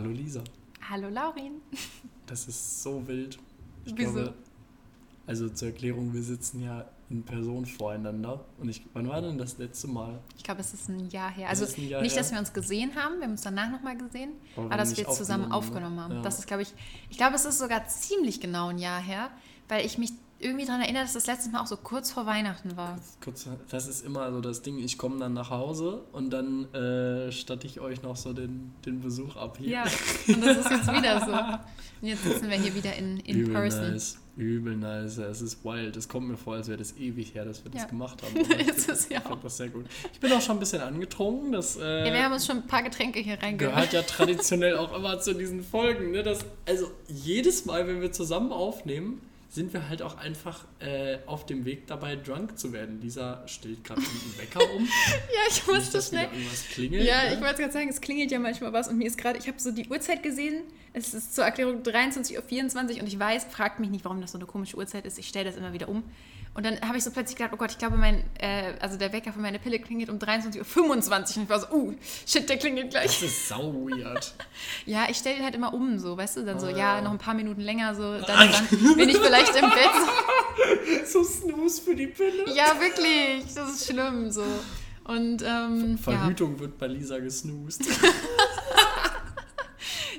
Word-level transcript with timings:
Hallo 0.00 0.12
Lisa. 0.12 0.42
Hallo 0.88 1.10
Laurin. 1.10 1.60
Das 2.24 2.48
ist 2.48 2.82
so 2.82 3.06
wild. 3.06 3.38
Ich 3.84 3.92
Wieso? 3.94 4.12
glaube, 4.12 4.34
also 5.26 5.50
zur 5.50 5.68
Erklärung, 5.68 6.14
wir 6.14 6.22
sitzen 6.22 6.62
ja 6.62 6.88
in 7.10 7.22
Person 7.22 7.66
voreinander. 7.66 8.46
Und 8.58 8.70
ich, 8.70 8.82
wann 8.94 9.06
war 9.10 9.20
denn 9.20 9.36
das 9.36 9.58
letzte 9.58 9.88
Mal? 9.88 10.18
Ich 10.38 10.42
glaube, 10.42 10.62
es 10.62 10.72
ist 10.72 10.88
ein 10.88 11.10
Jahr 11.10 11.30
her. 11.30 11.50
Also 11.50 11.66
Jahr 11.82 12.00
nicht, 12.00 12.14
her. 12.14 12.22
dass 12.22 12.32
wir 12.32 12.38
uns 12.38 12.50
gesehen 12.54 12.94
haben, 12.94 13.16
wir 13.16 13.24
haben 13.24 13.32
uns 13.32 13.42
danach 13.42 13.70
nochmal 13.70 13.98
gesehen, 13.98 14.32
Aber 14.56 14.66
aber 14.68 14.76
dass 14.78 14.96
wir 14.96 15.06
zusammen 15.06 15.52
aufgenommen, 15.52 15.52
aufgenommen 15.52 15.96
ne? 15.96 16.02
haben. 16.02 16.14
Ja. 16.14 16.22
Das 16.22 16.38
ist, 16.38 16.46
glaube 16.46 16.62
ich, 16.62 16.72
ich 17.10 17.18
glaube, 17.18 17.34
es 17.34 17.44
ist 17.44 17.58
sogar 17.58 17.86
ziemlich 17.86 18.40
genau 18.40 18.68
ein 18.68 18.78
Jahr 18.78 19.02
her, 19.02 19.30
weil 19.68 19.84
ich 19.84 19.98
mich 19.98 20.12
irgendwie 20.40 20.64
daran 20.64 20.80
erinnere, 20.80 21.02
dass 21.02 21.12
das 21.12 21.26
letzte 21.26 21.50
Mal 21.50 21.60
auch 21.60 21.66
so 21.66 21.76
kurz 21.76 22.10
vor 22.10 22.24
Weihnachten 22.26 22.76
war. 22.76 22.98
Kurz, 23.22 23.46
das 23.70 23.86
ist 23.88 24.04
immer 24.04 24.32
so 24.32 24.40
das 24.40 24.62
Ding, 24.62 24.78
ich 24.78 24.96
komme 24.98 25.18
dann 25.18 25.34
nach 25.34 25.50
Hause 25.50 26.02
und 26.12 26.30
dann 26.30 26.72
äh, 26.74 27.30
statte 27.30 27.66
ich 27.66 27.78
euch 27.80 28.02
noch 28.02 28.16
so 28.16 28.32
den, 28.32 28.72
den 28.86 29.00
Besuch 29.00 29.36
ab 29.36 29.58
hier. 29.58 29.68
Ja, 29.68 29.84
und 30.28 30.44
das 30.44 30.58
ist 30.58 30.70
jetzt 30.70 30.92
wieder 30.92 31.20
so. 31.26 31.32
Und 32.02 32.08
jetzt 32.08 32.24
sitzen 32.24 32.48
wir 32.48 32.56
hier 32.56 32.74
wieder 32.74 32.94
in, 32.96 33.18
in 33.20 33.40
Übel 33.40 33.52
person. 33.54 33.90
nice, 33.92 34.16
übel 34.38 34.74
nice. 34.76 35.18
Es 35.18 35.42
ist 35.42 35.62
wild. 35.62 35.94
Es 35.96 36.08
kommt 36.08 36.28
mir 36.28 36.38
vor, 36.38 36.54
als 36.54 36.68
wäre 36.68 36.78
das 36.78 36.96
ewig 36.96 37.34
her, 37.34 37.44
dass 37.44 37.62
wir 37.62 37.70
das 37.70 37.82
Ja. 37.82 37.88
gemacht 37.88 38.22
haben. 38.22 38.34
Aber 38.50 38.58
ich 38.60 38.68
Ist 38.68 38.86
find- 38.86 38.96
es 38.98 39.08
ja 39.10 39.18
ich 39.18 39.26
find 39.26 39.44
das 39.44 39.56
sehr 39.58 39.68
gut. 39.68 39.84
Ich 40.14 40.20
bin 40.20 40.32
auch 40.32 40.40
schon 40.40 40.56
ein 40.56 40.60
bisschen 40.60 40.80
angetrunken. 40.80 41.52
Das 41.52 41.76
äh, 41.76 42.06
Ja, 42.08 42.14
wir 42.14 42.22
haben 42.24 42.32
uns 42.32 42.46
schon 42.46 42.56
ein 42.56 42.66
paar 42.66 42.82
Getränke 42.82 43.20
hier 43.20 43.34
reingehört. 43.42 43.74
gehört 43.74 43.92
ja 43.92 44.00
traditionell 44.02 44.78
auch 44.78 44.96
immer 44.96 45.20
zu 45.20 45.34
diesen 45.34 45.62
Folgen. 45.62 46.12
Ne? 46.12 46.22
Das, 46.22 46.46
also 46.66 46.90
jedes 47.08 47.66
Mal, 47.66 47.86
wenn 47.86 48.00
wir 48.00 48.12
zusammen 48.12 48.50
aufnehmen, 48.52 49.20
sind 49.50 49.72
wir 49.72 49.88
halt 49.88 50.00
auch 50.00 50.16
einfach 50.16 50.64
äh, 50.78 51.18
auf 51.26 51.44
dem 51.44 51.64
Weg 51.64 51.88
dabei, 51.88 52.14
drunk 52.14 52.56
zu 52.56 52.72
werden. 52.72 53.00
Lisa 53.00 53.42
stellt 53.48 53.82
gerade 53.82 54.00
einen 54.00 54.34
Wecker 54.38 54.60
um. 54.74 54.84
Ja, 55.10 55.40
ich 55.48 55.56
Nicht, 55.56 55.66
musste 55.66 55.92
dass 55.98 56.08
schnell. 56.08 56.28
irgendwas 56.32 56.68
klingelt. 56.68 57.04
Ja, 57.04 57.24
ne? 57.24 57.34
ich 57.34 57.40
wollte 57.40 57.56
gerade 57.62 57.72
sagen, 57.72 57.88
es 57.88 58.00
klingelt 58.00 58.30
ja 58.30 58.38
manchmal 58.38 58.72
was 58.72 58.86
und 58.86 58.96
mir 58.96 59.08
ist 59.08 59.18
gerade, 59.18 59.38
ich 59.40 59.48
habe 59.48 59.58
so 59.58 59.72
die 59.72 59.88
Uhrzeit 59.88 60.22
gesehen, 60.22 60.62
es 60.92 61.14
ist 61.14 61.34
zur 61.34 61.44
Erklärung 61.44 61.82
23.24 61.82 62.94
Uhr 62.94 63.00
und 63.00 63.06
ich 63.08 63.18
weiß, 63.18 63.44
fragt 63.50 63.80
mich 63.80 63.90
nicht, 63.90 64.04
warum 64.04 64.20
das 64.20 64.32
so 64.32 64.38
eine 64.38 64.46
komische 64.46 64.76
Uhrzeit 64.76 65.04
ist, 65.04 65.18
ich 65.18 65.26
stelle 65.26 65.46
das 65.46 65.56
immer 65.56 65.72
wieder 65.72 65.88
um. 65.88 66.04
Und 66.52 66.66
dann 66.66 66.80
habe 66.80 66.98
ich 66.98 67.04
so 67.04 67.12
plötzlich 67.12 67.36
gedacht, 67.36 67.52
oh 67.54 67.56
Gott, 67.56 67.70
ich 67.70 67.78
glaube, 67.78 67.96
mein, 67.96 68.24
äh, 68.38 68.74
also 68.80 68.96
der 68.96 69.12
Wecker 69.12 69.32
für 69.32 69.38
meine 69.38 69.60
Pille 69.60 69.78
klingelt 69.78 70.10
um 70.10 70.18
23.25 70.18 70.76
Uhr 70.78 70.90
und 70.90 71.28
ich 71.44 71.48
war 71.48 71.60
so, 71.60 71.68
uh, 71.70 71.94
shit, 72.26 72.48
der 72.48 72.56
klingelt 72.58 72.92
Das 72.92 73.02
gleich. 73.02 73.22
ist 73.22 73.48
sau 73.48 73.72
weird. 73.72 74.34
Ja, 74.86 75.06
ich 75.08 75.16
stelle 75.16 75.44
halt 75.44 75.54
immer 75.54 75.72
um, 75.72 75.98
so, 75.98 76.16
weißt 76.16 76.38
du, 76.38 76.44
dann 76.44 76.58
so, 76.58 76.68
ja, 76.68 76.96
ja. 76.96 77.00
noch 77.00 77.12
ein 77.12 77.18
paar 77.18 77.34
Minuten 77.34 77.60
länger, 77.60 77.94
so, 77.94 78.18
dann, 78.18 78.50
dann 78.50 78.96
bin 78.96 79.08
ich 79.08 79.18
vielleicht 79.18 79.54
im 79.54 79.70
Bett. 79.70 81.06
so 81.06 81.22
Snooze 81.22 81.82
für 81.82 81.94
die 81.94 82.08
Pille. 82.08 82.52
Ja, 82.52 82.78
wirklich, 82.80 83.54
das 83.54 83.70
ist 83.70 83.86
schlimm, 83.86 84.30
so. 84.30 84.44
Und, 85.04 85.42
ähm, 85.42 85.92
ja. 85.92 85.96
Verhütung 86.02 86.58
wird 86.58 86.78
bei 86.78 86.88
Lisa 86.88 87.18
gesnoost. 87.18 87.84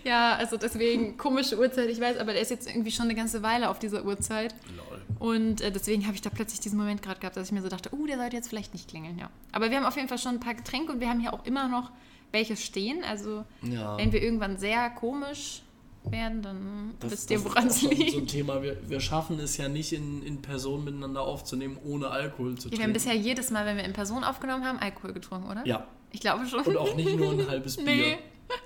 Ja, 0.03 0.35
also 0.35 0.57
deswegen 0.57 1.17
komische 1.17 1.59
Uhrzeit, 1.59 1.89
ich 1.89 1.99
weiß, 1.99 2.17
aber 2.17 2.33
der 2.33 2.41
ist 2.41 2.49
jetzt 2.49 2.67
irgendwie 2.67 2.91
schon 2.91 3.05
eine 3.05 3.15
ganze 3.15 3.43
Weile 3.43 3.69
auf 3.69 3.77
dieser 3.77 4.03
Uhrzeit. 4.03 4.55
Lol. 4.75 4.90
Und 5.19 5.61
äh, 5.61 5.71
deswegen 5.71 6.05
habe 6.05 6.15
ich 6.15 6.21
da 6.21 6.29
plötzlich 6.29 6.59
diesen 6.59 6.77
Moment 6.77 7.01
gerade 7.01 7.19
gehabt, 7.19 7.35
dass 7.37 7.47
ich 7.47 7.51
mir 7.53 7.61
so 7.61 7.69
dachte, 7.69 7.93
uh, 7.93 8.05
der 8.05 8.17
sollte 8.17 8.35
jetzt 8.35 8.49
vielleicht 8.49 8.73
nicht 8.73 8.87
klingeln, 8.87 9.17
ja. 9.19 9.29
Aber 9.51 9.69
wir 9.69 9.77
haben 9.77 9.85
auf 9.85 9.95
jeden 9.95 10.07
Fall 10.07 10.17
schon 10.17 10.35
ein 10.35 10.39
paar 10.39 10.53
Getränke 10.55 10.91
und 10.93 10.99
wir 10.99 11.09
haben 11.09 11.19
hier 11.19 11.33
auch 11.33 11.45
immer 11.45 11.67
noch 11.67 11.91
welche 12.31 12.55
stehen. 12.57 13.03
Also 13.03 13.43
Ja. 13.61 13.97
wenn 13.97 14.11
wir 14.11 14.21
irgendwann 14.21 14.57
sehr 14.57 14.89
komisch 14.91 15.63
werden, 16.05 16.41
dann 16.41 16.95
Das, 16.99 17.11
wisst 17.11 17.29
ihr, 17.31 17.43
woran 17.43 17.67
es 17.67 17.81
liegt. 17.83 18.11
so 18.13 18.17
ein 18.19 18.27
Thema. 18.27 18.63
Wir, 18.63 18.77
wir 18.89 18.99
schaffen 18.99 19.39
es 19.39 19.57
ja 19.57 19.67
nicht 19.69 19.93
in, 19.93 20.23
in 20.23 20.41
Person 20.41 20.83
miteinander 20.83 21.21
aufzunehmen, 21.21 21.77
ohne 21.85 22.09
Alkohol 22.09 22.55
zu 22.57 22.69
Ja, 22.69 22.71
wir 22.71 22.77
trinken. 22.77 22.83
haben 22.83 22.93
bisher 22.93 23.15
jedes 23.15 23.51
Mal, 23.51 23.65
wenn 23.65 23.77
wir 23.77 23.83
in 23.83 23.93
Person 23.93 24.23
aufgenommen 24.23 24.65
haben, 24.65 24.79
Alkohol 24.79 25.13
getrunken, 25.13 25.49
oder? 25.51 25.65
ja, 25.67 25.85
Ich 26.11 26.21
glaube 26.21 26.47
schon. 26.47 26.61
und 26.63 26.77
auch 26.77 26.95
nicht 26.95 27.15
nur 27.15 27.31
ein 27.33 27.47
halbes 27.47 27.75
Bier, 27.85 27.85
Nee. 27.85 28.17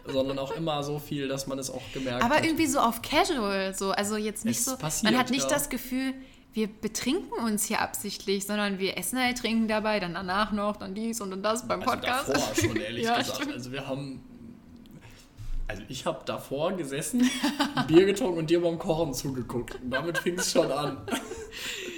sondern 0.07 0.39
auch 0.39 0.56
immer 0.56 0.81
so 0.83 0.97
viel, 0.97 1.27
dass 1.27 1.45
man 1.47 1.59
es 1.59 1.69
auch 1.69 1.81
gemerkt 1.94 2.23
Aber 2.23 2.35
hat. 2.35 2.45
irgendwie 2.45 2.67
so 2.67 2.79
auf 2.79 3.01
Casual, 3.01 3.75
so. 3.75 3.91
Also 3.91 4.16
jetzt 4.16 4.45
nicht 4.45 4.59
Es 4.59 4.66
so. 4.66 4.77
passiert, 4.77 5.12
man 5.12 5.19
hat 5.19 5.29
nicht 5.29 5.44
ja. 5.44 5.50
das 5.50 5.69
Gefühl, 5.69 6.13
wir 6.55 6.67
betrinken 6.67 7.33
uns 7.43 7.66
hier 7.66 7.81
absichtlich, 7.81 8.45
sondern 8.45 8.79
wir 8.79 8.97
essen 8.97 9.19
halt, 9.19 9.38
trinken 9.38 9.67
dabei, 9.67 9.99
dann 9.99 10.13
danach 10.13 10.53
noch, 10.53 10.77
dann 10.77 10.95
dies 10.95 11.19
und 11.19 11.29
dann 11.29 11.43
das 11.43 11.67
beim 11.67 11.81
also 11.81 11.91
Podcast. 11.91 12.29
davor 12.29 12.55
schon, 12.55 12.77
ehrlich 12.77 13.03
Ja, 13.03 13.17
gesagt. 13.17 13.35
stimmt. 13.35 13.53
Also 13.53 13.71
wir 13.71 13.85
haben... 13.85 14.23
Also 15.67 15.81
ich 15.89 16.05
habe 16.05 16.21
davor 16.25 16.73
gesessen, 16.73 17.29
Bier 17.87 18.05
getrunken 18.05 18.37
und 18.37 18.49
dir 18.49 18.61
beim 18.61 18.77
Kochen 18.77 19.13
zugeguckt. 19.15 19.75
Und 19.81 19.89
damit 19.89 20.19
fing 20.19 20.37
es 20.37 20.51
schon 20.51 20.71
an. 20.71 20.97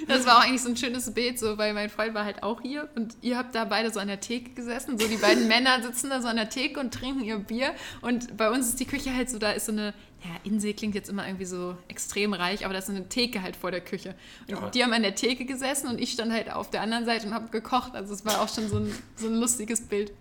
Das 0.06 0.24
war 0.24 0.38
auch 0.38 0.42
eigentlich 0.44 0.62
so 0.62 0.70
ein 0.70 0.76
schönes 0.78 1.12
Bild, 1.12 1.38
so, 1.38 1.58
weil 1.58 1.74
mein 1.74 1.90
Freund 1.90 2.14
war 2.14 2.24
halt 2.24 2.42
auch 2.42 2.62
hier 2.62 2.88
und 2.96 3.14
ihr 3.20 3.36
habt 3.36 3.54
da 3.54 3.66
beide 3.66 3.92
so 3.92 4.00
an 4.00 4.08
der 4.08 4.20
Theke 4.20 4.52
gesessen. 4.52 4.98
So 4.98 5.06
die 5.06 5.18
beiden 5.18 5.48
Männer 5.48 5.82
sitzen 5.82 6.08
da 6.08 6.22
so 6.22 6.28
an 6.28 6.36
der 6.36 6.48
Theke 6.48 6.80
und 6.80 6.94
trinken 6.94 7.22
ihr 7.22 7.36
Bier. 7.38 7.74
Und 8.00 8.38
bei 8.38 8.50
uns 8.50 8.68
ist 8.70 8.80
die 8.80 8.86
Küche 8.86 9.14
halt 9.14 9.28
so, 9.28 9.38
da 9.38 9.50
ist 9.52 9.66
so 9.66 9.72
eine, 9.72 9.92
ja, 10.24 10.30
Insel 10.44 10.72
klingt 10.72 10.94
jetzt 10.94 11.10
immer 11.10 11.26
irgendwie 11.26 11.44
so 11.44 11.76
extrem 11.88 12.32
reich, 12.32 12.64
aber 12.64 12.72
da 12.72 12.78
ist 12.78 12.86
so 12.86 12.92
eine 12.94 13.06
Theke 13.10 13.42
halt 13.42 13.54
vor 13.54 13.70
der 13.70 13.82
Küche. 13.82 14.14
Und 14.48 14.54
Ja. 14.54 14.70
die 14.70 14.82
haben 14.82 14.94
an 14.94 15.02
der 15.02 15.14
Theke 15.14 15.44
gesessen 15.44 15.88
und 15.88 16.00
ich 16.00 16.12
stand 16.12 16.32
halt 16.32 16.50
auf 16.50 16.70
der 16.70 16.80
anderen 16.80 17.04
Seite 17.04 17.26
und 17.26 17.34
habe 17.34 17.48
gekocht. 17.50 17.94
Also 17.94 18.14
es 18.14 18.24
war 18.24 18.40
auch 18.40 18.48
schon 18.48 18.66
so 18.66 18.78
ein, 18.78 18.94
so 19.16 19.26
ein 19.26 19.34
lustiges 19.34 19.82
Bild. 19.82 20.12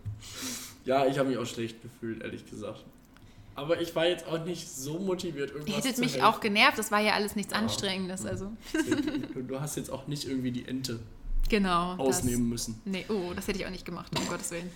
Ja, 0.83 1.05
ich 1.05 1.17
habe 1.17 1.29
mich 1.29 1.37
auch 1.37 1.45
schlecht 1.45 1.81
gefühlt, 1.81 2.21
ehrlich 2.23 2.45
gesagt. 2.49 2.83
Aber 3.57 3.81
ich 3.81 3.93
war 3.95 4.05
jetzt 4.05 4.25
auch 4.27 4.45
nicht 4.45 4.69
so 4.69 4.99
motiviert, 4.99 5.49
irgendwas 5.49 5.69
Ihr 5.69 5.75
hättet 5.83 5.97
mich 5.97 6.13
helfen. 6.13 6.25
auch 6.27 6.39
genervt, 6.39 6.77
das 6.77 6.91
war 6.91 6.99
ja 7.01 7.13
alles 7.13 7.35
nichts 7.35 7.51
Ja. 7.53 7.57
Anstrengendes. 7.59 8.23
Also 8.25 8.51
Du, 9.35 9.59
hast 9.59 9.75
jetzt 9.77 9.89
auch 9.89 10.05
nicht 10.07 10.25
irgendwie 10.27 10.51
die 10.51 10.65
Ente 10.67 10.99
genau. 11.49 11.95
das- 11.97 12.19
ausnehmen 12.19 12.47
müssen. 12.49 12.79
Nee, 12.85 13.05
oh, 13.09 13.33
das 13.35 13.47
hätte 13.47 13.57
ich 13.59 13.65
auch 13.65 13.71
nicht 13.71 13.83
gemacht, 13.85 14.11
um 14.17 14.27
Gottes 14.29 14.51
Willen. 14.51 14.69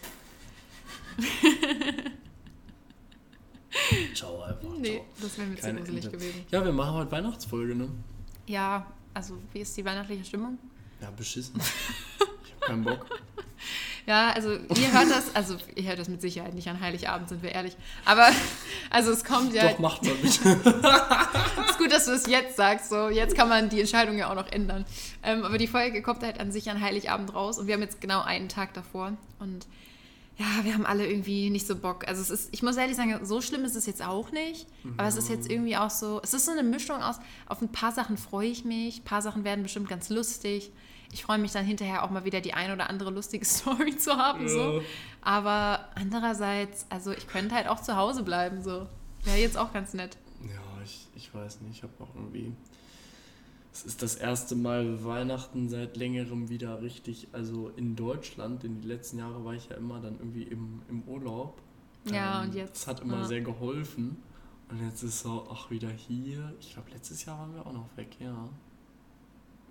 Ciao 4.16 4.42
einfach. 4.42 4.70
Nee, 4.80 4.96
ciao. 4.98 5.06
das 5.22 5.38
wäre 5.38 5.48
mir 5.48 5.56
zu 5.58 5.74
gruselig 5.74 6.06
Ente. 6.06 6.18
gewesen. 6.18 6.46
Ja, 6.52 6.66
wir 6.66 6.72
machen 6.74 6.94
heute 6.96 7.12
Weihnachtsfolge, 7.12 7.76
ne? 7.76 7.90
Ja, 8.48 8.86
also 9.14 9.38
wie 9.54 9.60
ist 9.60 9.76
die 9.78 9.86
weihnachtliche 9.86 10.26
Stimmung? 10.26 10.58
Ja, 11.02 11.10
beschissen. 11.12 11.60
Ich 11.60 12.52
hab 12.54 12.62
keinen 12.62 12.84
Bock. 12.84 13.06
Ja, 14.08 14.32
also 14.32 14.52
ihr 14.52 14.92
hört 14.92 15.10
das, 15.10 15.36
also 15.36 15.58
ihr 15.76 15.84
hört 15.84 16.00
das 16.00 16.10
mit 16.10 16.22
Sicherheit 16.22 16.54
nicht 16.54 16.68
an 16.68 16.80
Heiligabend, 16.80 17.30
sind 17.30 17.44
wir 17.44 17.52
ehrlich. 17.52 17.76
Aber 18.06 18.30
also 18.90 19.12
es 19.12 19.24
kommt 19.24 19.54
ja, 19.54 19.70
Doch, 19.70 19.80
macht 19.80 20.04
mal 20.04 20.14
bitte. 20.16 20.50
ist 21.70 21.78
gut, 21.78 21.92
dass 21.92 22.06
du 22.06 22.12
es 22.12 22.26
jetzt 22.28 22.58
sagst. 22.58 22.90
So, 22.90 23.10
jetzt 23.10 23.36
kann 23.36 23.50
man 23.50 23.70
die 23.70 23.80
Entscheidung 23.80 24.18
ja 24.18 24.30
auch 24.30 24.36
noch 24.36 24.52
ändern. 24.52 24.86
Ähm, 25.24 25.44
aber 25.44 25.58
die 25.58 25.68
Folge 25.68 26.02
kommt 26.02 26.24
halt 26.24 26.40
an 26.40 26.52
sich 26.52 26.70
an 26.70 26.82
Heiligabend 26.82 27.34
raus 27.34 27.60
und 27.60 27.68
wir 27.68 27.76
haben 27.76 27.82
jetzt 27.82 28.02
genau 28.02 28.22
einen 28.22 28.50
Tag 28.50 28.74
davor. 28.74 29.14
Und 29.40 29.68
ja, 30.38 30.64
wir 30.64 30.74
haben 30.74 30.86
alle 30.86 31.08
irgendwie 31.08 31.52
nicht 31.52 31.68
so 31.68 31.76
Bock. 31.76 32.08
Also 32.08 32.22
es 32.22 32.32
ist, 32.32 32.50
ich 32.52 32.64
muss 32.64 32.78
ehrlich 32.78 32.96
sagen, 32.96 33.24
so 33.24 33.42
schlimm 33.42 33.64
ist 33.64 33.76
es 33.76 33.86
jetzt 33.86 34.04
auch 34.04 34.32
nicht. 34.32 34.66
Aber 34.98 35.08
es 35.08 35.16
ist 35.16 35.30
jetzt 35.30 35.50
irgendwie 35.50 35.78
auch 35.78 35.92
so, 35.92 36.20
es 36.24 36.34
ist 36.34 36.46
so 36.46 36.52
eine 36.52 36.64
Mischung 36.64 36.98
aus, 36.98 37.18
auf 37.48 37.62
ein 37.62 37.72
paar 37.72 37.92
Sachen 37.92 38.18
freue 38.18 38.48
ich 38.48 38.66
mich, 38.66 39.02
ein 39.02 39.04
paar 39.04 39.22
Sachen 39.22 39.44
werden 39.44 39.62
bestimmt 39.62 39.88
ganz 39.88 40.10
lustig. 40.10 40.72
Ich 41.12 41.24
freue 41.24 41.38
mich 41.38 41.52
dann 41.52 41.66
hinterher 41.66 42.04
auch 42.04 42.10
mal 42.10 42.24
wieder 42.24 42.42
die 42.42 42.54
ein 42.54 42.72
oder 42.72 42.90
andere 42.90 43.12
lustige 43.12 43.46
Story 43.58 43.98
zu 43.98 44.16
haben. 44.16 44.48
So. 44.48 44.80
Ja. 44.80 44.82
Aber 45.22 45.90
andererseits, 45.96 46.86
also 46.90 47.12
ich 47.12 47.28
könnte 47.28 47.56
halt 47.56 47.68
auch 47.68 47.82
zu 47.82 47.96
Hause 47.96 48.24
bleiben. 48.24 48.62
So. 48.62 48.88
Wäre 49.24 49.38
jetzt 49.38 49.58
auch 49.58 49.74
ganz 49.74 49.94
nett. 49.94 50.18
Ja, 50.44 50.84
ich, 50.84 51.08
ich 51.16 51.34
weiß 51.34 51.62
nicht. 51.62 51.78
Ich 51.78 51.84
habe 51.84 51.94
auch 52.00 52.16
irgendwie. 52.16 52.54
Es 53.74 53.84
ist 53.84 54.02
das 54.02 54.16
erste 54.16 54.56
Mal 54.56 55.06
Weihnachten 55.06 55.70
seit 55.70 55.96
längerem 55.96 56.50
wieder 56.50 56.82
richtig. 56.82 57.28
Also 57.32 57.70
in 57.76 57.96
Deutschland. 57.96 58.64
In 58.64 58.82
die 58.82 58.88
letzten 58.88 59.20
Jahre 59.20 59.44
war 59.46 59.54
ich 59.54 59.70
ja 59.70 59.76
immer 59.78 60.00
dann 60.00 60.18
irgendwie 60.18 60.44
im, 60.44 60.82
im 60.90 61.04
Urlaub. 61.04 61.62
Ja, 62.06 62.42
Ähm, 62.42 62.50
und 62.50 62.56
jetzt, 62.56 62.82
Das 62.82 62.88
hat 62.88 63.00
immer 63.02 63.20
ja. 63.20 63.26
sehr 63.26 63.42
geholfen. 63.42 64.18
Und 64.70 64.84
jetzt 64.86 65.04
ist 65.04 65.20
so, 65.20 65.48
ach, 65.52 65.70
wieder 65.70 65.90
hier. 65.90 66.54
Ich 66.60 66.74
glaube, 66.74 66.90
letztes 66.92 67.26
Jahr 67.26 67.38
waren 67.40 67.54
wir 67.54 67.66
auch 67.66 67.74
noch 67.74 67.90
weg, 67.98 68.16
ja. 68.20 68.50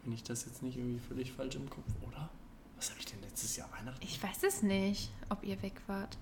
Wenn 0.05 0.13
ich 0.13 0.23
das 0.23 0.45
jetzt 0.47 0.63
nicht 0.63 0.77
irgendwie 0.77 0.99
völlig 0.99 1.33
falsch 1.33 1.57
im 1.57 1.69
Kopf, 1.69 1.87
oder? 2.07 2.29
Was 2.77 2.91
habe 2.91 3.01
ich 3.01 3.07
denn 3.07 3.21
letztes 3.21 3.57
Jahr 3.57 3.69
Weihnachten? 3.79 4.01
Ich 4.03 4.23
weiß 4.23 4.43
es 4.45 4.63
nicht, 4.63 5.11
ob 5.29 5.45
ihr 5.45 5.61
weg 5.63 5.75
wart. 5.87 6.17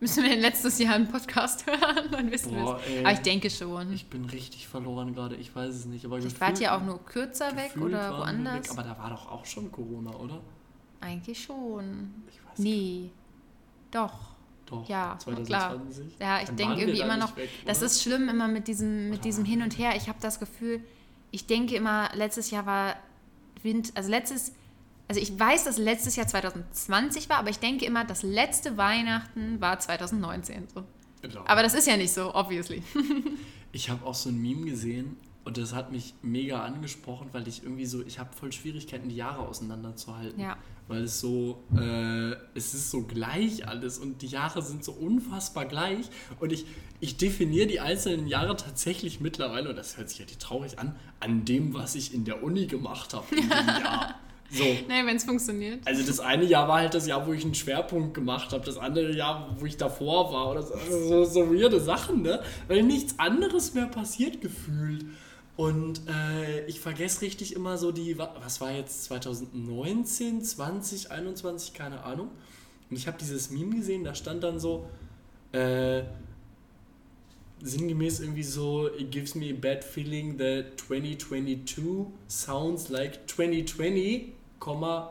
Müssen 0.00 0.22
wir 0.24 0.30
denn 0.30 0.40
letztes 0.40 0.78
Jahr 0.78 0.94
einen 0.94 1.06
Podcast 1.08 1.66
hören? 1.68 2.10
Dann 2.10 2.30
wissen 2.32 2.52
wir 2.56 2.62
es. 2.84 2.98
Aber 3.04 3.12
ich 3.12 3.20
denke 3.20 3.50
schon. 3.50 3.92
Ich 3.92 4.06
bin 4.08 4.24
richtig 4.24 4.66
verloren 4.66 5.14
gerade, 5.14 5.36
ich 5.36 5.54
weiß 5.54 5.74
es 5.74 5.84
nicht. 5.84 6.04
Aber 6.06 6.16
gefühlt- 6.16 6.40
wart 6.40 6.60
ihr 6.60 6.74
auch 6.74 6.82
nur 6.82 7.04
kürzer 7.04 7.54
weg 7.56 7.76
oder 7.76 8.18
woanders? 8.18 8.64
Weg, 8.64 8.70
aber 8.72 8.82
da 8.82 8.98
war 8.98 9.10
doch 9.10 9.30
auch 9.30 9.44
schon 9.44 9.70
Corona, 9.70 10.10
oder? 10.16 10.40
Eigentlich 11.00 11.42
schon. 11.42 12.12
Ich 12.28 12.38
weiß 12.44 12.58
Nee. 12.58 13.10
Doch. 13.90 14.32
Doch, 14.66 14.88
Ja, 14.88 15.16
2020. 15.18 16.16
Ja, 16.18 16.40
ich 16.40 16.48
denke 16.50 16.80
irgendwie 16.80 17.00
immer 17.00 17.16
nicht 17.16 17.28
noch. 17.28 17.36
weg, 17.36 17.50
das 17.66 17.82
ist 17.82 18.02
schlimm 18.02 18.28
immer 18.28 18.48
mit 18.48 18.66
diesem, 18.68 19.04
mit 19.10 19.14
Oder 19.18 19.22
diesem 19.22 19.44
Hin 19.44 19.62
und 19.62 19.76
Her. 19.78 19.94
Ich 19.96 20.08
habe 20.08 20.18
das 20.22 20.40
Gefühl, 20.40 20.80
ich 21.32 21.46
denke 21.46 21.74
immer, 21.74 22.10
letztes 22.14 22.50
Jahr 22.50 22.66
war 22.66 22.96
Wind, 23.62 23.92
also 23.96 24.10
letztes, 24.10 24.52
also 25.08 25.20
ich 25.20 25.38
weiß, 25.38 25.64
dass 25.64 25.78
letztes 25.78 26.14
Jahr 26.14 26.28
2020 26.28 27.28
war, 27.28 27.38
aber 27.38 27.50
ich 27.50 27.58
denke 27.58 27.84
immer, 27.84 28.04
das 28.04 28.22
letzte 28.22 28.76
Weihnachten 28.76 29.60
war 29.60 29.80
2019. 29.80 30.68
So. 30.72 30.84
Genau. 31.22 31.44
Aber 31.46 31.62
das 31.62 31.74
ist 31.74 31.86
ja 31.88 31.96
nicht 31.96 32.12
so, 32.12 32.34
obviously. 32.34 32.82
Ich 33.74 33.88
habe 33.88 34.04
auch 34.04 34.14
so 34.14 34.28
ein 34.28 34.36
Meme 34.36 34.66
gesehen, 34.66 35.16
Und 35.44 35.58
das 35.58 35.74
hat 35.74 35.90
mich 35.90 36.14
mega 36.22 36.62
angesprochen, 36.62 37.28
weil 37.32 37.48
ich 37.48 37.64
irgendwie 37.64 37.86
so, 37.86 38.02
ich 38.04 38.18
habe 38.20 38.30
voll 38.32 38.52
Schwierigkeiten, 38.52 39.08
die 39.08 39.16
Jahre 39.16 39.40
auseinanderzuhalten. 39.40 40.40
Ja. 40.40 40.56
Weil 40.86 41.04
es 41.04 41.20
so, 41.20 41.64
äh, 41.76 42.32
es 42.54 42.74
ist 42.74 42.90
so 42.90 43.02
gleich 43.02 43.66
alles 43.66 43.98
und 43.98 44.22
die 44.22 44.28
Jahre 44.28 44.62
sind 44.62 44.84
so 44.84 44.92
unfassbar 44.92 45.64
gleich. 45.66 46.10
Und 46.38 46.52
ich, 46.52 46.66
ich 47.00 47.16
definiere 47.16 47.66
die 47.66 47.80
einzelnen 47.80 48.28
Jahre 48.28 48.56
tatsächlich 48.56 49.20
mittlerweile, 49.20 49.70
und 49.70 49.76
das 49.76 49.96
hört 49.96 50.10
sich 50.10 50.20
ja 50.20 50.26
die 50.26 50.36
traurig 50.36 50.78
an, 50.78 50.94
an 51.18 51.44
dem, 51.44 51.74
was 51.74 51.96
ich 51.96 52.14
in 52.14 52.24
der 52.24 52.42
Uni 52.42 52.66
gemacht 52.66 53.14
habe 53.14 53.26
in 53.34 53.42
dem 53.42 53.50
Jahr. 53.82 54.14
So. 54.52 54.64
Nee, 54.64 55.06
wenn 55.06 55.16
es 55.16 55.24
funktioniert. 55.24 55.80
Also 55.86 56.04
das 56.06 56.20
eine 56.20 56.44
Jahr 56.44 56.68
war 56.68 56.80
halt 56.80 56.92
das 56.92 57.06
Jahr, 57.06 57.26
wo 57.26 57.32
ich 57.32 57.42
einen 57.42 57.54
Schwerpunkt 57.54 58.12
gemacht 58.12 58.52
habe, 58.52 58.64
das 58.64 58.76
andere 58.76 59.16
Jahr, 59.16 59.56
wo 59.58 59.64
ich 59.64 59.78
davor 59.78 60.30
war 60.32 60.50
oder 60.50 60.62
so, 60.62 60.74
also 60.74 61.08
so, 61.08 61.24
so 61.24 61.54
weirde 61.54 61.80
Sachen, 61.80 62.20
ne? 62.20 62.42
Weil 62.68 62.82
nichts 62.82 63.18
anderes 63.18 63.72
mehr 63.72 63.86
passiert 63.86 64.42
gefühlt. 64.42 65.06
Und 65.56 66.02
äh, 66.08 66.64
ich 66.66 66.80
vergesse 66.80 67.22
richtig 67.22 67.54
immer 67.54 67.76
so 67.76 67.92
die, 67.92 68.16
was 68.18 68.60
war 68.60 68.72
jetzt 68.72 69.04
2019, 69.04 70.42
20, 70.42 71.10
21, 71.10 71.74
keine 71.74 72.04
Ahnung. 72.04 72.30
Und 72.88 72.96
ich 72.96 73.06
habe 73.06 73.18
dieses 73.18 73.50
Meme 73.50 73.76
gesehen, 73.76 74.04
da 74.04 74.14
stand 74.14 74.42
dann 74.42 74.58
so, 74.58 74.86
äh, 75.52 76.04
sinngemäß 77.62 78.20
irgendwie 78.20 78.42
so, 78.42 78.88
it 78.88 79.10
gives 79.10 79.34
me 79.34 79.50
a 79.50 79.54
bad 79.54 79.84
feeling 79.84 80.36
that 80.38 80.78
2022 80.78 82.06
sounds 82.28 82.88
like 82.88 83.28
2020, 83.28 84.32
2. 84.60 85.08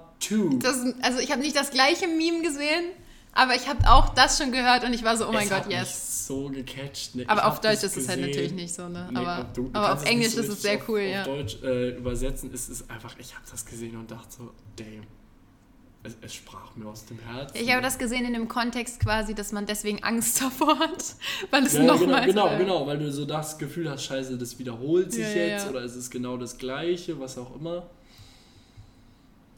Das, 0.60 0.86
also 1.02 1.20
ich 1.20 1.32
habe 1.32 1.42
nicht 1.42 1.56
das 1.56 1.72
gleiche 1.72 2.08
Meme 2.08 2.42
gesehen, 2.44 2.92
aber 3.34 3.56
ich 3.56 3.68
habe 3.68 3.80
auch 3.90 4.10
das 4.10 4.38
schon 4.38 4.52
gehört 4.52 4.84
und 4.84 4.94
ich 4.94 5.04
war 5.04 5.16
so, 5.18 5.28
oh 5.28 5.32
mein 5.32 5.44
es 5.44 5.50
Gott, 5.50 5.60
hat 5.60 5.68
mich 5.68 5.78
yes. 5.78 6.28
so 6.28 6.50
gecatcht. 6.50 7.16
Ne? 7.16 7.24
Aber 7.28 7.42
Ich 7.42 7.48
auf 7.48 7.62
Deutsch 7.62 7.84
ist 7.84 7.96
es 7.98 8.08
halt 8.10 8.22
natürlich 8.22 8.52
nicht 8.54 8.74
so, 8.74 8.88
ne? 8.90 9.10
Nee, 9.12 9.20
aber 9.20 9.46
du- 9.54 9.64
du 9.64 9.70
aber 9.74 9.94
auf 9.94 10.06
Englisch 10.06 10.34
so 10.34 10.42
ist 10.42 10.50
es 10.50 10.62
sehr 10.62 10.76
auf, 10.78 10.90
cool, 10.90 11.00
auf 11.00 11.06
ja. 11.12 11.24
Deutsch 11.24 11.58
äh, 11.64 11.90
übersetzen 11.98 12.52
ist 12.54 12.70
es 12.70 12.90
einfach, 12.90 13.16
ich 13.20 13.34
habe 13.34 13.46
das 13.50 13.66
gesehen 13.66 13.96
und 13.98 14.12
dachte 14.12 14.28
so, 14.38 14.52
damn. 14.76 15.04
Es, 16.04 16.18
es 16.22 16.34
sprach 16.34 16.76
mir 16.76 16.88
aus 16.88 17.06
dem 17.06 17.20
Herzen. 17.20 17.56
Ich 17.56 17.72
habe 17.72 17.84
das 17.84 18.00
gesehen 18.00 18.26
in 18.26 18.34
dem 18.34 18.48
Kontext 18.48 19.00
quasi, 19.02 19.36
dass 19.36 19.52
man 19.52 19.68
deswegen 19.68 20.04
Angst 20.04 20.42
davor 20.42 20.80
hat, 20.80 21.16
weil 21.52 21.64
es 21.64 21.74
ja, 21.74 21.82
genau, 21.82 21.94
nochmals... 21.96 22.26
genau, 22.26 22.48
äh, 22.50 22.58
genau, 22.58 22.88
weil 22.88 22.98
du 22.98 23.12
so 23.12 23.24
das 23.26 23.60
Gefühl 23.60 23.88
hast, 23.88 24.06
scheiße, 24.06 24.36
das 24.40 24.58
wiederholt 24.58 25.12
sich 25.14 25.22
Ja, 25.22 25.44
jetzt 25.44 25.66
ja. 25.66 25.70
oder 25.70 25.84
ist 25.84 25.96
es 25.96 26.10
genau 26.10 26.38
das 26.38 26.58
Gleiche, 26.58 27.20
was 27.20 27.38
auch 27.38 27.56
immer. 27.56 27.84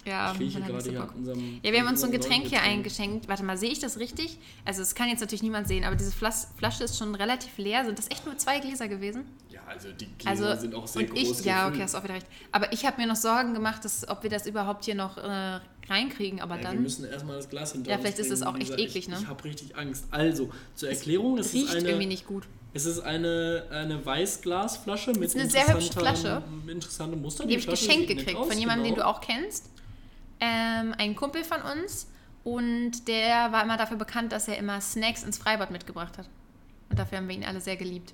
Ja, 0.06 0.34
ich 0.34 0.40
rieche 0.40 0.62
gerade 0.62 0.90
hier 0.90 1.02
an 1.02 1.10
unserem 1.10 1.60
Ja, 1.64 1.72
wir 1.72 1.80
haben 1.80 1.88
uns 1.88 2.02
so 2.02 2.08
ein 2.08 2.12
Getränk 2.12 2.48
hier 2.48 2.62
eingeschenkt. 2.62 3.28
Warte 3.28 3.44
mal, 3.44 3.58
sehe 3.58 3.72
ich 3.72 3.80
das 3.80 4.00
richtig? 4.00 4.38
Also 4.66 4.82
es 4.82 4.96
kann 4.96 5.10
jetzt 5.10 5.22
natürlich 5.22 5.44
niemand 5.44 5.68
sehen, 5.68 5.84
aber 5.84 5.96
diese 5.96 6.12
Flas 6.12 6.50
Flasche 6.58 6.84
ist 6.84 6.98
schon 6.98 7.16
relativ 7.16 7.58
leer. 7.58 7.86
Sind 7.86 7.98
das 7.98 8.10
echt 8.10 8.26
nur 8.26 8.38
zwei 8.38 8.60
Gläser 8.60 8.88
gewesen? 8.88 9.26
Ja, 9.50 9.62
also 9.68 9.90
die 9.92 10.08
Gläser 10.18 10.50
Also 10.50 10.62
sind 10.62 10.76
auch 10.76 10.88
sehr 10.88 11.04
und 11.04 11.12
groß 11.12 11.40
ich, 11.40 11.46
ja, 11.46 11.68
okay, 11.68 11.82
hast 11.82 11.96
auch 11.96 12.04
wieder 12.04 12.16
recht. 12.16 12.28
Aber 12.52 12.72
ich 12.74 12.86
habe 12.86 13.00
mir 13.00 13.08
noch 13.08 13.16
Sorgen 13.16 13.54
gemacht, 13.54 13.86
dass, 13.86 14.08
ob 14.08 14.24
wir 14.24 14.30
das 14.30 14.46
überhaupt 14.46 14.86
hier 14.86 14.96
noch 14.96 15.18
äh, 15.18 15.60
reinkriegen. 15.90 16.42
Aber 16.42 16.56
Ja, 16.56 16.62
wir 16.62 16.68
dann 16.70 16.82
müssen 16.82 17.06
erstmal 17.06 17.38
das 17.38 17.50
Glas 17.50 17.72
hinter 17.72 17.92
Ja, 17.92 17.98
vielleicht 17.98 18.20
ist 18.20 18.32
es 18.32 18.42
bringen. 18.42 18.56
auch 18.56 18.60
echt 18.60 18.78
eklig, 18.80 19.08
ne? 19.08 19.18
Ich, 19.22 19.28
habe 19.28 19.44
richtig 19.44 19.78
Angst. 19.78 20.06
Also, 20.12 20.50
zur 20.76 20.90
Erklärung, 20.90 21.38
es 21.38 21.48
ist 21.48 21.54
riecht 21.54 21.76
eine, 21.76 21.90
irgendwie 21.90 22.08
nicht 22.08 22.28
gut. 22.28 22.44
Es 22.74 22.86
ist 22.86 23.00
eine, 23.02 23.66
eine 23.72 24.04
Weißglasflasche 24.04 25.12
mit 25.12 25.24
ist 25.24 25.38
eine 25.38 25.50
sehr 25.50 25.72
hübsche 25.74 25.94
Flasche. 25.94 26.42
Muster. 27.16 27.46
Die 27.46 27.54
habe 27.54 27.60
ich 27.60 27.68
geschenkt 27.68 28.08
gekriegt 28.08 28.36
aus, 28.36 28.48
von 28.48 28.58
jemandem, 28.58 28.86
den 28.86 28.96
genau. 28.96 29.06
du 29.06 29.16
auch 29.16 29.22
kennst. 29.22 29.70
Ähm, 30.44 30.94
ein 30.98 31.16
Kumpel 31.16 31.44
von 31.44 31.62
uns. 31.62 32.08
Und 32.44 33.08
der 33.08 33.52
war 33.54 33.64
immer 33.64 33.78
dafür 33.78 33.96
bekannt, 33.98 34.32
dass 34.34 34.48
er 34.50 34.58
immer 34.58 34.82
Snacks 34.82 35.24
ins 35.24 35.38
Freibad 35.38 35.72
mitgebracht 35.72 36.18
hat. 36.18 36.28
Und 36.90 37.00
dafür 37.00 37.20
haben 37.20 37.28
wir 37.30 37.36
ihn 37.36 37.46
alle 37.46 37.62
sehr 37.62 37.78
geliebt. 37.78 38.14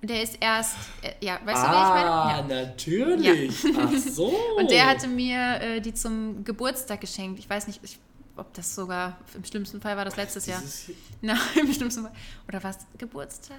Und 0.00 0.10
der 0.10 0.22
ist 0.22 0.36
erst, 0.40 0.76
äh, 1.02 1.12
ja, 1.20 1.34
weißt 1.44 1.62
du, 1.62 1.68
wer 1.70 1.82
ich 1.82 1.88
meine? 1.88 2.10
Ah, 2.10 2.38
Ja. 2.38 2.42
natürlich. 2.66 3.64
Ach 3.76 3.92
so. 3.98 4.26
Und 4.58 4.70
der 4.70 4.86
hatte 4.86 5.06
mir 5.08 5.60
äh, 5.60 5.80
die 5.80 5.94
zum 5.94 6.44
Geburtstag 6.44 7.00
geschenkt. 7.00 7.38
Ich 7.38 7.48
weiß 7.48 7.66
nicht, 7.68 7.80
ich, 7.82 7.98
ob 8.36 8.52
das 8.54 8.74
sogar 8.74 9.18
im 9.34 9.44
schlimmsten 9.44 9.80
Fall 9.80 9.96
war 9.96 10.04
das 10.04 10.16
letztes 10.16 10.46
Jahr. 10.46 10.62
Nein, 11.20 11.38
im 11.56 11.72
schlimmsten 11.72 12.02
Fall. 12.02 12.12
Oder 12.48 12.62
was? 12.62 12.78
Geburtstag? 12.96 13.56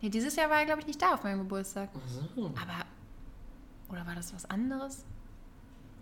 Nee, 0.00 0.08
dieses 0.10 0.36
Jahr 0.36 0.50
war 0.50 0.58
er, 0.60 0.66
glaube 0.66 0.80
ich, 0.80 0.86
nicht 0.86 1.00
da 1.00 1.14
auf 1.14 1.22
meinem 1.22 1.38
Geburtstag. 1.40 1.88
Ach 1.94 2.00
so. 2.34 2.46
Aber. 2.46 2.84
Oder 3.90 4.06
war 4.06 4.14
das 4.14 4.34
was 4.34 4.44
anderes? 4.50 5.04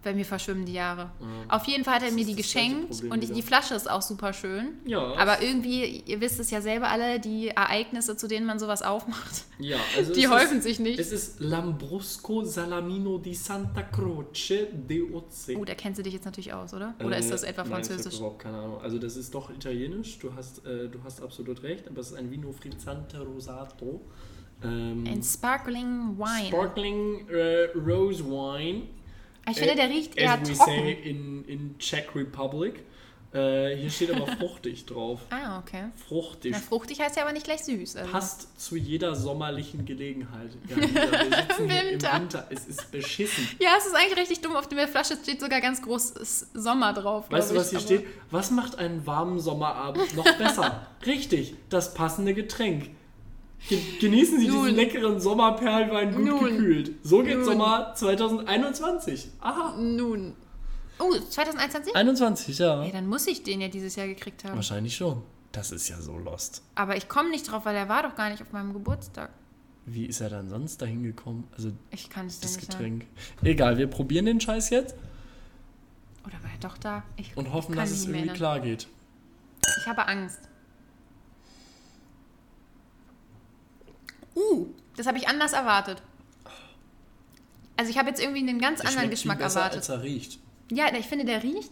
Bei 0.02 0.14
mir 0.14 0.24
verschwimmen 0.24 0.64
die 0.64 0.72
Jahre. 0.72 1.10
Ja. 1.20 1.56
Auf 1.56 1.66
jeden 1.66 1.84
Fall 1.84 1.96
hat 1.96 2.02
er 2.02 2.08
Das 2.08 2.14
mir 2.16 2.24
die 2.24 2.34
geschenkt 2.34 3.02
und 3.04 3.20
die, 3.22 3.26
wieder. 3.28 3.34
die 3.34 3.42
Flasche 3.42 3.74
ist 3.74 3.90
auch 3.90 4.00
super 4.00 4.32
schön. 4.32 4.78
Ja. 4.86 5.14
Aber 5.18 5.42
irgendwie, 5.42 5.98
ihr 6.06 6.22
wisst 6.22 6.40
es 6.40 6.50
ja 6.50 6.62
selber 6.62 6.88
alle, 6.88 7.20
die 7.20 7.48
Ereignisse, 7.48 8.16
zu 8.16 8.26
denen 8.26 8.46
man 8.46 8.58
sowas 8.58 8.80
aufmacht, 8.80 9.44
ja, 9.58 9.76
also 9.98 10.14
die 10.14 10.26
häufen 10.26 10.58
ist, 10.58 10.64
sich 10.64 10.78
nicht. 10.80 10.98
Es 10.98 11.12
ist 11.12 11.40
Lambrusco 11.40 12.42
Salamino 12.44 13.18
di 13.18 13.34
Santa 13.34 13.82
Croce 13.82 14.68
de 14.72 15.02
Oze. 15.12 15.56
Oh, 15.58 15.66
da 15.66 15.74
kennst 15.74 15.98
du 15.98 16.02
dich 16.02 16.14
jetzt 16.14 16.24
natürlich 16.24 16.52
aus, 16.54 16.72
oder? 16.72 16.94
Oder 17.04 17.18
ist 17.18 17.30
das 17.30 17.42
etwa 17.42 17.60
Äh, 17.62 17.68
Nein, 17.68 17.80
ich 17.82 17.86
französisch? 17.88 18.14
habe 18.14 18.16
überhaupt 18.16 18.38
keine 18.42 18.56
Ahnung. 18.58 18.80
Also 18.80 18.98
das 18.98 19.16
ist 19.16 19.34
doch 19.34 19.50
italienisch. 19.50 20.18
Du 20.18 20.34
hast, 20.34 20.64
äh, 20.64 20.88
du 20.88 20.98
hast 21.04 21.22
absolut 21.22 21.62
recht. 21.62 21.86
Aber 21.88 22.00
es 22.00 22.12
ist 22.12 22.16
ein 22.16 22.30
Vino 22.30 22.52
Frizzante 22.52 23.20
Rosato. 23.20 24.00
Ähm, 24.62 25.04
Ein 25.06 25.22
Sparkling 25.22 26.18
Wine. 26.18 26.48
Sparkling 26.48 27.28
äh, 27.28 27.64
Rose 27.78 28.24
Wine. 28.24 28.82
Ich 29.50 29.58
finde, 29.58 29.74
der 29.74 29.88
riecht 29.88 30.16
eher 30.16 30.32
As 30.32 30.48
we 30.48 30.54
trocken. 30.54 30.72
say 30.72 30.92
in, 30.92 31.44
in 31.46 31.78
Czech 31.78 32.14
Republic. 32.14 32.84
Äh, 33.32 33.76
hier 33.76 33.90
steht 33.90 34.10
aber 34.10 34.26
fruchtig 34.38 34.86
drauf. 34.86 35.20
Ah, 35.30 35.60
okay. 35.60 35.84
Fruchtig. 36.08 36.50
Na, 36.52 36.58
fruchtig 36.58 37.00
heißt 37.00 37.16
ja 37.16 37.22
aber 37.22 37.32
nicht 37.32 37.44
gleich 37.44 37.62
süß. 37.62 37.96
Also. 37.96 38.10
Passt 38.10 38.60
zu 38.60 38.76
jeder 38.76 39.14
sommerlichen 39.14 39.84
Gelegenheit. 39.84 40.50
Ja, 40.68 40.76
sitzen 40.76 41.70
hier 41.70 41.82
im 41.82 41.90
Winter. 41.90 42.12
Winter. 42.14 42.46
Es 42.50 42.66
ist 42.66 42.90
beschissen. 42.90 43.48
Ja, 43.60 43.70
es 43.78 43.86
ist 43.86 43.94
eigentlich 43.94 44.18
richtig 44.18 44.40
dumm. 44.40 44.56
Auf 44.56 44.68
der 44.68 44.88
Flasche 44.88 45.16
steht 45.16 45.40
sogar 45.40 45.60
ganz 45.60 45.80
groß 45.82 46.14
Sommer 46.54 46.92
drauf. 46.92 47.30
Weißt 47.30 47.52
du, 47.52 47.56
was 47.56 47.70
hier 47.70 47.78
ich, 47.78 47.84
steht? 47.84 48.06
Was 48.30 48.50
macht 48.50 48.78
einen 48.78 49.06
warmen 49.06 49.38
Sommerabend 49.38 50.14
noch 50.16 50.36
besser? 50.36 50.86
Richtig, 51.06 51.54
das 51.68 51.94
passende 51.94 52.34
Getränk. 52.34 52.90
Ge 53.68 53.78
genießen 54.00 54.38
Sie 54.40 54.48
Nun. 54.48 54.64
diesen 54.64 54.76
leckeren 54.76 55.20
Sommerperlwein 55.20 56.14
gut 56.14 56.24
Nun. 56.24 56.44
gekühlt. 56.44 56.92
So 57.02 57.22
geht 57.22 57.36
Nun. 57.36 57.44
Sommer 57.44 57.92
2021. 57.94 59.28
Aha. 59.40 59.76
Nun. 59.76 60.34
Oh, 60.98 61.12
2021? 61.12 61.94
21, 61.94 62.58
ja. 62.58 62.82
Ey, 62.82 62.92
dann 62.92 63.06
muss 63.06 63.26
ich 63.26 63.42
den 63.42 63.60
ja 63.60 63.68
dieses 63.68 63.96
Jahr 63.96 64.06
gekriegt 64.06 64.44
haben. 64.44 64.56
Wahrscheinlich 64.56 64.96
schon. 64.96 65.22
Das 65.52 65.72
ist 65.72 65.88
ja 65.88 66.00
so 66.00 66.16
lost. 66.18 66.62
Aber 66.74 66.96
ich 66.96 67.08
komme 67.08 67.30
nicht 67.30 67.50
drauf, 67.50 67.64
weil 67.64 67.74
er 67.74 67.88
war 67.88 68.02
doch 68.02 68.14
gar 68.14 68.30
nicht 68.30 68.42
auf 68.42 68.52
meinem 68.52 68.72
Geburtstag. 68.72 69.30
Wie 69.86 70.06
ist 70.06 70.20
er 70.20 70.30
dann 70.30 70.48
sonst 70.48 70.80
dahin 70.82 71.02
gekommen? 71.02 71.48
Also 71.56 71.72
Ich 71.90 72.10
kann 72.10 72.26
es 72.26 72.38
das 72.40 72.56
nicht 72.56 72.70
sagen. 72.72 73.00
Getränk. 73.00 73.06
Egal, 73.42 73.78
wir 73.78 73.86
probieren 73.88 74.26
den 74.26 74.40
Scheiß 74.40 74.70
jetzt 74.70 74.94
Oder 76.24 76.34
war 76.34 76.50
er 76.52 76.58
doch 76.60 76.76
da? 76.78 77.02
Ich 77.16 77.36
und 77.36 77.52
hoffen, 77.52 77.74
dass 77.74 77.90
es 77.90 78.06
irgendwie 78.06 78.28
klar 78.28 78.60
geht. 78.60 78.86
Ich 79.80 79.86
habe 79.88 80.06
Angst. 80.06 80.40
Uh, 84.34 84.66
das 84.96 85.06
habe 85.06 85.18
ich 85.18 85.28
anders 85.28 85.52
erwartet. 85.52 86.02
Also 87.76 87.90
ich 87.90 87.98
habe 87.98 88.08
jetzt 88.10 88.20
irgendwie 88.22 88.40
einen 88.40 88.58
ganz 88.60 88.80
Der 88.80 88.88
anderen 88.88 89.06
schmeckt 89.08 89.18
viel 89.20 89.30
Geschmack 89.30 89.38
besser, 89.38 89.60
erwartet. 89.60 89.78
als 89.80 89.88
er 89.88 90.02
riecht. 90.02 90.38
Ja, 90.70 90.94
ich 90.94 91.06
finde, 91.06 91.24
der 91.24 91.42
riecht. 91.42 91.70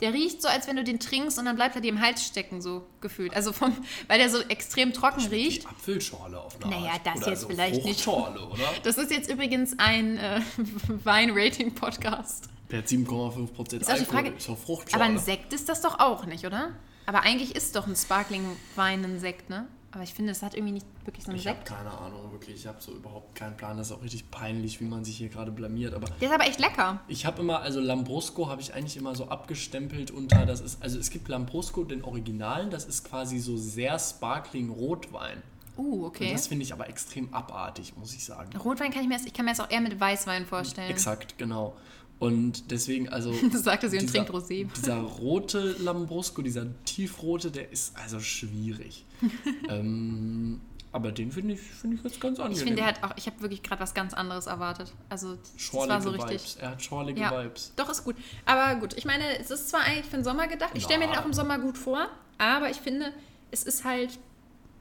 Der 0.00 0.12
riecht 0.12 0.42
so, 0.42 0.48
als 0.48 0.66
wenn 0.66 0.74
du 0.76 0.82
den 0.82 0.98
trinkst 0.98 1.38
und 1.38 1.44
dann 1.44 1.54
bleibt 1.54 1.76
er 1.76 1.80
dir 1.80 1.88
im 1.88 2.00
Hals 2.00 2.26
stecken, 2.26 2.60
so 2.60 2.84
gefühlt. 3.00 3.34
Also 3.34 3.52
vom, 3.52 3.72
weil 4.08 4.18
der 4.18 4.28
so 4.28 4.40
extrem 4.40 4.92
trocken 4.92 5.24
riecht. 5.28 5.62
Die 5.62 5.66
Apfelschorle 5.68 6.40
auf 6.40 6.60
eine 6.62 6.74
Naja, 6.74 6.92
das 7.04 7.18
Oder 7.18 7.30
jetzt 7.30 7.40
so 7.42 7.48
vielleicht 7.48 7.84
nicht. 7.84 8.06
Oder? 8.08 8.50
Das 8.82 8.98
ist 8.98 9.12
jetzt 9.12 9.30
übrigens 9.30 9.78
ein 9.78 10.18
äh, 10.18 10.40
Wein-Rating-Podcast. 11.04 12.48
Der 12.70 12.78
hat 12.78 12.86
7,5 12.86 13.46
Prozent 13.52 13.82
Ist 13.82 13.92
die 14.00 14.04
Frage- 14.04 14.30
Ist 14.30 14.48
doch 14.48 14.58
Fruchtschorle. 14.58 15.04
Aber 15.04 15.12
ein 15.12 15.18
Sekt 15.18 15.52
ist 15.52 15.68
das 15.68 15.80
doch 15.80 16.00
auch 16.00 16.26
nicht, 16.26 16.44
oder? 16.44 16.72
Aber 17.06 17.20
eigentlich 17.22 17.54
ist 17.54 17.76
doch 17.76 17.86
ein 17.86 17.94
Sparkling-Wein 17.94 19.04
ein 19.04 19.20
Sekt, 19.20 19.48
ne? 19.48 19.68
Aber 19.94 20.02
ich 20.02 20.12
finde, 20.12 20.32
es 20.32 20.42
hat 20.42 20.54
irgendwie 20.54 20.72
nicht 20.72 20.86
wirklich 21.04 21.24
so 21.24 21.30
einen 21.30 21.38
Ich 21.38 21.46
habe 21.46 21.62
keine 21.64 21.90
Ahnung, 21.90 22.32
wirklich. 22.32 22.56
Ich 22.56 22.66
habe 22.66 22.80
so 22.80 22.92
überhaupt 22.92 23.36
keinen 23.36 23.56
Plan. 23.56 23.76
Das 23.76 23.90
ist 23.90 23.92
auch 23.92 24.02
richtig 24.02 24.28
peinlich, 24.28 24.80
wie 24.80 24.86
man 24.86 25.04
sich 25.04 25.16
hier 25.16 25.28
gerade 25.28 25.52
blamiert. 25.52 25.94
Aber 25.94 26.06
Der 26.20 26.28
ist 26.28 26.34
aber 26.34 26.46
echt 26.46 26.58
lecker. 26.58 27.00
ich 27.06 27.24
habe 27.24 27.40
immer, 27.40 27.60
also 27.60 27.78
Lambrusco 27.78 28.48
habe 28.48 28.60
ich 28.60 28.74
eigentlich 28.74 28.96
immer 28.96 29.14
so 29.14 29.28
abgestempelt 29.28 30.10
unter, 30.10 30.46
das 30.46 30.60
ist, 30.60 30.82
also 30.82 30.98
es 30.98 31.10
gibt 31.10 31.28
Lambrusco, 31.28 31.84
den 31.84 32.02
Originalen, 32.02 32.70
das 32.70 32.86
ist 32.86 33.04
quasi 33.04 33.38
so 33.38 33.56
sehr 33.56 33.98
sparkling 34.00 34.70
Rotwein. 34.70 35.42
Uh, 35.76 36.02
Und 36.02 36.06
okay. 36.06 36.32
das 36.32 36.48
finde 36.48 36.64
ich 36.64 36.72
aber 36.72 36.88
extrem 36.88 37.32
abartig, 37.32 37.96
muss 37.96 38.14
ich 38.14 38.24
sagen. 38.24 38.56
Rotwein 38.56 38.92
kann 38.92 39.02
ich 39.02 39.08
mir, 39.08 39.18
ich 39.24 39.32
kann 39.32 39.44
mir 39.44 39.52
das 39.52 39.60
auch 39.60 39.70
eher 39.70 39.80
mit 39.80 39.98
Weißwein 39.98 40.44
vorstellen. 40.46 40.90
Exakt, 40.90 41.38
genau. 41.38 41.76
Und 42.18 42.70
deswegen, 42.70 43.08
also. 43.08 43.32
Das 43.52 43.64
sagte 43.64 43.88
sie 43.90 43.98
und 43.98 44.02
dieser- 44.04 44.24
trinkt 44.24 44.30
Rosé. 44.30 44.66
Dieser 44.76 44.98
rote 45.00 45.76
Lambrusco, 45.80 46.42
dieser 46.42 46.66
tiefrote, 46.84 47.50
der 47.50 47.70
ist 47.72 47.96
also 47.96 48.20
schwierig. 48.20 49.04
ähm, 49.68 50.60
aber 50.92 51.10
den 51.10 51.32
finde 51.32 51.54
ich, 51.54 51.60
finde 51.60 51.96
ich 51.96 52.04
jetzt 52.04 52.20
ganz 52.20 52.38
angenehm. 52.38 52.56
Ich 52.56 52.62
finde, 52.62 52.76
der 52.76 52.86
hat 52.86 53.02
auch, 53.02 53.16
ich 53.16 53.26
habe 53.26 53.40
wirklich 53.40 53.62
gerade 53.64 53.82
was 53.82 53.94
ganz 53.94 54.14
anderes 54.14 54.46
erwartet. 54.46 54.92
Also, 55.08 55.34
das 55.34 55.52
schorlige 55.56 55.92
war 55.92 56.00
so 56.02 56.10
richtig. 56.10 56.30
Vibes. 56.30 56.56
Er 56.60 56.70
hat 56.70 56.82
schorlige 56.82 57.20
Ja. 57.20 57.42
Vibes. 57.42 57.72
Doch, 57.74 57.88
ist 57.90 58.04
gut. 58.04 58.14
Aber 58.46 58.78
gut, 58.78 58.94
ich 58.96 59.04
meine, 59.04 59.38
es 59.40 59.50
ist 59.50 59.68
zwar 59.70 59.80
eigentlich 59.80 60.04
für 60.06 60.16
den 60.18 60.24
Sommer 60.24 60.46
gedacht. 60.46 60.70
Ich 60.74 60.84
stelle 60.84 61.00
mir 61.00 61.08
den 61.08 61.18
auch 61.18 61.24
im 61.26 61.32
Sommer 61.32 61.58
gut 61.58 61.76
vor, 61.76 62.08
aber 62.38 62.70
ich 62.70 62.76
finde, 62.76 63.12
es 63.50 63.64
ist 63.64 63.84
halt 63.84 64.18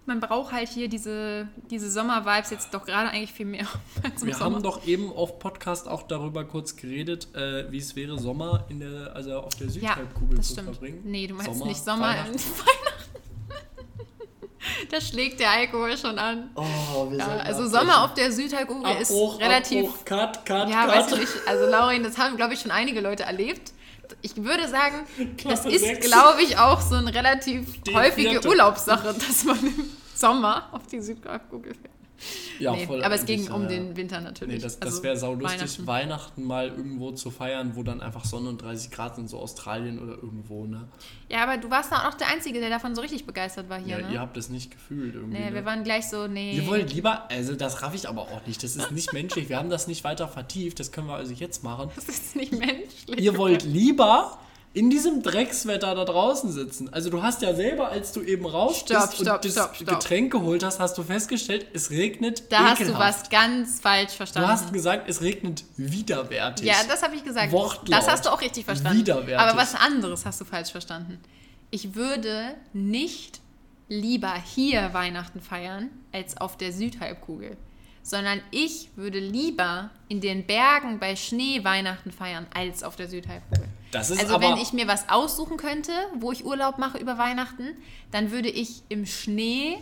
man 0.05 0.19
braucht 0.19 0.51
halt 0.51 0.67
hier 0.69 0.87
diese, 0.89 1.47
diese 1.69 1.89
Sommer-Vibes 1.89 2.49
jetzt 2.49 2.73
doch 2.73 2.85
gerade 2.85 3.09
eigentlich 3.09 3.31
viel 3.33 3.45
mehr. 3.45 3.65
Wir 4.21 4.33
Sommer. 4.35 4.55
haben 4.57 4.63
doch 4.63 4.85
eben 4.85 5.11
auf 5.13 5.39
Podcast 5.39 5.87
auch 5.87 6.03
darüber 6.03 6.43
kurz 6.43 6.75
geredet, 6.75 7.33
äh, 7.35 7.71
wie 7.71 7.77
es 7.77 7.95
wäre, 7.95 8.19
Sommer 8.19 8.65
in 8.69 8.79
der, 8.81 9.15
also 9.15 9.39
auf 9.39 9.55
der 9.55 9.67
Ja, 9.67 9.73
Südhalbkugel 9.73 10.37
das 10.37 10.47
zu 10.47 10.53
stimmt. 10.53 10.69
verbringen. 10.69 11.01
Nee, 11.05 11.27
du 11.27 11.35
meinst 11.35 11.53
Sommer, 11.53 11.65
nicht 11.67 11.83
Sommer 11.83 12.11
in 12.11 12.17
Weihnachten. 12.17 12.39
Weihnachten. 12.39 12.83
da 14.91 15.01
schlägt 15.01 15.39
der 15.39 15.51
Alkohol 15.51 15.97
schon 15.97 16.17
an. 16.17 16.49
Oh, 16.55 17.09
wir 17.09 17.17
Ja, 17.17 17.27
also. 17.39 17.67
Sommer 17.67 18.03
auf 18.05 18.13
der 18.13 18.31
Südhalbkugel 18.31 18.91
ist 19.01 19.11
relativ. 19.39 19.85
Abbruch, 19.85 20.05
Cut, 20.05 20.45
Cut, 20.45 20.69
Ja, 20.69 20.85
Cut. 20.85 20.95
weiß 20.95 21.11
ich 21.13 21.19
nicht. 21.19 21.33
Also 21.47 21.65
Laurin, 21.69 22.03
das 22.03 22.17
haben, 22.17 22.37
glaube 22.37 22.53
ich, 22.53 22.61
schon 22.61 22.71
einige 22.71 23.01
Leute 23.01 23.23
erlebt. 23.23 23.72
Ich 24.21 24.35
würde 24.37 24.67
sagen, 24.67 25.05
das 25.43 25.65
ist, 25.65 26.01
glaube 26.01 26.41
ich, 26.43 26.57
auch 26.57 26.81
so 26.81 26.95
eine 26.95 27.13
relativ 27.13 27.67
häufige. 27.93 28.45
Urlaubssache, 28.47 29.13
dass 29.13 29.43
man 29.43 29.59
im 29.59 29.89
Sommer 30.13 30.69
auf 30.71 30.87
die 30.87 31.01
Südhalbkugel 31.01 31.73
fährt. 31.73 31.92
Ja, 32.59 32.73
nee, 32.73 32.85
voll 32.85 33.03
aber 33.03 33.15
es 33.15 33.25
ging 33.25 33.51
um 33.51 33.63
ja. 33.63 33.67
den 33.69 33.95
Winter 33.95 34.21
natürlich. 34.21 34.55
Nee, 34.55 34.61
das, 34.61 34.79
das 34.79 34.89
Also 34.89 35.03
wäre 35.03 35.17
saulustig, 35.17 35.59
Weihnachten. 35.59 35.87
Weihnachten. 35.87 36.43
mal 36.43 36.67
irgendwo 36.69 37.11
zu 37.11 37.31
feiern, 37.31 37.75
wo 37.75 37.83
dann 37.83 38.01
einfach 38.01 38.25
Sonne 38.25 38.49
und 38.49 38.61
30 38.61 38.91
Grad 38.91 39.15
sind, 39.15 39.29
so 39.29 39.39
Australien 39.39 39.99
oder 39.99 40.13
irgendwo, 40.13 40.65
ne? 40.65 40.87
Ja, 41.29 41.43
aber 41.43 41.57
du 41.57 41.69
warst 41.69 41.91
da 41.91 41.99
auch 41.99 42.11
noch 42.11 42.13
der 42.13 42.27
Einzige, 42.27 42.59
der 42.59 42.69
davon 42.69 42.95
so 42.95 43.01
richtig 43.01 43.25
begeistert 43.25 43.69
war 43.69 43.79
hier, 43.79 43.99
Ja, 43.99 44.07
ne? 44.07 44.13
ihr 44.13 44.19
habt 44.19 44.37
das 44.37 44.49
nicht 44.49 44.71
gefühlt 44.71 45.15
irgendwie. 45.15 45.37
nee, 45.39 45.49
ne? 45.49 45.55
wir 45.55 45.65
waren 45.65 45.83
gleich 45.83 46.07
so, 46.09 46.27
nee. 46.27 46.55
Ihr 46.55 46.67
wollt 46.67 46.93
lieber, 46.93 47.29
also 47.29 47.55
das 47.55 47.81
raff 47.81 47.95
ich 47.95 48.07
aber 48.07 48.21
auch 48.21 48.45
nicht, 48.45 48.63
das 48.63 48.75
ist 48.75 48.91
nicht 48.91 49.13
menschlich, 49.13 49.49
wir 49.49 49.57
haben 49.57 49.69
das 49.69 49.87
nicht 49.87 50.03
weiter 50.03 50.27
vertieft, 50.27 50.79
das 50.79 50.91
können 50.91 51.07
wir 51.07 51.15
also 51.15 51.33
jetzt 51.33 51.63
machen. 51.63 51.89
das 51.95 52.07
ist 52.07 52.35
nicht 52.35 52.51
menschlich. 52.51 53.19
Ihr 53.19 53.37
wollt 53.37 53.63
lieber 53.63 54.37
in 54.75 54.89
diesem 54.89 55.21
Dreckswetter 55.21 55.93
da 55.93 56.03
draußen 56.03 56.51
sitzen. 56.51 56.91
Also 56.91 57.11
du 57.11 57.21
hast 57.21 57.43
ja 57.43 57.53
selber, 57.53 57.89
als 57.89 58.11
du 58.11 58.21
eben 58.21 58.45
raus 58.47 58.77
Stopp, 58.79 59.01
bist 59.11 59.13
stopp, 59.21 59.35
und 59.35 59.45
das 59.45 59.51
stopp, 59.51 59.75
stopp. 59.75 59.87
Getränk 59.99 60.31
geholt 60.31 60.63
hast, 60.63 60.79
hast 60.79 60.97
du 60.97 61.03
festgestellt, 61.03 61.67
es 61.73 61.91
regnet 61.91 62.51
Da 62.51 62.69
hast 62.71 62.79
du 62.79 62.85
ekelhaft. 62.85 63.23
was 63.23 63.29
ganz 63.29 63.79
falsch 63.79 64.11
Du 64.11 64.17
verstanden. 64.17 64.49
hast 64.49 64.73
gesagt, 64.73 65.07
es 65.07 65.21
regnet 65.21 65.63
widerwärtig. 65.77 66.65
Ja, 66.65 66.75
das 66.87 67.03
habe 67.03 67.15
ich 67.15 67.23
gesagt. 67.23 67.51
Wortlaut. 67.51 67.91
Das 67.91 68.07
hast 68.09 68.25
du 68.25 68.31
auch 68.31 68.41
richtig 68.41 68.65
verstanden. 68.65 68.97
Widerwärtig. 68.99 69.37
Aber 69.37 69.55
was 69.57 69.75
anderes 69.75 70.25
hast 70.25 70.41
du 70.41 70.45
falsch 70.45 70.71
verstanden. 70.71 71.19
Ich 71.69 71.93
würde 71.95 72.55
nicht 72.73 73.41
lieber 73.89 74.33
hier 74.33 74.91
Weihnachten 74.93 75.39
feiern 75.39 75.89
als 76.11 76.37
auf 76.37 76.57
der 76.57 76.71
Südhalbkugel, 76.71 77.57
sondern 78.01 78.41
ich 78.49 78.89
würde 78.95 79.19
lieber 79.19 79.91
in 80.07 80.19
den 80.19 80.47
Bergen 80.47 80.97
bei 80.99 81.15
Schnee 81.15 81.63
Weihnachten 81.63 82.11
feiern 82.11 82.47
als 82.55 82.81
auf 82.81 82.95
der 82.95 83.07
Südhalbkugel. 83.07 83.62
Das 83.93 84.09
ist 84.09 84.19
Also 84.19 84.35
aber, 84.35 84.49
wenn 84.49 84.57
ich 84.57 84.73
mir 84.73 84.87
was 84.87 85.07
aussuchen 85.07 85.55
könnte, 85.57 85.91
wo 86.19 86.31
ich 86.31 86.43
Urlaub 86.45 86.77
mache 86.79 86.97
über 86.97 87.17
Weihnachten, 87.17 87.69
dann 88.11 88.31
würde 88.31 88.49
ich 88.49 88.81
im 88.89 89.05
Schnee 89.05 89.77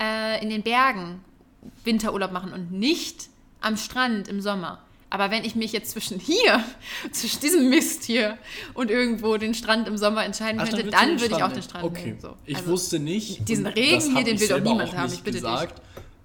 äh, 0.00 0.42
in 0.42 0.48
den 0.50 0.62
Bergen 0.62 1.20
Winterurlaub 1.84 2.32
machen 2.32 2.52
und 2.52 2.70
nicht 2.72 3.28
am 3.60 3.76
Strand 3.76 4.28
im 4.28 4.40
Sommer. 4.40 4.78
Aber 5.10 5.30
wenn 5.30 5.44
ich 5.44 5.54
mich 5.54 5.72
jetzt 5.72 5.90
zwischen 5.92 6.18
hier, 6.18 6.62
zwischen 7.12 7.40
diesem 7.40 7.68
Mist 7.68 8.04
hier 8.04 8.38
und 8.74 8.90
irgendwo 8.90 9.36
den 9.36 9.54
Strand 9.54 9.88
im 9.88 9.96
Sommer 9.96 10.24
entscheiden 10.24 10.60
Ach, 10.60 10.64
könnte, 10.68 10.84
du 10.84 10.90
dann 10.90 11.20
würde 11.20 11.36
ich 11.36 11.42
auch 11.42 11.52
den 11.52 11.62
Strand 11.62 11.84
Okay. 11.84 12.06
nehmen. 12.06 12.20
So. 12.20 12.36
Ich 12.44 12.56
Also, 12.56 12.70
wusste 12.70 12.98
nicht. 12.98 13.48
diesen 13.48 13.66
Regen 13.66 14.14
hier, 14.14 14.24
den 14.24 14.38
will 14.40 14.48
doch 14.48 14.60
niemand 14.60 14.96
haben, 14.96 15.12
ich 15.12 15.22
bitte 15.22 15.40
dich. 15.40 15.68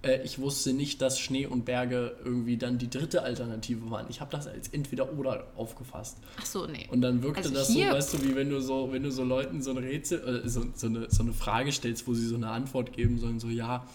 Äh, 0.04 0.24
ich 0.24 0.40
wusste 0.40 0.74
nicht, 0.74 1.02
dass 1.02 1.20
Schnee 1.20 1.46
und 1.46 1.66
Berge 1.66 2.16
irgendwie 2.26 2.58
dann 2.58 2.78
die 2.78 2.90
dritte 2.90 3.22
Alternative 3.24 3.90
waren. 3.92 4.08
Ich 4.10 4.20
habe 4.22 4.32
das 4.32 4.48
als 4.48 4.70
entweder 4.70 5.12
oder 5.14 5.48
aufgefasst. 5.56 6.18
Ach 6.40 6.46
so, 6.46 6.66
nee. 6.66 6.88
Und 6.92 7.02
dann 7.02 7.22
wirkte 7.22 7.42
Also 7.44 7.54
das 7.54 7.70
hier- 7.70 7.90
so, 7.92 7.96
weißt 7.98 8.14
du, 8.14 8.24
wie 8.24 8.36
wenn 8.36 8.50
du 8.50 8.62
so, 8.62 8.90
wenn 8.92 9.04
du 9.04 9.12
so 9.12 9.24
Leuten 9.24 9.62
so 9.62 9.72
ein 9.72 9.78
Rätsel, 9.78 10.44
äh, 10.44 10.50
so, 10.50 10.66
so, 10.76 10.88
eine, 10.88 11.08
so 11.12 11.22
eine 11.24 11.34
Frage 11.34 11.72
stellst, 11.72 12.08
wo 12.08 12.14
sie 12.14 12.26
so 12.26 12.36
eine 12.36 12.50
Antwort 12.50 12.94
geben 12.94 13.20
sollen, 13.20 13.40
so 13.40 13.48
ja, 13.50 13.86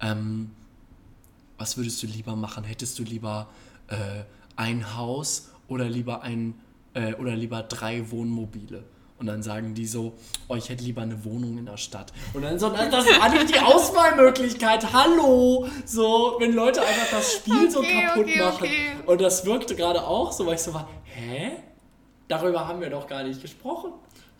ähm, 0.00 0.50
was 1.56 1.76
würdest 1.76 2.02
du 2.02 2.06
lieber 2.08 2.36
machen? 2.36 2.64
Hättest 2.64 2.98
du 2.98 3.02
lieber 3.04 3.48
äh, 3.88 3.96
ein 4.56 4.96
Haus 4.96 5.50
oder 5.68 5.88
lieber 5.88 6.22
ein 6.22 6.54
äh, 6.94 7.14
oder 7.14 7.34
lieber 7.36 7.62
drei 7.62 8.10
Wohnmobile? 8.10 8.82
Und 9.18 9.26
dann 9.26 9.42
sagen 9.42 9.74
die 9.74 9.86
so, 9.86 10.14
oh, 10.48 10.56
ich 10.56 10.68
hätte 10.68 10.82
lieber 10.82 11.02
eine 11.02 11.24
Wohnung 11.24 11.56
in 11.56 11.66
der 11.66 11.76
Stadt. 11.76 12.12
Und 12.32 12.42
dann 12.42 12.58
so, 12.58 12.68
das 12.70 13.06
war 13.06 13.28
nicht 13.28 13.54
die 13.54 13.60
Auswahlmöglichkeit. 13.60 14.92
Hallo! 14.92 15.68
So, 15.84 16.36
wenn 16.40 16.52
Leute 16.52 16.80
einfach 16.80 17.10
das 17.10 17.34
Spiel 17.34 17.70
so 17.70 17.78
Okay, 17.78 18.02
kaputt 18.06 18.24
okay, 18.24 18.38
machen. 18.40 18.54
okay. 18.62 18.92
Und 19.06 19.20
das 19.20 19.46
wirkte 19.46 19.76
gerade 19.76 20.04
auch 20.04 20.32
so, 20.32 20.46
weil 20.46 20.56
ich 20.56 20.62
so 20.62 20.74
war, 20.74 20.88
hä? 21.04 21.52
Darüber 22.26 22.66
haben 22.66 22.80
wir 22.80 22.90
doch 22.90 23.06
gar 23.06 23.22
nicht 23.22 23.40
gesprochen. 23.40 23.92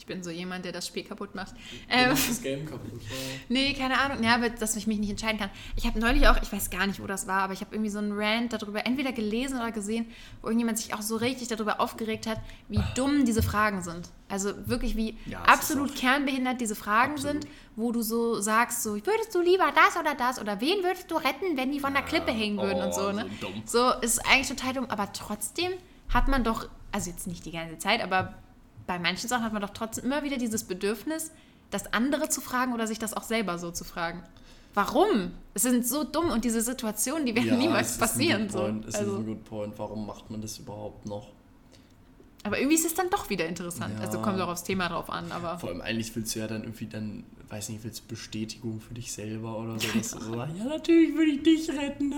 Ich 0.05 0.07
bin 0.07 0.23
so 0.23 0.29
jemand, 0.29 0.67
der 0.67 0.73
das 0.73 0.87
Spiel 0.87 1.03
kaputt 1.03 1.35
macht. 1.35 1.55
Ähm, 1.89 2.11
das 2.11 2.43
Game 2.43 2.67
kaputt. 2.67 3.01
Nee, 3.49 3.73
keine 3.73 3.99
Ahnung. 3.99 4.23
Ja, 4.23 4.35
aber 4.35 4.51
dass 4.51 4.77
ich 4.77 4.87
mich 4.87 4.99
nicht 4.99 5.09
entscheiden 5.09 5.39
kann. 5.39 5.49
Ich 5.77 5.87
habe 5.87 5.99
neulich 5.99 6.29
auch, 6.29 6.37
ich 6.43 6.53
weiß 6.53 6.69
gar 6.69 6.87
nicht, 6.87 7.01
wo 7.01 7.07
das 7.07 7.27
war, 7.27 7.41
aber 7.41 7.55
ich 7.55 7.63
habe 7.63 7.75
irgendwie 7.75 7.91
so 7.91 8.01
einen 8.01 8.13
Rant 8.13 8.53
darüber 8.53 8.85
entweder 8.85 9.13
gelesen 9.13 9.57
oder 9.57 9.73
gesehen, 9.73 10.05
wo 10.43 10.49
irgendjemand 10.49 10.77
sich 10.77 10.93
auch 10.93 11.01
so 11.01 11.17
richtig 11.17 11.49
darüber 11.49 11.81
aufgeregt 11.81 12.27
hat, 12.27 12.39
wie 12.69 12.81
dumm 12.95 13.25
diese 13.25 13.43
Fragen 13.43 13.83
sind. 13.83 14.11
Also 14.29 14.53
wirklich, 14.69 14.95
wie 14.95 15.17
Ja, 15.25 15.41
absolut 15.45 15.97
kernbehindert 15.97 16.61
diese 16.61 16.75
Fragen 16.75 17.15
Absolut. 17.15 17.43
sind, 17.43 17.53
wo 17.75 17.91
du 17.91 18.03
so 18.03 18.41
sagst, 18.41 18.83
so, 18.83 18.97
würdest 18.97 19.35
du 19.35 19.41
lieber 19.41 19.73
das 19.75 19.99
oder 19.99 20.15
das 20.15 20.39
oder 20.39 20.61
wen 20.61 20.85
würdest 20.85 21.11
du 21.11 21.17
retten, 21.17 21.57
wenn 21.57 21.73
die 21.73 21.81
von 21.81 21.95
der 21.95 22.03
Klippe 22.03 22.31
hängen 22.31 22.59
würden 22.59 22.83
oh, 22.83 22.85
und 22.85 22.95
so, 22.95 23.11
ne? 23.11 23.25
so. 23.41 23.49
So, 23.65 24.01
ist 24.03 24.19
eigentlich 24.27 24.49
total 24.49 24.75
dumm, 24.75 24.87
aber 24.91 25.11
trotzdem 25.15 25.73
hat 26.13 26.29
man 26.29 26.45
doch, 26.45 26.69
also 26.93 27.09
jetzt 27.09 27.27
nicht 27.27 27.47
die 27.47 27.53
ganze 27.53 27.79
Zeit, 27.79 28.03
aber 28.03 28.35
bei 28.87 28.99
manchen 28.99 29.29
Sachen 29.29 29.45
hat 29.45 29.53
man 29.53 29.63
doch 29.63 29.71
trotzdem 29.71 30.05
immer 30.05 30.23
wieder 30.23 30.37
dieses 30.37 30.65
Bedürfnis, 30.65 31.31
das 31.71 31.93
andere 31.93 32.29
zu 32.29 32.41
fragen 32.41 32.73
oder 32.75 32.87
sich 32.87 32.99
das 32.99 33.15
auch 33.15 33.23
selber 33.23 33.59
so 33.59 33.71
zu 33.71 33.85
fragen. 33.85 34.23
Warum? 34.75 35.31
Es 35.55 35.63
sind 35.63 35.87
so 35.87 36.03
dumm 36.05 36.31
und 36.31 36.45
diese 36.45 36.61
Situationen, 36.61 37.27
die 37.27 37.35
werden 37.35 37.49
Ja, 37.49 37.57
niemals 37.57 37.97
passieren. 37.97 38.49
So. 38.49 38.67
Es 38.67 38.89
ist 38.89 38.97
Also, 38.97 39.17
ein 39.19 39.27
good 39.27 39.45
point. 39.45 39.79
Warum 39.79 40.05
macht 40.07 40.31
man 40.31 40.41
das 40.43 40.59
überhaupt 40.59 41.07
noch? 41.07 41.29
Aber 42.45 42.59
irgendwie 42.59 42.77
ist 42.77 42.85
es 42.85 42.95
dann 42.95 43.11
doch 43.11 43.31
wieder 43.31 43.47
interessant. 43.47 43.95
Ja. 43.99 44.05
Also 44.07 44.21
kommt 44.21 44.39
auch 44.41 44.49
aufs 44.49 44.65
Thema 44.65 44.89
drauf 44.89 45.11
an, 45.11 45.33
aber 45.33 45.59
Vor 45.59 45.71
allem 45.71 45.81
eigentlich 45.81 46.15
willst 46.15 46.35
du 46.35 46.41
ja 46.41 46.47
dann 46.47 46.63
irgendwie 46.63 46.87
dann, 46.87 47.25
weiß 47.49 47.71
nicht, 47.71 47.83
willst 47.85 48.03
du 48.03 48.09
Bestätigung 48.09 48.81
für 48.81 48.93
dich 48.93 49.13
selber 49.13 49.59
oder 49.59 49.79
so. 49.81 49.89
Dass 49.99 50.11
du 50.11 50.21
so 50.21 50.35
sagst, 50.37 50.57
ja, 50.59 50.65
natürlich 50.65 51.17
will 51.17 51.29
ich 51.37 51.43
dich 51.43 51.71
retten. 51.71 52.13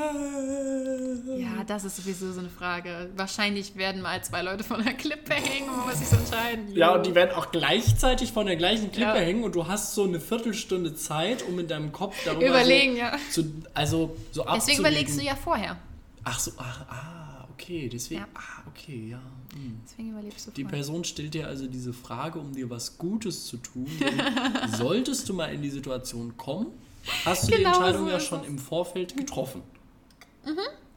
ja, 1.38 1.62
das 1.66 1.84
ist 1.84 1.96
sowieso 1.96 2.32
so 2.32 2.40
eine 2.40 2.48
Frage. 2.48 3.08
Wahrscheinlich 3.16 3.76
werden 3.76 4.02
mal 4.02 4.22
zwei 4.24 4.42
Leute 4.42 4.64
von 4.64 4.82
der 4.82 4.94
Klippe 4.94 5.34
hängen 5.34 5.68
und 5.68 5.76
man 5.76 5.86
muss 5.86 5.98
sich 5.98 6.08
so 6.08 6.16
entscheiden. 6.16 6.74
Ja, 6.74 6.94
und 6.94 7.06
die 7.06 7.14
werden 7.14 7.30
auch 7.36 7.50
gleichzeitig 7.52 8.32
von 8.32 8.46
der 8.46 8.56
gleichen 8.56 8.90
Klippe 8.90 9.06
Ja. 9.10 9.14
hängen 9.14 9.44
und 9.44 9.54
du 9.54 9.68
hast 9.68 9.94
so 9.94 10.04
eine 10.04 10.18
Viertelstunde 10.20 10.94
Zeit, 10.96 11.44
um 11.48 11.58
in 11.58 11.68
deinem 11.68 11.92
Kopf 11.92 12.16
darüber 12.24 12.46
Überlegen, 12.48 12.94
so, 12.94 12.98
ja. 12.98 13.16
zu, 13.30 13.44
also 13.74 14.16
so 14.32 14.44
Deswegen 14.54 14.80
überlegst 14.80 15.18
du 15.20 15.24
ja 15.24 15.36
vorher. 15.36 15.76
Ach 16.24 16.38
so, 16.40 16.50
ach, 16.56 16.80
ah, 16.90 17.25
okay, 17.58 17.88
deswegen, 17.88 18.20
Ja. 18.20 18.28
ah, 18.34 18.62
okay, 18.68 19.08
ja. 19.10 19.20
hm. 19.54 19.80
Deswegen 19.84 20.10
überlegst 20.10 20.46
du 20.46 20.50
Die 20.52 20.62
vorher. 20.62 20.76
Person 20.78 21.04
stellt 21.04 21.34
dir 21.34 21.46
also 21.46 21.66
diese 21.66 21.92
Frage, 21.92 22.38
um 22.38 22.52
dir 22.52 22.68
was 22.70 22.96
Gutes 22.98 23.46
zu 23.46 23.56
tun. 23.58 23.86
Solltest 24.76 25.28
du 25.28 25.34
mal 25.34 25.46
in 25.54 25.62
die 25.62 25.70
Situation 25.70 26.36
kommen, 26.36 26.68
hast 27.24 27.44
du 27.48 27.52
Genau 27.56 27.58
die 27.60 27.66
Entscheidung 27.76 28.04
so 28.06 28.10
ja 28.10 28.20
schon 28.20 28.40
es. 28.42 28.46
im 28.48 28.58
Vorfeld 28.58 29.16
getroffen. 29.16 29.62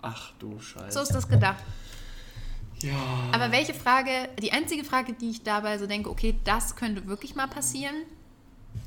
Ach 0.01 0.31
du 0.39 0.59
Scheiße. 0.59 0.91
So 0.91 1.01
ist 1.01 1.13
das 1.13 1.27
gedacht. 1.27 1.63
ja. 2.83 2.93
Aber 3.31 3.51
welche 3.51 3.73
Frage, 3.73 4.11
die 4.41 4.51
einzige 4.51 4.83
Frage, 4.83 5.13
die 5.13 5.31
ich 5.31 5.43
dabei 5.43 5.77
so 5.77 5.87
denke, 5.87 6.09
okay, 6.09 6.35
das 6.43 6.75
könnte 6.75 7.07
wirklich 7.07 7.35
mal 7.35 7.47
passieren, 7.47 7.95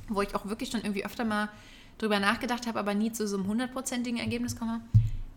wo 0.09 0.23
ich 0.23 0.35
auch 0.35 0.47
wirklich 0.47 0.71
schon 0.71 0.81
irgendwie 0.83 1.05
öfter 1.05 1.25
mal 1.25 1.49
drüber 1.99 2.19
nachgedacht 2.21 2.67
habe, 2.67 2.79
aber 2.79 2.95
nie 2.95 3.13
zu 3.13 3.27
so 3.29 3.37
einem 3.37 3.47
hundertprozentigen 3.47 4.19
Ergebnis 4.19 4.57
komme. 4.57 4.81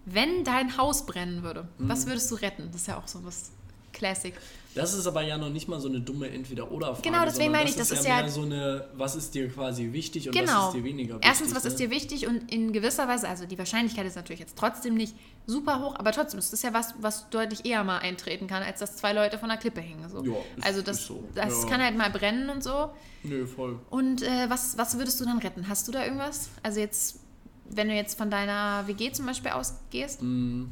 Wenn 0.06 0.44
dein 0.44 0.78
Haus 0.78 1.06
brennen 1.06 1.42
würde, 1.44 1.68
Mhm. 1.78 1.90
was 1.90 2.06
würdest 2.06 2.30
du 2.32 2.36
retten? 2.36 2.70
Das 2.72 2.82
ist 2.82 2.88
ja 2.88 2.98
auch 2.98 3.08
so 3.08 3.24
was 3.26 3.52
Classic. 3.92 4.34
Das 4.76 4.94
ist 4.94 5.08
aber 5.08 5.22
ja 5.22 5.38
noch 5.38 5.50
nicht 5.50 5.70
mal 5.70 5.80
so 5.80 5.88
eine 5.88 6.02
dumme 6.02 6.30
Entweder-Oder-Frage. 6.30 7.02
Genau, 7.10 7.24
deswegen 7.24 7.54
meine 7.54 7.70
ich, 7.70 7.78
das 7.78 7.92
ist 7.92 8.04
ja 8.04 8.18
ja- 8.18 8.22
mehr 8.24 8.30
so 8.32 8.42
eine, 8.42 8.86
was 8.98 9.16
ist 9.16 9.34
dir 9.34 9.48
quasi 9.50 9.94
wichtig 9.94 10.28
und 10.28 10.36
Genau. 10.36 10.52
was 10.52 10.68
ist 10.68 10.74
dir 10.76 10.84
weniger 10.84 11.14
wichtig. 11.16 11.30
Erstens, 11.30 11.56
was 11.56 11.64
ne? 11.64 11.70
ist 11.70 11.80
dir 11.80 11.90
wichtig 11.92 12.28
und 12.28 12.52
in 12.52 12.74
gewisser 12.74 13.08
Weise, 13.08 13.30
also 13.30 13.46
die 13.46 13.58
Wahrscheinlichkeit 13.58 14.06
ist 14.06 14.18
natürlich 14.18 14.42
jetzt 14.42 14.58
trotzdem 14.58 14.96
nicht 14.96 15.16
super 15.48 15.80
hoch, 15.82 15.96
aber 15.98 16.12
trotzdem, 16.12 16.40
das 16.42 16.52
ist 16.52 16.62
ja 16.62 16.74
was, 16.74 16.94
was 17.00 17.30
deutlich 17.30 17.66
eher 17.66 17.86
mal 17.86 18.00
eintreten 18.00 18.48
kann, 18.48 18.64
als 18.64 18.80
dass 18.80 18.98
zwei 18.98 19.14
Leute 19.14 19.38
von 19.40 19.48
der 19.48 19.58
Klippe 19.58 19.80
hängen. 19.80 20.10
So. 20.10 20.22
Ja, 20.26 20.34
ist- 20.58 20.66
also 20.66 20.82
das, 20.82 21.00
ist 21.00 21.08
so. 21.08 21.24
das 21.34 21.64
Ja. 21.64 21.70
kann 21.70 21.82
halt 21.82 21.96
mal 21.98 22.10
brennen 22.10 22.50
und 22.50 22.62
so. 22.62 22.90
Nö, 23.24 23.48
voll. 23.48 23.80
Und 23.90 24.24
äh, 24.24 24.50
was, 24.50 24.78
was 24.78 24.98
würdest 24.98 25.22
du 25.22 25.26
dann 25.26 25.38
retten? 25.38 25.70
Hast 25.70 25.88
du 25.88 25.94
da 25.94 26.04
irgendwas? 26.04 26.50
Also 26.64 26.82
jetzt, 26.82 27.22
wenn 27.70 27.88
du 27.90 27.96
jetzt 27.96 28.18
von 28.18 28.30
deiner 28.30 28.88
WG 28.88 29.12
zum 29.12 29.26
Beispiel 29.26 29.52
ausgehst? 29.52 30.22
Mm, 30.22 30.66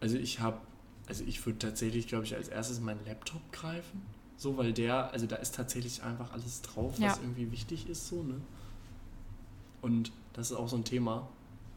Also 0.00 0.16
ich 0.16 0.40
habe, 0.40 0.58
also 1.06 1.24
ich 1.26 1.44
würde 1.46 1.58
tatsächlich, 1.58 2.06
glaube 2.08 2.24
ich, 2.24 2.34
als 2.34 2.48
erstes 2.48 2.80
meinen 2.80 3.04
Laptop 3.06 3.40
greifen. 3.52 4.02
So, 4.36 4.56
weil 4.56 4.72
der, 4.72 5.12
also 5.12 5.26
da 5.26 5.36
ist 5.36 5.54
tatsächlich 5.54 6.02
einfach 6.02 6.32
alles 6.32 6.60
drauf, 6.62 6.92
was 6.94 6.98
Ja. 7.00 7.16
irgendwie 7.22 7.50
wichtig 7.52 7.88
ist, 7.88 8.08
so, 8.08 8.22
ne? 8.22 8.40
Und 9.80 10.12
das 10.32 10.50
ist 10.50 10.56
auch 10.56 10.68
so 10.68 10.76
ein 10.76 10.84
Thema, 10.84 11.28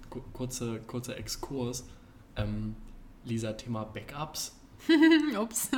ku- 0.10 0.22
kurze, 0.34 0.79
kurzer 0.88 1.17
Exkurs. 1.17 1.86
Ähm, 2.36 2.75
Lisa, 3.25 3.53
Thema 3.53 3.84
Backups. 3.84 4.56
Ups. 5.39 5.70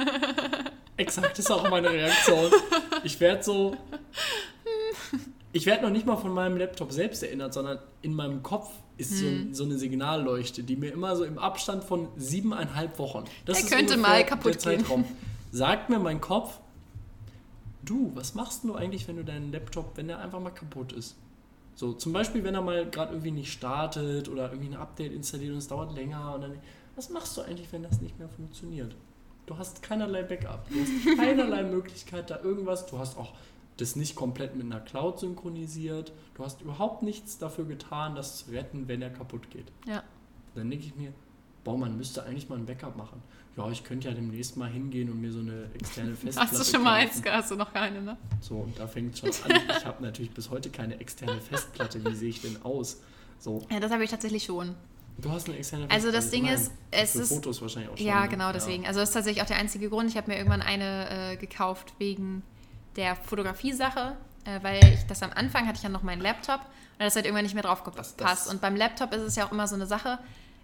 Exakt 0.97 1.39
ist 1.39 1.49
auch 1.51 1.69
meine 1.69 1.89
Reaktion. 1.89 2.51
Ich 3.03 3.19
werde 3.19 3.43
so. 3.43 3.75
ich 5.51 5.65
werde 5.65 5.83
noch 5.83 5.89
nicht 5.91 6.05
mal 6.05 6.17
von 6.17 6.31
meinem 6.33 6.57
Laptop 6.57 6.91
selbst 6.91 7.23
erinnert, 7.23 7.53
sondern 7.53 7.79
in 8.01 8.13
meinem 8.13 8.43
Kopf 8.43 8.69
ist 8.97 9.17
so, 9.17 9.25
Hm. 9.25 9.53
so 9.53 9.63
eine 9.63 9.77
Signalleuchte, 9.77 10.63
die 10.63 10.75
mir 10.75 10.91
immer 10.91 11.15
so 11.15 11.23
im 11.23 11.37
Abstand 11.39 11.83
von 11.83 12.07
siebeneinhalb 12.17 12.99
Wochen. 12.99 13.23
Das 13.45 13.57
Der 13.57 13.65
ist 13.65 13.71
könnte 13.71 13.97
mal 13.97 14.25
kaputt 14.25 14.53
der 14.55 14.59
Zeitraum. 14.59 15.05
Sagt 15.51 15.89
mir 15.89 15.99
mein 15.99 16.21
Kopf, 16.21 16.59
du, 17.83 18.11
was 18.15 18.35
machst 18.35 18.63
du 18.63 18.75
eigentlich, 18.75 19.07
wenn 19.07 19.15
du 19.17 19.23
deinen 19.23 19.51
Laptop, 19.51 19.95
wenn 19.95 20.07
der 20.07 20.19
einfach 20.19 20.39
mal 20.39 20.51
kaputt 20.51 20.91
ist? 20.91 21.15
So, 21.75 21.93
zum 21.93 22.11
Beispiel, 22.11 22.43
wenn 22.43 22.55
er 22.55 22.61
mal 22.61 22.89
gerade 22.89 23.13
irgendwie 23.13 23.31
nicht 23.31 23.51
startet 23.53 24.27
oder 24.27 24.51
irgendwie 24.51 24.73
ein 24.73 24.79
Update 24.79 25.13
installiert 25.13 25.53
und 25.53 25.59
es 25.59 25.67
dauert 25.67 25.95
länger 25.95 26.35
und 26.35 26.41
dann. 26.41 26.53
Was 26.95 27.09
machst 27.09 27.37
du 27.37 27.41
eigentlich, 27.41 27.71
wenn 27.71 27.83
das 27.83 28.01
nicht 28.01 28.19
mehr 28.19 28.27
funktioniert? 28.27 28.93
Du 29.45 29.57
hast 29.57 29.81
keinerlei 29.81 30.23
Backup, 30.23 30.67
du 30.69 30.75
hast 30.81 31.17
keinerlei 31.17 31.63
Möglichkeit, 31.71 32.29
da 32.29 32.39
irgendwas. 32.43 32.85
Du 32.85 32.99
hast 32.99 33.17
auch 33.17 33.31
das 33.81 33.95
nicht 33.95 34.15
komplett 34.15 34.55
mit 34.55 34.65
einer 34.65 34.79
Cloud 34.79 35.19
synchronisiert. 35.19 36.12
Du 36.36 36.43
hast 36.43 36.62
überhaupt 36.62 37.03
nichts 37.03 37.38
dafür 37.38 37.65
getan, 37.65 38.15
das 38.15 38.45
zu 38.45 38.51
retten, 38.51 38.88
wenn 38.88 39.01
er 39.01 39.09
kaputt 39.09 39.50
geht. 39.50 39.71
Ja. 39.88 40.03
Dann 40.55 40.69
denke 40.69 40.86
ich 40.86 40.95
mir, 40.95 41.13
boah, 41.63 41.77
man 41.77 41.95
müsste 41.98 42.24
eigentlich 42.24 42.50
mal 42.50 42.57
ein 42.57 42.65
Backup 42.65 42.95
machen. 42.98 43.21
Ja, 43.57 43.69
ich 43.69 43.83
könnte 43.83 44.07
ja 44.07 44.13
demnächst 44.13 44.55
mal 44.57 44.69
hingehen 44.69 45.09
und 45.12 45.19
mir 45.19 45.31
so 45.31 45.39
eine 45.39 45.65
externe 45.74 46.15
Festplatte 46.15 46.51
Hast 46.51 46.59
du 46.67 46.71
schon 46.75 46.83
mal 46.83 46.93
eins? 46.93 47.21
Hast 47.29 47.51
du 47.51 47.55
noch 47.55 47.74
keine, 47.74 48.01
ne? 48.01 48.17
So, 48.41 48.55
und 48.59 48.79
da 48.79 48.88
fängt 48.88 49.13
es 49.13 49.19
schon 49.19 49.29
an. 49.51 49.59
Ich 49.77 49.86
habe 49.86 50.01
natürlich 50.03 50.31
bis 50.31 50.50
heute 50.50 50.69
keine 50.69 51.00
externe 51.00 51.41
Festplatte. 51.41 52.03
Wie 52.05 52.15
sehe 52.15 52.29
ich 52.29 52.41
denn 52.41 52.62
aus? 52.63 53.01
So, 53.39 53.65
Ja, 53.69 53.79
das 53.79 53.91
habe 53.91 54.03
ich 54.03 54.09
tatsächlich 54.09 54.43
schon. 54.43 54.75
du 55.17 55.29
hast 55.31 55.48
eine 55.50 55.57
externe 55.57 55.83
Also 55.89 56.09
Festplatte. 56.09 56.15
das 56.17 56.31
Ding 56.31 56.43
Nein, 56.45 56.53
ist, 56.55 56.71
es 56.91 57.15
ist- 57.15 57.29
Fotos 57.33 57.62
wahrscheinlich 57.62 57.91
auch 57.91 57.98
schon. 57.98 58.05
Ja, 58.07 58.21
ne? 58.21 58.29
genau 58.29 58.51
deswegen. 58.53 58.86
Also 58.88 59.00
das 59.01 59.09
ist 59.09 59.13
tatsächlich 59.13 59.43
auch 59.43 59.48
der 59.48 59.57
einzige 59.57 59.89
Grund. 59.89 60.09
Ich 60.09 60.15
habe 60.17 60.31
mir 60.31 60.38
irgendwann 60.38 60.62
eine 60.62 61.33
äh, 61.33 61.36
gekauft 61.38 61.93
wegen 61.98 62.43
der 62.96 63.15
Fotografie-Sache, 63.15 64.15
äh, 64.46 64.60
weil 64.62 64.84
ich 64.93 65.05
das 65.08 65.22
am 65.24 65.31
Anfang 65.34 65.67
hatte 65.67 65.77
ich 65.77 65.84
ja 65.84 65.89
noch 65.89 66.03
meinen 66.03 66.22
Laptop 66.22 66.60
und 66.60 67.05
das 67.05 67.15
hat 67.15 67.25
irgendwann 67.25 67.43
nicht 67.46 67.53
mehr 67.53 67.63
drauf 67.63 67.84
Das- 67.84 68.15
gepasst. 68.15 68.22
das- 68.22 68.48
Und 68.48 68.62
beim 68.62 68.75
Laptop 68.75 69.13
ist 69.13 69.22
es 69.22 69.36
ja 69.36 69.46
auch 69.48 69.51
immer 69.51 69.67
so 69.67 69.75
eine 69.75 69.86
Sache. 69.86 70.19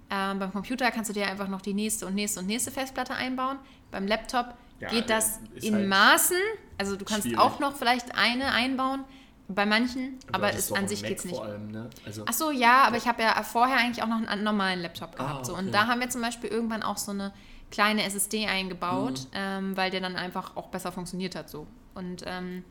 Ähm, 0.09 0.37
beim 0.39 0.51
Computer 0.51 0.91
kannst 0.91 1.09
du 1.09 1.13
dir 1.13 1.27
einfach 1.27 1.47
noch 1.47 1.61
die 1.61 1.73
nächste 1.73 2.05
und 2.05 2.13
nächste 2.15 2.39
und 2.41 2.45
nächste 2.47 2.71
Festplatte 2.71 3.13
einbauen. 3.15 3.57
Beim 3.91 4.07
Laptop 4.07 4.53
Ja, 4.79 4.89
geht 4.89 5.09
das 5.09 5.39
in 5.61 5.73
halt 5.73 5.87
Maßen. 5.87 6.37
Also 6.77 6.95
du 6.95 7.05
kannst 7.05 7.23
schwierig. 7.23 7.39
auch 7.39 7.59
noch 7.59 7.75
vielleicht 7.75 8.15
eine 8.17 8.51
einbauen. 8.51 9.03
Bei 9.47 9.65
manchen, 9.67 10.19
Du 10.27 10.33
aber 10.33 10.51
ist, 10.53 10.71
an 10.75 10.87
sich 10.87 11.01
Mac 11.03 11.09
geht's 11.09 11.25
nicht. 11.25 11.39
Allem, 11.39 11.69
ne? 11.71 11.89
also, 12.05 12.23
Ach 12.27 12.33
so, 12.33 12.49
ja, 12.51 12.83
aber 12.83 12.97
ich 12.97 13.07
habe 13.07 13.21
ja 13.21 13.41
vorher 13.43 13.77
eigentlich 13.77 14.03
auch 14.03 14.07
noch 14.07 14.27
einen 14.27 14.43
normalen 14.43 14.79
Laptop 14.81 15.15
gehabt. 15.15 15.41
Ah, 15.41 15.43
so. 15.45 15.53
okay. 15.53 15.61
Und 15.65 15.71
da 15.71 15.85
haben 15.87 15.99
wir 15.99 16.09
zum 16.09 16.21
Beispiel 16.21 16.49
irgendwann 16.49 16.81
auch 16.81 16.97
so 16.97 17.11
eine 17.11 17.31
kleine 17.71 18.03
SSD 18.03 18.47
eingebaut, 18.47 19.19
Mhm. 19.21 19.27
ähm, 19.33 19.77
weil 19.77 19.91
der 19.91 20.01
dann 20.01 20.15
einfach 20.15 20.55
auch 20.55 20.67
besser 20.69 20.91
funktioniert 20.91 21.35
hat. 21.35 21.49
So. 21.49 21.67
Und 21.95 22.23
ähm, 22.25 22.63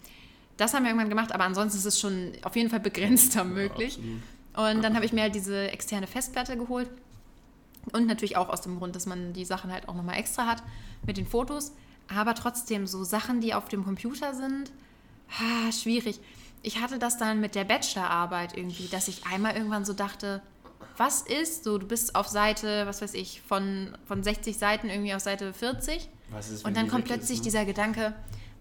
das 0.57 0.75
haben 0.75 0.85
wir 0.85 0.91
irgendwann 0.91 1.09
gemacht, 1.09 1.33
aber 1.33 1.45
ansonsten 1.45 1.79
ist 1.79 1.85
es 1.85 1.99
schon 1.99 2.33
auf 2.43 2.55
jeden 2.55 2.71
Fall 2.71 2.81
begrenzter 2.81 3.45
möglich. 3.45 3.99
absolut. 3.99 4.23
Und 4.57 4.83
dann 4.85 4.95
habe 4.95 5.05
ich 5.05 5.13
mir 5.13 5.23
halt 5.23 5.35
diese 5.35 5.71
externe 5.71 6.07
Festplatte 6.07 6.57
geholt. 6.57 6.89
Und 7.93 8.07
natürlich 8.07 8.37
auch 8.37 8.49
aus 8.49 8.63
dem 8.63 8.79
Grund, 8.79 8.97
dass 8.97 9.05
man 9.05 9.33
die 9.33 9.45
Sachen 9.45 9.71
halt 9.73 9.89
auch 9.89 9.95
nochmal 9.95 10.17
extra 10.17 10.47
hat 10.47 10.63
mit 11.07 11.17
den 11.17 11.27
Fotos. 11.27 11.73
Aber 12.15 12.35
trotzdem, 12.35 12.87
so 12.87 13.05
Sachen, 13.05 13.41
die 13.41 13.53
auf 13.53 13.69
dem 13.69 13.85
Computer 13.85 14.35
sind, 14.35 14.71
ah, 15.39 15.73
schwierig. 15.73 16.21
Ich 16.63 16.81
hatte 16.81 16.99
das 16.99 17.19
dann 17.19 17.41
mit 17.41 17.55
der 17.55 17.65
Bachelorarbeit 17.65 18.57
irgendwie, 18.57 18.89
dass 18.89 19.09
ich 19.09 19.27
einmal 19.27 19.55
irgendwann 19.55 19.85
so 19.85 19.93
dachte, 19.93 20.41
was 20.97 21.23
ist 21.23 21.65
so, 21.65 21.79
du 21.79 21.87
bist 21.87 22.15
auf 22.15 22.29
Seite, 22.29 22.87
was 22.87 23.03
weiß 23.03 23.15
ich, 23.15 23.43
von, 23.43 23.97
von 24.07 24.23
60 24.23 24.57
Seiten 24.57 24.89
irgendwie 24.89 25.15
auf 25.15 25.21
Seite 25.21 25.53
40 25.53 26.09
Was 26.31 26.51
ist, 26.51 26.65
und 26.65 26.77
dann 26.77 26.89
kommt 26.89 27.05
weg 27.05 27.11
ist, 27.11 27.17
plötzlich 27.17 27.39
ne? 27.39 27.45
dieser 27.45 27.65
Gedanke, 27.65 28.15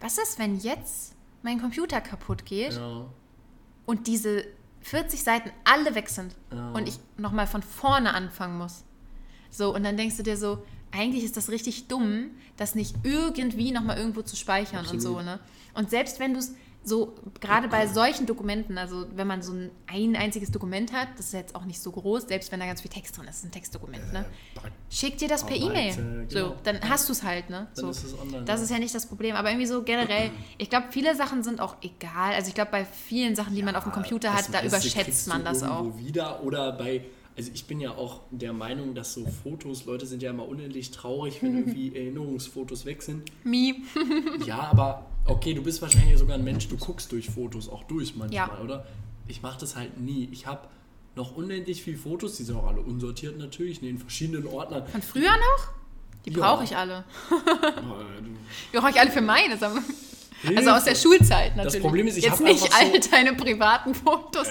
was 0.03 0.17
ist, 0.19 0.37
wenn 0.37 0.59
jetzt 0.59 1.15
mein 1.41 1.59
Computer 1.59 2.01
kaputt 2.01 2.45
geht 2.45 2.73
Ja, 2.73 3.05
und 3.85 4.07
diese 4.07 4.45
40 4.81 5.23
Seiten 5.23 5.51
alle 5.63 5.95
weg 5.95 6.09
sind 6.09 6.35
Ja. 6.53 6.71
und 6.73 6.87
ich 6.87 6.99
nochmal 7.17 7.47
von 7.47 7.63
vorne 7.63 8.13
anfangen 8.13 8.57
muss. 8.57 8.83
So, 9.49 9.73
und 9.73 9.83
dann 9.83 9.97
denkst 9.97 10.17
du 10.17 10.23
dir 10.23 10.35
so, 10.37 10.63
eigentlich 10.91 11.23
ist 11.23 11.37
das 11.37 11.49
richtig 11.49 11.87
dumm, 11.87 12.31
das 12.57 12.75
nicht 12.75 12.95
irgendwie 13.03 13.71
nochmal 13.71 13.97
irgendwo 13.97 14.21
zu 14.21 14.35
speichern 14.35 14.85
und 14.85 14.99
so, 15.01 15.17
Absolut. 15.17 15.25
ne? 15.25 15.39
Und 15.73 15.89
selbst 15.89 16.19
wenn 16.19 16.33
du 16.33 16.39
es 16.39 16.53
so, 16.85 17.15
gerade 17.39 17.67
bei 17.67 17.87
solchen 17.87 18.25
Dokumenten, 18.25 18.77
also 18.77 19.05
wenn 19.15 19.25
man 19.27 19.41
so 19.41 19.53
ein, 19.53 19.71
ein 19.87 20.15
einziges 20.15 20.51
Dokument 20.51 20.91
hat, 20.91 21.07
das 21.17 21.27
ist 21.27 21.33
jetzt 21.33 21.55
auch 21.55 21.65
nicht 21.65 21.81
so 21.81 21.91
groß, 21.91 22.23
selbst 22.23 22.51
wenn 22.51 22.59
da 22.59 22.65
ganz 22.65 22.81
viel 22.81 22.91
Text 22.91 23.17
drin 23.17 23.25
ist, 23.27 23.37
ist 23.37 23.45
ein 23.45 23.51
Textdokument, 23.51 24.11
ne? 24.11 24.25
Pack- 24.55 24.71
Schick 24.89 25.17
dir 25.17 25.27
das 25.27 25.45
per 25.45 25.55
E-Mail. 25.55 25.91
äh, 25.91 26.25
So, 26.29 26.39
genau. 26.39 26.55
dann 26.63 26.89
hast 26.89 27.07
du 27.09 27.13
es 27.13 27.23
halt, 27.23 27.49
ne? 27.49 27.67
Dann 27.75 27.85
So. 27.85 27.89
ist 27.89 28.03
es 28.03 28.19
online. 28.19 28.43
Das 28.45 28.59
ja. 28.59 28.63
ist 28.65 28.69
ja 28.71 28.79
nicht 28.79 28.93
das 28.93 29.05
Problem, 29.05 29.35
aber 29.35 29.49
irgendwie 29.49 29.67
so 29.67 29.81
generell, 29.83 30.31
ich 30.57 30.69
glaube, 30.69 30.87
viele 30.91 31.15
Sachen 31.15 31.41
sind 31.43 31.61
auch 31.61 31.77
egal. 31.81 32.33
Also 32.33 32.49
ich 32.49 32.53
glaube, 32.55 32.71
bei 32.71 32.85
vielen 32.85 33.35
Sachen, 33.35 33.55
die 33.55 33.63
man 33.63 33.75
auf 33.75 33.83
dem 33.83 33.91
Computer 33.93 34.33
hat, 34.33 34.53
da 34.53 34.61
überschätzt 34.63 35.27
man 35.27 35.43
das 35.45 35.63
auch. 35.63 35.97
wieder 35.97 36.43
oder 36.43 36.71
bei 36.73 37.05
also 37.35 37.49
ich 37.51 37.65
bin 37.65 37.79
ja 37.79 37.89
auch 37.89 38.21
der 38.29 38.53
Meinung, 38.53 38.93
dass 38.93 39.13
so 39.15 39.25
Fotos, 39.25 39.85
Leute 39.85 40.05
sind 40.05 40.21
ja 40.21 40.29
immer 40.29 40.47
unendlich 40.47 40.91
traurig, 40.91 41.41
wenn 41.41 41.57
irgendwie 41.57 41.95
Erinnerungsfotos 41.95 42.85
weg 42.85 43.01
sind. 43.01 43.23
Mi. 43.43 43.83
Ja, 44.45 44.59
aber 44.71 45.07
okay, 45.25 45.53
du 45.53 45.61
bist 45.63 45.81
wahrscheinlich 45.81 46.17
sogar 46.17 46.35
ein 46.37 46.43
Mensch, 46.43 46.67
du 46.67 46.77
guckst 46.77 47.11
durch 47.11 47.29
Fotos 47.29 47.69
auch 47.69 47.83
durch 47.83 48.15
manchmal, 48.15 48.31
Ja. 48.49 48.59
oder? 48.63 48.85
Ich 49.27 49.41
mache 49.41 49.59
das 49.59 49.75
halt 49.75 49.99
nie. 49.99 50.27
Ich 50.31 50.45
habe 50.47 50.67
noch 51.15 51.35
unendlich 51.35 51.81
viele 51.83 51.97
Fotos, 51.97 52.37
die 52.37 52.43
sind 52.43 52.55
auch 52.57 52.67
alle 52.67 52.81
unsortiert 52.81 53.37
natürlich, 53.37 53.81
in 53.81 53.87
den 53.87 53.97
verschiedenen 53.99 54.47
Ordnern. 54.47 54.85
Von 54.87 55.01
früher 55.01 55.31
noch? 55.31 55.67
Die 56.25 56.31
Ja. 56.31 56.39
brauche 56.39 56.63
ich 56.63 56.75
alle. 56.75 57.03
Die 58.73 58.77
brauche 58.77 58.89
ich 58.91 58.99
alle 58.99 59.11
für 59.11 59.21
meine. 59.21 59.57
Also 60.55 60.69
aus 60.71 60.83
der 60.83 60.95
Schulzeit 60.95 61.55
natürlich. 61.55 61.81
Problem 61.81 62.07
ist, 62.07 62.17
ich 62.17 62.25
Jetzt 62.25 62.41
nicht 62.41 62.59
so- 62.59 62.67
all 62.73 62.99
deine 63.11 63.33
privaten 63.33 63.95
Fotos, 63.95 64.47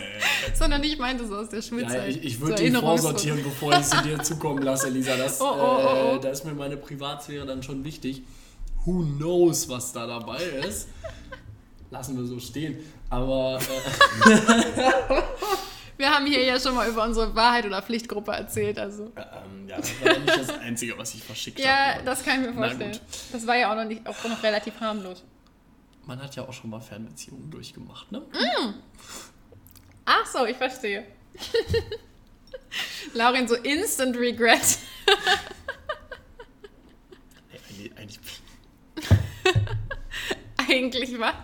sondern 0.54 0.82
ich 0.84 0.98
meinte 0.98 1.26
so 1.26 1.36
aus 1.36 1.48
der 1.50 1.60
Schulzeit. 1.62 1.94
Ja, 1.94 2.06
ich, 2.06 2.24
ich 2.24 2.40
würde 2.40 2.62
die 2.62 2.70
vorsortieren, 2.70 3.42
bevor 3.42 3.72
ich 3.78 3.84
sie 3.86 4.02
dir 4.02 4.22
zukommen 4.22 4.62
lasse, 4.62 4.88
Lisa. 4.88 5.16
Das, 5.16 5.38
Oh, 5.42 5.44
oh, 5.44 5.56
oh, 5.58 5.88
oh. 6.12 6.16
Äh, 6.16 6.20
da 6.20 6.30
ist 6.30 6.44
mir 6.46 6.54
meine 6.54 6.76
Privatsphäre 6.78 7.44
dann 7.44 7.62
schon 7.62 7.84
wichtig. 7.84 8.22
Who 8.84 9.04
knows, 9.18 9.68
was 9.68 9.92
da 9.92 10.06
dabei 10.06 10.42
ist? 10.42 10.88
Lassen 11.90 12.16
wir 12.16 12.24
so 12.24 12.38
stehen. 12.40 12.78
Aber 13.10 13.58
äh, 13.60 15.22
Wir 15.98 16.10
haben 16.10 16.26
hier 16.26 16.42
ja 16.42 16.58
schon 16.58 16.74
mal 16.74 16.88
über 16.88 17.04
unsere 17.04 17.34
Wahrheit- 17.36 17.66
oder 17.66 17.80
Pflichtgruppe 17.82 18.32
erzählt. 18.32 18.78
Also. 18.78 19.12
ähm, 19.16 19.68
ja, 19.68 19.76
das 19.76 20.00
war 20.02 20.12
ja 20.12 20.18
nicht 20.18 20.36
das 20.38 20.58
Einzige, 20.58 20.98
was 20.98 21.14
ich 21.14 21.22
verschickt 21.22 21.60
Ja, 21.60 21.94
habe. 21.94 22.04
das 22.04 22.24
kann 22.24 22.40
ich 22.40 22.48
mir 22.48 22.54
vorstellen. 22.54 22.98
Das 23.30 23.46
war 23.46 23.56
ja 23.56 23.70
auch 23.70 23.76
noch, 23.76 23.84
nicht, 23.84 24.04
auch 24.06 24.24
noch 24.24 24.42
relativ 24.42 24.80
harmlos. 24.80 25.22
Man 26.04 26.20
hat 26.20 26.34
ja 26.34 26.42
auch 26.48 26.52
schon 26.52 26.70
mal 26.70 26.80
Fernbeziehungen 26.80 27.48
durchgemacht, 27.50 28.10
ne? 28.10 28.22
Ach 30.04 30.26
so, 30.26 30.44
ich 30.46 30.56
verstehe. 30.56 31.04
Laurin, 33.14 33.46
so 33.46 33.54
Instant 33.54 34.16
Regret. 34.16 34.78
Ey, 37.52 37.92
eigentlich, 37.96 37.96
eigentlich, 37.96 38.18
Eigentlich 40.72 41.18
was? 41.18 41.34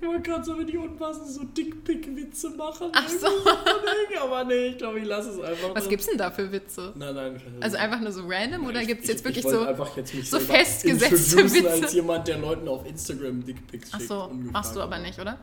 ich 0.00 0.06
wollte 0.06 0.22
gerade 0.22 0.44
so, 0.44 0.58
wenn 0.58 0.66
die 0.66 0.76
unpassend 0.76 1.28
so 1.28 1.44
Dickpick-Witze 1.44 2.50
machen. 2.50 2.90
Ach 2.92 3.08
so. 3.08 3.26
Aber 4.22 4.44
nee, 4.44 4.66
ich 4.68 4.78
glaube, 4.78 4.98
ich 4.98 5.06
lasse 5.06 5.30
es 5.30 5.40
einfach. 5.40 5.74
Was 5.74 5.82
drin. 5.84 5.90
gibt's 5.90 6.06
denn 6.06 6.18
da 6.18 6.30
für 6.30 6.50
Witze? 6.50 6.92
Nein, 6.96 7.14
nein. 7.14 7.40
Also 7.60 7.76
einfach 7.76 8.00
nur 8.00 8.10
so 8.10 8.22
random 8.26 8.66
oder 8.66 8.80
Ich- 8.82 8.88
gibt 8.88 9.02
es 9.02 9.08
jetzt 9.08 9.20
ich- 9.20 9.24
wirklich 9.24 9.44
ich 9.44 9.50
so. 9.50 9.60
einfach 9.64 9.96
jetzt 9.96 10.12
mich 10.14 10.28
so 10.28 10.40
festgesetzte 10.40 11.44
Witze? 11.44 11.70
als 11.70 11.92
jemand, 11.92 12.26
der 12.26 12.38
Leuten 12.38 12.66
auf 12.66 12.84
Instagram 12.86 13.44
Dickpics 13.44 13.90
schickt. 13.92 14.02
Ach 14.10 14.28
so, 14.28 14.30
machst 14.34 14.74
du 14.74 14.80
aber 14.80 14.98
nicht, 14.98 15.18
oder? 15.20 15.38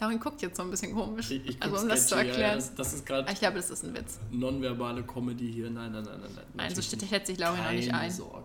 Laurin 0.00 0.18
guckt 0.18 0.42
jetzt 0.42 0.56
so 0.56 0.64
ein 0.64 0.70
bisschen 0.70 0.94
komisch. 0.94 1.30
Ich, 1.30 1.48
ich 1.48 1.62
also 1.62 1.76
um 1.76 1.88
das 1.88 2.08
zu 2.08 2.16
erklären. 2.16 2.40
Ja, 2.40 2.54
das, 2.56 2.74
das 2.74 2.92
ist 2.92 3.06
gerade 3.06 3.30
ich 3.30 3.38
glaube, 3.38 3.54
das 3.56 3.70
ist 3.70 3.84
ein 3.84 3.94
Witz. 3.94 4.18
nonverbale 4.32 5.04
Comedy 5.04 5.52
hier. 5.52 5.70
Nein, 5.70 5.92
nein, 5.92 6.02
nein, 6.02 6.18
nein. 6.20 6.30
nein 6.34 6.44
Nein, 6.54 6.74
so 6.74 6.82
steht 6.82 7.04
schätze 7.08 7.30
ich 7.30 7.38
Laurin 7.38 7.62
noch 7.62 7.70
nicht 7.70 7.94
ein. 7.94 8.10
Sorgen. 8.10 8.42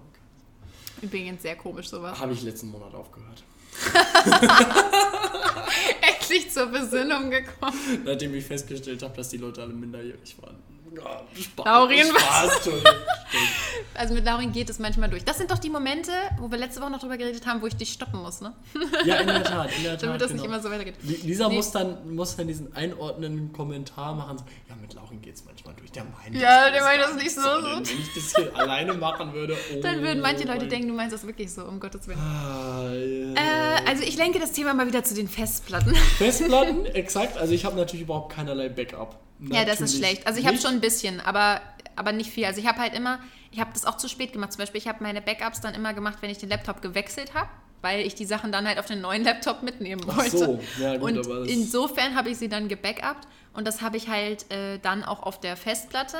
Übrigens 1.01 1.41
sehr 1.41 1.55
komisch 1.55 1.89
sowas. 1.89 2.19
Habe 2.19 2.33
ich 2.33 2.41
letzten 2.43 2.69
Monat 2.69 2.93
aufgehört. 2.93 3.43
Endlich 6.01 6.51
zur 6.51 6.67
Besinnung 6.67 7.29
gekommen. 7.29 8.03
Nachdem 8.03 8.33
ich 8.35 8.45
festgestellt 8.45 9.03
habe, 9.03 9.15
dass 9.15 9.29
die 9.29 9.37
Leute 9.37 9.61
alle 9.61 9.73
minderjährig 9.73 10.35
waren. 10.41 10.55
Ja, 10.95 11.21
Spaß, 11.39 11.65
Laurin, 11.65 12.05
Spaß, 12.07 12.55
Entschuldigung. 12.55 12.93
Also 13.93 14.13
mit 14.13 14.25
Laurin 14.25 14.51
geht 14.51 14.69
es 14.69 14.79
manchmal 14.79 15.09
durch. 15.09 15.23
Das 15.23 15.37
sind 15.37 15.51
doch 15.51 15.57
die 15.59 15.69
Momente, 15.69 16.11
wo 16.39 16.49
wir 16.51 16.57
letzte 16.57 16.81
Woche 16.81 16.91
noch 16.91 16.99
drüber 16.99 17.17
geredet 17.17 17.45
haben, 17.45 17.61
wo 17.61 17.67
ich 17.67 17.75
dich 17.75 17.91
stoppen 17.93 18.21
muss, 18.21 18.41
ne? 18.41 18.53
Ja, 19.05 19.15
in 19.17 19.27
der 19.27 19.43
Tat, 19.43 19.69
in 19.77 19.83
der 19.83 19.91
Tat. 19.97 20.03
Damit 20.03 20.21
das 20.21 20.27
genau. 20.29 20.41
nicht 20.43 20.45
immer 20.51 20.61
so 20.61 20.69
weitergeht. 20.69 20.95
Li- 21.03 21.19
Lisa 21.23 21.47
Nee. 21.49 21.55
muss, 21.55 21.71
dann, 21.71 22.15
muss 22.15 22.35
dann 22.35 22.47
diesen 22.47 22.75
einordnenden 22.75 23.51
Kommentar 23.53 24.15
machen. 24.15 24.37
So, 24.37 24.43
ja, 24.69 24.75
mit 24.81 24.93
Laurin 24.93 25.21
geht 25.21 25.35
es 25.35 25.45
manchmal 25.45 25.73
durch. 25.75 25.91
Der 25.91 26.03
meint 26.03 26.35
Ja, 26.35 26.69
der 26.69 26.83
meint 26.83 27.01
das 27.01 27.15
nicht 27.15 27.31
so. 27.35 27.41
Denn 27.41 27.87
Wenn 27.87 27.99
ich 27.99 28.13
das 28.13 28.35
hier 28.35 28.55
alleine 28.57 28.93
machen 28.93 29.33
würde, 29.33 29.55
oh 29.75 29.81
Dann 29.81 30.01
würden 30.01 30.21
manche 30.21 30.43
Leute 30.45 30.59
mein- 30.59 30.69
denken, 30.69 30.87
du 30.89 30.93
meinst 30.93 31.13
das 31.13 31.25
wirklich 31.25 31.51
so, 31.51 31.63
um 31.65 31.79
Gottes 31.79 32.07
Willen. 32.07 32.19
Ah, 32.19 32.89
Äh, 32.91 33.33
ja. 33.33 33.75
also 33.87 34.03
ich 34.03 34.17
lenke 34.17 34.39
das 34.39 34.51
Thema 34.51 34.73
mal 34.73 34.87
wieder 34.87 35.03
zu 35.03 35.13
den 35.15 35.27
Festplatten. 35.27 35.95
Festplatten, 36.17 36.85
exakt. 36.87 37.37
Also 37.37 37.53
ich 37.53 37.65
habe 37.65 37.75
natürlich 37.75 38.01
überhaupt 38.03 38.33
keinerlei 38.33 38.69
Backup. 38.69 39.19
Ja, 39.39 39.63
das 39.65 39.75
ist 39.75 39.79
Natürlich 39.81 39.97
schlecht. 39.97 40.27
Also 40.27 40.39
ich 40.39 40.47
habe 40.47 40.57
schon 40.57 40.71
ein 40.71 40.81
bisschen, 40.81 41.19
aber, 41.21 41.61
aber 41.95 42.11
nicht 42.11 42.31
viel. 42.31 42.45
Also 42.45 42.59
ich 42.59 42.65
habe 42.67 42.79
halt 42.79 42.95
immer, 42.95 43.19
ich 43.51 43.59
habe 43.59 43.71
das 43.73 43.85
auch 43.85 43.97
zu 43.97 44.07
spät 44.09 44.33
gemacht. 44.33 44.51
Zum 44.53 44.59
Beispiel, 44.59 44.79
ich 44.79 44.87
habe 44.87 45.03
meine 45.03 45.21
Backups 45.21 45.61
dann 45.61 45.73
immer 45.73 45.93
gemacht, 45.93 46.17
wenn 46.21 46.29
ich 46.29 46.37
den 46.37 46.49
Laptop 46.49 46.81
gewechselt 46.81 47.33
habe. 47.33 47.49
weil 47.83 48.01
ich 48.07 48.15
die 48.15 48.25
Sachen 48.25 48.51
dann 48.51 48.67
halt 48.67 48.79
auf 48.79 48.87
den 48.87 49.01
neuen 49.01 49.23
Laptop 49.23 49.61
mitnehmen 49.61 50.01
Ach 50.09 50.17
wollte. 50.17 50.37
so, 50.37 50.59
ja, 50.81 50.97
gut, 50.97 51.11
und 51.11 51.19
aber 51.25 51.39
das- 51.41 51.49
insofern 51.49 52.15
habe 52.15 52.29
ich 52.31 52.37
sie 52.39 52.49
dann 52.49 52.67
gebackupt 52.69 53.27
und 53.53 53.67
das 53.67 53.81
habe 53.83 53.97
ich 53.97 54.09
halt 54.09 54.51
äh, 54.51 54.79
dann 54.79 55.03
auch 55.03 55.21
auf 55.21 55.39
der 55.39 55.55
Festplatte. 55.55 56.17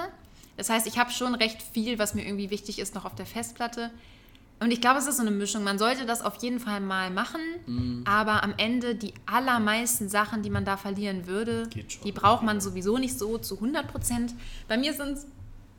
Das 0.55 0.69
heißt, 0.69 0.85
ich 0.85 0.99
habe 0.99 1.09
schon 1.11 1.33
recht 1.33 1.59
viel, 1.63 1.97
was 1.97 2.13
mir 2.13 2.23
irgendwie 2.25 2.51
wichtig 2.51 2.77
ist, 2.77 2.93
noch 2.93 3.05
auf 3.05 3.15
der 3.15 3.25
Festplatte. 3.25 3.89
Und 4.59 4.69
ich 4.71 4.81
glaube, 4.81 4.99
es 4.99 5.07
ist 5.07 5.15
so 5.17 5.21
eine 5.23 5.31
Mischung. 5.31 5.63
Man 5.63 5.79
sollte 5.79 6.05
das 6.05 6.21
auf 6.21 6.35
jeden 6.43 6.59
Fall 6.59 6.79
mal 6.79 7.09
machen, 7.09 7.41
Mhm. 7.65 8.03
aber 8.07 8.43
am 8.43 8.53
Ende 8.57 8.93
die 8.93 9.13
allermeisten 9.25 10.09
Sachen, 10.09 10.43
die 10.43 10.49
man 10.51 10.63
da 10.63 10.77
verlieren 10.77 11.25
würde, 11.27 11.67
die 12.03 12.11
braucht 12.11 12.43
man 12.43 12.61
sowieso 12.61 12.97
nicht 12.99 13.17
so 13.17 13.39
zu 13.39 13.59
100 13.59 13.87
Prozent. 13.87 14.33
Bei 14.67 14.77
mir 14.77 14.93
sind 14.93 15.17
es 15.17 15.25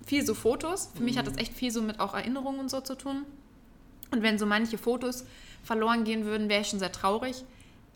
viel 0.09 0.25
so 0.27 0.35
Fotos. 0.35 0.90
Für 0.97 1.03
mich 1.03 1.16
hat 1.18 1.27
das 1.27 1.35
Mhm. 1.35 1.40
echt 1.40 1.53
viel 1.53 1.71
so 1.71 1.83
mit 1.83 2.01
auch 2.01 2.14
Erinnerungen 2.14 2.61
und 2.61 2.71
so 2.71 2.81
zu 2.81 2.97
tun. 2.97 3.25
Und 4.11 4.23
wenn 4.23 4.38
so 4.38 4.47
manche 4.47 4.79
Fotos 4.79 5.25
verloren 5.62 6.05
gehen 6.05 6.25
würden, 6.25 6.49
wäre 6.49 6.62
ich 6.62 6.68
schon 6.68 6.79
sehr 6.79 6.92
traurig. 6.92 7.44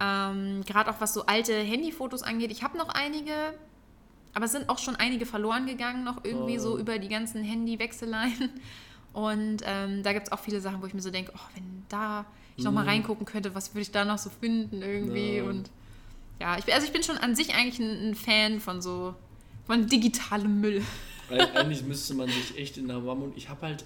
Ähm, 0.00 0.62
Gerade 0.66 0.90
auch 0.90 1.00
was 1.00 1.14
so 1.14 1.26
alte 1.26 1.54
Handyfotos 1.54 2.22
angeht. 2.22 2.50
Ich 2.50 2.62
habe 2.62 2.76
noch 2.76 2.88
einige, 2.90 3.32
aber 4.34 4.44
es 4.44 4.52
sind 4.52 4.68
auch 4.68 4.78
schon 4.78 4.96
einige 4.96 5.24
verloren 5.26 5.66
gegangen, 5.66 6.04
noch 6.04 6.24
irgendwie 6.24 6.58
Oh. 6.58 6.62
so 6.62 6.78
über 6.78 6.98
die 6.98 7.08
ganzen 7.08 7.42
Handywechseleien. 7.42 8.50
Und 9.14 9.58
ähm, 9.64 10.02
da 10.02 10.12
gibt 10.12 10.26
es 10.28 10.32
auch 10.32 10.38
viele 10.38 10.60
Sachen, 10.60 10.80
wo 10.82 10.86
ich 10.86 10.94
mir 10.94 11.02
so 11.02 11.10
denke, 11.10 11.32
oh, 11.36 11.40
wenn 11.54 11.84
da 11.88 12.24
ich 12.56 12.64
noch 12.64 12.72
mal 12.72 12.84
reingucken 12.84 13.24
könnte, 13.26 13.54
was 13.54 13.72
würde 13.74 13.82
ich 13.82 13.90
da 13.90 14.04
noch 14.04 14.18
so 14.18 14.28
finden 14.30 14.82
irgendwie. 14.82 15.36
Ja. 15.38 15.44
Und 15.44 15.70
ja, 16.40 16.58
ich, 16.58 16.64
bin- 16.64 16.74
also 16.74 16.86
ich 16.86 16.92
bin 16.92 17.02
schon 17.02 17.16
an 17.18 17.34
sich 17.36 17.54
eigentlich 17.54 17.78
ein, 17.78 18.10
ein 18.10 18.14
Fan 18.14 18.60
von 18.60 18.82
so 18.82 19.14
von 19.66 19.86
digitalem 19.86 20.60
Müll. 20.60 20.82
Eig- 21.32 21.54
Eigentlich 21.54 21.82
müsste 21.84 22.14
man 22.14 22.28
sich 22.28 22.56
echt 22.58 22.76
in 22.78 22.88
der 22.88 22.98
Mammut. 23.00 23.32
Ich 23.36 23.48
habe 23.48 23.62
halt, 23.62 23.84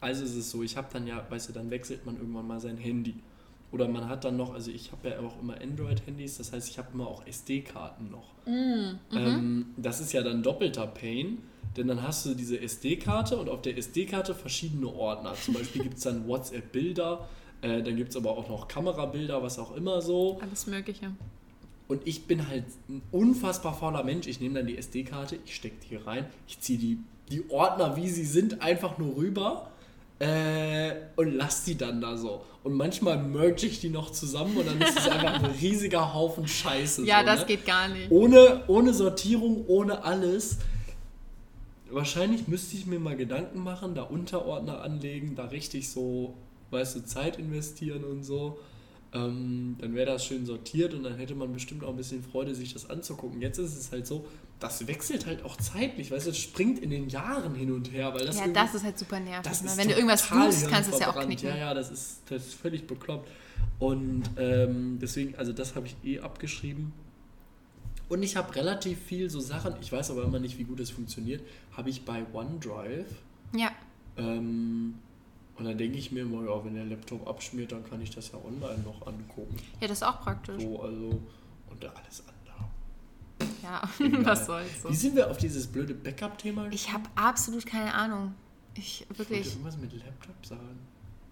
also 0.00 0.24
ist 0.24 0.34
es 0.34 0.50
so, 0.50 0.62
ich 0.62 0.76
habe 0.76 0.88
dann 0.92 1.06
ja, 1.06 1.24
weißt 1.28 1.48
du, 1.48 1.52
dann 1.52 1.70
wechselt 1.70 2.04
man 2.06 2.16
irgendwann 2.16 2.46
mal 2.46 2.60
sein 2.60 2.76
Handy. 2.76 3.14
Oder 3.70 3.86
man 3.86 4.08
hat 4.08 4.24
dann 4.24 4.36
noch, 4.38 4.54
also 4.54 4.70
ich 4.70 4.92
habe 4.92 5.08
ja 5.10 5.20
auch 5.20 5.38
immer 5.42 5.60
Android-Handys, 5.60 6.38
das 6.38 6.52
heißt, 6.52 6.70
ich 6.70 6.78
habe 6.78 6.88
immer 6.94 7.06
auch 7.06 7.26
SD-Karten 7.26 8.10
noch. 8.10 8.30
Ähm, 9.12 9.66
das 9.76 10.00
ist 10.00 10.12
ja 10.14 10.22
dann 10.22 10.42
doppelter 10.42 10.86
Pain, 10.86 11.38
denn 11.76 11.86
dann 11.88 12.02
hast 12.02 12.24
du 12.24 12.34
diese 12.34 12.58
SD-Karte 12.58 13.36
und 13.36 13.50
auf 13.50 13.60
der 13.60 13.76
SD-Karte 13.76 14.34
verschiedene 14.34 14.86
Ordner. 14.88 15.34
Zum 15.34 15.52
Beispiel 15.54 15.82
gibt 15.82 15.98
es 15.98 16.04
dann 16.04 16.26
WhatsApp-Bilder, 16.26 17.28
äh, 17.60 17.82
dann 17.82 17.96
gibt 17.96 18.10
es 18.10 18.16
aber 18.16 18.30
auch 18.30 18.48
noch 18.48 18.68
Kamerabilder, 18.68 19.42
was 19.42 19.58
auch 19.58 19.76
immer 19.76 20.00
so. 20.00 20.38
Alles 20.40 20.66
Mögliche. 20.66 21.10
Und 21.88 22.06
ich 22.06 22.26
bin 22.26 22.48
halt 22.48 22.64
ein 22.88 23.02
unfassbar 23.10 23.74
fauler 23.74 24.04
Mensch. 24.04 24.26
Ich 24.26 24.40
nehme 24.40 24.56
dann 24.58 24.66
die 24.66 24.76
SD-Karte, 24.76 25.38
ich 25.44 25.54
stecke 25.54 25.76
die 25.82 25.88
hier 25.88 26.06
rein, 26.06 26.26
ich 26.46 26.60
ziehe 26.60 26.78
die, 26.78 26.98
die 27.30 27.50
Ordner, 27.50 27.96
wie 27.96 28.08
sie 28.08 28.26
sind, 28.26 28.62
einfach 28.62 28.98
nur 28.98 29.16
rüber 29.16 29.70
äh, 30.18 30.94
und 31.16 31.34
lasse 31.34 31.70
die 31.70 31.78
dann 31.78 32.00
da 32.00 32.16
so. 32.16 32.44
Und 32.62 32.74
manchmal 32.74 33.18
merge 33.18 33.66
ich 33.66 33.80
die 33.80 33.88
noch 33.88 34.10
zusammen 34.10 34.56
und 34.56 34.66
dann 34.66 34.80
ist 34.80 34.98
es 34.98 35.08
einfach 35.08 35.42
ein 35.42 35.50
riesiger 35.60 36.12
Haufen 36.12 36.46
Scheiße. 36.46 37.04
Ja, 37.06 37.20
so, 37.20 37.26
das 37.26 37.40
ne? 37.40 37.46
geht 37.46 37.66
gar 37.66 37.88
nicht. 37.88 38.10
Ohne, 38.10 38.62
ohne 38.66 38.92
Sortierung, 38.92 39.64
ohne 39.66 40.04
alles. 40.04 40.58
Wahrscheinlich 41.90 42.48
müsste 42.48 42.76
ich 42.76 42.84
mir 42.84 42.98
mal 42.98 43.16
Gedanken 43.16 43.60
machen, 43.60 43.94
da 43.94 44.02
Unterordner 44.02 44.82
anlegen, 44.82 45.36
da 45.36 45.46
richtig 45.46 45.88
so, 45.88 46.34
weißt 46.70 46.96
du, 46.96 47.04
Zeit 47.06 47.38
investieren 47.38 48.04
und 48.04 48.24
so. 48.24 48.58
Ähm, 49.14 49.76
dann 49.80 49.94
wäre 49.94 50.06
das 50.06 50.26
schön 50.26 50.44
sortiert 50.44 50.92
und 50.92 51.02
dann 51.02 51.16
hätte 51.16 51.34
man 51.34 51.52
bestimmt 51.52 51.82
auch 51.82 51.88
ein 51.88 51.96
bisschen 51.96 52.22
Freude, 52.22 52.54
sich 52.54 52.74
das 52.74 52.90
anzugucken. 52.90 53.40
Jetzt 53.40 53.58
ist 53.58 53.74
es 53.74 53.90
halt 53.90 54.06
so, 54.06 54.26
das 54.60 54.86
wechselt 54.86 55.24
halt 55.24 55.42
auch 55.44 55.56
zeitlich, 55.56 56.10
weißt 56.10 56.26
du, 56.26 56.30
es 56.30 56.38
springt 56.38 56.78
in 56.80 56.90
den 56.90 57.08
Jahren 57.08 57.54
hin 57.54 57.72
und 57.72 57.90
her, 57.92 58.12
weil 58.12 58.26
das 58.26 58.38
ja, 58.38 58.48
das 58.48 58.74
ist 58.74 58.84
halt 58.84 58.98
super 58.98 59.18
nervig. 59.18 59.50
das 59.50 59.62
Ne? 59.62 59.70
Wenn 59.76 59.88
du 59.88 59.94
irgendwas 59.94 60.28
buchst, 60.28 60.68
kannst 60.68 60.90
du 60.90 60.94
es 60.94 61.00
ja 61.00 61.10
auch 61.10 61.20
knicken. 61.20 61.48
Ja, 61.48 61.56
ja, 61.56 61.74
das 61.74 61.90
ist, 61.90 62.20
das 62.28 62.48
ist 62.48 62.54
völlig 62.54 62.86
bekloppt. 62.86 63.30
Und 63.78 64.24
ähm, 64.36 64.98
deswegen, 65.00 65.34
also 65.36 65.52
das 65.52 65.74
habe 65.74 65.86
ich 65.86 65.96
eh 66.04 66.20
abgeschrieben. 66.20 66.92
Und 68.08 68.22
ich 68.22 68.36
habe 68.36 68.54
relativ 68.54 68.98
viel 69.00 69.30
so 69.30 69.40
Sachen, 69.40 69.74
ich 69.80 69.92
weiß 69.92 70.10
aber 70.10 70.24
immer 70.24 70.38
nicht, 70.38 70.58
wie 70.58 70.64
gut 70.64 70.80
es 70.80 70.90
funktioniert, 70.90 71.42
habe 71.76 71.90
ich 71.90 72.04
bei 72.04 72.24
OneDrive. 72.32 73.06
Ja, 73.54 73.70
Ähm, 74.16 74.94
und 75.58 75.64
dann 75.64 75.76
denke 75.76 75.98
ich 75.98 76.12
mir 76.12 76.20
immer, 76.22 76.44
ja, 76.44 76.64
wenn 76.64 76.74
der 76.74 76.84
Laptop 76.84 77.26
abschmiert, 77.26 77.72
dann 77.72 77.84
kann 77.88 78.00
ich 78.00 78.10
das 78.10 78.30
ja 78.32 78.38
online 78.38 78.82
noch 78.84 79.06
angucken. 79.06 79.56
ja, 79.80 79.88
das 79.88 79.98
ist 79.98 80.02
auch 80.04 80.20
praktisch. 80.20 80.62
So, 80.62 80.80
also, 80.82 81.20
und 81.70 81.82
da 81.82 81.88
alles 81.88 82.22
andere. 82.22 82.38
Ja, 83.62 83.88
Egal. 84.06 84.24
was 84.24 84.46
soll's. 84.46 84.82
So. 84.82 84.90
Wie 84.90 84.94
sind 84.94 85.16
wir 85.16 85.30
auf 85.30 85.36
dieses 85.38 85.66
blöde 85.66 85.94
Backup-Thema 85.94 86.62
gekommen? 86.62 86.72
Ich 86.74 86.92
habe 86.92 87.04
absolut 87.16 87.66
keine 87.66 87.92
Ahnung. 87.94 88.34
Ich 88.74 89.04
Ich 89.10 89.18
wirklich, 89.18 89.46
irgendwas 89.48 89.76
mit 89.78 89.92
Laptop 89.92 90.46
sagen. 90.46 90.78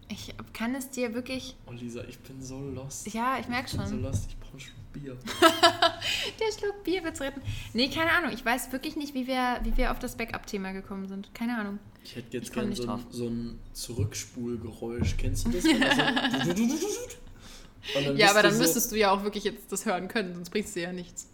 Ich 0.08 0.34
kann 0.52 0.74
es 0.74 0.90
dir 0.90 1.14
wirklich. 1.14 1.56
Oh 1.66 1.72
Lisa, 1.72 2.02
ich 2.04 2.18
bin 2.20 2.42
so 2.42 2.60
lost. 2.60 3.12
Ja, 3.12 3.38
ich 3.38 3.48
merke 3.48 3.66
Ich 3.70 3.76
bin 3.76 3.86
so 3.86 3.92
schon. 3.92 4.02
lost, 4.02 4.26
ich 4.28 4.38
brauche 4.38 4.60
Schluck 4.60 4.92
Bier. 4.92 5.16
Der 6.40 6.58
Schluck 6.58 6.84
Bier 6.84 7.04
wird's 7.04 7.20
retten. 7.20 7.40
Nee, 7.72 7.88
keine 7.88 8.12
Ahnung. 8.12 8.30
Ich 8.32 8.44
weiß 8.44 8.72
wirklich 8.72 8.96
nicht, 8.96 9.14
wie 9.14 9.26
wir, 9.26 9.60
wie 9.64 9.76
wir 9.76 9.90
auf 9.90 9.98
das 9.98 10.16
Backup-Thema 10.16 10.72
gekommen 10.72 11.08
sind. 11.08 11.34
Keine 11.34 11.58
Ahnung. 11.58 11.78
Ich 12.04 12.16
hätte 12.16 12.36
jetzt 12.36 12.52
gerne 12.52 12.74
so, 12.74 12.98
so 13.10 13.26
ein 13.26 13.58
Zurückspulgeräusch. 13.72 15.16
Kennst 15.16 15.46
du 15.46 15.50
das? 15.50 15.62
So 15.64 15.70
Ja, 18.16 18.30
aber 18.30 18.42
dann 18.42 18.54
so, 18.54 18.62
müsstest 18.62 18.90
du 18.92 18.96
ja 18.96 19.12
auch 19.12 19.22
wirklich 19.22 19.44
jetzt 19.44 19.70
das 19.70 19.86
hören 19.86 20.08
können, 20.08 20.34
sonst 20.34 20.50
bringst 20.50 20.74
du 20.74 20.80
ja 20.80 20.92
nichts. 20.92 21.28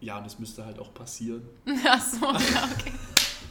Ja, 0.00 0.20
das 0.20 0.38
müsste 0.38 0.64
halt 0.64 0.78
auch 0.78 0.92
passieren. 0.94 1.42
Ach 1.86 2.00
so, 2.00 2.24
ja, 2.26 2.68
okay. 2.78 2.92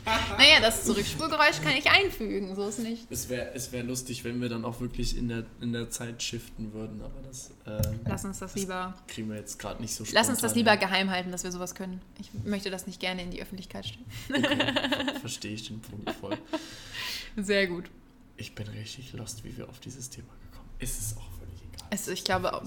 naja, 0.37 0.59
das 0.61 0.83
Zurückspulgeräusch 0.85 1.61
kann 1.61 1.75
ich 1.75 1.89
einfügen, 1.89 2.55
so 2.55 2.67
ist 2.67 2.79
nicht. 2.79 3.07
Es 3.11 3.29
wäre 3.29 3.51
es 3.53 3.71
wär 3.71 3.83
lustig, 3.83 4.23
wenn 4.23 4.39
wir 4.41 4.49
dann 4.49 4.63
auch 4.65 4.79
wirklich 4.79 5.17
in 5.17 5.27
der, 5.27 5.45
in 5.61 5.73
der 5.73 5.89
Zeit 5.89 6.21
shiften 6.21 6.73
würden, 6.73 7.01
aber 7.01 7.21
das 7.23 7.51
ähm, 7.65 7.99
Lass 8.05 8.23
uns 8.25 8.39
das 8.39 8.55
lieber. 8.55 8.93
kriegen 9.07 9.29
wir 9.29 9.37
jetzt 9.37 9.57
gerade 9.57 9.81
nicht 9.81 9.93
so 9.95 10.03
Lass 10.13 10.29
uns 10.29 10.39
das 10.39 10.51
spontan 10.51 10.57
lieber 10.57 10.71
hin. 10.71 10.79
geheim 10.79 11.09
halten, 11.09 11.31
dass 11.31 11.43
wir 11.43 11.51
sowas 11.51 11.73
können. 11.75 12.01
Ich 12.19 12.29
möchte 12.43 12.69
das 12.69 12.85
nicht 12.87 12.99
gerne 12.99 13.23
in 13.23 13.31
die 13.31 13.41
Öffentlichkeit 13.41 13.85
stellen. 13.87 14.05
Okay, 14.29 15.19
verstehe 15.19 15.53
ich 15.53 15.67
den 15.67 15.81
Punkt 15.81 16.09
voll. 16.11 16.37
Sehr 17.37 17.67
gut. 17.67 17.85
Ich 18.37 18.53
bin 18.53 18.67
richtig 18.67 19.13
lost, 19.13 19.43
wie 19.43 19.57
wir 19.57 19.67
auf 19.69 19.79
dieses 19.79 20.09
Thema 20.09 20.27
gekommen 20.51 20.69
sind. 20.79 20.83
Es 20.89 20.97
ist 20.99 21.17
auch 21.17 21.23
völlig 21.23 21.23
egal. 21.23 21.34
Also 21.89 22.11
ich 22.11 22.23
glaube, 22.23 22.61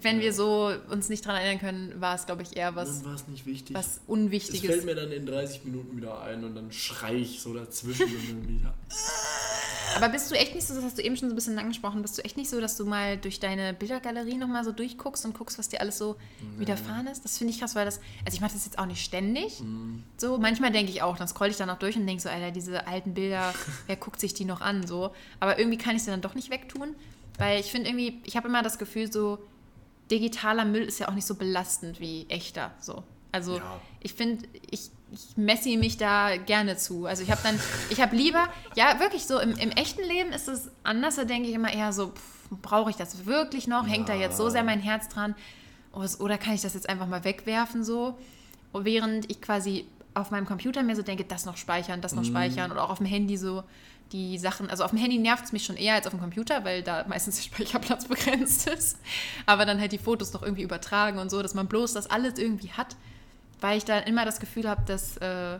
wenn 0.00 0.20
wir 0.20 0.32
so 0.32 0.72
uns 0.90 1.08
nicht 1.08 1.24
dran 1.24 1.36
erinnern 1.36 1.60
können, 1.60 2.00
war 2.00 2.14
es, 2.14 2.26
glaube 2.26 2.42
ich, 2.42 2.56
eher 2.56 2.74
was, 2.74 3.00
Dann 3.02 3.10
war 3.10 3.14
es 3.14 3.28
nicht 3.28 3.46
wichtig. 3.46 3.76
was 3.76 3.86
es 3.86 3.92
fällt 3.94 4.08
Unwichtiges. 4.08 4.84
mir 4.84 4.94
dann 4.94 5.12
in 5.12 5.26
30 5.26 5.64
Minuten 5.64 5.96
wieder 5.96 6.20
ein 6.22 6.42
und 6.44 6.54
dann 6.54 6.72
schrei 6.72 7.14
ich 7.16 7.40
so 7.40 7.54
dazwischen 7.54 8.04
und 8.06 8.28
dann 8.30 8.48
wieder. 8.48 8.74
Aber 9.96 10.08
bist 10.08 10.30
du 10.30 10.34
echt 10.34 10.54
nicht 10.54 10.66
so, 10.66 10.74
das 10.74 10.84
hast 10.84 10.98
du 10.98 11.02
eben 11.02 11.16
schon 11.16 11.28
so 11.28 11.34
ein 11.34 11.36
bisschen 11.36 11.58
angesprochen, 11.58 12.00
bist 12.02 12.16
du 12.16 12.24
echt 12.24 12.36
nicht 12.36 12.48
so, 12.48 12.60
dass 12.60 12.76
du 12.76 12.86
mal 12.86 13.18
durch 13.18 13.40
deine 13.40 13.74
Bildergalerie 13.74 14.36
nochmal 14.36 14.64
so 14.64 14.72
durchguckst 14.72 15.24
und 15.26 15.36
guckst, 15.36 15.58
was 15.58 15.68
dir 15.68 15.80
alles 15.80 15.98
so 15.98 16.16
widerfahren 16.56 17.06
ist? 17.08 17.24
Das 17.24 17.36
finde 17.38 17.52
ich 17.52 17.60
krass, 17.60 17.74
weil 17.74 17.84
das, 17.84 18.00
also 18.24 18.34
ich 18.34 18.40
mache 18.40 18.52
das 18.54 18.64
jetzt 18.64 18.78
auch 18.78 18.86
nicht 18.86 19.04
ständig. 19.04 19.60
Mhm. 19.60 20.02
So, 20.16 20.38
manchmal 20.38 20.72
denke 20.72 20.90
ich 20.90 21.02
auch, 21.02 21.16
dann 21.18 21.28
scroll 21.28 21.48
ich 21.48 21.56
da 21.56 21.66
noch 21.66 21.78
durch 21.78 21.96
und 21.96 22.06
denke 22.06 22.22
so, 22.22 22.28
Alter, 22.30 22.50
diese 22.52 22.86
alten 22.86 23.12
Bilder, 23.14 23.54
wer 23.86 23.96
guckt 23.96 24.18
sich 24.18 24.32
die 24.34 24.44
noch 24.44 24.60
an? 24.60 24.86
So. 24.86 25.12
Aber 25.40 25.58
irgendwie 25.58 25.78
kann 25.78 25.94
ich 25.94 26.02
sie 26.04 26.10
dann 26.10 26.22
doch 26.22 26.34
nicht 26.34 26.50
wegtun, 26.50 26.94
weil 27.38 27.60
ich 27.60 27.70
finde 27.70 27.88
irgendwie, 27.90 28.20
ich 28.24 28.36
habe 28.36 28.48
immer 28.48 28.62
das 28.62 28.78
Gefühl, 28.78 29.10
so 29.12 29.38
digitaler 30.10 30.64
Müll 30.64 30.82
ist 30.82 30.98
ja 30.98 31.08
auch 31.08 31.14
nicht 31.14 31.26
so 31.26 31.34
belastend 31.34 32.00
wie 32.00 32.26
echter. 32.28 32.70
So. 32.80 33.02
Also 33.30 33.56
Ja. 33.56 33.80
ich 34.00 34.12
finde, 34.14 34.44
ich, 34.70 34.90
ich 35.10 35.36
messe 35.36 35.74
mich 35.78 35.96
da 35.96 36.36
gerne 36.36 36.76
zu. 36.76 37.06
Also 37.06 37.22
ich 37.22 37.30
habe 37.30 37.40
dann, 37.42 37.58
ich 37.90 38.00
habe 38.00 38.14
lieber, 38.14 38.46
ja 38.76 39.00
wirklich 39.00 39.26
so, 39.26 39.38
im, 39.38 39.52
im 39.56 39.70
echten 39.70 40.02
Leben 40.02 40.32
ist 40.32 40.48
es 40.48 40.70
anders, 40.82 41.16
da 41.16 41.24
denke 41.24 41.48
ich 41.48 41.54
immer 41.54 41.72
eher 41.72 41.92
so, 41.92 42.12
brauche 42.60 42.90
ich 42.90 42.96
das 42.96 43.24
wirklich 43.24 43.66
noch? 43.66 43.86
Hängt 43.88 44.08
da 44.10 44.14
jetzt 44.14 44.36
so 44.36 44.50
sehr 44.50 44.62
mein 44.64 44.80
Herz 44.80 45.08
dran? 45.08 45.34
Oder- 45.92 46.20
Oder 46.20 46.38
kann 46.38 46.54
ich 46.54 46.60
das 46.60 46.74
jetzt 46.74 46.88
einfach 46.88 47.06
mal 47.06 47.24
wegwerfen 47.24 47.82
so? 47.84 48.18
Und 48.72 48.84
während 48.84 49.30
ich 49.30 49.40
quasi 49.40 49.86
auf 50.14 50.30
meinem 50.30 50.44
Computer 50.46 50.82
mir 50.82 50.94
so 50.94 51.00
denke, 51.02 51.24
das 51.24 51.46
noch 51.46 51.56
speichern, 51.56 52.02
das 52.02 52.14
noch 52.14 52.24
speichern 52.24 52.70
oder 52.70 52.84
auch 52.84 52.90
auf 52.90 52.98
dem 52.98 53.06
Handy 53.06 53.38
so 53.38 53.62
die 54.12 54.38
Sachen, 54.38 54.70
also 54.70 54.84
auf 54.84 54.90
dem 54.90 54.98
Handy 54.98 55.18
nervt 55.18 55.44
es 55.44 55.52
mich 55.52 55.64
schon 55.64 55.76
eher 55.76 55.94
als 55.94 56.06
auf 56.06 56.12
dem 56.12 56.20
Computer, 56.20 56.64
weil 56.64 56.82
da 56.82 57.04
meistens 57.08 57.36
der 57.36 57.42
Speicherplatz 57.42 58.04
begrenzt 58.08 58.68
ist. 58.68 58.98
Aber 59.46 59.64
dann 59.64 59.80
halt 59.80 59.92
die 59.92 59.98
Fotos 59.98 60.32
noch 60.32 60.42
irgendwie 60.42 60.62
übertragen 60.62 61.18
und 61.18 61.30
so, 61.30 61.42
dass 61.42 61.54
man 61.54 61.66
bloß 61.66 61.92
das 61.94 62.10
alles 62.10 62.38
irgendwie 62.38 62.70
hat, 62.70 62.96
weil 63.60 63.78
ich 63.78 63.84
da 63.84 63.98
immer 63.98 64.24
das 64.24 64.40
Gefühl 64.40 64.68
habe, 64.68 64.82
dass, 64.86 65.16
äh, 65.18 65.58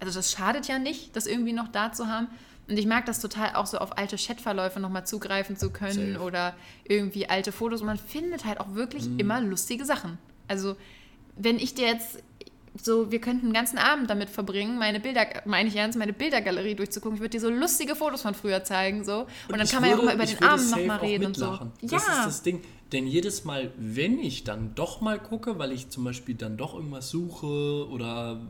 also 0.00 0.18
das 0.18 0.32
schadet 0.32 0.68
ja 0.68 0.78
nicht, 0.78 1.16
das 1.16 1.26
irgendwie 1.26 1.52
noch 1.52 1.68
da 1.68 1.92
zu 1.92 2.06
haben. 2.06 2.28
Und 2.68 2.76
ich 2.76 2.86
mag 2.86 3.06
das 3.06 3.20
total 3.20 3.54
auch 3.54 3.66
so 3.66 3.78
auf 3.78 3.96
alte 3.96 4.16
Chatverläufe 4.16 4.80
nochmal 4.80 5.06
zugreifen 5.06 5.56
zu 5.56 5.70
können 5.70 6.14
Safe. 6.14 6.24
oder 6.24 6.54
irgendwie 6.84 7.28
alte 7.28 7.52
Fotos. 7.52 7.80
Und 7.80 7.86
man 7.86 7.98
findet 7.98 8.44
halt 8.44 8.58
auch 8.58 8.74
wirklich 8.74 9.08
immer 9.18 9.40
lustige 9.40 9.84
Sachen. 9.84 10.18
Also 10.48 10.76
wenn 11.36 11.56
ich 11.58 11.74
dir 11.74 11.86
jetzt 11.86 12.22
so, 12.82 13.10
wir 13.10 13.20
könnten 13.20 13.46
einen 13.46 13.52
ganzen 13.54 13.78
Abend 13.78 14.10
damit 14.10 14.28
verbringen, 14.30 14.78
meine 14.78 15.00
Bilder, 15.00 15.26
meine 15.44 15.68
ich 15.68 15.76
ernst, 15.76 15.98
meine 15.98 16.12
Bildergalerie 16.12 16.74
durchzugucken. 16.74 17.16
Ich 17.16 17.20
würde 17.20 17.30
dir 17.30 17.40
so 17.40 17.50
lustige 17.50 17.94
Fotos 17.94 18.22
von 18.22 18.34
früher 18.34 18.64
zeigen, 18.64 19.04
so. 19.04 19.20
Und, 19.20 19.28
dann 19.50 19.60
ich 19.62 19.70
kann 19.70 19.80
man 19.82 19.90
ja 19.90 19.96
auch 19.96 20.00
würde- 20.02 20.06
mal 20.06 20.14
über 20.16 20.26
den 20.26 20.40
würde 20.40 20.50
Abend 20.52 20.70
nochmal 20.70 20.98
reden 20.98 21.26
und 21.26 21.36
so. 21.36 21.44
mitlachen. 21.50 21.72
Ja, 21.82 21.88
Das 21.90 22.02
ist 22.08 22.24
das 22.26 22.42
Ding. 22.42 22.62
Denn 22.92 23.06
jedes 23.06 23.44
Mal, 23.44 23.72
wenn 23.78 24.18
ich 24.18 24.44
dann 24.44 24.74
doch 24.76 25.00
mal 25.00 25.18
gucke, 25.18 25.58
weil 25.58 25.72
ich 25.72 25.88
zum 25.90 26.04
Beispiel 26.04 26.34
dann 26.36 26.56
doch 26.56 26.74
irgendwas 26.74 27.10
suche 27.10 27.88
oder 27.90 28.40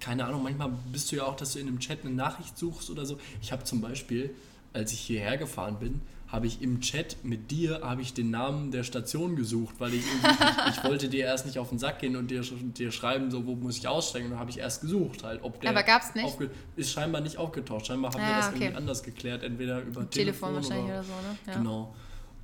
keine 0.00 0.24
Ahnung, 0.26 0.42
manchmal 0.42 0.70
bist 0.92 1.10
du 1.10 1.16
ja 1.16 1.24
auch, 1.24 1.34
dass 1.34 1.54
du 1.54 1.58
in 1.58 1.66
einem 1.68 1.80
Chat 1.80 2.04
eine 2.04 2.14
Nachricht 2.14 2.56
suchst 2.58 2.90
oder 2.90 3.04
so. 3.06 3.18
Ich 3.42 3.50
habe 3.50 3.64
zum 3.64 3.80
Beispiel, 3.80 4.30
als 4.72 4.92
ich 4.92 5.00
hierher 5.00 5.36
gefahren 5.38 5.78
bin, 5.80 6.00
habe 6.28 6.46
ich 6.46 6.60
im 6.60 6.80
Chat 6.80 7.16
mit 7.24 7.50
dir 7.50 7.80
habe 7.82 8.02
ich 8.02 8.12
den 8.12 8.30
Namen 8.30 8.70
der 8.70 8.84
Station 8.84 9.34
gesucht, 9.34 9.76
weil 9.78 9.94
ich, 9.94 10.00
ich, 10.04 10.76
ich 10.76 10.84
wollte 10.88 11.08
dir 11.08 11.24
erst 11.24 11.46
nicht 11.46 11.58
auf 11.58 11.70
den 11.70 11.78
Sack 11.78 12.00
gehen 12.00 12.16
und 12.16 12.30
dir, 12.30 12.42
dir 12.42 12.92
schreiben, 12.92 13.30
so 13.30 13.46
wo 13.46 13.54
muss 13.54 13.78
ich 13.78 13.88
aussteigen. 13.88 14.26
Und 14.26 14.32
dann 14.32 14.40
habe 14.40 14.50
ich 14.50 14.58
erst 14.58 14.82
gesucht, 14.82 15.24
halt, 15.24 15.42
ob 15.42 15.60
der 15.62 15.70
Aber 15.70 15.82
gab's 15.82 16.14
nicht? 16.14 16.36
ist 16.76 16.90
scheinbar 16.92 17.22
nicht 17.22 17.38
aufgetaucht. 17.38 17.86
Scheinbar 17.86 18.12
haben 18.12 18.20
wir 18.20 18.26
Ah, 18.28 18.36
das 18.38 18.48
okay. 18.48 18.64
irgendwie 18.64 18.76
anders 18.76 19.02
geklärt, 19.02 19.42
entweder 19.42 19.80
über 19.80 20.08
Telefon 20.10 20.10
Telefon, 20.10 20.54
wahrscheinlich 20.54 20.84
oder, 20.84 20.94
oder 20.94 21.02
so, 21.04 21.12
ne? 21.12 21.38
Ja. 21.46 21.54
Genau. 21.54 21.94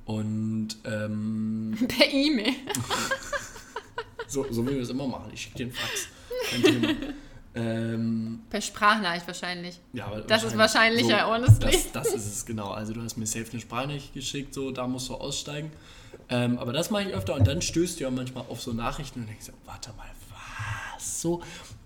Und 0.05 0.67
ähm, 0.85 1.77
Per 1.87 2.11
E-Mail. 2.11 2.53
so, 4.27 4.45
so 4.51 4.65
wie 4.67 4.71
wir 4.71 4.81
es 4.81 4.89
immer 4.89 5.07
machen. 5.07 5.31
Ich 5.33 5.41
schicke 5.41 5.57
dir 5.57 5.63
einen 5.65 5.73
Fax. 5.73 6.07
Kein 6.49 6.63
Thema. 6.63 6.87
Ähm, 7.55 8.41
Per 8.49 8.61
Sprachnachricht 8.61 9.27
wahrscheinlich. 9.27 9.79
ja, 9.93 10.09
Das 10.27 10.43
ist 10.43 10.57
wahrscheinlicher, 10.57 11.27
honestly. 11.27 11.71
Das, 11.71 11.91
das 11.91 12.07
ist 12.13 12.25
es, 12.27 12.45
genau. 12.45 12.69
Also 12.71 12.93
du 12.93 13.01
hast 13.01 13.17
mir 13.17 13.25
safe 13.25 13.45
eine 13.51 13.61
Sprachnachricht 13.61 14.13
geschickt, 14.13 14.53
so, 14.53 14.71
da 14.71 14.87
musst 14.87 15.09
du 15.09 15.15
aussteigen. 15.15 15.71
Ähm, 16.29 16.57
aber 16.57 16.73
das 16.73 16.89
mache 16.91 17.03
ich 17.03 17.13
öfter 17.13 17.35
und 17.35 17.45
dann 17.47 17.61
stößt 17.61 17.99
du 17.99 18.03
ja 18.03 18.11
manchmal 18.11 18.45
auf 18.49 18.61
so 18.61 18.73
Nachrichten 18.73 19.21
und 19.21 19.27
denkst, 19.27 19.45
so, 19.45 19.51
warte 19.65 19.91
mal, 19.97 20.07
was? 20.95 21.21
So. 21.21 21.41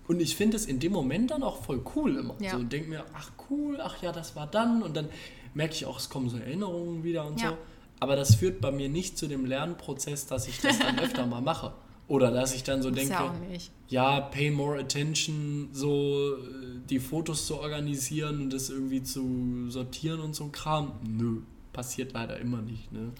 Und 0.07 0.21
ich 0.21 0.35
finde 0.35 0.57
es 0.57 0.65
in 0.65 0.79
dem 0.79 0.91
Moment 0.91 1.29
dann 1.31 1.43
auch 1.43 1.63
voll 1.63 1.83
cool 1.95 2.15
immer. 2.17 2.35
Ja. 2.39 2.51
So, 2.51 2.57
und 2.57 2.71
denke 2.73 2.89
mir, 2.89 3.05
ach 3.13 3.29
cool, 3.49 3.79
ach 3.81 4.01
ja, 4.01 4.11
das 4.11 4.35
war 4.35 4.47
dann. 4.47 4.81
Und 4.81 4.95
dann 4.97 5.07
merke 5.53 5.73
ich 5.75 5.85
auch, 5.85 5.99
es 5.99 6.09
kommen 6.09 6.29
so 6.29 6.37
Erinnerungen 6.37 7.03
wieder 7.03 7.25
und 7.25 7.39
Ja. 7.41 7.49
so. 7.49 7.57
Aber 7.99 8.15
das 8.15 8.35
führt 8.35 8.61
bei 8.61 8.71
mir 8.71 8.87
nicht 8.89 9.17
zu 9.17 9.27
dem 9.27 9.45
Lernprozess, 9.45 10.25
dass 10.25 10.47
ich 10.47 10.61
das 10.61 10.79
dann 10.79 10.97
öfter 10.99 11.25
mal 11.25 11.41
mache. 11.41 11.73
Oder 12.07 12.31
dass 12.31 12.55
ich 12.55 12.63
dann 12.63 12.81
so 12.81 12.89
Ist 12.89 12.97
denke, 12.97 13.13
ja 13.13 13.29
auch 13.29 13.49
nicht. 13.51 13.71
Ja, 13.89 14.21
pay 14.21 14.51
more 14.51 14.79
attention, 14.79 15.69
so 15.73 16.35
äh, 16.37 16.79
die 16.89 16.99
Fotos 16.99 17.45
zu 17.47 17.59
organisieren 17.59 18.41
und 18.43 18.53
das 18.53 18.69
irgendwie 18.69 19.01
zu 19.03 19.69
sortieren 19.69 20.19
und 20.21 20.35
so 20.35 20.45
ein 20.45 20.51
Kram. 20.51 20.93
Nö, 21.03 21.41
passiert 21.73 22.13
leider 22.13 22.39
immer 22.39 22.61
nicht. 22.61 22.91
Ne? 22.91 23.11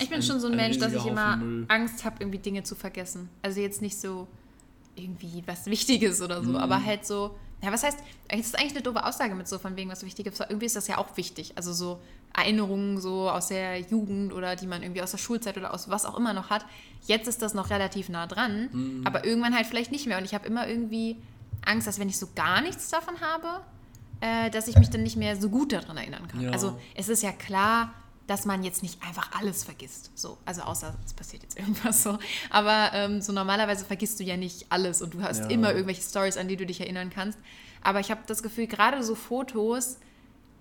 Ich 0.00 0.08
bin 0.08 0.18
Ein- 0.18 0.22
schon 0.22 0.40
so 0.40 0.46
ein, 0.48 0.54
ein 0.54 0.56
Mensch, 0.56 0.78
dass 0.78 0.92
ich 0.92 1.06
immer 1.06 1.36
Müll. 1.36 1.64
Angst 1.68 2.04
habe, 2.04 2.16
irgendwie 2.20 2.38
Dinge 2.38 2.62
zu 2.64 2.74
vergessen. 2.74 3.28
Also 3.42 3.60
jetzt 3.60 3.80
nicht 3.82 3.96
so 3.98 4.26
irgendwie 4.96 5.42
was 5.46 5.66
Wichtiges 5.66 6.20
oder 6.20 6.42
so, 6.42 6.50
Mhm. 6.50 6.56
aber 6.56 6.84
halt 6.84 7.06
so, 7.06 7.34
ja, 7.62 7.72
was 7.72 7.82
heißt, 7.82 7.98
es 8.28 8.40
ist 8.46 8.58
eigentlich 8.58 8.72
eine 8.72 8.82
doofe 8.82 9.04
Aussage 9.06 9.34
mit 9.34 9.46
so 9.48 9.58
von 9.58 9.76
wegen 9.76 9.88
was 9.90 10.04
Wichtiges, 10.04 10.38
weil 10.40 10.48
irgendwie 10.50 10.66
ist 10.66 10.76
das 10.76 10.88
ja 10.88 10.98
auch 10.98 11.16
wichtig. 11.16 11.52
Also 11.56 11.72
so 11.72 12.00
Erinnerungen 12.34 13.00
so 13.00 13.28
aus 13.30 13.48
der 13.48 13.78
Jugend 13.80 14.32
oder 14.32 14.56
die 14.56 14.66
man 14.66 14.82
irgendwie 14.82 15.02
aus 15.02 15.10
der 15.10 15.18
Schulzeit 15.18 15.56
oder 15.58 15.74
aus 15.74 15.88
was 15.90 16.04
auch 16.06 16.16
immer 16.16 16.32
noch 16.32 16.50
hat. 16.50 16.64
Jetzt 17.06 17.28
ist 17.28 17.42
das 17.42 17.52
noch 17.54 17.70
relativ 17.70 18.08
nah 18.08 18.26
dran, 18.26 18.68
Mhm. 18.72 19.06
aber 19.06 19.24
irgendwann 19.24 19.54
halt 19.54 19.66
vielleicht 19.66 19.92
nicht 19.92 20.06
mehr. 20.06 20.18
Und 20.18 20.24
ich 20.24 20.34
habe 20.34 20.46
immer 20.46 20.66
irgendwie 20.66 21.16
Angst, 21.64 21.86
dass 21.86 21.98
wenn 21.98 22.08
ich 22.08 22.18
so 22.18 22.28
gar 22.34 22.60
nichts 22.62 22.88
davon 22.90 23.20
habe, 23.20 23.60
äh, 24.20 24.50
dass 24.50 24.68
ich 24.68 24.76
mich 24.76 24.88
dann 24.90 25.02
nicht 25.02 25.16
mehr 25.16 25.36
so 25.36 25.48
gut 25.50 25.72
daran 25.72 25.96
erinnern 25.96 26.26
kann. 26.28 26.40
Ja. 26.40 26.50
Also 26.50 26.78
es 26.94 27.08
ist 27.08 27.22
ja 27.22 27.32
klar, 27.32 27.92
dass 28.28 28.44
man 28.46 28.62
jetzt 28.62 28.82
nicht 28.82 29.02
einfach 29.02 29.30
alles 29.38 29.64
vergisst. 29.64 30.10
So, 30.14 30.38
also 30.46 30.62
außer 30.62 30.94
es 31.04 31.12
passiert 31.12 31.42
jetzt 31.42 31.58
irgendwas 31.58 32.02
so. 32.02 32.18
Aber 32.50 32.90
ähm, 32.94 33.20
so 33.20 33.32
normalerweise 33.32 33.84
vergisst 33.84 34.20
du 34.20 34.24
ja 34.24 34.36
nicht 34.36 34.66
alles 34.70 35.02
und 35.02 35.12
du 35.14 35.22
hast 35.22 35.40
Ja. 35.40 35.46
immer 35.48 35.72
irgendwelche 35.72 36.02
Stories, 36.02 36.36
an 36.36 36.48
die 36.48 36.56
du 36.56 36.64
dich 36.64 36.80
erinnern 36.80 37.10
kannst. 37.10 37.38
Aber 37.82 37.98
ich 38.00 38.10
habe 38.12 38.20
das 38.26 38.42
Gefühl, 38.44 38.68
gerade 38.68 39.02
so 39.02 39.16
Fotos, 39.16 39.98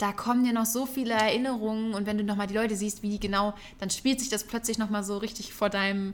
da 0.01 0.11
kommen 0.13 0.43
dir 0.43 0.53
noch 0.53 0.65
so 0.65 0.85
viele 0.85 1.13
Erinnerungen 1.13 1.93
und 1.93 2.05
wenn 2.05 2.17
du 2.17 2.23
nochmal 2.23 2.47
die 2.47 2.55
Leute 2.55 2.75
siehst, 2.75 3.03
wie 3.03 3.09
die 3.09 3.19
genau, 3.19 3.53
dann 3.79 3.89
spielt 3.89 4.19
sich 4.19 4.29
das 4.29 4.43
plötzlich 4.45 4.77
nochmal 4.77 5.03
so 5.03 5.17
richtig 5.17 5.53
vor 5.53 5.69
deinem 5.69 6.13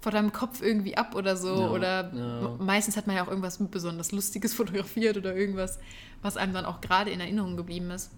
vor 0.00 0.10
deinem 0.10 0.32
Kopf 0.32 0.60
irgendwie 0.60 0.96
ab 0.96 1.14
oder 1.14 1.36
so. 1.36 1.54
Ja, 1.54 1.70
oder 1.70 2.12
ja. 2.12 2.40
me- 2.40 2.56
meistens 2.58 2.96
hat 2.96 3.06
man 3.06 3.14
ja 3.14 3.22
auch 3.24 3.28
irgendwas 3.28 3.58
besonders 3.58 4.10
Lustiges 4.10 4.52
fotografiert 4.60 5.16
oder 5.16 5.34
irgendwas, 5.34 5.78
was 6.22 6.36
einem 6.36 6.52
dann 6.52 6.64
auch 6.64 6.80
gerade 6.80 7.10
in 7.12 7.20
Erinnerung 7.20 7.56
geblieben 7.56 7.90
ist. 7.92 8.10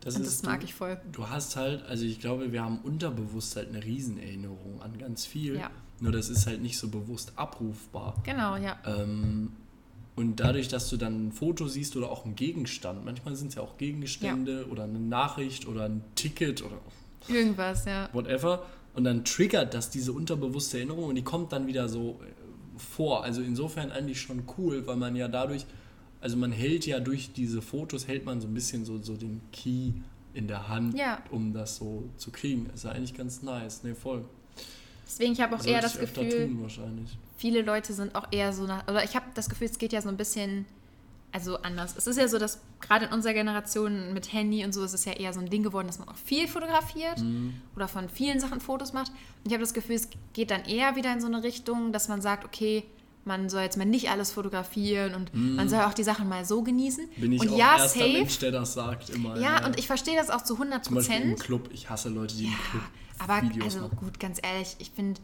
Das 0.00 0.16
ist, 0.16 0.26
das 0.26 0.42
mag 0.42 0.58
du, 0.60 0.66
ich 0.66 0.74
voll. 0.74 1.00
Du 1.12 1.28
hast 1.28 1.54
halt, 1.54 1.86
also 1.86 2.04
ich 2.04 2.18
glaube, 2.18 2.50
wir 2.50 2.64
haben 2.64 2.78
unterbewusst 2.82 3.54
halt 3.54 3.68
eine 3.68 3.84
Riesenerinnerung 3.84 4.82
an 4.82 4.98
ganz 4.98 5.24
viel. 5.24 5.56
Ja. 5.58 5.70
Nur 6.00 6.10
das 6.10 6.28
ist 6.28 6.48
halt 6.48 6.60
nicht 6.60 6.76
so 6.76 6.88
bewusst 6.88 7.32
abrufbar. 7.36 8.16
Genau, 8.24 8.56
ja. 8.56 8.76
Ähm, 8.84 9.52
und 10.14 10.36
dadurch, 10.40 10.68
dass 10.68 10.90
du 10.90 10.96
dann 10.96 11.28
ein 11.28 11.32
Foto 11.32 11.68
siehst 11.68 11.96
oder 11.96 12.10
auch 12.10 12.24
einen 12.24 12.36
Gegenstand, 12.36 13.04
manchmal 13.04 13.34
sind 13.34 13.48
es 13.48 13.54
ja 13.54 13.62
auch 13.62 13.78
Gegenstände 13.78 14.66
oder 14.70 14.84
eine 14.84 14.98
Nachricht 14.98 15.66
oder 15.66 15.84
ein 15.86 16.02
Ticket 16.14 16.62
oder 16.62 16.76
Irgendwas, 17.28 17.84
ja. 17.84 18.08
whatever. 18.12 18.66
Und 18.94 19.04
dann 19.04 19.24
triggert 19.24 19.72
das 19.72 19.88
diese 19.90 20.12
unterbewusste 20.12 20.76
Erinnerung 20.78 21.04
und 21.04 21.14
die 21.14 21.22
kommt 21.22 21.52
dann 21.52 21.66
wieder 21.66 21.88
so 21.88 22.20
äh, 22.22 22.78
vor. 22.78 23.24
Also 23.24 23.40
insofern 23.40 23.90
eigentlich 23.90 24.20
schon 24.20 24.42
cool, 24.58 24.86
weil 24.86 24.96
man 24.96 25.16
ja 25.16 25.28
dadurch, 25.28 25.64
also 26.20 26.36
man 26.36 26.52
hält 26.52 26.84
ja 26.84 27.00
durch 27.00 27.32
diese 27.32 27.62
Fotos, 27.62 28.06
hält 28.06 28.26
man 28.26 28.40
so 28.42 28.48
ein 28.48 28.54
bisschen 28.54 28.84
so, 28.84 28.98
so 28.98 29.16
den 29.16 29.40
Key 29.50 29.92
in 30.34 30.46
der 30.46 30.68
Hand, 30.68 30.98
Ja. 30.98 31.22
um 31.30 31.54
das 31.54 31.76
so 31.76 32.08
zu 32.18 32.30
kriegen. 32.30 32.68
Ist 32.74 32.84
ja 32.84 32.90
eigentlich 32.90 33.14
ganz 33.14 33.42
nice. 33.42 33.82
Ne, 33.82 33.94
voll. 33.94 34.24
Deswegen, 35.06 35.32
ich 35.32 35.40
habe 35.40 35.54
auch 35.54 35.60
Sollte 35.60 35.70
eher 35.72 35.82
das 35.82 35.98
Gefühl, 35.98 36.28
tun 36.28 36.62
wahrscheinlich. 36.62 37.16
Viele 37.42 37.62
Leute 37.62 37.92
sind 37.92 38.14
auch 38.14 38.28
eher 38.30 38.52
so 38.52 38.62
nach, 38.68 38.86
oder 38.86 39.02
ich 39.02 39.16
habe 39.16 39.26
das 39.34 39.48
Gefühl, 39.48 39.66
es 39.68 39.76
geht 39.78 39.92
ja 39.92 40.00
so 40.00 40.08
ein 40.08 40.16
bisschen, 40.16 40.64
also 41.32 41.56
anders. 41.62 41.96
Es 41.96 42.06
ist 42.06 42.16
ja 42.16 42.28
so, 42.28 42.38
dass 42.38 42.60
gerade 42.80 43.06
in 43.06 43.12
unserer 43.12 43.32
Generation 43.34 44.14
mit 44.14 44.32
Handy 44.32 44.64
und 44.64 44.72
so 44.72 44.84
ist 44.84 44.92
es 44.94 45.04
ja 45.06 45.12
eher 45.12 45.32
so 45.32 45.40
ein 45.40 45.50
Ding 45.50 45.64
geworden, 45.64 45.88
dass 45.88 45.98
man 45.98 46.08
auch 46.08 46.14
viel 46.16 46.46
fotografiert 46.46 47.18
Mhm. 47.20 47.54
oder 47.74 47.88
von 47.88 48.08
vielen 48.08 48.38
Sachen 48.38 48.60
Fotos 48.60 48.92
macht. 48.92 49.10
Und 49.10 49.46
ich 49.48 49.52
habe 49.52 49.62
das 49.64 49.74
Gefühl, 49.74 49.96
es 49.96 50.08
geht 50.34 50.52
dann 50.52 50.64
eher 50.66 50.94
wieder 50.94 51.12
in 51.12 51.20
so 51.20 51.26
eine 51.26 51.42
Richtung, 51.42 51.90
dass 51.92 52.06
man 52.08 52.22
sagt, 52.22 52.44
okay, 52.44 52.84
man 53.24 53.48
soll 53.48 53.62
jetzt 53.62 53.76
mal 53.76 53.86
nicht 53.86 54.08
alles 54.10 54.30
fotografieren 54.30 55.14
und 55.16 55.32
man 55.34 55.68
soll 55.68 55.80
auch 55.80 55.94
die 55.94 56.04
Sachen 56.04 56.28
mal 56.28 56.44
so 56.44 56.62
genießen. 56.62 57.08
Bin 57.16 57.32
ich 57.32 57.40
und 57.40 57.50
auch 57.50 57.56
ja, 57.58 57.76
erster 57.78 57.98
safe. 58.00 58.12
Mensch, 58.12 58.38
der 58.38 58.50
das 58.52 58.74
sagt 58.74 59.10
immer. 59.10 59.36
Ja, 59.40 59.64
und 59.66 59.78
ich 59.80 59.86
verstehe 59.88 60.16
das 60.16 60.28
auch 60.30 60.42
zu 60.44 60.54
100 60.54 60.84
Zum 60.84 60.94
Beispiel 60.96 61.16
im 61.16 61.22
Prozent. 61.22 61.40
Club. 61.40 61.70
Ich 61.72 61.88
hasse 61.90 62.08
Leute, 62.08 62.36
die 62.36 62.44
im 62.46 62.54
Club 62.70 62.82
Aber 63.20 63.42
Videos 63.42 63.64
also 63.64 63.80
machen. 63.88 63.96
gut, 63.98 64.18
ganz 64.20 64.38
ehrlich, 64.42 64.74
ich 64.80 64.90
finde, 64.90 65.20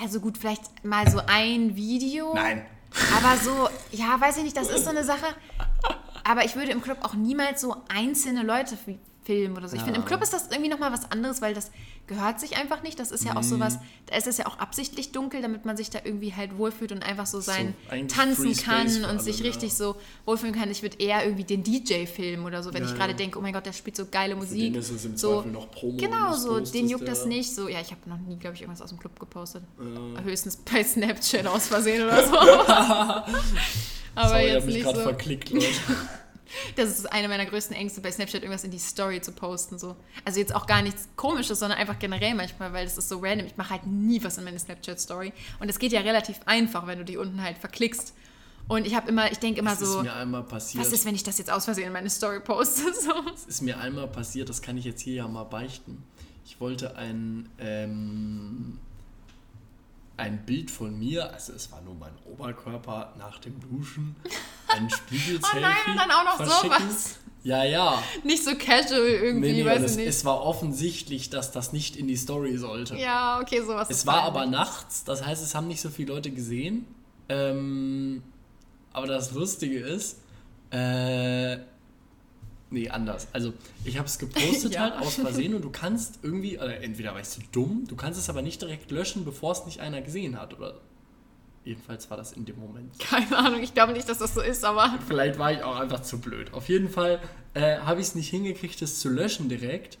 also 0.00 0.20
gut, 0.20 0.38
vielleicht 0.38 0.84
mal 0.84 1.08
so 1.10 1.20
ein 1.26 1.76
Video. 1.76 2.34
Nein. 2.34 2.64
Aber 3.16 3.36
so, 3.36 3.68
ja, 3.92 4.20
weiß 4.20 4.38
ich 4.38 4.44
nicht, 4.44 4.56
das 4.56 4.70
ist 4.70 4.84
so 4.84 4.90
eine 4.90 5.04
Sache. 5.04 5.26
Aber 6.24 6.44
ich 6.44 6.56
würde 6.56 6.72
im 6.72 6.82
Club 6.82 6.98
auch 7.02 7.14
niemals 7.14 7.60
so 7.60 7.76
einzelne 7.88 8.42
Leute 8.42 8.76
fi- 9.28 9.34
filmen 9.38 9.56
oder 9.56 9.68
so. 9.68 9.76
Ich 9.76 9.82
finde, 9.82 9.96
im 9.96 10.02
Ja. 10.02 10.08
Club 10.08 10.22
ist 10.22 10.32
das 10.32 10.48
irgendwie 10.50 10.70
nochmal 10.70 10.90
was 10.92 11.10
anderes, 11.10 11.42
weil 11.42 11.52
das 11.54 11.70
gehört 12.06 12.40
sich 12.40 12.56
einfach 12.56 12.82
nicht. 12.82 12.98
Das 12.98 13.10
ist 13.10 13.24
ja 13.24 13.36
auch 13.36 13.42
sowas, 13.42 13.78
da 14.06 14.16
ist 14.16 14.26
es 14.26 14.38
ja 14.38 14.46
auch 14.46 14.58
absichtlich 14.58 15.12
dunkel, 15.12 15.42
damit 15.42 15.64
man 15.66 15.76
sich 15.76 15.90
da 15.90 15.98
irgendwie 16.02 16.34
halt 16.34 16.56
wohlfühlt 16.56 16.92
und 16.92 17.02
einfach 17.04 17.26
so 17.26 17.40
sein 17.40 17.74
eigentlich 17.90 18.16
tanzen 18.16 18.56
kann 18.56 18.88
für 18.88 18.98
und 19.00 19.04
alle, 19.04 19.20
sich 19.20 19.40
ja. 19.40 19.44
richtig 19.46 19.74
so 19.74 19.96
wohlfühlen 20.24 20.54
kann. 20.54 20.70
Ich 20.70 20.82
würde 20.82 20.96
eher 20.98 21.22
irgendwie 21.24 21.44
den 21.44 21.62
DJ 21.62 22.06
filmen 22.06 22.46
oder 22.46 22.62
so, 22.62 22.72
wenn 22.72 22.82
Ja, 22.84 22.88
ich 22.88 22.94
gerade 22.96 23.10
ja. 23.12 23.16
denke, 23.18 23.38
oh 23.38 23.42
mein 23.42 23.52
Gott, 23.52 23.66
der 23.66 23.72
spielt 23.74 23.96
so 23.96 24.06
geile 24.06 24.32
Für 24.34 24.40
Musik. 24.40 24.72
den 24.72 24.80
ist 24.80 24.90
es 24.90 25.04
im 25.04 25.16
so, 25.16 25.36
Zweifel 25.42 25.52
noch 25.52 25.70
Promo. 25.70 25.96
Genau, 25.98 26.34
so, 26.34 26.58
den 26.60 26.88
juckt 26.88 27.06
das 27.06 27.26
nicht. 27.26 27.54
So, 27.54 27.68
ja, 27.68 27.80
ich 27.80 27.90
habe 27.90 28.00
noch 28.08 28.18
nie, 28.18 28.36
glaube 28.38 28.54
ich, 28.56 28.62
irgendwas 28.62 28.80
aus 28.82 28.88
dem 28.90 28.98
Club 28.98 29.20
gepostet. 29.20 29.62
Höchstens 30.24 30.56
bei 30.56 30.82
Snapchat 30.82 31.46
aus 31.46 31.66
Versehen 31.68 32.02
oder 32.06 32.26
so. 32.26 32.34
Aber 34.14 34.28
sorry, 34.30 34.46
ich 34.46 34.52
jetzt 34.54 34.64
mich 34.66 34.74
nicht 34.76 34.84
gerade 34.84 34.98
so. 34.98 35.02
verklickt, 35.04 35.50
Leute. 35.50 35.66
Das 36.76 36.88
ist 36.90 37.06
eine 37.12 37.28
meiner 37.28 37.46
größten 37.46 37.74
Ängste, 37.76 38.00
bei 38.00 38.10
Snapchat 38.10 38.42
irgendwas 38.42 38.64
in 38.64 38.70
die 38.70 38.78
Story 38.78 39.20
zu 39.20 39.32
posten. 39.32 39.78
So. 39.78 39.96
Also 40.24 40.40
jetzt 40.40 40.54
auch 40.54 40.66
gar 40.66 40.82
nichts 40.82 41.08
Komisches, 41.16 41.58
sondern 41.58 41.78
einfach 41.78 41.98
generell 41.98 42.34
manchmal, 42.34 42.72
weil 42.72 42.84
das 42.84 42.96
ist 42.98 43.08
so 43.08 43.18
random. 43.20 43.46
Ich 43.46 43.56
mache 43.56 43.70
halt 43.70 43.86
nie 43.86 44.22
was 44.22 44.38
in 44.38 44.44
meine 44.44 44.58
Snapchat-Story. 44.58 45.32
Und 45.60 45.68
es 45.68 45.78
geht 45.78 45.92
ja 45.92 46.00
relativ 46.00 46.40
einfach, 46.46 46.86
wenn 46.86 46.98
du 46.98 47.04
die 47.04 47.16
unten 47.16 47.42
halt 47.42 47.58
verklickst. 47.58 48.14
Und 48.68 48.86
ich 48.86 48.94
habe 48.94 49.08
immer, 49.08 49.32
ich 49.32 49.38
denke 49.38 49.60
immer 49.60 49.70
Das 49.70 49.80
so, 49.80 49.98
ist 49.98 50.02
mir 50.04 50.12
einmal 50.14 50.42
passiert. 50.42 50.84
was 50.84 50.92
ist, 50.92 51.04
wenn 51.06 51.14
ich 51.14 51.22
das 51.22 51.38
jetzt 51.38 51.50
aus 51.50 51.64
Versehen 51.64 51.86
in 51.86 51.92
meine 51.92 52.10
Story 52.10 52.40
poste? 52.40 52.82
So. 53.00 53.12
Das 53.30 53.44
ist 53.46 53.62
mir 53.62 53.78
einmal 53.78 54.08
passiert, 54.08 54.48
das 54.50 54.60
kann 54.60 54.76
ich 54.76 54.84
jetzt 54.84 55.00
hier 55.00 55.14
ja 55.14 55.28
mal 55.28 55.44
beichten. 55.44 56.02
Ich 56.44 56.60
wollte 56.60 56.96
ein, 56.96 57.48
ähm, 57.58 58.78
ein 60.18 60.44
Bild 60.44 60.70
von 60.70 60.98
mir, 60.98 61.32
also 61.32 61.52
es 61.52 61.70
war 61.72 61.80
nur 61.82 61.94
mein 61.94 62.12
Oberkörper 62.26 63.14
nach 63.18 63.38
dem 63.38 63.58
Duschen, 63.60 64.16
ein 64.68 64.90
Spiegel-Selfie 64.96 65.56
Oh 65.56 65.60
nein, 65.60 65.74
und 65.86 65.96
dann 65.96 66.10
auch 66.10 66.24
noch 66.38 66.44
sowas. 66.62 67.18
Ja, 67.44 67.62
ja. 67.64 68.02
Nicht 68.24 68.44
so 68.44 68.50
casual 68.56 69.00
irgendwie, 69.06 69.52
Nee, 69.52 69.62
nee, 69.62 69.64
weiß 69.64 69.92
ich 69.92 69.96
nicht. 69.96 70.08
es 70.08 70.24
war 70.24 70.42
offensichtlich, 70.42 71.30
dass 71.30 71.52
das 71.52 71.72
nicht 71.72 71.96
in 71.96 72.08
die 72.08 72.16
Story 72.16 72.56
sollte. 72.58 72.96
ja, 72.96 73.40
okay, 73.40 73.62
sowas. 73.62 73.88
Es 73.90 74.06
war 74.06 74.22
aber 74.24 74.44
nachts, 74.46 75.04
das 75.04 75.24
heißt, 75.24 75.42
es 75.42 75.54
haben 75.54 75.68
nicht 75.68 75.80
so 75.80 75.88
viele 75.88 76.12
Leute 76.12 76.30
gesehen. 76.32 76.84
Ähm, 77.28 78.22
aber 78.92 79.06
das 79.06 79.32
Lustige 79.32 79.78
ist, 79.80 80.18
äh, 80.70 81.58
nee, 82.70 82.88
anders. 82.88 83.28
Also, 83.32 83.52
ich 83.84 83.98
habe 83.98 84.06
es 84.06 84.18
gepostet 84.18 84.72
Ja. 84.74 84.80
halt 84.82 84.94
aus 84.96 85.14
Versehen 85.14 85.54
und 85.54 85.62
du 85.62 85.70
kannst 85.70 86.20
irgendwie, 86.22 86.56
oder 86.58 86.80
entweder 86.82 87.14
warst 87.14 87.36
du 87.36 87.40
dumm, 87.52 87.84
du 87.88 87.96
kannst 87.96 88.18
es 88.18 88.28
aber 88.28 88.42
nicht 88.42 88.60
direkt 88.62 88.90
löschen, 88.90 89.24
bevor 89.24 89.52
es 89.52 89.64
nicht 89.66 89.80
einer 89.80 90.00
gesehen 90.02 90.40
hat. 90.40 90.56
Oder 90.56 90.80
jedenfalls 91.64 92.08
war 92.10 92.16
das 92.16 92.32
in 92.32 92.44
dem 92.44 92.58
Moment. 92.58 92.98
Keine 92.98 93.36
Ahnung, 93.36 93.62
ich 93.62 93.74
glaube 93.74 93.92
nicht, 93.92 94.08
dass 94.08 94.18
das 94.18 94.34
so 94.34 94.40
ist, 94.40 94.64
aber 94.64 94.98
Vielleicht 95.06 95.38
war 95.38 95.52
ich 95.52 95.62
auch 95.62 95.76
einfach 95.76 96.00
zu 96.00 96.18
blöd. 96.20 96.52
Auf 96.54 96.68
jeden 96.68 96.88
Fall 96.88 97.20
äh, 97.54 97.78
habe 97.78 98.00
ich 98.00 98.08
es 98.08 98.14
nicht 98.14 98.28
hingekriegt, 98.30 98.80
das 98.80 98.98
zu 99.00 99.08
löschen 99.08 99.48
direkt. 99.48 99.98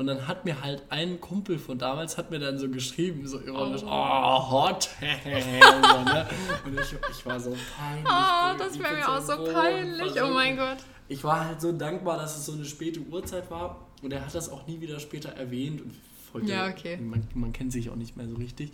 Und 0.00 0.06
dann 0.06 0.26
hat 0.26 0.46
mir 0.46 0.62
halt 0.62 0.82
ein 0.88 1.20
Kumpel 1.20 1.58
von 1.58 1.76
damals 1.76 2.16
hat 2.16 2.30
mir 2.30 2.38
dann 2.38 2.58
so 2.58 2.70
geschrieben, 2.70 3.26
so 3.26 3.38
ironisch, 3.38 3.82
oh, 3.84 4.50
hot. 4.50 4.88
so, 5.02 5.28
ne? 5.28 6.26
Und 6.64 6.80
ich, 6.80 6.94
ich 7.10 7.26
war 7.26 7.38
so 7.38 7.54
peinlich. 7.76 8.06
oh, 8.06 8.58
das 8.58 8.78
wäre 8.78 8.94
mir 8.96 9.06
auch 9.06 9.20
so 9.20 9.52
peinlich. 9.52 10.22
Oh 10.22 10.30
mein 10.32 10.56
Gott. 10.56 10.78
Ich 11.08 11.22
war 11.22 11.44
halt 11.44 11.60
so 11.60 11.72
dankbar, 11.72 12.16
dass 12.16 12.38
es 12.38 12.46
so 12.46 12.52
eine 12.52 12.64
späte 12.64 13.00
Uhrzeit 13.00 13.50
war. 13.50 13.88
und 14.00 14.10
er 14.10 14.24
hat 14.24 14.34
das 14.34 14.48
auch 14.48 14.66
nie 14.66 14.80
wieder 14.80 14.98
später 15.00 15.32
erwähnt. 15.32 15.82
Und 15.82 15.94
heute, 16.32 16.46
Ja, 16.46 16.68
okay. 16.68 16.96
man, 16.96 17.28
man 17.34 17.52
kennt 17.52 17.70
sich 17.70 17.90
auch 17.90 17.96
nicht 17.96 18.16
mehr 18.16 18.26
so 18.26 18.36
richtig. 18.36 18.72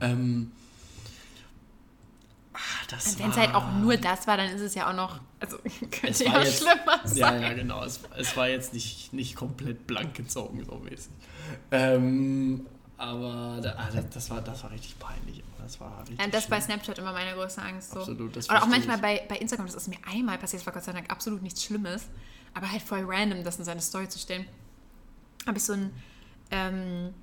Ähm, 0.00 0.52
ah, 2.58 2.84
das 2.90 3.18
Wenn 3.18 3.30
es 3.30 3.36
war- 3.36 3.42
halt 3.46 3.54
auch 3.54 3.72
nur 3.72 3.96
das 3.96 4.26
war, 4.26 4.36
dann 4.36 4.50
ist 4.50 4.60
es 4.60 4.74
ja 4.74 4.88
auch 4.90 4.94
noch, 4.94 5.20
also 5.40 5.58
könnte 5.90 6.24
ja 6.24 6.40
jetzt- 6.40 6.58
schlimmer 6.58 7.00
Ja, 7.04 7.28
sein. 7.30 7.42
ja, 7.42 7.52
genau. 7.52 7.84
Es, 7.84 8.00
es 8.16 8.36
war 8.36 8.48
jetzt 8.48 8.74
nicht, 8.74 9.12
nicht 9.12 9.36
komplett 9.36 9.86
blank 9.86 10.14
gezogen, 10.14 10.64
so 10.64 10.76
mäßig. 10.78 11.10
Ähm, 11.70 12.66
aber 12.96 13.60
da, 13.62 13.74
ah, 13.78 13.88
das, 13.94 14.10
das, 14.10 14.30
war, 14.30 14.40
das 14.40 14.62
war 14.62 14.70
richtig 14.70 14.98
peinlich. 14.98 15.42
Das 15.62 15.80
war 15.80 16.00
richtig 16.00 16.18
Ja, 16.18 16.26
das 16.26 16.44
ist 16.44 16.50
bei 16.50 16.56
schlimm. 16.60 16.76
Snapchat 16.80 16.98
immer 16.98 17.12
meine 17.12 17.34
größte 17.34 17.62
Angst. 17.62 17.90
So. 17.92 18.00
Absolut, 18.00 18.34
das 18.36 18.48
Oder 18.48 18.62
auch 18.62 18.66
manchmal 18.66 18.96
ich. 18.96 19.02
bei, 19.02 19.24
bei 19.28 19.36
Instagram, 19.36 19.66
das 19.66 19.74
ist 19.74 19.88
mir 19.88 19.98
einmal 20.10 20.38
passiert, 20.38 20.60
das 20.62 20.66
war 20.66 20.72
Gott 20.72 20.84
sei 20.84 20.92
Dank 20.92 21.10
absolut 21.10 21.42
nichts 21.42 21.62
Schlimmes, 21.64 22.06
aber 22.54 22.70
halt 22.70 22.82
voll 22.82 23.04
random, 23.06 23.44
das 23.44 23.58
in 23.58 23.64
seine 23.64 23.80
Story 23.82 24.08
zu 24.08 24.18
stellen. 24.18 24.46
Habe 25.46 25.58
ich 25.58 25.64
so 25.64 25.74
ein, 25.74 25.92
ähm, 26.50 27.14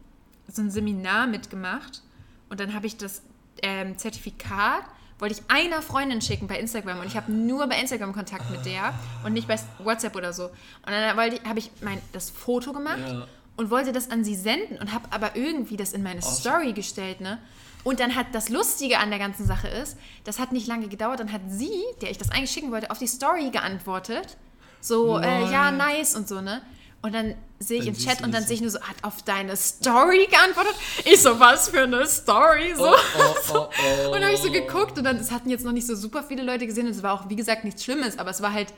so 0.47 0.61
ein 0.61 0.69
Seminar 0.71 1.27
mitgemacht 1.27 2.03
und 2.49 2.59
dann 2.59 2.73
habe 2.73 2.85
ich 2.87 2.97
das 2.97 3.21
ähm, 3.63 3.97
Zertifikat, 3.97 4.83
wollte 5.19 5.36
ich 5.36 5.41
einer 5.49 5.82
Freundin 5.82 6.21
schicken 6.21 6.47
bei 6.47 6.60
Instagram 6.60 6.99
und 6.99 7.08
ich 7.08 7.15
habe 7.15 7.32
nur 7.32 7.67
bei 7.67 7.80
Instagram 7.80 8.13
Kontakt 8.13 8.49
mit 8.51 8.65
der 8.65 8.93
und 9.23 9.34
nicht 9.34 9.47
bei 9.47 9.58
WhatsApp 9.80 10.15
oder 10.15 10.34
so. 10.34 10.45
Und 10.45 10.51
dann 10.88 11.15
habe 11.15 11.60
ich 11.60 11.71
mein, 11.82 12.01
das 12.12 12.30
Foto 12.30 12.73
gemacht 12.73 12.99
Ja. 12.99 13.25
und 13.56 13.69
wollte 13.69 13.91
das 13.93 14.12
an 14.12 14.23
sie 14.23 14.36
senden 14.36 14.78
und 14.78 14.93
habe 14.93 15.06
aber 15.12 15.36
irgendwie 15.36 15.78
das 15.78 15.93
in 15.93 16.04
meine 16.04 16.21
Story 16.21 16.73
gestellt, 16.73 17.21
ne? 17.21 17.39
Und 17.86 17.99
dann 17.99 18.15
hat 18.15 18.28
das 18.34 18.49
Lustige 18.49 18.97
an 18.97 19.12
der 19.12 19.19
ganzen 19.19 19.45
Sache 19.45 19.67
ist, 19.67 19.95
das 20.23 20.39
hat 20.39 20.51
nicht 20.51 20.65
lange 20.67 20.88
gedauert, 20.88 21.19
dann 21.19 21.32
hat 21.32 21.41
sie, 21.49 21.84
der 22.01 22.10
ich 22.10 22.17
das 22.17 22.32
eigentlich 22.32 22.49
schicken 22.49 22.71
wollte, 22.71 22.89
auf 22.89 22.97
die 22.97 23.06
Story 23.08 23.51
geantwortet. 23.51 24.38
So, 24.82 25.19
äh, 25.19 25.51
ja, 25.51 25.69
nice 25.71 26.15
und 26.15 26.28
so, 26.28 26.41
ne? 26.41 26.62
Und 27.05 27.13
dann 27.13 27.35
sehe 27.59 27.77
ich 27.77 27.85
Dann 27.85 27.93
im 27.93 27.99
Chat 27.99 28.23
und 28.23 28.33
dann 28.33 28.43
sehe 28.43 28.55
ich 28.55 28.61
nur 28.61 28.71
so, 28.71 28.81
hat 28.81 28.95
auf 29.03 29.21
deine 29.21 29.55
Story 29.55 30.27
geantwortet. 30.27 30.73
Ich 31.03 31.21
so, 31.21 31.39
was 31.39 31.69
für 31.69 31.83
eine 31.83 32.07
Story? 32.07 32.73
So. 32.75 32.83
Oh, 32.83 32.95
oh, 33.19 33.35
oh, 33.53 33.69
oh. 33.69 34.05
Und 34.07 34.13
dann 34.13 34.23
habe 34.23 34.33
ich 34.33 34.41
so 34.41 34.51
geguckt 34.51 34.97
und 34.97 35.03
dann, 35.03 35.17
es 35.17 35.29
hatten 35.29 35.51
jetzt 35.51 35.63
noch 35.63 35.71
nicht 35.71 35.85
so 35.85 35.95
super 35.95 36.23
viele 36.23 36.41
Leute 36.41 36.65
gesehen 36.65 36.87
und 36.87 36.93
es 36.93 37.03
war 37.03 37.13
auch, 37.13 37.29
wie 37.29 37.35
gesagt, 37.35 37.63
nichts 37.63 37.83
Schlimmes, 37.83 38.17
aber 38.17 38.31
es 38.31 38.41
war 38.41 38.53
halt 38.53 38.73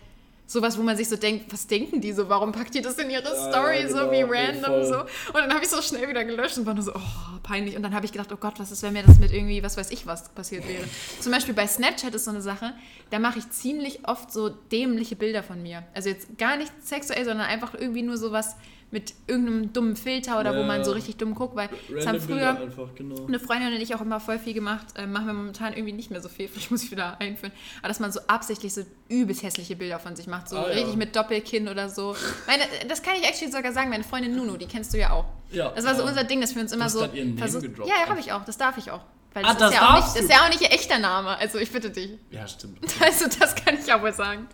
sowas, 0.48 0.78
wo 0.78 0.82
man 0.82 0.96
sich 0.96 1.10
so 1.10 1.18
denkt, 1.18 1.52
was 1.52 1.68
denken 1.68 2.00
die 2.00 2.14
so, 2.14 2.30
warum 2.30 2.54
packt 2.54 2.74
die 2.74 2.82
das 2.82 2.98
in 2.98 3.10
ihre 3.10 3.24
Ja, 3.24 3.52
Story 3.52 3.82
ja, 3.82 3.90
so 3.90 3.96
genau, 3.96 4.12
wie 4.12 4.24
nee, 4.24 4.30
random 4.30 4.86
so. 4.86 5.02
Und 5.02 5.36
dann 5.36 5.54
habe 5.54 5.64
ich 5.64 5.70
so 5.70 5.82
schnell 5.82 6.08
wieder 6.08 6.24
gelöscht 6.24 6.58
und 6.58 6.66
war 6.66 6.74
nur 6.74 6.84
so, 6.84 6.94
oh, 6.96 7.40
peinlich. 7.44 7.76
Und 7.76 7.84
dann 7.84 7.94
habe 7.94 8.06
ich 8.06 8.14
gedacht, 8.14 8.32
oh 8.32 8.38
Gott, 8.38 8.58
was 8.58 8.72
ist, 8.72 8.82
wenn 8.82 8.94
mir 8.94 9.04
das 9.04 9.20
mit 9.20 9.34
irgendwie, 9.34 9.62
was 9.62 9.76
weiß 9.76 9.92
ich, 9.92 10.08
was 10.08 10.30
passiert 10.30 10.68
wäre. 10.68 10.86
Zum 11.20 11.34
Beispiel 11.34 11.54
bei 11.54 11.68
Snapchat 11.68 12.16
ist 12.16 12.26
so 12.26 12.32
eine 12.32 12.42
Sache, 12.42 12.74
da 13.10 13.20
mache 13.20 13.40
ich 13.40 13.50
ziemlich 13.50 14.08
oft 14.08 14.32
so 14.32 14.50
dämliche 14.50 15.18
Bilder 15.18 15.44
von 15.44 15.62
mir. 15.62 15.84
Also 15.94 16.10
jetzt 16.10 16.38
gar 16.38 16.56
nicht 16.56 16.72
sexuell, 16.82 17.26
sondern 17.26 17.48
einfach 17.48 17.74
irgendwie 17.74 18.04
nur 18.04 18.18
sowas 18.18 18.56
mit 18.90 19.14
irgendeinem 19.28 19.74
dummen 19.74 19.96
Filter 19.98 20.40
oder 20.40 20.54
wo 20.56 20.60
Ja. 20.62 20.66
man 20.66 20.86
so 20.86 20.92
richtig 20.94 21.18
dumm 21.18 21.36
guckt, 21.36 21.58
weil 21.58 21.70
es 21.94 22.08
haben 22.08 22.22
früher 22.22 22.58
einfach, 22.58 22.96
genau. 22.96 23.26
eine 23.28 23.38
Freundin 23.38 23.74
und 23.74 23.82
ich 23.82 23.94
auch 23.94 24.00
immer 24.00 24.20
voll 24.22 24.40
viel 24.40 24.54
gemacht. 24.54 24.88
Ähm, 24.96 25.12
machen 25.12 25.28
wir 25.28 25.34
momentan 25.34 25.74
irgendwie 25.74 25.92
nicht 25.92 26.10
mehr 26.10 26.22
so 26.22 26.30
viel. 26.30 26.48
Vielleicht 26.50 26.72
muss 26.72 26.84
ich 26.84 26.92
wieder 26.92 27.20
einführen. 27.20 27.52
Aber 27.80 27.90
dass 27.90 28.00
man 28.00 28.14
so 28.14 28.22
absichtlich 28.28 28.74
so 28.74 28.84
übelst 29.10 29.44
hässliche 29.44 29.76
Bilder 29.76 30.00
von 30.00 30.16
sich 30.16 30.28
macht. 30.28 30.48
So 30.48 30.56
Ah, 30.58 30.68
ja. 30.70 30.76
richtig 30.76 30.96
mit 30.96 31.16
Doppelkinn 31.16 31.68
oder 31.68 31.90
so. 31.90 32.16
Meine, 32.48 32.64
das 32.88 33.02
kann 33.04 33.16
ich 33.22 33.28
actually 33.28 33.52
sogar 33.52 33.74
sagen. 33.74 33.90
Meine 33.90 34.06
Freundin 34.06 34.36
Nunu, 34.36 34.56
die 34.56 34.68
kennst 34.68 34.94
du 34.94 34.98
ja 35.00 35.12
auch. 35.12 35.26
Ja, 35.52 35.70
Das 35.72 35.84
war 35.86 35.94
so 35.96 36.04
ja. 36.04 36.08
unser 36.10 36.24
Ding, 36.24 36.40
dass 36.40 36.56
wir 36.56 36.62
uns 36.62 36.72
immer 36.72 36.86
hast 36.86 36.94
so. 36.94 37.00
grad 37.00 37.14
ihren 37.14 37.30
Namen 37.36 37.40
versucht- 37.40 37.64
gedroppt. 37.64 37.90
ja, 37.90 37.96
ja, 38.04 38.10
habe 38.10 38.20
ich 38.22 38.32
auch. 38.32 38.46
Das 38.46 38.58
darf 38.58 38.78
ich 38.78 38.90
auch. 38.92 39.02
Weil 39.34 39.44
Ah, 39.46 39.54
das, 39.54 39.58
das 39.60 39.70
ist, 39.72 39.76
ja 39.76 39.90
auch 39.90 39.96
nicht, 39.96 40.08
das 40.08 40.16
ist 40.22 40.32
ja 40.32 40.46
auch 40.46 40.50
nicht 40.50 40.62
ihr 40.62 40.72
echter 40.72 40.98
Name. 41.00 41.38
Also 41.38 41.58
ich 41.60 41.70
bitte 41.72 41.90
dich. 41.92 42.12
Ja, 42.32 42.48
stimmt. 42.48 42.80
Also 43.02 43.26
das 43.38 43.54
kann 43.54 43.78
ich 43.78 43.92
auch 43.94 44.02
wohl 44.02 44.14
sagen. 44.14 44.48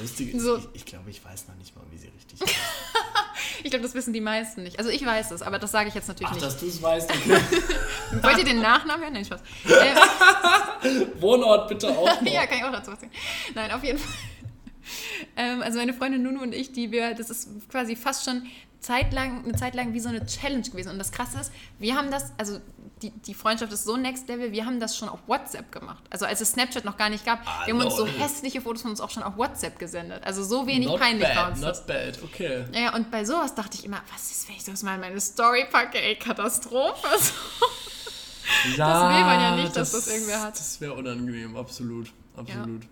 Lustig 0.00 0.34
ist, 0.34 0.42
So. 0.42 0.56
ich, 0.56 0.64
ich 0.74 0.84
glaube, 0.84 1.08
ich 1.10 1.24
weiß 1.24 1.46
noch 1.48 1.54
nicht 1.54 1.74
mal, 1.76 1.84
wie 1.90 1.96
sie 1.98 2.08
richtig 2.08 2.40
heißt. 2.40 2.54
Ich 3.64 3.70
glaube, 3.70 3.82
das 3.84 3.94
wissen 3.94 4.12
die 4.12 4.20
meisten 4.20 4.62
nicht. 4.62 4.78
Also 4.78 4.90
ich 4.90 5.04
weiß 5.04 5.30
es, 5.30 5.42
aber 5.42 5.58
das 5.58 5.70
sage 5.72 5.88
ich 5.88 5.94
jetzt 5.94 6.08
natürlich 6.08 6.28
Ach, 6.30 6.34
nicht. 6.34 6.44
dass 6.46 6.58
du 6.58 6.66
es 6.66 6.82
weißt. 6.82 7.10
Okay. 7.10 7.40
Wollt 8.22 8.38
ihr 8.38 8.44
den 8.44 8.60
Nachnamen 8.60 9.02
hören? 9.02 9.12
Nein, 9.14 9.24
Spaß. 9.24 9.40
Äh, 10.82 11.06
Wohnort 11.20 11.68
bitte 11.68 11.88
auch 11.88 12.04
noch. 12.22 12.30
ja, 12.30 12.46
kann 12.46 12.58
ich 12.58 12.64
auch 12.64 12.70
dazu 12.72 12.92
was 12.92 13.00
sagen. 13.00 13.10
Nein, 13.54 13.72
auf 13.72 13.82
jeden 13.82 13.98
Fall. 13.98 14.12
Ähm, 15.36 15.62
also 15.62 15.78
meine 15.78 15.94
Freundin 15.94 16.22
Nunu 16.22 16.42
und 16.42 16.54
ich, 16.54 16.72
die 16.72 16.90
wir, 16.92 17.14
das 17.14 17.30
ist 17.30 17.48
quasi 17.68 17.96
fast 17.96 18.24
schon 18.24 18.46
zeitlang, 18.80 19.44
eine 19.44 19.54
Zeit 19.54 19.74
lang 19.74 19.92
wie 19.94 20.00
so 20.00 20.08
eine 20.08 20.24
Challenge 20.26 20.62
gewesen. 20.62 20.90
Und 20.90 20.98
das 20.98 21.10
Krasse 21.12 21.40
ist, 21.40 21.52
wir 21.78 21.96
haben 21.96 22.10
das, 22.10 22.32
also 22.38 22.60
die, 23.02 23.10
die 23.10 23.34
Freundschaft 23.34 23.72
ist 23.72 23.84
so 23.84 23.96
next 23.96 24.28
level, 24.28 24.52
wir 24.52 24.64
haben 24.64 24.80
das 24.80 24.96
schon 24.96 25.08
auf 25.08 25.18
WhatsApp 25.26 25.70
gemacht. 25.72 26.02
Also 26.10 26.24
als 26.24 26.40
es 26.40 26.52
Snapchat 26.52 26.84
noch 26.84 26.96
gar 26.96 27.08
nicht 27.10 27.24
gab, 27.24 27.44
wir 27.66 27.74
haben 27.74 27.82
uns 27.82 27.96
so 27.96 28.06
hässliche 28.06 28.60
Fotos 28.60 28.82
von 28.82 28.92
uns 28.92 29.00
auch 29.00 29.10
schon 29.10 29.22
auf 29.22 29.36
WhatsApp 29.36 29.78
gesendet. 29.78 30.22
Also 30.24 30.44
so 30.44 30.66
wenig 30.66 30.88
Not 30.88 31.00
peinlich 31.00 31.28
bad, 31.28 31.36
war 31.36 31.50
uns 31.50 31.60
das. 31.60 31.78
not 31.78 31.86
bad, 31.86 32.22
okay. 32.22 32.64
Ja, 32.72 32.80
ja, 32.80 32.94
und 32.94 33.10
bei 33.10 33.24
sowas 33.24 33.54
dachte 33.54 33.76
ich 33.78 33.84
immer, 33.84 34.00
was 34.12 34.30
ist, 34.30 34.48
wenn 34.48 34.56
ich 34.56 34.64
das 34.64 34.82
mal 34.82 34.94
in 34.94 35.00
meine 35.00 35.20
Story 35.20 35.66
packe? 35.70 36.00
Ey, 36.00 36.16
Katastrophe. 36.16 37.06
Ja, 38.76 39.08
will 39.12 39.24
man 39.24 39.40
ja 39.40 39.56
nicht, 39.56 39.74
dass 39.76 39.90
das 39.90 40.06
irgendwer 40.06 40.40
hat. 40.40 40.58
Das 40.58 40.80
wäre 40.80 40.94
unangenehm, 40.94 41.56
absolut. 41.56 42.12
Absolut. 42.36 42.82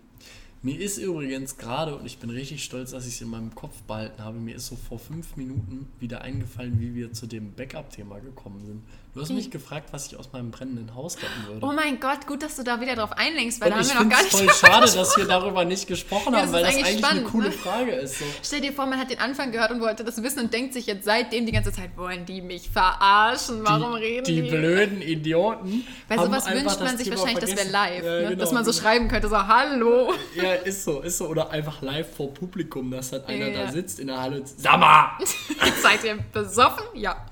Mir 0.65 0.81
ist 0.81 0.97
übrigens 0.97 1.59
gerade, 1.59 1.95
und 1.95 2.07
ich 2.07 2.17
bin 2.17 2.31
richtig 2.31 2.65
stolz, 2.65 2.93
dass 2.93 3.07
ich 3.07 3.17
es 3.17 3.21
in 3.21 3.29
meinem 3.29 3.55
Kopf 3.55 3.83
behalten 3.83 4.25
habe, 4.25 4.39
mir 4.39 4.55
ist 4.55 4.69
so 4.69 4.77
vor 4.77 4.99
fünf 4.99 5.37
Minuten 5.37 5.89
wieder 6.01 6.23
eingefallen, 6.23 6.81
wie 6.81 6.95
wir 6.95 7.13
zu 7.13 7.27
dem 7.27 7.53
Backup-Thema 7.53 8.21
gekommen 8.21 8.65
sind. 8.65 8.83
Du 9.15 9.21
hast 9.21 9.31
mich 9.31 9.49
gefragt, 9.49 9.91
was 9.93 10.09
ich 10.09 10.17
aus 10.19 10.33
meinem 10.33 10.51
brennenden 10.51 10.93
Haus 10.97 11.17
retten 11.19 11.47
würde. 11.47 11.65
Oh 11.65 11.71
mein 11.73 12.01
Gott, 12.01 12.27
gut, 12.27 12.43
dass 12.43 12.57
du 12.57 12.65
da 12.65 12.81
wieder 12.81 12.97
drauf 12.97 13.13
einlenkst, 13.13 13.61
weil 13.61 13.69
und 13.73 13.79
da 13.79 13.85
haben 13.85 13.89
wir 13.89 14.05
noch 14.05 14.11
gar 14.11 14.19
es 14.27 14.33
nicht 14.41 14.51
voll 14.51 14.71
schade, 14.71 14.93
dass 14.93 15.17
wir 15.17 15.25
darüber 15.27 15.65
nicht 15.65 15.87
gesprochen 15.87 16.33
Ja, 16.35 16.41
haben, 16.43 16.53
weil 16.53 16.65
das 16.65 16.73
eigentlich 16.75 16.87
eigentlich 16.87 17.05
eine 17.05 17.15
spannend, 17.21 17.31
coole 17.31 17.47
ne? 17.51 17.53
Frage 17.53 17.93
ist. 17.93 18.19
So. 18.19 18.25
Stell 18.43 18.61
dir 18.63 18.73
vor, 18.73 18.87
man 18.87 18.99
hat 18.99 19.11
den 19.11 19.21
Anfang 19.21 19.53
gehört 19.53 19.71
und 19.71 19.81
wollte 19.81 20.03
das 20.03 20.21
wissen 20.21 20.41
und 20.41 20.53
denkt 20.53 20.75
sich 20.75 20.87
jetzt 20.87 21.05
seitdem 21.05 21.47
die 21.47 21.53
ganze 21.53 21.71
Zeit, 21.71 21.97
wollen 21.97 22.27
die 22.27 22.43
mich 22.43 22.69
verarschen? 22.71 23.61
Warum 23.63 23.95
die, 23.95 24.03
reden 24.05 24.25
die 24.25 24.43
die? 24.43 24.51
blöden 24.51 25.01
Idioten. 25.01 25.87
Bei 26.09 26.17
haben 26.17 26.27
sowas 26.27 26.51
wünscht 26.51 26.81
man 26.81 26.99
sich 26.99 27.09
Thema 27.09 27.19
wahrscheinlich, 27.21 27.39
das 27.45 27.51
wäre 27.57 27.69
vergessen. 27.69 27.73
live, 27.73 28.05
Ja, 28.05 28.11
ne? 28.21 28.29
genau, 28.31 28.41
dass 28.41 28.51
man 28.53 28.65
so 28.65 28.73
genau. 28.73 28.83
schreiben 28.83 29.07
könnte, 29.09 29.29
so 29.29 29.47
Hallo. 29.47 30.13
Ja, 30.35 30.55
ist 30.55 30.83
so, 30.83 31.03
ist 31.03 31.19
so. 31.19 31.29
Oder 31.29 31.51
einfach 31.51 31.83
live 31.83 32.17
vor 32.17 32.35
Publikum, 32.35 32.91
dass 32.91 33.13
halt 33.13 33.27
einer 33.29 33.47
Ja. 33.47 33.67
da 33.67 33.71
sitzt 33.71 34.01
in 34.01 34.09
der 34.09 34.21
Halle 34.21 34.39
und 34.41 34.49
sag 34.49 34.77
mal, 34.81 35.11
Seid 35.83 36.03
ihr 36.03 36.19
besoffen? 36.33 36.85
Ja. 36.95 37.25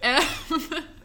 Äh, 0.00 0.18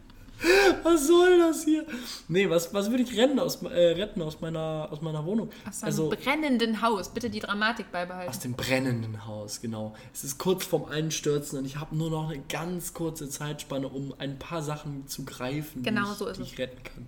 was 0.82 1.06
soll 1.06 1.38
das 1.38 1.64
hier? 1.64 1.86
Nee, 2.28 2.48
was, 2.48 2.72
was 2.74 2.90
würde 2.90 3.02
ich 3.02 3.16
rennen 3.16 3.38
aus, 3.38 3.62
äh, 3.62 3.92
retten 3.92 4.22
aus 4.22 4.40
meiner, 4.40 4.88
aus 4.90 5.00
meiner 5.00 5.24
Wohnung? 5.24 5.50
aus 5.68 5.82
einem 5.82 5.86
also 5.86 6.10
brennenden 6.10 6.82
Haus. 6.82 7.08
Bitte 7.08 7.30
die 7.30 7.40
Dramatik 7.40 7.90
beibehalten. 7.92 8.28
aus 8.28 8.40
dem 8.40 8.54
brennenden 8.54 9.26
Haus, 9.26 9.60
genau. 9.60 9.94
Es 10.12 10.24
ist 10.24 10.38
kurz 10.38 10.64
vorm 10.64 10.84
Einstürzen 10.84 11.58
und 11.58 11.64
ich 11.64 11.76
habe 11.76 11.96
nur 11.96 12.10
noch 12.10 12.30
eine 12.30 12.42
ganz 12.48 12.94
kurze 12.94 13.28
Zeitspanne, 13.28 13.88
um 13.88 14.14
ein 14.18 14.38
paar 14.38 14.62
Sachen 14.62 15.06
zu 15.06 15.24
greifen, 15.24 15.82
Genau 15.82 16.06
die, 16.06 16.12
ich, 16.12 16.18
so 16.18 16.26
ist 16.26 16.38
die 16.38 16.42
ich 16.42 16.58
retten 16.58 16.82
kann. 16.82 17.06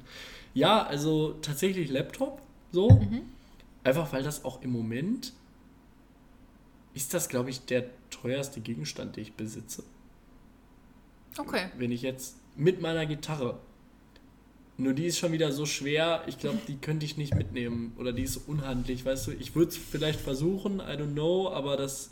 Ja, 0.55 0.85
also 0.85 1.35
tatsächlich 1.43 1.91
Laptop, 1.91 2.41
so. 2.73 2.91
Mhm. 2.91 3.23
Einfach 3.83 4.13
weil 4.13 4.23
das 4.23 4.45
auch 4.45 4.63
im 4.63 4.71
Moment 4.71 5.33
ist 6.95 7.13
das, 7.13 7.29
glaube 7.29 7.51
ich, 7.51 7.65
der 7.67 7.85
teuerste 8.11 8.61
Gegenstand, 8.61 9.17
den 9.17 9.25
ich 9.25 9.35
besitze. 9.35 9.83
Okay. 11.37 11.67
wenn 11.77 11.91
ich 11.91 12.03
jetzt 12.03 12.37
mit 12.57 12.81
meiner 12.81 13.07
Gitarre, 13.07 13.59
nur 14.77 14.93
die 14.93 15.07
ist 15.07 15.19
schon 15.19 15.33
wieder 15.33 15.53
so 15.53 15.67
schwer, 15.67 16.23
ich 16.27 16.39
glaube, 16.39 16.59
die 16.67 16.77
könnte 16.77 17.07
ich 17.07 17.17
nicht 17.17 17.35
mitnehmen 17.35 17.93
oder 17.99 18.13
die 18.13 18.23
ist 18.23 18.37
unhandlich, 18.49 19.05
weißt 19.05 19.29
du, 19.29 19.31
ich 19.33 19.55
würde 19.55 19.71
es 19.71 19.77
vielleicht 19.77 20.21
versuchen, 20.21 20.81
I 20.81 20.97
don't 20.99 21.13
know, 21.13 21.49
aber 21.53 21.77
das, 21.77 22.11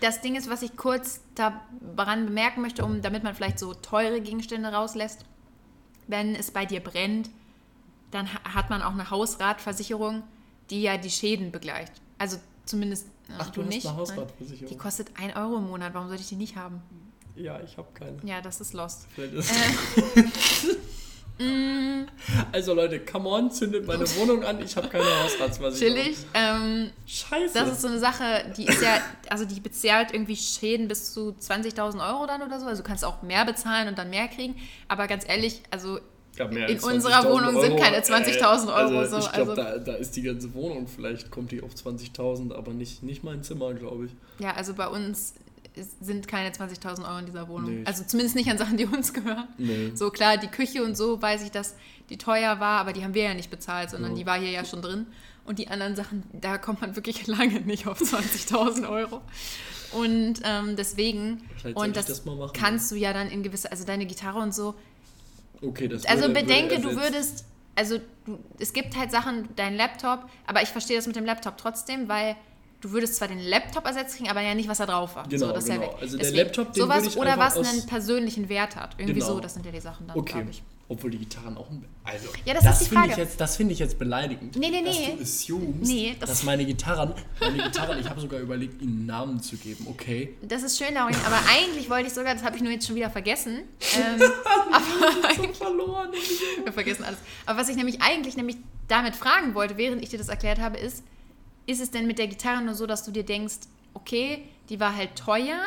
Das 0.00 0.20
Ding 0.20 0.36
ist, 0.36 0.48
was 0.48 0.62
ich 0.62 0.76
kurz 0.76 1.20
daran 1.34 2.26
bemerken 2.26 2.60
möchte, 2.60 2.84
um, 2.84 3.02
damit 3.02 3.24
man 3.24 3.34
vielleicht 3.34 3.58
so 3.58 3.74
teure 3.74 4.20
Gegenstände 4.20 4.68
rauslässt. 4.68 5.24
Wenn 6.06 6.34
es 6.34 6.50
bei 6.50 6.66
dir 6.66 6.80
brennt, 6.80 7.30
dann 8.10 8.32
ha- 8.32 8.54
hat 8.54 8.70
man 8.70 8.82
auch 8.82 8.92
eine 8.92 9.10
Hausratversicherung, 9.10 10.22
die 10.70 10.82
ja 10.82 10.98
die 10.98 11.10
Schäden 11.10 11.50
begleicht. 11.50 11.92
Also 12.18 12.36
zumindest 12.64 13.06
äh, 13.28 13.32
ach, 13.38 13.50
du, 13.50 13.62
du, 13.62 13.68
nicht. 13.68 13.86
eine 13.86 13.94
Nein. 13.94 14.00
Hausratversicherung. 14.00 14.68
Die 14.68 14.76
kostet 14.76 15.08
1 15.18 15.34
Euro 15.36 15.56
im 15.56 15.66
Monat. 15.68 15.94
Warum 15.94 16.08
sollte 16.08 16.22
ich 16.22 16.28
die 16.28 16.36
nicht 16.36 16.56
haben? 16.56 16.80
Ja, 17.36 17.60
ich 17.60 17.76
habe 17.76 17.88
keine. 17.94 18.16
Ja, 18.24 18.40
das 18.40 18.60
ist 18.60 18.72
lost. 18.74 19.06
Vielleicht 19.14 19.34
ist 19.34 19.50
Mm, 21.36 22.04
also 22.52 22.74
Leute, 22.74 23.00
come 23.00 23.28
on, 23.28 23.50
zündet 23.50 23.88
meine 23.88 24.04
Wohnung 24.16 24.44
an, 24.44 24.62
ich 24.62 24.76
habe 24.76 24.86
keine 24.88 25.04
Hausratsversicherung. 25.24 25.96
chillig. 25.96 26.16
Ähm, 26.32 26.90
Scheiße. 27.06 27.54
das 27.58 27.72
ist 27.72 27.80
so 27.80 27.88
eine 27.88 27.98
Sache, 27.98 28.52
die 28.56 28.66
ist 28.66 28.80
ja, 28.80 29.00
also 29.28 29.44
die 29.44 29.58
bezahlt 29.58 30.12
irgendwie 30.14 30.36
Schäden 30.36 30.86
bis 30.86 31.12
zu 31.12 31.34
20.000 31.40 32.08
Euro 32.08 32.26
dann 32.26 32.40
oder 32.42 32.60
so. 32.60 32.66
Also 32.66 32.82
du 32.82 32.88
kannst 32.88 33.04
auch 33.04 33.22
mehr 33.22 33.44
bezahlen 33.44 33.88
und 33.88 33.98
dann 33.98 34.10
mehr 34.10 34.28
kriegen. 34.28 34.54
Aber 34.86 35.08
ganz 35.08 35.28
ehrlich, 35.28 35.60
also 35.72 35.98
Ja, 36.36 36.46
in 36.46 36.78
unserer 36.78 37.22
20.000 37.22 37.30
Wohnung 37.32 37.60
sind 37.60 37.80
keine 37.80 37.98
20.000 37.98 38.68
Euro 38.68 38.98
Also, 39.00 39.18
so, 39.18 39.26
ich 39.26 39.32
glaube, 39.32 39.50
also- 39.50 39.62
da, 39.62 39.78
da 39.78 39.94
ist 39.94 40.14
die 40.14 40.22
ganze 40.22 40.54
Wohnung, 40.54 40.86
vielleicht 40.86 41.32
kommt 41.32 41.50
die 41.50 41.62
auf 41.64 41.72
20.000, 41.74 42.54
aber 42.54 42.72
nicht, 42.72 43.02
nicht 43.02 43.24
mein 43.24 43.42
Zimmer, 43.42 43.74
glaube 43.74 44.04
ich. 44.06 44.12
Ja, 44.38 44.52
also 44.54 44.74
bei 44.74 44.86
uns 44.86 45.34
sind 46.00 46.28
keine 46.28 46.50
20.000 46.50 47.06
Euro 47.08 47.18
in 47.18 47.26
dieser 47.26 47.48
Wohnung. 47.48 47.78
Nee. 47.80 47.84
Also 47.84 48.04
zumindest 48.04 48.36
nicht 48.36 48.48
an 48.50 48.58
Sachen, 48.58 48.76
die 48.76 48.86
uns 48.86 49.12
gehören. 49.12 49.48
Nee. 49.58 49.92
So 49.94 50.10
klar, 50.10 50.36
die 50.36 50.46
Küche 50.48 50.82
und 50.84 50.96
so 50.96 51.20
weiß 51.20 51.42
ich, 51.42 51.50
dass 51.50 51.74
die 52.10 52.18
teuer 52.18 52.60
war, 52.60 52.80
aber 52.80 52.92
die 52.92 53.02
haben 53.02 53.14
wir 53.14 53.24
ja 53.24 53.34
nicht 53.34 53.50
bezahlt, 53.50 53.90
sondern 53.90 54.12
Ja. 54.12 54.18
die 54.18 54.26
war 54.26 54.38
hier 54.38 54.50
ja 54.50 54.64
schon 54.64 54.82
drin. 54.82 55.06
Und 55.44 55.58
die 55.58 55.68
anderen 55.68 55.94
Sachen, 55.96 56.22
da 56.32 56.58
kommt 56.58 56.80
man 56.80 56.96
wirklich 56.96 57.26
lange 57.26 57.60
nicht 57.60 57.86
auf 57.86 58.00
20.000 58.00 58.88
Euro. 58.88 59.20
Und 59.92 60.40
ähm, 60.44 60.74
deswegen, 60.76 61.42
und 61.74 61.96
das, 61.96 62.06
das 62.06 62.22
kannst 62.52 62.90
du 62.90 62.96
ja 62.96 63.12
dann 63.12 63.28
in 63.30 63.42
gewisse, 63.42 63.70
also 63.70 63.84
deine 63.84 64.06
Gitarre 64.06 64.38
und 64.40 64.54
so. 64.54 64.74
Okay, 65.62 65.88
das 65.88 66.04
Also 66.06 66.22
würde- 66.22 66.34
bedenke, 66.34 66.82
würde 66.82 66.94
du 66.96 67.00
würdest, 67.02 67.44
also 67.74 67.98
du, 68.26 68.38
es 68.58 68.72
gibt 68.72 68.96
halt 68.96 69.10
Sachen, 69.10 69.48
dein 69.56 69.76
Laptop, 69.76 70.28
aber 70.46 70.62
ich 70.62 70.68
verstehe 70.70 70.96
das 70.96 71.06
mit 71.06 71.14
dem 71.16 71.24
Laptop 71.24 71.56
trotzdem, 71.58 72.08
weil 72.08 72.36
du 72.84 72.92
würdest 72.92 73.16
zwar 73.16 73.28
den 73.28 73.38
Laptop 73.40 73.86
ersetzt 73.86 74.16
kriegen, 74.16 74.28
aber 74.28 74.42
ja 74.42 74.54
nicht, 74.54 74.68
was 74.68 74.76
da 74.78 74.84
drauf 74.86 75.16
war. 75.16 75.26
Genau, 75.26 75.46
so, 75.46 75.52
das 75.52 75.64
genau. 75.64 75.94
Also 76.00 76.18
der 76.18 76.26
Deswegen, 76.26 76.36
Laptop, 76.44 76.72
den 76.74 76.82
sowas 76.82 77.16
oder 77.16 77.38
was 77.38 77.56
einen 77.56 77.86
persönlichen 77.86 78.48
Wert 78.50 78.76
hat. 78.76 78.94
Irgendwie 78.98 79.20
Genau. 79.20 79.34
so, 79.34 79.40
das 79.40 79.54
sind 79.54 79.64
ja 79.64 79.72
die 79.72 79.80
Sachen 79.80 80.06
dann, 80.06 80.16
Okay. 80.18 80.34
glaube 80.34 80.50
ich. 80.50 80.62
Obwohl 80.86 81.10
die 81.12 81.16
Gitarren 81.18 81.56
auch. 81.56 81.70
ein- 81.70 81.82
Also, 82.04 82.28
Ja, 82.44 82.52
das 82.52 82.82
ist 82.82 82.90
die 82.90 82.94
finde 82.94 83.08
ich 83.08 83.16
jetzt, 83.16 83.40
das 83.40 83.56
finde 83.56 83.72
ich 83.72 83.78
jetzt 83.78 83.98
beleidigend. 83.98 84.54
Nee, 84.56 84.68
nee, 84.68 84.82
Dass 84.84 84.98
nee. 84.98 85.14
du 85.16 85.22
assumest, 85.22 85.90
Nee, 85.90 86.14
das- 86.20 86.28
dass 86.28 86.42
meine 86.42 86.66
Gitarren, 86.66 87.14
meine 87.40 87.62
Gitarren, 87.62 87.98
ich 87.98 88.06
habe 88.06 88.20
sogar 88.20 88.38
überlegt, 88.40 88.82
ihnen 88.82 88.98
einen 88.98 89.06
Namen 89.06 89.40
zu 89.42 89.56
geben, 89.56 89.86
okay? 89.88 90.36
Das 90.42 90.62
ist 90.62 90.76
schön, 90.76 90.92
Laurin, 90.92 91.16
aber 91.24 91.36
eigentlich 91.56 91.88
wollte 91.88 92.08
ich 92.08 92.12
sogar, 92.12 92.34
das 92.34 92.44
habe 92.44 92.56
ich 92.56 92.62
nur 92.62 92.70
jetzt 92.70 92.86
schon 92.86 92.96
wieder 92.96 93.08
vergessen. 93.08 93.60
Ähm, 93.96 94.20
aber 94.70 95.54
verloren. 95.54 96.10
wir 96.62 96.72
vergessen 96.72 97.04
alles. 97.04 97.18
Aber 97.46 97.60
was 97.60 97.70
ich 97.70 97.76
nämlich 97.76 98.02
eigentlich 98.02 98.36
nämlich 98.36 98.56
damit 98.88 99.16
fragen 99.16 99.54
wollte, 99.54 99.78
während 99.78 100.02
ich 100.02 100.10
dir 100.10 100.18
das 100.18 100.28
erklärt 100.28 100.58
habe, 100.58 100.76
ist, 100.76 101.02
ist 101.66 101.80
es 101.80 101.90
denn 101.90 102.06
mit 102.06 102.18
der 102.18 102.26
Gitarre 102.26 102.62
nur 102.62 102.74
so, 102.74 102.86
dass 102.86 103.04
du 103.04 103.10
dir 103.10 103.24
denkst, 103.24 103.60
okay, 103.94 104.42
die 104.68 104.80
war 104.80 104.94
halt 104.94 105.16
teuer 105.16 105.58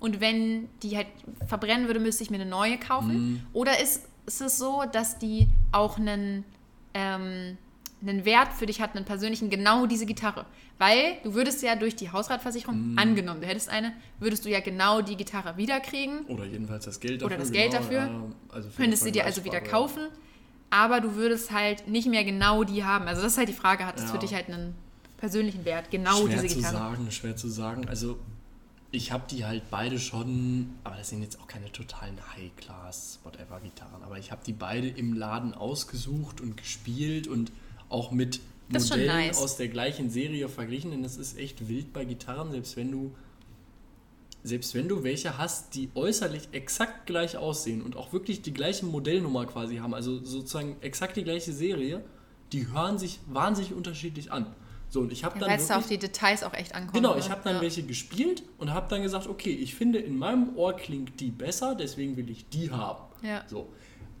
und 0.00 0.20
wenn 0.20 0.68
die 0.82 0.96
halt 0.96 1.06
verbrennen 1.46 1.86
würde, 1.86 2.00
müsste 2.00 2.22
ich 2.24 2.30
mir 2.30 2.36
eine 2.40 2.46
neue 2.50 2.78
kaufen? 2.78 3.46
Oder 3.52 3.80
ist, 3.80 4.02
ist 4.26 4.40
es 4.40 4.58
so, 4.58 4.82
dass 4.90 5.18
die 5.18 5.48
auch 5.72 5.98
einen, 5.98 6.44
ähm, 6.92 7.56
einen 8.02 8.24
Wert 8.24 8.52
für 8.52 8.66
dich 8.66 8.80
hat, 8.80 8.94
einen 8.96 9.04
persönlichen, 9.04 9.48
genau 9.50 9.86
diese 9.86 10.06
Gitarre? 10.06 10.44
Weil 10.76 11.16
du 11.22 11.34
würdest 11.34 11.62
ja 11.62 11.76
durch 11.76 11.94
die 11.94 12.10
Hausratversicherung, 12.10 12.94
angenommen, 12.96 13.40
du 13.40 13.46
hättest 13.46 13.68
eine, 13.68 13.92
würdest 14.18 14.44
du 14.44 14.50
ja 14.50 14.60
genau 14.60 15.00
die 15.02 15.16
Gitarre 15.16 15.56
wiederkriegen 15.56 16.26
Oder 16.26 16.44
jedenfalls 16.44 16.84
das 16.84 16.98
Geld 16.98 17.22
dafür. 17.22 17.26
Oder 17.26 17.36
das 17.38 17.52
Geld 17.52 17.70
genau, 17.70 17.82
dafür. 17.82 17.98
Ja, 18.00 18.22
also 18.48 18.68
könntest 18.76 19.06
du 19.06 19.12
dir 19.12 19.24
also 19.24 19.44
wieder 19.44 19.60
kaufen, 19.60 20.08
aber 20.70 21.00
du 21.00 21.14
würdest 21.14 21.52
halt 21.52 21.86
nicht 21.86 22.08
mehr 22.08 22.24
genau 22.24 22.64
die 22.64 22.82
haben. 22.84 23.06
Also 23.06 23.22
das 23.22 23.32
ist 23.32 23.38
halt 23.38 23.48
die 23.48 23.52
Frage, 23.54 23.86
hat 23.86 23.96
es 23.96 24.02
Ja. 24.02 24.08
für 24.08 24.18
dich 24.18 24.34
halt 24.34 24.48
einen 24.48 24.74
persönlichen 25.24 25.64
Wert, 25.64 25.90
genau 25.90 26.26
schwer 26.26 26.42
diese 26.42 26.48
zu 26.48 26.56
Gitarre? 26.56 26.76
sagen, 26.76 27.10
schwer 27.10 27.34
zu 27.34 27.48
sagen. 27.48 27.88
Also 27.88 28.18
ich 28.90 29.10
habe 29.10 29.24
die 29.30 29.46
halt 29.46 29.62
beide 29.70 29.98
schon, 29.98 30.74
aber 30.84 30.96
das 30.96 31.08
sind 31.08 31.22
jetzt 31.22 31.40
auch 31.40 31.46
keine 31.46 31.72
totalen 31.72 32.18
High-Class, 32.36 33.20
whatever 33.24 33.58
Gitarren. 33.60 34.02
Aber 34.02 34.18
ich 34.18 34.30
habe 34.30 34.42
die 34.44 34.52
beide 34.52 34.86
im 34.86 35.14
Laden 35.14 35.54
ausgesucht 35.54 36.42
und 36.42 36.58
gespielt 36.58 37.26
und 37.26 37.52
auch 37.88 38.10
mit 38.10 38.40
Das 38.70 38.90
Modellen 38.90 39.08
nice. 39.08 39.38
aus 39.38 39.56
der 39.56 39.68
gleichen 39.68 40.10
Serie 40.10 40.50
verglichen. 40.50 40.90
Denn 40.90 41.02
das 41.02 41.16
ist 41.16 41.38
echt 41.38 41.68
wild 41.68 41.94
bei 41.94 42.04
Gitarren, 42.04 42.50
selbst 42.52 42.76
wenn 42.76 42.90
du 42.92 43.14
selbst 44.46 44.74
wenn 44.74 44.88
du 44.88 45.04
welche 45.04 45.38
hast, 45.38 45.74
die 45.74 45.88
äußerlich 45.94 46.50
exakt 46.52 47.06
gleich 47.06 47.38
aussehen 47.38 47.80
und 47.80 47.96
auch 47.96 48.12
wirklich 48.12 48.42
die 48.42 48.52
gleiche 48.52 48.84
Modellnummer 48.84 49.46
quasi 49.46 49.76
haben, 49.76 49.94
also 49.94 50.22
sozusagen 50.22 50.76
exakt 50.82 51.16
die 51.16 51.24
gleiche 51.24 51.54
Serie, 51.54 52.04
die 52.52 52.68
hören 52.68 52.98
sich 52.98 53.20
wahnsinnig 53.26 53.72
unterschiedlich 53.72 54.30
an. 54.30 54.54
So, 54.94 55.00
und 55.00 55.12
ich 55.12 55.24
habe 55.24 55.40
dann 55.40 55.50
es 55.50 55.66
da 55.66 55.78
auf 55.78 55.82
wirklich, 55.90 55.98
die 55.98 56.06
Details 56.06 56.44
auch 56.44 56.54
echt 56.54 56.72
ankommt. 56.72 56.94
Genau, 56.94 57.14
ne? 57.14 57.18
ich 57.18 57.28
habe 57.28 57.40
dann 57.42 57.56
ja. 57.56 57.62
welche 57.62 57.82
gespielt 57.82 58.44
und 58.58 58.72
habe 58.72 58.86
dann 58.88 59.02
gesagt, 59.02 59.26
okay, 59.26 59.50
ich 59.50 59.74
finde 59.74 59.98
in 59.98 60.16
meinem 60.16 60.56
Ohr 60.56 60.76
klingt 60.76 61.18
die 61.18 61.32
besser, 61.32 61.74
deswegen 61.74 62.16
will 62.16 62.30
ich 62.30 62.48
die 62.48 62.70
haben. 62.70 63.02
Ja. 63.20 63.42
So. 63.48 63.66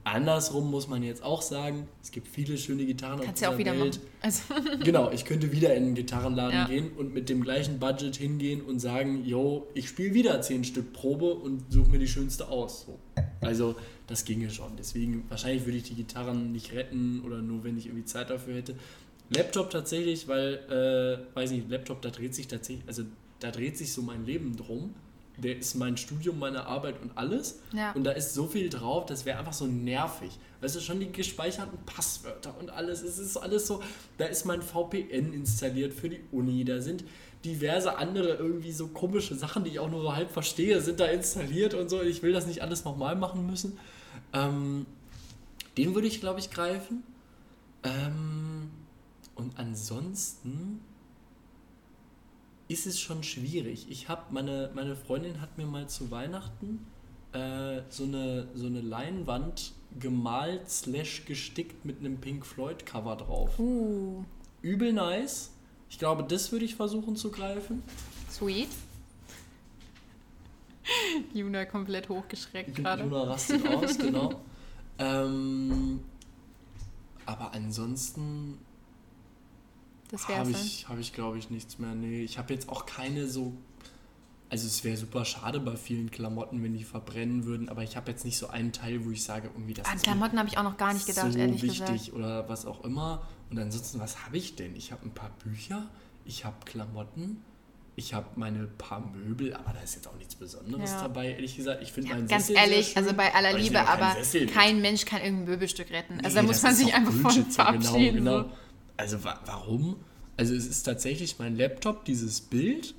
Andersrum 0.02 0.72
muss 0.72 0.88
man 0.88 1.04
jetzt 1.04 1.22
auch 1.22 1.42
sagen, 1.42 1.86
es 2.02 2.10
gibt 2.10 2.26
viele 2.26 2.58
schöne 2.58 2.84
Gitarren 2.86 3.20
Kannst 3.20 3.42
auf 3.44 3.50
ja 3.50 3.54
auch 3.54 3.58
wieder 3.58 3.70
dieser 3.70 3.84
Welt. 3.84 4.00
machen. 4.00 4.10
Also, 4.20 4.42
Genau, 4.84 5.12
ich 5.12 5.24
könnte 5.24 5.52
wieder 5.52 5.76
in 5.76 5.84
einen 5.84 5.94
Gitarrenladen 5.94 6.58
Ja. 6.58 6.66
gehen 6.66 6.90
und 6.98 7.14
mit 7.14 7.28
dem 7.28 7.44
gleichen 7.44 7.78
Budget 7.78 8.16
hingehen 8.16 8.60
und 8.60 8.80
sagen, 8.80 9.24
yo, 9.24 9.68
ich 9.74 9.88
spiele 9.88 10.12
wieder 10.12 10.42
zehn 10.42 10.64
Stück 10.64 10.92
Probe 10.92 11.34
und 11.34 11.72
suche 11.72 11.88
mir 11.88 12.00
die 12.00 12.08
schönste 12.08 12.48
aus. 12.48 12.84
So. 12.86 12.98
Also 13.40 13.76
das 14.08 14.24
ginge 14.24 14.50
schon. 14.50 14.76
Deswegen, 14.76 15.24
wahrscheinlich 15.28 15.64
würde 15.64 15.78
ich 15.78 15.84
die 15.84 15.94
Gitarren 15.94 16.50
nicht 16.52 16.72
retten 16.72 17.22
oder 17.24 17.40
nur, 17.40 17.62
wenn 17.64 17.78
ich 17.78 17.86
irgendwie 17.86 18.04
Zeit 18.04 18.28
dafür 18.28 18.56
hätte. 18.56 18.74
Laptop 19.30 19.70
tatsächlich, 19.70 20.28
weil, 20.28 20.54
äh, 21.32 21.36
weiß 21.36 21.50
nicht, 21.50 21.68
Laptop, 21.68 22.02
da 22.02 22.10
dreht 22.10 22.34
sich 22.34 22.46
tatsächlich, 22.46 22.86
also 22.86 23.04
da 23.40 23.50
dreht 23.50 23.76
sich 23.76 23.92
so 23.92 24.02
mein 24.02 24.24
Leben 24.26 24.56
drum. 24.56 24.94
Der 25.36 25.58
ist 25.58 25.74
mein 25.74 25.96
Studium, 25.96 26.38
meine 26.38 26.66
Arbeit 26.66 27.02
und 27.02 27.18
alles. 27.18 27.58
Ja. 27.72 27.90
Und 27.92 28.04
da 28.04 28.12
ist 28.12 28.34
so 28.34 28.46
viel 28.46 28.68
drauf, 28.68 29.06
das 29.06 29.24
wäre 29.24 29.38
einfach 29.38 29.52
so 29.52 29.66
nervig. 29.66 30.30
Weißt 30.60 30.76
du, 30.76 30.80
schon 30.80 31.00
die 31.00 31.10
gespeicherten 31.10 31.76
Passwörter 31.84 32.56
und 32.60 32.70
alles. 32.70 33.02
Es 33.02 33.18
ist 33.18 33.36
alles 33.36 33.66
so, 33.66 33.82
da 34.16 34.26
ist 34.26 34.44
mein 34.44 34.62
VPN 34.62 35.32
installiert 35.32 35.92
für 35.92 36.08
die 36.08 36.20
Uni. 36.30 36.64
Da 36.64 36.80
sind 36.80 37.02
diverse 37.44 37.98
andere 37.98 38.34
irgendwie 38.34 38.70
so 38.70 38.86
komische 38.88 39.34
Sachen, 39.34 39.64
die 39.64 39.70
ich 39.70 39.78
auch 39.80 39.90
nur 39.90 40.02
so 40.02 40.14
halb 40.14 40.30
verstehe, 40.30 40.80
sind 40.80 41.00
da 41.00 41.06
installiert 41.06 41.74
und 41.74 41.90
so. 41.90 42.00
Ich 42.00 42.22
will 42.22 42.32
das 42.32 42.46
nicht 42.46 42.62
alles 42.62 42.84
nochmal 42.84 43.16
machen 43.16 43.44
müssen. 43.44 43.76
Ähm, 44.32 44.86
den 45.76 45.94
würde 45.94 46.06
ich, 46.06 46.20
glaube 46.20 46.38
ich, 46.38 46.50
greifen. 46.50 47.02
Ähm, 47.82 48.70
und 49.34 49.58
ansonsten 49.58 50.80
ist 52.68 52.86
es 52.86 52.98
schon 52.98 53.22
schwierig. 53.22 53.86
Ich 53.90 54.08
habe 54.08 54.22
meine, 54.30 54.70
meine 54.74 54.96
Freundin 54.96 55.40
hat 55.40 55.58
mir 55.58 55.66
mal 55.66 55.88
zu 55.88 56.10
Weihnachten 56.10 56.86
äh, 57.32 57.82
so, 57.90 58.04
eine, 58.04 58.48
so 58.54 58.66
eine 58.66 58.80
Leinwand 58.80 59.72
gemalt 59.98 60.70
slash 60.70 61.24
gestickt 61.24 61.84
mit 61.84 62.00
einem 62.00 62.18
Pink 62.18 62.46
Floyd 62.46 62.86
Cover 62.86 63.16
drauf. 63.16 63.58
uh, 63.58 64.24
Übel 64.62 64.92
nice. 64.92 65.52
Ich 65.90 65.98
glaube, 65.98 66.24
das 66.24 66.50
würde 66.52 66.64
ich 66.64 66.74
versuchen 66.74 67.16
zu 67.16 67.30
greifen. 67.30 67.82
sweet. 68.30 68.68
Juna 71.34 71.64
komplett 71.66 72.08
hochgeschreckt 72.08 72.76
gerade. 72.76 73.04
Juna 73.04 73.24
rastet 73.24 73.66
aus, 73.68 73.98
genau. 73.98 74.40
Ähm, 74.98 76.00
aber 77.26 77.52
ansonsten 77.52 78.58
Das 80.14 80.28
wäre 80.28 80.38
habe 80.40 80.50
ich, 80.50 80.86
hab 80.88 80.98
ich 80.98 81.12
glaube 81.12 81.38
ich, 81.38 81.50
nichts 81.50 81.78
mehr. 81.78 81.94
Nee, 81.94 82.22
ich 82.22 82.38
habe 82.38 82.52
jetzt 82.54 82.68
auch 82.68 82.86
keine 82.86 83.26
so. 83.26 83.52
Also, 84.50 84.68
es 84.68 84.84
wäre 84.84 84.96
super 84.96 85.24
schade 85.24 85.58
bei 85.58 85.74
vielen 85.76 86.10
Klamotten, 86.12 86.62
wenn 86.62 86.74
die 86.76 86.84
verbrennen 86.84 87.44
würden, 87.44 87.68
aber 87.68 87.82
ich 87.82 87.96
habe 87.96 88.10
jetzt 88.12 88.24
nicht 88.24 88.36
so 88.36 88.48
einen 88.48 88.72
Teil, 88.72 89.04
wo 89.04 89.10
ich 89.10 89.24
sage, 89.24 89.48
irgendwie 89.52 89.74
das 89.74 89.86
An 89.86 89.96
ist 89.96 90.04
Klamotten 90.04 90.38
habe 90.38 90.48
ich 90.48 90.58
auch 90.58 90.62
noch 90.62 90.76
gar 90.76 90.92
nicht 90.94 91.06
gedacht, 91.06 91.32
so 91.32 91.38
ehrlich 91.38 91.62
wichtig 91.62 91.86
gesagt. 91.86 92.12
oder 92.12 92.48
was 92.48 92.64
auch 92.66 92.84
immer. 92.84 93.26
Und 93.50 93.58
ansonsten, 93.58 93.98
was 93.98 94.24
habe 94.24 94.36
ich 94.36 94.54
denn? 94.54 94.76
Ich 94.76 94.92
habe 94.92 95.04
ein 95.06 95.10
paar 95.12 95.30
Bücher, 95.42 95.86
ich 96.24 96.44
habe 96.44 96.56
Klamotten, 96.66 97.42
ich 97.96 98.14
habe 98.14 98.26
meine 98.36 98.64
paar 98.78 99.00
Möbel, 99.00 99.54
aber 99.54 99.72
da 99.72 99.80
ist 99.80 99.96
jetzt 99.96 100.06
auch 100.06 100.16
nichts 100.16 100.36
Besonderes 100.36 100.90
Ja. 100.90 101.02
dabei, 101.02 101.32
ehrlich 101.32 101.56
gesagt. 101.56 101.82
Ich 101.82 101.92
finde 101.92 102.10
meinen 102.10 102.28
Ganz 102.28 102.46
Sessel 102.46 102.56
ehrlich, 102.62 102.88
schön, 102.88 103.02
also 103.02 103.14
bei 103.16 103.34
aller 103.34 103.50
aber 103.50 103.58
Liebe, 103.58 103.80
aber 103.88 104.12
Sessel 104.12 104.42
mit. 104.42 104.54
kein 104.54 104.80
Mensch 104.80 105.04
kann 105.04 105.20
irgendein 105.22 105.46
Möbelstück 105.46 105.90
retten. 105.90 106.20
Also 106.22 106.28
Nee, 106.28 106.34
da 106.34 106.42
muss 106.42 106.62
man 106.62 106.74
sich 106.76 106.94
einfach 106.94 107.12
von 107.12 107.30
so 107.32 107.42
verabschieden. 107.50 108.16
Genau, 108.18 108.42
So. 108.42 108.50
Also 108.96 109.22
wa 109.24 109.40
warum? 109.46 109.96
Also 110.36 110.54
es 110.54 110.66
ist 110.66 110.82
tatsächlich 110.82 111.38
mein 111.38 111.56
Laptop, 111.56 112.04
dieses 112.04 112.40
Bild. 112.40 112.94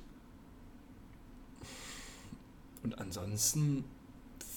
Und 2.82 2.98
ansonsten 2.98 3.84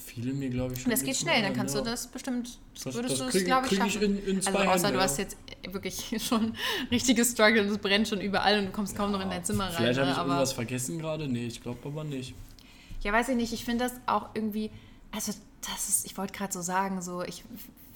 fiele 0.05 0.33
mir, 0.33 0.49
glaube 0.49 0.73
ich, 0.73 0.81
schon. 0.81 0.91
Das 0.91 1.03
geht 1.03 1.17
schnell, 1.17 1.41
dann 1.41 1.53
kannst 1.53 1.75
ja. 1.75 1.81
du 1.81 1.89
das 1.89 2.07
bestimmt, 2.07 2.59
Das- 2.73 2.93
würdest 2.93 3.19
das 3.21 3.31
du 3.31 3.37
es, 3.37 3.45
glaube 3.45 3.67
ich, 3.67 3.77
krieg 3.77 3.85
ich 3.87 3.93
schaffen. 3.93 4.17
in- 4.19 4.27
in 4.27 4.37
also 4.37 4.49
außer 4.51 4.69
Hände, 4.71 4.87
du 4.89 4.93
ja. 4.95 5.01
hast 5.01 5.17
jetzt 5.17 5.37
wirklich 5.71 6.15
schon 6.27 6.53
richtiges 6.91 7.31
Struggle 7.31 7.61
und 7.63 7.69
es 7.69 7.77
brennt 7.77 8.07
schon 8.07 8.21
überall 8.21 8.59
und 8.59 8.65
du 8.67 8.71
kommst 8.71 8.95
kaum 8.95 9.11
noch 9.11 9.21
in 9.21 9.29
dein 9.29 9.43
Zimmer 9.43 9.65
rein. 9.65 9.73
Vielleicht 9.75 9.99
habe 9.99 10.07
ne? 10.07 10.13
ich 10.13 10.17
aber 10.19 10.29
irgendwas 10.29 10.53
vergessen 10.53 10.99
gerade. 10.99 11.27
Nee, 11.27 11.47
ich 11.47 11.61
glaube 11.61 11.79
aber 11.87 12.03
nicht. 12.03 12.33
Ja, 13.01 13.13
weiß 13.13 13.29
ich 13.29 13.35
nicht. 13.35 13.53
Ich 13.53 13.65
finde 13.65 13.85
das 13.85 13.93
auch 14.07 14.29
irgendwie. 14.33 14.71
Also, 15.11 15.31
das 15.61 15.89
ist, 15.89 16.05
ich 16.05 16.17
wollte 16.17 16.33
gerade 16.33 16.53
so 16.53 16.61
sagen, 16.61 17.01
so, 17.01 17.23
ich 17.23 17.43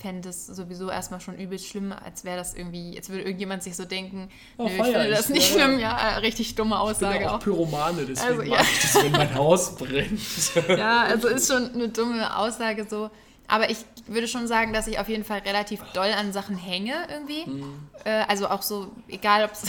fände 0.04 0.30
es 0.30 0.46
sowieso 0.46 0.90
erstmal 0.90 1.22
schon 1.22 1.38
übelst 1.40 1.66
schlimm, 1.68 1.94
als 1.94 2.26
wäre 2.26 2.38
das 2.38 2.54
irgendwie, 2.54 2.94
jetzt 2.94 3.10
würde 3.10 3.24
irgendjemand 3.24 3.64
sich 3.64 3.76
so 3.76 3.86
denken, 3.86 4.30
Oh, 4.58 4.66
nö, 4.66 4.70
ich 4.70 4.84
finde 4.84 5.10
das 5.10 5.30
nicht 5.30 5.56
Ja, 5.56 5.66
schlimm, 5.66 5.80
ja, 5.80 5.98
äh, 5.98 6.16
richtig 6.18 6.54
dumme 6.56 6.76
Ich 6.76 6.82
bin 6.82 6.90
Aussage 6.90 7.22
ja 7.24 7.30
auch 7.30 7.36
auch. 7.36 7.40
Pyromane, 7.40 8.06
deswegen 8.06 8.30
Also, 8.40 8.44
mag 8.44 8.60
ja. 8.60 8.62
ich 8.62 8.82
das, 8.82 9.04
wenn 9.04 9.12
mein 9.14 9.34
Haus 9.34 9.76
brennt. 9.76 10.20
Ja, 10.78 11.04
also 11.04 11.30
ist 11.30 11.48
schon 11.52 11.74
eine 11.74 11.90
dumme 11.90 12.38
Aussage 12.38 12.86
so. 12.88 13.10
Aber 13.48 13.70
ich 13.70 13.78
würde 14.08 14.28
schon 14.28 14.48
sagen, 14.48 14.74
dass 14.74 14.88
ich 14.88 15.00
auf 15.00 15.10
jeden 15.10 15.24
Fall 15.24 15.40
relativ 15.40 15.82
doll 15.94 16.12
an 16.12 16.34
Sachen 16.34 16.58
hänge 16.58 16.94
irgendwie. 17.10 17.46
Mhm. 17.50 17.74
Äh, 18.04 18.24
also 18.28 18.48
auch 18.50 18.62
so, 18.62 18.92
egal 19.08 19.46
ob 19.46 19.52
es. 19.54 19.64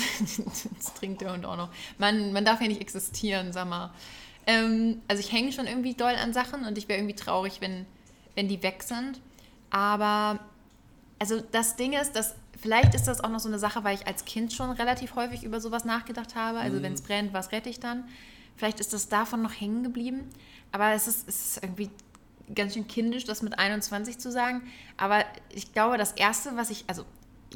Jetzt 0.72 0.96
trinkt 0.98 1.20
der 1.20 1.32
Hund 1.32 1.46
auch 1.46 1.56
noch. 1.56 1.68
Man, 1.98 2.32
man 2.32 2.44
darf 2.44 2.60
ja 2.60 2.68
nicht 2.68 2.80
existieren, 2.80 3.52
sag 3.52 3.68
mal. 3.68 3.90
Ähm, 4.46 5.00
also 5.08 5.20
ich 5.20 5.32
hänge 5.32 5.52
schon 5.52 5.66
irgendwie 5.66 5.94
doll 5.94 6.14
an 6.14 6.32
Sachen 6.32 6.64
und 6.64 6.76
ich 6.76 6.88
wäre 6.88 6.98
irgendwie 6.98 7.16
traurig, 7.16 7.60
wenn, 7.60 7.86
wenn 8.34 8.48
die 8.48 8.62
weg 8.62 8.82
sind. 8.82 9.20
Aber 9.74 10.38
also 11.18 11.40
das 11.50 11.74
Ding 11.74 11.94
ist, 11.94 12.12
dass 12.12 12.36
vielleicht 12.60 12.94
ist 12.94 13.08
das 13.08 13.24
auch 13.24 13.28
noch 13.28 13.40
so 13.40 13.48
eine 13.48 13.58
Sache, 13.58 13.82
weil 13.82 13.96
ich 13.96 14.06
als 14.06 14.24
Kind 14.24 14.52
schon 14.52 14.70
relativ 14.70 15.16
häufig 15.16 15.42
über 15.42 15.60
sowas 15.60 15.84
nachgedacht 15.84 16.36
habe. 16.36 16.60
Also 16.60 16.80
wenn 16.80 16.92
es 16.92 17.02
brennt, 17.02 17.32
was 17.32 17.50
rette 17.50 17.68
ich 17.68 17.80
dann? 17.80 18.04
Vielleicht 18.56 18.78
ist 18.78 18.92
das 18.92 19.08
davon 19.08 19.42
noch 19.42 19.50
hängen 19.50 19.82
geblieben. 19.82 20.30
Aber 20.70 20.92
es 20.92 21.08
ist, 21.08 21.28
es 21.28 21.56
ist 21.56 21.64
irgendwie 21.64 21.90
ganz 22.54 22.74
schön 22.74 22.86
kindisch, 22.86 23.24
das 23.24 23.42
mit 23.42 23.58
21 23.58 24.18
zu 24.18 24.30
sagen. 24.30 24.62
Aber 24.96 25.24
ich 25.52 25.72
glaube, 25.72 25.98
das 25.98 26.12
Erste, 26.12 26.54
was 26.54 26.70
ich, 26.70 26.84
also 26.86 27.04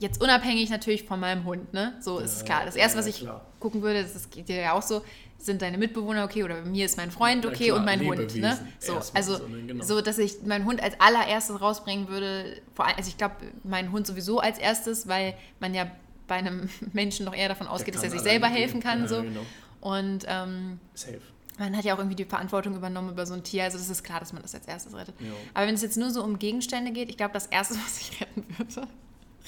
jetzt 0.01 0.21
unabhängig 0.23 0.71
natürlich 0.71 1.05
von 1.05 1.21
meinem 1.21 1.45
Hund, 1.45 1.73
ne? 1.73 1.95
So 2.01 2.19
ist 2.19 2.37
es 2.37 2.45
klar. 2.45 2.65
Das 2.65 2.77
erste, 2.77 2.99
was 2.99 3.07
ich 3.07 3.21
klar. 3.21 3.45
gucken 3.61 3.83
würde, 3.83 4.03
das 4.03 4.15
ist- 4.15 4.31
geht 4.31 4.49
dir 4.49 4.57
ja 4.57 4.73
auch 4.73 4.83
so, 4.83 5.03
sind 5.41 5.63
deine 5.63 5.79
Mitbewohner 5.79 6.25
okay 6.25 6.43
oder 6.43 6.57
bei 6.63 6.69
mir 6.69 6.85
ist 6.85 6.97
mein 6.97 7.11
Freund 7.13 7.47
okay 7.47 7.67
klar, 7.67 7.79
und 7.79 7.85
mein 7.85 8.01
Hund, 8.01 8.19
ne? 8.19 8.25
Lebewesen 8.27 8.69
So, 8.81 9.01
also 9.15 9.37
so, 9.37 9.47
ne, 9.47 9.63
genau. 9.67 9.85
so, 9.85 10.01
dass 10.01 10.19
ich 10.19 10.43
meinen 10.45 10.65
Hund 10.65 10.83
als 10.83 11.01
allererstes 11.01 11.61
rausbringen 11.61 12.09
würde. 12.09 12.61
Vor 12.75 12.87
allem, 12.87 12.97
also 12.97 13.09
ich 13.09 13.17
glaube, 13.19 13.37
meinen 13.63 13.93
Hund 13.93 14.07
sowieso 14.07 14.41
als 14.41 14.59
erstes, 14.59 15.07
weil 15.07 15.35
man 15.61 15.75
ja 15.75 15.91
bei 16.27 16.35
einem 16.37 16.69
Menschen 16.93 17.25
noch 17.25 17.35
eher 17.35 17.49
davon 17.49 17.67
ausgeht, 17.69 17.95
dass 17.95 18.03
er 18.03 18.11
sich 18.11 18.21
selber 18.21 18.49
helfen 18.49 18.81
kann. 18.81 19.03
Ja, 19.03 19.09
so. 19.09 19.23
genau. 19.23 19.41
Und 19.81 20.25
ähm, 20.27 20.81
Safe. 20.95 21.21
man 21.57 21.77
hat 21.77 21.85
ja 21.85 21.95
auch 21.95 21.99
irgendwie 21.99 22.17
die 22.17 22.25
Verantwortung 22.25 22.75
übernommen 22.75 23.11
über 23.11 23.25
so 23.25 23.35
ein 23.35 23.45
Tier. 23.45 23.63
Also 23.63 23.79
das 23.79 23.89
ist 23.89 24.03
klar, 24.03 24.19
dass 24.19 24.33
man 24.33 24.43
das 24.43 24.55
als 24.57 24.67
erstes 24.67 24.93
rettet. 24.97 25.15
Ja. 25.21 25.29
Aber 25.55 25.69
wenn 25.69 25.75
es 25.77 25.83
jetzt 25.83 25.97
nur 25.97 26.11
so 26.11 26.25
um 26.25 26.41
Gegenstände 26.41 26.91
geht, 26.91 27.09
ich 27.11 27.17
glaube, 27.17 27.33
das 27.35 27.47
Erste, 27.47 27.75
was 27.85 28.01
ich 28.01 28.21
retten 28.21 28.45
würde, 28.59 28.89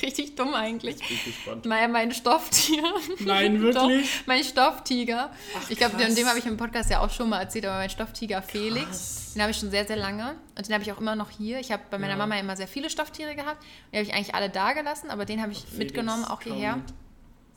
richtig 0.03 0.34
dumm 0.36 0.55
eigentlich, 0.55 0.96
Bin 0.98 1.07
ich 1.11 1.24
gespannt. 1.24 1.64
mein, 1.66 1.92
mein 1.92 2.12
Stofftier. 2.12 2.82
Nein, 3.20 3.61
wirklich? 3.61 3.74
Doch, 4.11 4.26
mein 4.26 4.44
Stofftiger. 4.44 5.30
Ach, 5.59 5.70
ich 5.70 5.78
glaube, 5.78 5.96
dem 5.96 6.26
habe 6.26 6.38
ich 6.38 6.46
im 6.46 6.57
Podcast 6.57 6.90
ja 6.90 7.01
auch 7.01 7.11
schon 7.11 7.28
mal 7.28 7.40
erzählt, 7.40 7.66
aber 7.66 7.76
mein 7.78 7.90
Stofftiger 7.90 8.42
Felix, 8.42 8.84
Krass. 8.86 9.32
den 9.34 9.42
habe 9.42 9.51
ich 9.53 9.59
schon 9.59 9.70
sehr, 9.70 9.86
sehr 9.86 9.96
lange. 9.96 10.34
Und 10.57 10.66
den 10.66 10.74
habe 10.74 10.82
ich 10.82 10.92
auch 10.92 10.98
immer 10.98 11.16
noch 11.16 11.30
hier. 11.30 11.59
Ich 11.61 11.70
habe 11.72 11.82
bei 11.90 11.98
meiner 11.98 12.12
Ja. 12.14 12.18
Mama 12.18 12.38
immer 12.38 12.57
sehr 12.57 12.68
viele 12.68 12.90
Stofftiere 12.90 13.34
gehabt. 13.34 13.62
Die 13.92 13.96
habe 13.98 14.07
ich 14.07 14.14
eigentlich 14.14 14.34
alle 14.34 14.51
da 14.51 14.72
gelassen, 14.72 15.11
aber 15.11 15.24
den 15.24 15.40
habe 15.42 15.53
ich 15.53 15.59
Felix 15.59 15.78
mitgenommen, 15.78 16.24
auch 16.24 16.42
hierher. 16.42 16.78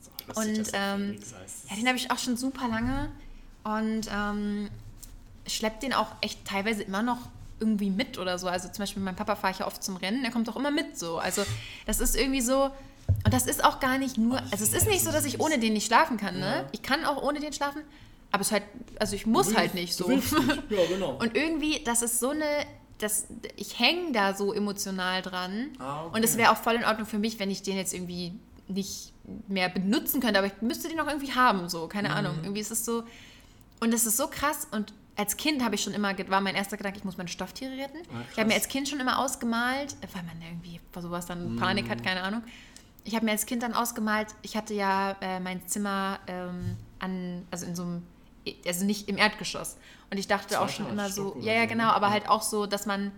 So, 0.00 0.10
lustig, 0.42 0.58
Und, 0.58 0.70
ähm. 0.74 1.18
Ja, 1.70 1.76
den 1.76 1.86
habe 1.88 1.96
ich 1.96 2.10
auch 2.10 2.18
schon 2.18 2.36
super 2.36 2.68
lange 2.68 3.10
und 3.64 4.08
ähm, 4.14 4.68
schleppt 5.46 5.82
den 5.82 5.92
auch 5.94 6.08
echt 6.20 6.44
teilweise 6.46 6.82
immer 6.82 7.02
noch 7.02 7.18
irgendwie 7.60 7.90
mit 7.90 8.18
oder 8.18 8.38
so. 8.38 8.46
Also 8.48 8.68
zum 8.68 8.82
Beispiel 8.82 9.00
mit 9.00 9.06
meinem 9.06 9.16
Papa 9.16 9.36
fahre 9.36 9.52
ich 9.52 9.58
ja 9.60 9.66
oft 9.66 9.82
zum 9.82 9.96
Rennen, 9.96 10.22
der 10.22 10.30
kommt 10.32 10.48
auch 10.48 10.56
immer 10.56 10.70
mit 10.70 10.98
so. 10.98 11.18
Also 11.18 11.42
das 11.86 12.00
ist 12.00 12.16
irgendwie 12.16 12.40
so, 12.40 12.70
und 13.24 13.32
das 13.34 13.46
ist 13.46 13.62
auch 13.64 13.80
gar 13.80 13.98
nicht 13.98 14.18
nur, 14.18 14.38
also 14.38 14.64
es 14.64 14.72
ist 14.72 14.86
nicht 14.88 15.04
so, 15.04 15.12
dass 15.12 15.24
ich 15.24 15.40
ohne 15.40 15.58
den 15.58 15.72
nicht 15.74 15.86
schlafen 15.86 16.16
kann, 16.16 16.38
ne? 16.38 16.66
Ich 16.72 16.82
kann 16.82 17.04
auch 17.04 17.22
ohne 17.22 17.40
den 17.40 17.52
schlafen, 17.52 17.82
aber 18.32 18.40
es 18.40 18.48
ist 18.48 18.52
halt, 18.52 18.64
also 18.98 19.14
ich 19.16 19.26
muss 19.26 19.54
halt 19.56 19.74
nicht 19.74 19.94
so. 19.94 20.08
nicht. 20.08 20.24
Ja, 20.70 20.86
genau. 20.88 21.16
Und 21.18 21.36
irgendwie, 21.36 21.82
das 21.84 22.02
ist 22.02 22.18
so 22.18 22.30
eine, 22.30 22.44
das, 22.98 23.26
ich 23.56 23.78
hänge 23.78 24.12
da 24.12 24.34
so 24.34 24.52
emotional 24.52 25.20
dran. 25.22 25.68
Ah, 25.78 26.06
okay. 26.06 26.16
Und 26.16 26.24
es 26.24 26.36
wäre 26.36 26.50
auch 26.50 26.56
voll 26.56 26.74
in 26.74 26.84
Ordnung 26.84 27.06
für 27.06 27.18
mich, 27.18 27.38
wenn 27.38 27.50
ich 27.50 27.62
den 27.62 27.76
jetzt 27.76 27.92
irgendwie 27.94 28.32
nicht 28.68 29.12
mehr 29.48 29.68
benutzen 29.68 30.20
könnte, 30.20 30.38
aber 30.38 30.46
ich 30.48 30.60
müsste 30.62 30.88
den 30.88 30.98
auch 31.00 31.06
irgendwie 31.06 31.32
haben, 31.32 31.68
so, 31.68 31.86
keine 31.88 32.08
Mhm. 32.08 32.14
Ahnung. 32.14 32.34
Irgendwie 32.42 32.60
ist 32.60 32.70
es 32.70 32.84
so, 32.84 33.04
und 33.80 33.92
es 33.92 34.06
ist 34.06 34.16
so 34.16 34.28
krass 34.28 34.66
und 34.70 34.92
als 35.16 35.36
Kind 35.36 35.62
habe 35.62 35.74
ich 35.76 35.82
schon 35.82 35.94
immer, 35.94 36.12
war 36.28 36.40
mein 36.40 36.54
erster 36.56 36.76
Gedanke, 36.76 36.98
ich 36.98 37.04
muss 37.04 37.16
meine 37.16 37.28
Stofftiere 37.28 37.72
retten. 37.76 37.98
Ah, 38.12 38.22
ich 38.32 38.38
habe 38.38 38.48
mir 38.48 38.54
als 38.54 38.68
Kind 38.68 38.88
schon 38.88 39.00
immer 39.00 39.18
ausgemalt, 39.18 39.96
weil 40.12 40.22
man 40.24 40.40
irgendwie 40.42 40.80
vor 40.92 41.02
sowas 41.02 41.26
dann 41.26 41.52
Mhm. 41.54 41.56
Panik 41.56 41.88
hat, 41.88 42.02
keine 42.02 42.22
Ahnung. 42.22 42.42
Ich 43.04 43.14
habe 43.14 43.24
mir 43.24 43.32
als 43.32 43.46
Kind 43.46 43.62
dann 43.62 43.74
ausgemalt, 43.74 44.28
ich 44.42 44.56
hatte 44.56 44.74
ja 44.74 45.12
äh, 45.20 45.38
mein 45.40 45.66
Zimmer 45.68 46.18
ähm, 46.26 46.76
an, 46.98 47.46
also 47.50 47.66
in 47.66 47.76
so 47.76 47.82
einem, 47.82 48.02
also 48.66 48.84
nicht 48.84 49.08
im 49.08 49.16
Erdgeschoss. 49.18 49.76
Und 50.10 50.18
ich 50.18 50.26
dachte 50.26 50.60
auch 50.60 50.68
schon 50.68 50.88
immer 50.88 51.08
so, 51.10 51.36
ja, 51.40 51.52
ja, 51.52 51.62
so, 51.62 51.68
genau, 51.68 51.84
ne? 51.86 51.92
aber 51.94 52.06
Ja. 52.08 52.12
halt 52.14 52.28
auch 52.28 52.42
so, 52.42 52.66
dass 52.66 52.86
man, 52.86 53.12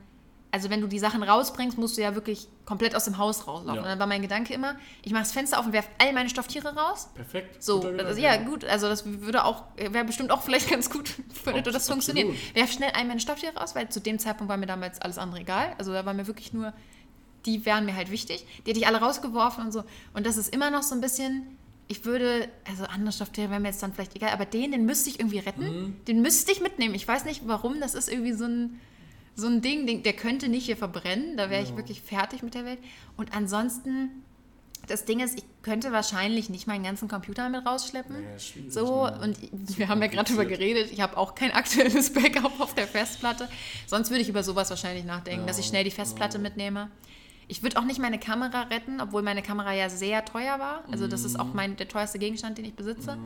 also 0.57 0.71
wenn 0.71 0.81
du 0.81 0.87
die 0.87 0.99
Sachen 0.99 1.23
rausbringst, 1.23 1.77
musst 1.77 1.99
du 1.99 2.03
ja 2.03 2.15
wirklich 2.15 2.49
komplett 2.65 2.95
aus 2.97 3.05
dem 3.05 3.19
Haus 3.19 3.47
rauslaufen. 3.47 3.75
Ja. 3.77 3.83
Und 3.83 3.87
dann 3.89 3.99
war 3.99 4.07
mein 4.07 4.23
Gedanke 4.23 4.55
immer, 4.55 4.75
ich 5.03 5.13
mache 5.13 5.23
das 5.25 5.33
Fenster 5.33 5.61
auf 5.61 5.67
und 5.67 5.73
werfe 5.75 5.91
all 5.99 6.13
meine 6.15 6.31
Stofftiere 6.31 6.75
raus. 6.75 7.11
Perfekt. 7.15 7.63
So, 7.63 7.81
das, 7.81 7.91
Gedanke, 7.93 8.21
ja 8.21 8.37
gut, 8.39 8.65
also 8.65 8.89
das 8.89 9.05
würde 9.21 9.45
auch, 9.45 9.65
wäre 9.77 10.05
bestimmt 10.07 10.31
auch 10.31 10.41
vielleicht 10.43 10.71
ganz 10.71 10.89
gut, 10.89 11.11
würde 11.45 11.59
Abs- 11.59 11.73
das 11.73 11.89
funktionieren. 11.89 12.35
Werf 12.55 12.73
schnell 12.73 12.91
all 12.95 13.05
meine 13.05 13.21
Stofftiere 13.21 13.55
raus, 13.55 13.75
weil 13.75 13.89
zu 13.91 14.01
dem 14.01 14.19
Zeitpunkt 14.19 14.49
war 14.49 14.57
mir 14.57 14.67
damals 14.67 15.01
alles 15.03 15.19
andere 15.19 15.41
egal. 15.43 15.75
Also 15.79 15.93
da 15.93 16.07
war 16.07 16.15
mir 16.15 16.27
wirklich 16.27 16.53
nur, 16.55 16.73
die 17.45 17.65
wären 17.67 17.85
mir 17.85 17.95
halt 17.95 18.11
wichtig. 18.11 18.47
Die 18.65 18.71
hätte 18.71 18.81
ich 18.81 18.87
alle 18.87 18.99
rausgeworfen 18.99 19.65
und 19.67 19.73
so. 19.73 19.85
Und 20.15 20.27
das 20.27 20.37
ist 20.39 20.53
immer 20.55 20.71
noch 20.71 20.83
so 20.83 20.95
ein 20.95 21.01
bisschen, 21.01 21.59
ich 21.89 22.05
würde, 22.05 22.49
also 22.69 22.85
andere 22.85 23.13
Stofftiere 23.13 23.51
wären 23.51 23.63
mir 23.63 23.69
jetzt 23.69 23.83
dann 23.83 23.93
vielleicht 23.93 24.17
egal, 24.17 24.31
aber 24.31 24.45
den, 24.47 24.73
den 24.73 24.87
müsste 24.87 25.11
ich 25.11 25.21
irgendwie 25.21 25.39
retten. 25.39 25.63
Mhm. 25.63 26.05
Den 26.07 26.23
müsste 26.23 26.51
ich 26.51 26.61
mitnehmen. 26.61 26.95
Ich 26.95 27.07
weiß 27.07 27.25
nicht 27.27 27.43
warum, 27.47 27.79
das 27.81 27.95
ist 27.95 28.09
irgendwie 28.09 28.33
so 28.33 28.47
ein, 28.47 28.81
so 29.37 29.47
ein 29.47 29.61
Ding, 29.61 30.03
der 30.03 30.13
könnte 30.15 30.49
nicht 30.49 30.65
hier 30.67 30.77
verbrennen. 30.77 31.37
Da 31.37 31.51
wäre 31.51 31.63
ich 31.63 31.71
Ja. 31.71 31.77
wirklich 31.77 32.01
fertig 32.01 32.43
mit 32.43 32.55
der 32.55 32.65
Welt. 32.65 32.79
Und 33.17 33.37
ansonsten, 33.37 34.11
das 34.89 35.05
Ding 35.05 35.21
ist, 35.21 35.37
ich 35.39 35.45
könnte 35.63 35.93
wahrscheinlich 35.93 36.49
nicht 36.49 36.67
meinen 36.67 36.85
ganzen 36.85 37.07
Computer 37.09 37.49
mit 37.51 37.67
rausschleppen. 37.67 38.17
Ja, 38.17 38.71
So, 38.71 39.05
ne? 39.07 39.19
und 39.23 39.37
wir 39.79 39.89
haben 39.89 40.01
ja 40.01 40.09
gerade 40.09 40.29
drüber 40.31 40.45
kompliziert. 40.45 40.75
geredet, 40.77 40.93
ich 40.93 41.01
habe 41.01 41.17
auch 41.17 41.35
kein 41.35 41.51
aktuelles 41.61 42.13
Backup 42.13 42.59
auf 42.61 42.75
der 42.75 42.87
Festplatte. 42.87 43.49
Sonst 43.87 44.11
würde 44.11 44.23
ich 44.23 44.29
über 44.29 44.43
sowas 44.43 44.71
wahrscheinlich 44.71 45.05
nachdenken, 45.05 45.43
Ja, 45.43 45.47
dass 45.49 45.59
ich 45.59 45.67
schnell 45.67 45.85
die 45.85 45.91
Festplatte 45.91 46.39
mitnehme. 46.39 46.91
Ich 47.49 47.63
würde 47.63 47.79
auch 47.79 47.85
nicht 47.85 48.01
meine 48.01 48.19
Kamera 48.19 48.63
retten, 48.63 49.01
obwohl 49.01 49.23
meine 49.23 49.43
Kamera 49.43 49.73
ja 49.75 49.89
sehr 49.89 50.25
teuer 50.25 50.59
war. 50.59 50.83
Also 50.91 51.07
das 51.07 51.23
ist 51.25 51.39
auch 51.39 51.53
mein, 51.55 51.77
der 51.77 51.87
teuerste 51.89 52.19
Gegenstand, 52.19 52.59
den 52.59 52.65
ich 52.65 52.75
besitze. 52.75 53.19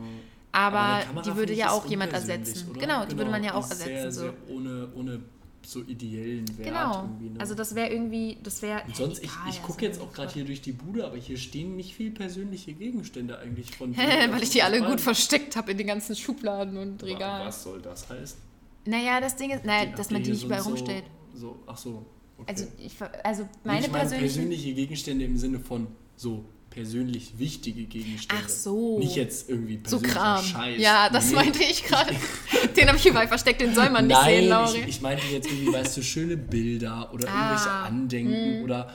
Aber, 0.51 1.01
Kamera, 1.05 1.21
die 1.23 1.35
würde 1.37 1.53
ich, 1.53 1.59
ja 1.59 1.71
auch 1.71 1.85
jemand 1.85 2.11
ersetzen. 2.13 2.69
oder? 2.69 2.79
Genau, 2.81 3.05
die 3.05 3.17
würde 3.17 3.31
man 3.31 3.43
ja 3.43 3.53
auch 3.53 3.67
ersetzen. 3.69 3.85
Sehr, 3.85 4.11
so. 4.11 4.21
sehr 4.21 4.33
ohne, 4.49 4.89
ohne 4.95 5.21
so 5.65 5.81
ideellen 5.81 6.47
Wert 6.57 6.69
Genau. 6.69 7.03
irgendwie. 7.03 7.29
Ne? 7.29 7.39
Also 7.39 7.55
das 7.55 7.75
wäre 7.75 7.89
irgendwie, 7.89 8.37
das 8.43 8.61
wäre. 8.61 8.81
Sonst, 8.93 9.19
ich, 9.19 9.25
egal, 9.25 9.37
ich 9.49 9.57
also 9.57 9.67
gucke 9.67 9.85
jetzt 9.85 10.01
auch 10.01 10.11
gerade 10.11 10.33
hier 10.33 10.45
durch 10.45 10.61
die 10.61 10.71
Bude, 10.71 11.05
aber 11.05 11.17
hier 11.17 11.37
stehen 11.37 11.75
nicht 11.75 11.93
viel 11.93 12.11
persönliche 12.11 12.73
Gegenstände 12.73 13.37
eigentlich 13.39 13.75
von. 13.75 13.95
Weil 13.97 14.43
ich 14.43 14.49
die 14.49 14.63
alle 14.63 14.81
gut 14.81 15.01
versteckt 15.01 15.55
habe 15.55 15.71
in 15.71 15.77
den 15.77 15.87
ganzen 15.87 16.15
Schubladen 16.15 16.77
und 16.77 17.03
Regalen. 17.03 17.47
Was 17.47 17.63
soll 17.63 17.81
das 17.81 18.09
heißen? 18.09 18.39
Naja, 18.85 19.21
das 19.21 19.35
Ding 19.35 19.51
ist, 19.51 19.63
naja, 19.63 19.91
dass 19.95 20.09
man 20.09 20.23
die 20.23 20.31
nicht 20.31 20.43
überall 20.43 20.63
so, 20.63 20.69
rumstellt. 20.69 21.03
So, 21.35 21.59
ach 21.67 21.77
so. 21.77 22.05
Okay. 22.37 22.51
Also, 22.51 22.67
ich, 22.79 22.93
also 23.23 23.47
meine 23.63 23.81
Nicht 23.81 23.91
meine 23.91 24.09
persönliche 24.09 24.73
Gegenstände 24.73 25.25
im 25.25 25.37
Sinne 25.37 25.59
von 25.59 25.87
so 26.15 26.43
persönlich 26.71 27.37
wichtige 27.37 27.83
Gegenstände. 27.83 28.43
Ach 28.45 28.49
so. 28.49 28.97
Nicht 28.97 29.15
jetzt 29.15 29.49
irgendwie 29.49 29.75
So 29.85 29.99
persönlicher 29.99 30.19
Kram. 30.19 30.43
Scheiß. 30.45 30.81
Ja, 30.81 31.09
das 31.09 31.29
Nee. 31.29 31.35
meinte 31.35 31.59
ich 31.63 31.83
gerade. 31.83 32.15
Den 32.75 32.87
habe 32.87 32.97
ich 32.97 33.05
überall 33.05 33.27
versteckt, 33.27 33.61
den 33.61 33.75
soll 33.75 33.89
man 33.91 34.07
nicht 34.07 34.15
Nein, 34.15 34.39
sehen, 34.41 34.49
Lauri. 34.49 34.79
ich, 34.79 34.87
ich 34.87 35.01
meinte 35.01 35.23
jetzt 35.27 35.47
irgendwie, 35.51 35.73
weißt 35.73 35.97
du, 35.97 36.01
schöne 36.01 36.37
Bilder 36.37 37.13
oder 37.13 37.25
irgendwelche 37.27 37.69
Ah, 37.69 37.83
Andenken 37.85 38.63
oder 38.63 38.89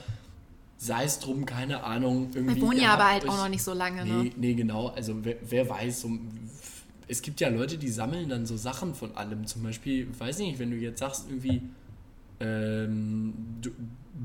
sei 0.77 1.03
es 1.05 1.19
drum, 1.19 1.45
keine 1.45 1.83
Ahnung. 1.83 2.29
Irgendwie 2.33 2.55
Wir 2.55 2.61
wohnen 2.63 2.81
ja 2.81 2.93
aber 2.95 3.11
halt 3.11 3.23
euch- 3.23 3.29
auch 3.29 3.37
noch 3.37 3.49
nicht 3.49 3.63
so 3.63 3.73
lange, 3.73 4.03
Nee, 4.03 4.11
ne? 4.23 4.31
nee, 4.35 4.53
genau. 4.55 4.87
Also 4.87 5.15
wer, 5.23 5.35
wer 5.47 5.69
weiß, 5.69 6.01
so, 6.01 6.11
es 7.07 7.21
gibt 7.21 7.39
ja 7.39 7.49
Leute, 7.49 7.77
die 7.77 7.89
sammeln 7.89 8.27
dann 8.29 8.45
so 8.45 8.57
Sachen 8.57 8.95
von 8.95 9.15
allem. 9.15 9.45
Zum 9.47 9.63
Beispiel, 9.63 10.07
weiß 10.17 10.39
nicht, 10.39 10.57
wenn 10.59 10.71
du 10.71 10.77
jetzt 10.77 10.99
sagst, 10.99 11.25
irgendwie, 11.29 11.61
ähm, 12.39 13.33
du, 13.61 13.69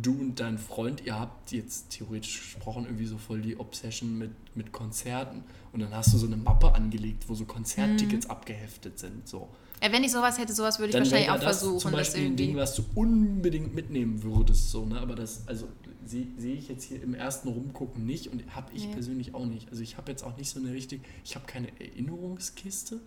du 0.01 0.13
und 0.13 0.41
dein 0.41 0.59
Freund, 0.59 1.05
ihr 1.05 1.19
habt 1.19 1.53
jetzt 1.53 1.91
theoretisch 1.91 2.39
gesprochen 2.41 2.85
irgendwie 2.85 3.07
so 3.07 3.19
voll 3.19 3.43
die 3.43 3.59
Obsession 3.59 4.17
mit, 4.19 4.31
mit 4.55 4.73
Konzerten. 4.73 5.45
Und 5.73 5.81
dann 5.81 5.95
hast 5.95 6.13
du 6.15 6.19
so 6.19 6.27
eine 6.27 6.37
Mappe 6.37 6.75
angelegt, 6.75 7.29
wo 7.29 7.35
so 7.35 7.45
Konzerttickets 7.45 8.29
abgeheftet 8.29 8.99
sind. 8.99 9.27
So. 9.29 9.49
Ja, 9.83 9.91
wenn 9.93 10.05
ich 10.05 10.13
sowas 10.13 10.39
hätte, 10.39 10.53
sowas 10.55 10.79
würde 10.79 10.91
ich 10.91 10.93
Dann 10.93 11.03
wahrscheinlich 11.05 11.31
auch 11.31 11.35
das 11.35 11.59
versuchen. 11.61 11.79
zum 11.81 11.91
das 11.93 12.01
Beispiel 12.01 12.21
ein 12.21 12.27
irgendwie. 12.27 12.47
Ding, 12.47 12.57
was 12.57 12.75
du 12.77 12.85
unbedingt 12.95 13.75
mitnehmen 13.75 14.23
würdest. 14.23 14.71
So, 14.71 14.85
ne? 14.87 15.01
Aber 15.01 15.15
das, 15.15 15.47
also 15.49 15.67
sehe 16.05 16.27
seh 16.37 16.53
ich 16.55 16.69
jetzt 16.69 16.85
hier 16.85 17.03
im 17.03 17.15
ersten 17.15 17.49
Rumgucken 17.49 18.05
nicht 18.07 18.29
und 18.29 18.45
habe 18.55 18.73
ich 18.75 18.87
Nee. 18.87 18.93
persönlich 18.93 19.35
auch 19.35 19.47
nicht. 19.47 19.69
Also 19.71 19.83
ich 19.83 19.97
habe 19.97 20.11
jetzt 20.11 20.23
auch 20.25 20.37
nicht 20.37 20.51
so 20.51 20.61
eine 20.61 20.73
richtig, 20.73 21.03
ich 21.25 21.35
habe 21.35 21.47
keine 21.47 21.69
Erinnerungskiste. 21.81 23.01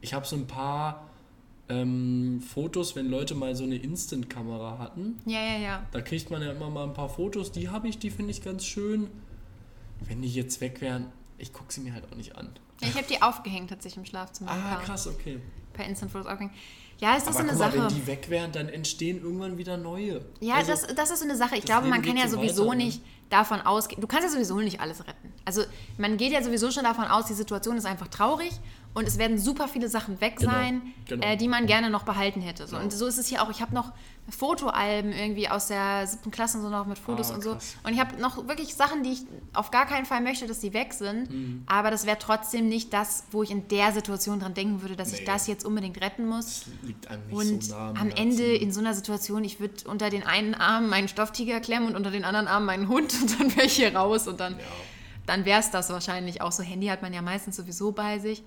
Ich 0.00 0.14
habe 0.14 0.26
so 0.26 0.36
ein 0.36 0.46
paar 0.46 1.10
ähm, 1.70 2.42
Fotos, 2.42 2.96
wenn 2.96 3.08
Leute 3.08 3.34
mal 3.34 3.54
so 3.54 3.64
eine 3.64 3.76
Instant-Kamera 3.76 4.78
hatten. 4.78 5.20
Ja, 5.24 5.40
ja, 5.40 5.58
ja. 5.58 5.86
Da 5.92 6.00
kriegt 6.00 6.30
man 6.30 6.42
ja 6.42 6.50
immer 6.52 6.68
mal 6.70 6.84
ein 6.84 6.94
paar 6.94 7.08
Fotos, 7.08 7.52
die 7.52 7.68
habe 7.68 7.88
ich, 7.88 7.98
die 7.98 8.10
finde 8.10 8.32
ich 8.32 8.42
ganz 8.42 8.64
schön. 8.64 9.08
Wenn 10.00 10.22
die 10.22 10.28
jetzt 10.32 10.60
weg 10.60 10.80
wären, 10.80 11.06
ich 11.38 11.52
gucke 11.52 11.72
sie 11.72 11.80
mir 11.80 11.92
halt 11.94 12.04
auch 12.10 12.16
nicht 12.16 12.36
an. 12.36 12.48
ja 12.80 12.88
ich 12.88 12.94
habe 12.94 13.06
die 13.08 13.22
aufgehängt 13.22 13.70
tatsächlich 13.70 13.98
im 13.98 14.04
Schlafzimmer. 14.06 14.50
Ah, 14.50 14.76
krass, 14.84 15.06
okay. 15.06 15.40
Per 15.72 15.86
Instant 15.86 16.10
Fotos 16.12 16.26
aufgehängt. 16.26 16.54
Ja, 16.98 17.16
es 17.16 17.22
ist 17.22 17.28
Aber 17.28 17.34
so 17.34 17.38
eine 17.40 17.48
guck 17.52 17.58
mal, 17.58 17.70
Sache. 17.72 17.78
wenn 17.94 18.00
die 18.00 18.06
weg 18.06 18.28
wären, 18.28 18.52
dann 18.52 18.68
entstehen 18.68 19.22
irgendwann 19.22 19.56
wieder 19.56 19.76
neue. 19.78 20.20
Ja, 20.40 20.56
Also- 20.56 20.72
das, 20.72 20.86
das 20.94 21.10
ist 21.10 21.20
so 21.20 21.24
eine 21.24 21.36
Sache. 21.36 21.54
Ich 21.54 21.62
das 21.62 21.70
glaube, 21.70 21.88
man 21.88 22.02
kann 22.02 22.16
ja 22.16 22.28
so 22.28 22.36
sowieso 22.36 22.66
weiter, 22.66 22.74
nicht 22.76 23.00
davon 23.30 23.60
ausgehen. 23.62 24.00
Du 24.02 24.06
kannst 24.06 24.26
ja 24.26 24.32
sowieso 24.32 24.58
nicht 24.60 24.80
alles 24.80 25.00
retten. 25.06 25.32
Also 25.46 25.62
man 25.96 26.16
geht 26.18 26.32
ja 26.32 26.42
sowieso 26.42 26.70
schon 26.70 26.84
davon 26.84 27.04
aus, 27.06 27.26
die 27.26 27.32
Situation 27.34 27.76
ist 27.78 27.86
einfach 27.86 28.08
traurig 28.08 28.50
und 28.94 29.06
es 29.06 29.18
werden 29.18 29.38
super 29.38 29.68
viele 29.68 29.88
Sachen 29.88 30.20
weg 30.20 30.36
Genau, 30.38 30.50
sein, 30.52 30.82
genau. 31.06 31.26
Äh, 31.26 31.36
die 31.36 31.46
man 31.48 31.66
gerne 31.66 31.90
noch 31.90 32.02
behalten 32.04 32.40
hätte. 32.40 32.66
So. 32.66 32.72
Genau. 32.72 32.82
Und 32.84 32.90
so 32.92 33.06
ist 33.06 33.18
es 33.18 33.28
hier 33.28 33.42
auch. 33.42 33.50
Ich 33.50 33.60
habe 33.62 33.74
noch 33.74 33.92
Fotoalben 34.28 35.12
irgendwie 35.12 35.48
aus 35.48 35.68
der 35.68 36.06
siebten 36.06 36.30
Klasse 36.30 36.58
und 36.58 36.64
so 36.64 36.70
noch 36.70 36.86
mit 36.86 36.98
Fotos 36.98 37.30
Ah, 37.30 37.34
und 37.34 37.42
so. 37.42 37.50
Und 37.84 37.92
ich 37.92 38.00
habe 38.00 38.20
noch 38.20 38.48
wirklich 38.48 38.74
Sachen, 38.74 39.02
die 39.02 39.10
ich 39.12 39.22
auf 39.52 39.70
gar 39.70 39.86
keinen 39.86 40.06
Fall 40.06 40.20
möchte, 40.20 40.46
dass 40.46 40.60
die 40.60 40.72
weg 40.72 40.92
sind. 40.92 41.30
Mhm. 41.30 41.62
Aber 41.66 41.90
das 41.90 42.06
wäre 42.06 42.18
trotzdem 42.18 42.68
nicht 42.68 42.92
das, 42.92 43.24
wo 43.30 43.42
ich 43.42 43.50
in 43.50 43.68
der 43.68 43.92
Situation 43.92 44.40
dran 44.40 44.54
denken 44.54 44.82
würde, 44.82 44.96
dass 44.96 45.12
ich 45.12 45.20
Nee. 45.20 45.26
das 45.26 45.46
jetzt 45.46 45.64
unbedingt 45.64 46.00
retten 46.00 46.26
muss. 46.28 46.64
Das 46.64 46.68
liegt 46.82 47.08
einem 47.08 47.22
nicht 47.26 47.34
Und 47.36 47.64
so 47.64 47.74
nah. 47.74 47.94
am 48.00 48.10
Ende 48.10 48.44
in 48.56 48.72
so 48.72 48.80
einer 48.80 48.94
Situation, 48.94 49.44
ich 49.44 49.60
würde 49.60 49.74
unter 49.88 50.10
den 50.10 50.24
einen 50.24 50.54
Arm 50.54 50.88
meinen 50.88 51.08
Stofftiger 51.08 51.60
klemmen 51.60 51.88
und 51.88 51.96
unter 51.96 52.10
den 52.10 52.24
anderen 52.24 52.48
Arm 52.48 52.64
meinen 52.66 52.88
Hund 52.88 53.12
und 53.20 53.38
dann 53.40 53.54
wäre 53.56 53.66
ich 53.66 53.74
hier 53.74 53.94
raus 53.94 54.26
und 54.28 54.40
dann, 54.40 54.54
Ja. 54.54 54.64
dann 55.26 55.44
wäre 55.44 55.60
es 55.60 55.70
das 55.70 55.90
wahrscheinlich 55.90 56.40
auch 56.42 56.52
so. 56.52 56.62
Handy 56.62 56.86
hat 56.86 57.02
man 57.02 57.12
ja 57.12 57.22
meistens 57.22 57.56
sowieso 57.56 57.92
bei 57.92 58.18
sich. 58.18 58.42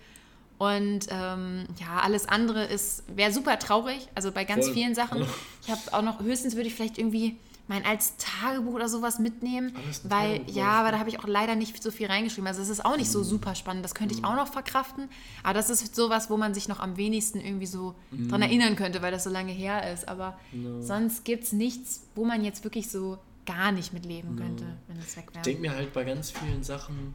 Und 0.63 1.07
ähm, 1.09 1.65
ja, 1.79 1.99
alles 2.01 2.27
andere 2.29 2.63
ist 2.65 3.03
wäre 3.15 3.31
super 3.33 3.57
traurig. 3.59 4.07
Also 4.15 4.31
bei 4.31 4.43
ganz 4.45 4.65
Voll. 4.65 4.73
vielen 4.73 4.95
Sachen. 4.95 5.25
Ich 5.65 5.71
habe 5.71 5.79
auch 5.93 6.01
noch, 6.01 6.19
höchstens 6.19 6.55
würde 6.57 6.67
ich 6.67 6.75
vielleicht 6.75 6.97
irgendwie 6.97 7.37
mein 7.69 7.85
als 7.85 8.17
Tagebuch 8.17 8.73
oder 8.73 8.89
sowas 8.89 9.17
mitnehmen, 9.19 9.73
weil 10.03 10.39
Tagebuch, 10.39 10.53
ja, 10.55 10.71
aber 10.73 10.91
da 10.91 10.99
habe 10.99 11.07
ich 11.09 11.19
auch 11.21 11.25
leider 11.27 11.55
nicht 11.55 11.81
so 11.81 11.89
viel 11.89 12.07
reingeschrieben. 12.07 12.45
Also 12.47 12.61
es 12.61 12.67
ist 12.67 12.83
auch 12.83 12.97
nicht 12.97 13.07
Mhm. 13.07 13.11
so 13.13 13.23
super 13.23 13.55
spannend. 13.55 13.85
Das 13.85 13.95
könnte 13.95 14.13
ich 14.13 14.25
auch 14.25 14.35
noch 14.35 14.49
verkraften. 14.51 15.07
Aber 15.41 15.53
das 15.53 15.69
ist 15.69 15.95
sowas, 15.95 16.29
wo 16.29 16.35
man 16.35 16.53
sich 16.53 16.67
noch 16.67 16.81
am 16.81 16.97
wenigsten 16.97 17.39
irgendwie 17.39 17.65
so 17.65 17.95
Mhm. 18.11 18.27
dran 18.27 18.41
erinnern 18.41 18.75
könnte, 18.75 19.01
weil 19.01 19.11
das 19.13 19.23
so 19.23 19.29
lange 19.29 19.53
her 19.53 19.89
ist. 19.93 20.09
Aber 20.09 20.37
sonst 20.81 21.23
gibt 21.23 21.45
es 21.45 21.53
nichts, 21.53 22.05
wo 22.15 22.25
man 22.25 22.43
jetzt 22.43 22.65
wirklich 22.65 22.89
so 22.91 23.17
gar 23.45 23.71
nicht 23.71 23.93
mitleben 23.93 24.35
könnte, 24.35 24.65
wenn 24.89 24.97
es 24.99 25.15
weg 25.15 25.25
Ich 25.29 25.35
wäre. 25.35 25.45
denke 25.45 25.61
mir 25.61 25.73
halt 25.73 25.93
bei 25.93 26.03
ganz 26.03 26.31
vielen 26.31 26.63
Sachen 26.63 27.13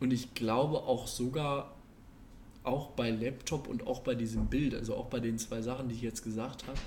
und 0.00 0.12
ich 0.12 0.34
glaube 0.34 0.78
auch 0.78 1.06
sogar 1.06 1.74
auch 2.62 2.88
bei 2.90 3.10
Laptop 3.10 3.68
und 3.68 3.86
auch 3.86 4.00
bei 4.00 4.14
diesem 4.14 4.46
Bild, 4.46 4.74
also 4.74 4.94
auch 4.96 5.06
bei 5.06 5.20
den 5.20 5.38
zwei 5.38 5.62
Sachen, 5.62 5.88
die 5.88 5.94
ich 5.94 6.02
jetzt 6.02 6.22
gesagt 6.22 6.66
habe, 6.66 6.78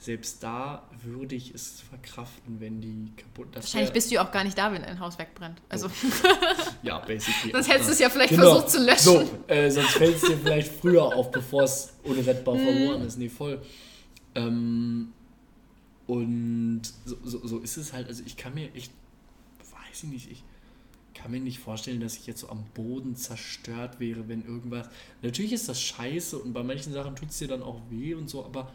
selbst 0.00 0.42
da 0.44 0.88
würde 1.02 1.34
ich 1.34 1.52
es 1.54 1.80
verkraften, 1.80 2.60
wenn 2.60 2.80
die 2.80 3.10
kaputt 3.16 3.48
das 3.52 3.64
Wahrscheinlich 3.64 3.92
bist 3.92 4.10
du 4.10 4.14
ja 4.14 4.24
auch 4.26 4.30
gar 4.30 4.44
nicht 4.44 4.56
da, 4.56 4.72
wenn 4.72 4.84
ein 4.84 5.00
Haus 5.00 5.18
wegbrennt. 5.18 5.60
Also 5.68 5.90
Ja, 6.82 7.00
basically. 7.00 7.52
sonst 7.52 7.68
hättest 7.68 7.88
du 7.88 7.92
es 7.94 7.98
ja 7.98 8.08
vielleicht 8.08 8.30
Genau. 8.30 8.52
versucht 8.52 8.70
zu 8.70 8.84
löschen. 8.84 9.02
So, 9.02 9.28
äh, 9.48 9.70
sonst 9.70 9.90
fällt 9.90 10.14
es 10.16 10.22
dir 10.22 10.38
vielleicht 10.38 10.72
früher 10.72 11.02
auf, 11.04 11.30
bevor 11.32 11.64
es 11.64 11.94
unrettbar 12.04 12.54
Mhm. 12.54 12.60
verloren 12.60 13.02
ist. 13.02 13.18
Nee, 13.18 13.28
voll. 13.28 13.60
Ähm, 14.36 15.12
und 16.06 16.82
so, 17.04 17.16
so, 17.24 17.46
so 17.46 17.58
ist 17.58 17.76
es 17.76 17.92
halt. 17.92 18.06
Also 18.08 18.22
ich 18.24 18.36
kann 18.36 18.54
mir 18.54 18.72
echt, 18.74 18.92
weiß 19.72 20.04
ich 20.04 20.10
nicht, 20.10 20.30
ich 20.30 20.44
kann 21.18 21.30
mir 21.30 21.40
nicht 21.40 21.58
vorstellen, 21.58 22.00
dass 22.00 22.16
ich 22.16 22.26
jetzt 22.26 22.40
so 22.40 22.48
am 22.48 22.64
Boden 22.74 23.16
zerstört 23.16 24.00
wäre, 24.00 24.28
wenn 24.28 24.44
irgendwas. 24.44 24.88
Natürlich 25.22 25.52
ist 25.52 25.68
das 25.68 25.80
scheiße 25.80 26.38
und 26.38 26.52
bei 26.52 26.62
manchen 26.62 26.92
Sachen 26.92 27.16
tut 27.16 27.30
es 27.30 27.38
dir 27.38 27.48
dann 27.48 27.62
auch 27.62 27.80
weh 27.90 28.14
und 28.14 28.30
so, 28.30 28.44
aber 28.44 28.72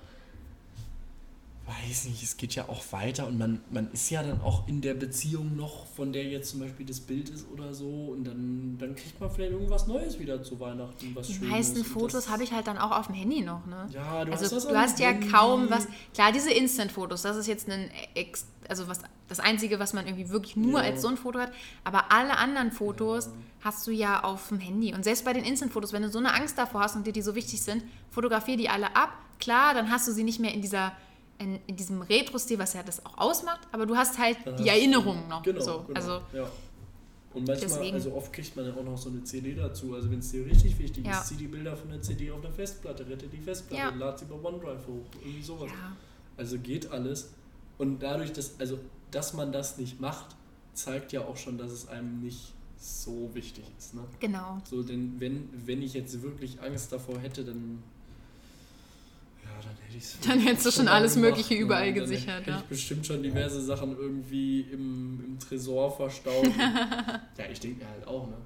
weiß 1.66 2.05
nicht, 2.05 2.22
es 2.22 2.36
geht 2.36 2.55
ja 2.55 2.68
auch 2.68 2.84
weiter 2.91 3.26
und 3.28 3.38
man, 3.38 3.61
man 3.72 3.89
ist 3.93 4.09
ja 4.09 4.22
dann 4.22 4.41
auch 4.41 4.68
in 4.68 4.82
der 4.82 4.95
Beziehung 4.95 5.55
noch, 5.55 5.86
von 5.88 6.11
der 6.11 6.26
jetzt 6.26 6.49
zum 6.51 6.59
Beispiel 6.59 6.86
das 6.86 6.99
Bild 6.99 7.30
ist 7.30 7.45
oder 7.53 7.74
so 7.74 7.88
und 8.11 8.26
dann, 8.26 8.76
dann 8.80 8.95
kriegt 8.95 9.20
man 9.22 9.32
vielleicht 9.32 9.53
irgendwas 9.53 9.88
Neues 9.88 10.20
wieder 10.20 10.43
zu 10.43 10.59
Weihnachten, 10.59 11.11
was 11.16 11.28
Die 11.28 11.36
Schönes. 11.36 11.49
meisten 11.51 11.86
Fotos 11.86 12.28
habe 12.30 12.43
ich 12.43 12.51
halt 12.51 12.68
dann 12.68 12.78
auch 12.78 12.91
auf 12.91 13.07
dem 13.07 13.16
Handy 13.16 13.41
noch, 13.41 13.66
ne? 13.66 13.88
Ja, 13.93 14.26
du 14.26 14.32
also 14.34 14.43
hast 14.43 14.51
das 14.53 14.68
du 14.68 14.76
hast 14.78 14.99
ja 14.99 15.09
Handy. 15.09 15.28
kaum 15.30 15.70
was. 15.70 15.88
Klar, 16.14 16.34
diese 16.34 16.51
Instant-Fotos, 16.51 17.22
das 17.22 17.38
ist 17.38 17.47
jetzt 17.47 17.70
ein 17.70 17.89
Ex, 18.14 18.45
also 18.68 18.89
was 18.89 18.99
das 19.30 19.39
Einzige, 19.39 19.80
was 19.80 19.93
man 19.93 20.05
irgendwie 20.05 20.30
wirklich 20.30 20.57
nur 20.57 20.82
Ja. 20.84 20.86
als 20.91 21.01
so 21.01 21.07
ein 21.07 21.16
Foto 21.18 21.39
hat. 21.39 21.51
Aber 21.86 22.11
alle 22.11 22.38
anderen 22.38 22.72
Fotos 22.74 23.30
hast 23.61 23.88
du 23.88 23.91
ja 23.91 24.24
auf 24.26 24.49
dem 24.49 24.59
Handy. 24.59 24.93
Und 24.93 25.03
selbst 25.05 25.24
bei 25.24 25.32
den 25.32 25.45
Instant-Fotos, 25.45 25.93
wenn 25.93 26.01
du 26.03 26.09
so 26.09 26.20
eine 26.20 26.34
Angst 26.34 26.57
davor 26.57 26.82
hast 26.82 26.97
und 26.97 27.07
dir 27.07 27.14
die 27.14 27.22
so 27.22 27.34
wichtig 27.36 27.61
sind, 27.61 27.84
fotografier 28.11 28.57
die 28.57 28.68
alle 28.68 28.93
ab. 28.97 29.14
Klar, 29.39 29.74
dann 29.74 29.89
hast 29.89 30.07
du 30.09 30.11
sie 30.11 30.24
nicht 30.26 30.39
mehr 30.41 30.53
in 30.53 30.61
dieser 30.61 30.91
in, 31.39 31.59
in 31.67 31.75
diesem 31.75 32.01
Retro-Stil, 32.01 32.59
was 32.59 32.73
ja 32.73 32.84
das 32.84 33.05
auch 33.05 33.17
ausmacht, 33.17 33.61
aber 33.71 33.86
du 33.86 33.95
hast 33.95 34.17
halt 34.17 34.38
Dann 34.45 34.55
die 34.55 34.63
hast 34.63 34.69
du- 34.69 34.79
Erinnerungen 34.79 35.27
noch. 35.27 35.43
Genau, 35.43 35.61
so. 35.61 35.84
genau. 35.88 35.93
Also 35.99 36.11
ja. 36.34 36.49
Und 37.34 37.47
manchmal, 37.47 37.57
deswegen- 37.69 37.95
also 37.95 38.13
oft 38.13 38.31
kriegt 38.31 38.55
man 38.55 38.65
ja 38.67 38.73
auch 38.75 38.84
noch 38.84 38.97
so 38.97 39.09
eine 39.09 39.23
CD 39.23 39.55
dazu. 39.55 39.95
Also 39.95 40.09
wenn 40.11 40.19
es 40.19 40.29
dir 40.31 40.45
richtig 40.45 40.77
wichtig 40.77 41.05
Ja. 41.05 41.19
ist, 41.19 41.29
zieh 41.29 41.36
die 41.36 41.47
Bilder 41.47 41.75
von 41.75 41.89
der 41.89 42.01
CD 42.01 42.29
auf 42.31 42.41
der 42.41 42.51
Festplatte, 42.51 43.07
rette 43.09 43.27
die 43.27 43.39
Festplatte, 43.39 43.81
Ja. 43.81 43.89
lad 43.95 44.19
sie 44.19 44.25
bei 44.25 44.36
OneDrive 44.36 44.86
hoch, 44.88 45.05
irgendwie 45.21 45.41
sowas. 45.41 45.71
ja. 45.71 45.95
Also 46.38 46.59
geht 46.59 46.91
alles. 46.91 47.31
Und 47.79 48.03
dadurch, 48.03 48.31
dass, 48.34 48.59
also, 48.59 48.77
dass 49.09 49.34
man 49.34 49.51
das 49.51 49.77
nicht 49.79 49.99
macht, 49.99 50.36
zeigt 50.75 51.11
ja 51.11 51.21
auch 51.21 51.38
schon, 51.38 51.57
dass 51.57 51.71
es 51.71 51.88
einem 51.88 52.19
nicht 52.21 52.53
so 52.77 53.29
wichtig 53.34 53.63
ist. 53.79 53.93
Ne? 53.95 54.03
Genau. 54.19 54.59
So, 54.69 54.84
denn 54.84 55.19
wenn, 55.19 55.49
wenn 55.65 55.81
ich 55.81 55.93
jetzt 55.95 56.21
wirklich 56.21 56.61
Angst 56.61 56.91
davor 56.91 57.17
hätte, 57.19 57.43
dann. 57.45 57.81
Dann. 59.93 60.37
Dann 60.37 60.39
hättest 60.39 60.65
du 60.65 60.71
schon 60.71 60.87
alles 60.87 61.15
Mögliche 61.15 61.55
überall 61.55 61.93
Dann 61.93 62.01
gesichert, 62.01 62.41
Hätte 62.41 62.49
ja. 62.51 62.57
ich 62.59 62.63
bestimmt 62.63 63.05
schon 63.05 63.23
diverse 63.23 63.61
Sachen 63.61 63.97
irgendwie 63.97 64.61
im, 64.61 65.23
im 65.25 65.39
Tresor 65.39 65.95
verstaut. 65.95 66.45
ja, 67.37 67.45
ich 67.51 67.59
denke 67.59 67.83
mir 67.83 67.89
halt 67.89 68.07
auch, 68.07 68.27
ne? 68.27 68.37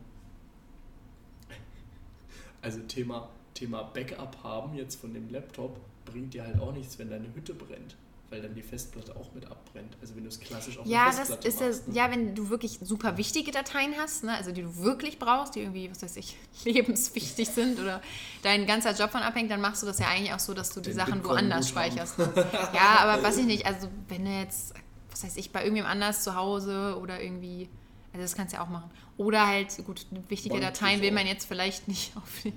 Also 2.61 2.79
Thema, 2.81 3.29
Thema 3.53 3.83
Backup 3.83 4.43
haben 4.43 4.75
jetzt 4.75 4.99
von 4.99 5.13
dem 5.13 5.29
Laptop 5.29 5.79
bringt 6.11 6.33
dir 6.33 6.43
halt 6.43 6.59
auch 6.59 6.73
nichts, 6.73 6.97
wenn 6.99 7.09
deine 7.09 7.33
Hütte 7.35 7.53
brennt. 7.53 7.95
Weil 8.29 8.41
dann 8.41 8.53
die 8.53 8.61
Festplatte 8.61 9.15
auch 9.15 9.33
mit 9.33 9.45
abbrennt. 9.45 9.95
Also 10.01 10.13
wenn 10.15 10.23
du 10.23 10.29
es 10.29 10.37
klassisch 10.39 10.77
auf 10.77 10.85
Ja, 10.85 11.05
der 11.09 11.17
das 11.19 11.29
Festplatte 11.29 11.47
ist 11.47 11.59
ja, 11.61 11.67
machst. 11.67 11.87
ne? 11.87 11.93
ja, 11.95 12.11
wenn 12.11 12.35
du 12.35 12.49
wirklich 12.49 12.79
super 12.81 13.15
wichtige 13.17 13.51
Dateien 13.51 13.93
hast, 13.97 14.25
ne, 14.25 14.35
also 14.35 14.51
die 14.51 14.63
du 14.63 14.77
wirklich 14.77 15.17
brauchst, 15.17 15.55
die 15.55 15.61
irgendwie, 15.61 15.89
was 15.89 16.01
weiß 16.03 16.17
ich, 16.17 16.35
lebenswichtig 16.65 17.47
sind 17.47 17.79
oder 17.79 18.01
dein 18.43 18.65
ganzer 18.65 18.93
Job 18.93 19.11
von 19.11 19.21
abhängt, 19.21 19.49
dann 19.49 19.61
machst 19.61 19.81
du 19.81 19.87
das 19.87 19.99
ja 19.99 20.07
eigentlich 20.07 20.33
auch 20.33 20.39
so, 20.39 20.53
dass 20.53 20.71
du 20.71 20.81
die 20.81 20.89
Den 20.89 20.97
Sachen 20.97 21.13
Bitcoin 21.21 21.35
woanders 21.37 21.69
speicherst. 21.69 22.15
ja, 22.73 22.97
aber 22.99 23.23
weiß 23.23 23.37
ich 23.37 23.45
nicht, 23.45 23.65
also 23.65 23.87
wenn 24.09 24.25
du 24.25 24.31
jetzt, 24.31 24.73
was 25.09 25.23
weiß 25.23 25.37
ich, 25.37 25.51
bei 25.51 25.61
irgendjemand 25.61 25.93
anders 25.93 26.23
zu 26.23 26.35
Hause 26.35 26.97
oder 27.01 27.21
irgendwie, 27.21 27.69
also 28.17 28.31
das 28.31 28.35
kannst 28.35 28.53
du 28.53 28.57
ja 28.57 28.63
auch 28.63 28.69
machen. 28.69 28.89
Oder 29.17 29.47
halt, 29.47 29.75
gut, 29.85 30.05
wichtige 30.29 30.55
Bank 30.55 30.63
Dateien 30.65 31.01
will 31.01 31.11
man 31.11 31.25
jetzt 31.27 31.45
vielleicht 31.47 31.87
nicht 31.87 32.11
auf 32.15 32.41
die, 32.43 32.53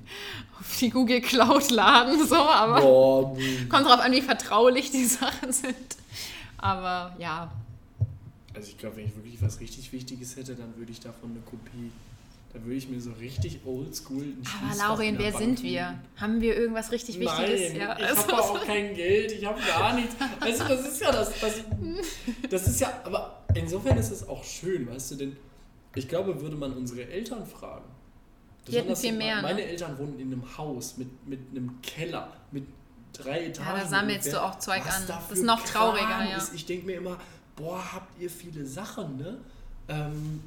auf 0.58 0.76
die 0.78 0.90
Google 0.90 1.20
Cloud 1.20 1.70
laden, 1.70 2.26
so, 2.26 2.36
aber 2.36 2.80
Boah, 2.80 3.36
kommt 3.68 3.86
drauf 3.86 4.00
an, 4.00 4.12
wie 4.12 4.22
vertraulich 4.22 4.90
die 4.90 5.04
Sachen 5.06 5.52
sind. 5.52 5.96
Aber 6.58 7.14
ja, 7.18 7.50
Also 8.54 8.68
ich 8.68 8.78
glaube, 8.78 8.96
wenn 8.96 9.06
ich 9.06 9.16
wirklich 9.16 9.40
was 9.42 9.60
richtig 9.60 9.92
Wichtiges 9.92 10.36
hätte, 10.36 10.54
dann 10.54 10.76
würde 10.76 10.92
ich 10.92 11.00
davon 11.00 11.30
eine 11.30 11.40
Kopie. 11.40 11.90
Da 12.52 12.60
würde 12.64 12.74
ich 12.74 12.88
mir 12.88 13.00
so 13.00 13.12
richtig 13.12 13.60
oldschool 13.64 14.24
ein 14.24 14.42
Aber 14.80 14.96
der 15.04 15.18
wer 15.18 15.30
Bank 15.30 15.36
sind 15.38 15.62
wir? 15.62 15.94
Haben 16.16 16.40
wir 16.40 16.56
irgendwas 16.56 16.90
richtig 16.90 17.20
Wichtiges? 17.20 17.70
Nein, 17.72 17.76
ja, 17.80 17.96
ich 17.96 18.04
also- 18.04 18.22
habe 18.22 18.42
auch 18.42 18.64
kein 18.66 18.92
Geld, 18.94 19.30
ich 19.32 19.44
habe 19.44 19.60
gar 19.62 19.94
nichts. 19.94 20.16
Weißt 20.40 20.60
du, 20.62 20.64
das 20.64 20.88
ist 20.88 21.00
ja 21.00 21.12
das, 21.12 21.40
das, 21.40 21.60
das 22.50 22.66
ist 22.66 22.80
ja, 22.80 22.92
aber 23.04 23.44
insofern 23.54 23.96
ist 23.98 24.10
es 24.10 24.28
auch 24.28 24.42
schön, 24.42 24.88
weißt 24.88 25.12
du, 25.12 25.14
denn 25.14 25.36
ich 25.94 26.08
glaube, 26.08 26.40
würde 26.40 26.56
man 26.56 26.72
unsere 26.72 27.08
Eltern 27.08 27.44
fragen, 27.46 27.84
Die 28.66 28.76
hätten 28.76 28.94
viel 28.94 29.12
mehr, 29.12 29.36
ne? 29.36 29.42
Meine 29.42 29.64
Eltern 29.64 29.98
wohnen 29.98 30.18
in 30.18 30.32
einem 30.32 30.56
Haus 30.56 30.96
mit, 30.96 31.26
mit 31.26 31.40
einem 31.50 31.80
Keller, 31.82 32.32
mit 32.52 32.64
drei 33.12 33.46
Etagen. 33.46 33.80
da 33.80 33.86
sammelst 33.86 34.32
du 34.32 34.42
auch 34.42 34.58
Zeug 34.58 34.84
an. 34.86 35.02
da 35.06 35.22
Das 35.28 35.38
ist 35.38 35.44
noch 35.44 35.64
trauriger, 35.64 36.24
ja. 36.28 36.36
Ist. 36.36 36.54
Ich 36.54 36.66
denke 36.66 36.86
mir 36.86 36.98
immer, 36.98 37.18
boah, 37.56 37.82
habt 37.92 38.20
ihr 38.20 38.30
viele 38.30 38.64
Sachen, 38.64 39.16
ne? 39.16 39.38
Ähm, 39.88 40.40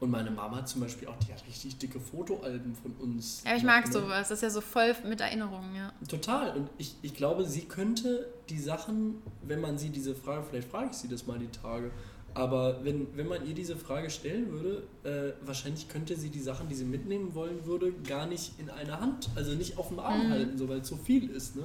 und 0.00 0.10
meine 0.10 0.30
Mama 0.30 0.66
zum 0.66 0.82
Beispiel 0.82 1.08
auch, 1.08 1.16
die 1.16 1.32
hat 1.32 1.46
richtig 1.46 1.78
dicke 1.78 1.98
Fotoalben 1.98 2.74
von 2.74 2.92
uns. 3.00 3.42
Ja, 3.46 3.56
ich 3.56 3.62
mag 3.62 3.86
ne? 3.86 3.92
sowas. 3.92 4.28
Das 4.28 4.38
ist 4.38 4.42
ja 4.42 4.50
so 4.50 4.60
voll 4.60 4.94
mit 5.08 5.20
Erinnerungen, 5.22 5.74
ja. 5.74 5.92
Total. 6.06 6.54
Und 6.56 6.68
ich, 6.76 6.96
ich 7.00 7.14
glaube, 7.14 7.46
sie 7.46 7.62
könnte 7.62 8.28
die 8.50 8.58
Sachen, 8.58 9.22
wenn 9.42 9.60
man 9.60 9.78
sie 9.78 9.88
diese 9.88 10.14
Frage, 10.14 10.44
vielleicht 10.48 10.68
frage 10.68 10.90
ich 10.90 10.96
sie 10.96 11.08
das 11.08 11.26
mal 11.26 11.38
die 11.38 11.48
Tage, 11.48 11.90
aber 12.34 12.84
wenn, 12.84 13.06
wenn 13.16 13.28
man 13.28 13.46
ihr 13.46 13.54
diese 13.54 13.76
Frage 13.76 14.10
stellen 14.10 14.50
würde, 14.50 14.82
äh, 15.04 15.32
wahrscheinlich 15.46 15.88
könnte 15.88 16.16
sie 16.16 16.30
die 16.30 16.40
Sachen, 16.40 16.68
die 16.68 16.74
sie 16.74 16.84
mitnehmen 16.84 17.34
wollen 17.34 17.64
würde, 17.64 17.92
gar 18.06 18.26
nicht 18.26 18.58
in 18.58 18.70
einer 18.70 19.00
Hand, 19.00 19.28
also 19.36 19.52
nicht 19.52 19.78
auf 19.78 19.88
dem 19.88 19.98
Arm 20.00 20.26
Mhm. 20.26 20.30
halten, 20.32 20.58
so 20.58 20.68
weil 20.68 20.78
es 20.80 20.88
so 20.88 20.96
viel 20.96 21.30
ist. 21.30 21.56
Ne? 21.56 21.64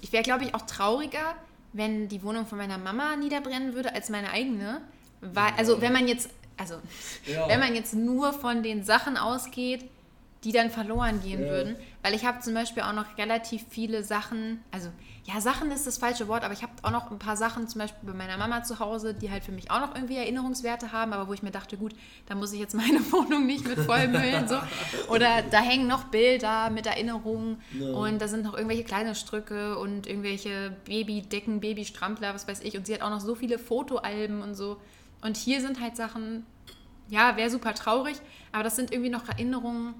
Ich 0.00 0.12
wäre, 0.12 0.22
glaube 0.22 0.44
ich, 0.44 0.54
auch 0.54 0.62
trauriger, 0.62 1.34
wenn 1.72 2.08
die 2.08 2.22
Wohnung 2.22 2.46
von 2.46 2.58
meiner 2.58 2.78
Mama 2.78 3.16
niederbrennen 3.16 3.74
würde 3.74 3.94
als 3.94 4.08
meine 4.08 4.30
eigene. 4.30 4.80
Weil, 5.20 5.52
also 5.56 5.80
wenn 5.80 5.92
man 5.92 6.08
jetzt, 6.08 6.30
also 6.56 6.76
Ja. 7.26 7.48
wenn 7.48 7.60
man 7.60 7.74
jetzt 7.74 7.94
nur 7.94 8.32
von 8.32 8.62
den 8.62 8.84
Sachen 8.84 9.16
ausgeht, 9.16 9.84
die 10.44 10.52
dann 10.52 10.70
verloren 10.70 11.20
gehen 11.22 11.44
Ja. 11.44 11.50
würden. 11.50 11.76
Weil 12.02 12.14
ich 12.14 12.24
habe 12.24 12.40
zum 12.40 12.54
Beispiel 12.54 12.82
auch 12.84 12.92
noch 12.92 13.18
relativ 13.18 13.64
viele 13.68 14.04
Sachen, 14.04 14.60
also 14.70 14.90
ja, 15.24 15.40
Sachen 15.40 15.72
ist 15.72 15.88
das 15.88 15.98
falsche 15.98 16.28
Wort, 16.28 16.44
aber 16.44 16.52
ich 16.54 16.62
habe 16.62 16.72
auch 16.82 16.92
noch 16.92 17.10
ein 17.10 17.18
paar 17.18 17.36
Sachen, 17.36 17.66
zum 17.66 17.80
Beispiel 17.80 18.08
bei 18.08 18.16
meiner 18.16 18.36
Mama 18.36 18.62
zu 18.62 18.78
Hause, 18.78 19.12
die 19.12 19.28
halt 19.32 19.42
für 19.42 19.50
mich 19.50 19.72
auch 19.72 19.80
noch 19.80 19.94
irgendwie 19.96 20.14
Erinnerungswerte 20.16 20.92
haben, 20.92 21.12
aber 21.12 21.26
wo 21.26 21.32
ich 21.32 21.42
mir 21.42 21.50
dachte, 21.50 21.76
gut, 21.76 21.94
da 22.26 22.36
muss 22.36 22.52
ich 22.52 22.60
jetzt 22.60 22.74
meine 22.74 23.00
Wohnung 23.12 23.44
nicht 23.44 23.66
mit 23.66 23.78
vollmüllen. 23.80 24.46
so. 24.46 24.56
Oder 25.08 25.42
da 25.50 25.58
hängen 25.58 25.88
noch 25.88 26.04
Bilder 26.04 26.70
mit 26.70 26.86
Erinnerungen 26.86 27.60
Ja. 27.76 27.88
und 27.88 28.20
da 28.22 28.28
sind 28.28 28.44
noch 28.44 28.54
irgendwelche 28.54 28.84
Kleidungsstücke 28.84 29.78
und 29.78 30.06
irgendwelche 30.06 30.76
Babydecken, 30.84 31.58
Babystrampler, 31.58 32.32
was 32.34 32.46
weiß 32.46 32.60
ich. 32.60 32.76
Und 32.76 32.86
sie 32.86 32.94
hat 32.94 33.02
auch 33.02 33.10
noch 33.10 33.20
so 33.20 33.34
viele 33.34 33.58
Fotoalben 33.58 34.42
und 34.42 34.54
so. 34.54 34.80
Und 35.22 35.36
hier 35.36 35.60
sind 35.60 35.80
halt 35.80 35.96
Sachen, 35.96 36.46
ja, 37.08 37.36
wäre 37.36 37.50
super 37.50 37.74
traurig, 37.74 38.16
aber 38.52 38.62
das 38.62 38.76
sind 38.76 38.92
irgendwie 38.92 39.10
noch 39.10 39.28
Erinnerungen, 39.28 39.94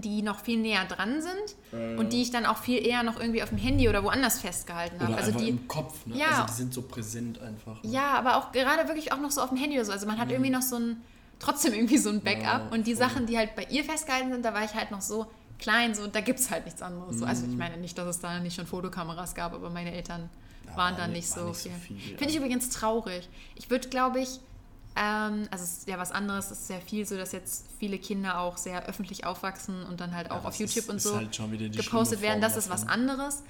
die 0.00 0.22
noch 0.22 0.40
viel 0.40 0.58
näher 0.58 0.84
dran 0.84 1.20
sind 1.22 1.56
ja. 1.72 1.98
und 1.98 2.12
die 2.12 2.22
ich 2.22 2.30
dann 2.30 2.46
auch 2.46 2.58
viel 2.58 2.84
eher 2.86 3.02
noch 3.02 3.18
irgendwie 3.20 3.42
auf 3.42 3.48
dem 3.50 3.58
Handy 3.58 3.88
oder 3.88 4.02
woanders 4.04 4.40
festgehalten 4.40 5.00
habe. 5.00 5.16
Also 5.16 5.32
die, 5.32 5.48
im 5.48 5.68
Kopf, 5.68 6.06
ne? 6.06 6.16
Ja. 6.16 6.26
Also 6.30 6.42
die 6.48 6.52
sind 6.52 6.74
so 6.74 6.82
präsent 6.82 7.40
einfach. 7.40 7.82
Ne? 7.82 7.90
ja, 7.90 8.12
aber 8.14 8.36
auch 8.36 8.52
gerade 8.52 8.86
wirklich 8.88 9.12
auch 9.12 9.20
noch 9.20 9.30
so 9.30 9.40
auf 9.40 9.48
dem 9.50 9.58
Handy 9.58 9.76
oder 9.76 9.84
so. 9.84 9.92
Also 9.92 10.06
man 10.06 10.18
hat 10.18 10.30
irgendwie 10.30 10.50
noch 10.50 10.62
so 10.62 10.76
ein, 10.76 11.02
trotzdem 11.38 11.72
irgendwie 11.74 11.98
so 11.98 12.10
ein 12.10 12.20
Backup. 12.20 12.42
Ja, 12.42 12.68
und 12.70 12.86
die 12.86 12.94
voll. 12.94 13.08
Sachen, 13.08 13.26
die 13.26 13.36
halt 13.38 13.54
bei 13.56 13.64
ihr 13.70 13.84
festgehalten 13.84 14.30
sind, 14.32 14.44
da 14.44 14.54
war 14.54 14.64
ich 14.64 14.74
halt 14.74 14.90
noch 14.90 15.00
so 15.02 15.26
klein, 15.58 15.94
so 15.94 16.06
da 16.06 16.20
gibt 16.20 16.38
es 16.38 16.50
halt 16.50 16.64
nichts 16.64 16.82
anderes. 16.82 17.18
So, 17.18 17.24
also 17.24 17.44
ich 17.46 17.56
meine 17.56 17.76
nicht, 17.78 17.98
dass 17.98 18.06
es 18.06 18.20
da 18.20 18.38
nicht 18.38 18.54
schon 18.56 18.66
Fotokameras 18.66 19.34
gab, 19.34 19.52
aber 19.54 19.70
meine 19.70 19.92
Eltern 19.92 20.28
Ja, 20.66 20.76
waren 20.76 20.96
war 20.96 21.06
da 21.06 21.08
nicht- 21.08 21.28
so 21.28 21.48
nicht 21.48 21.58
so 21.62 21.70
viel. 21.70 21.96
viel, 21.98 22.16
Finde 22.16 22.30
ich 22.32 22.36
übrigens 22.36 22.70
traurig. 22.70 23.28
Ich 23.56 23.68
würde, 23.70 23.88
glaube 23.88 24.20
ich, 24.20 24.38
ähm, 24.96 25.48
also 25.50 25.64
es 25.64 25.78
ist 25.78 25.88
ja 25.88 25.98
was 25.98 26.12
anderes, 26.12 26.46
es 26.50 26.60
ist 26.60 26.66
sehr 26.68 26.80
viel 26.80 27.06
so, 27.06 27.16
dass 27.16 27.32
jetzt 27.32 27.66
viele 27.78 27.98
Kinder 27.98 28.40
auch 28.40 28.56
sehr 28.56 28.86
öffentlich 28.86 29.24
aufwachsen 29.24 29.84
und 29.84 30.00
dann 30.00 30.14
halt 30.14 30.28
Ja, 30.28 30.32
auch 30.34 30.44
auf 30.44 30.56
das 30.56 30.58
YouTube 30.58 30.84
ist- 30.84 30.90
und 30.90 31.00
so 31.02 31.16
halt 31.16 31.76
gepostet 31.76 32.20
werden. 32.20 32.40
Das 32.40 32.56
ist 32.56 32.70
was 32.70 32.86
anderes. 32.86 33.42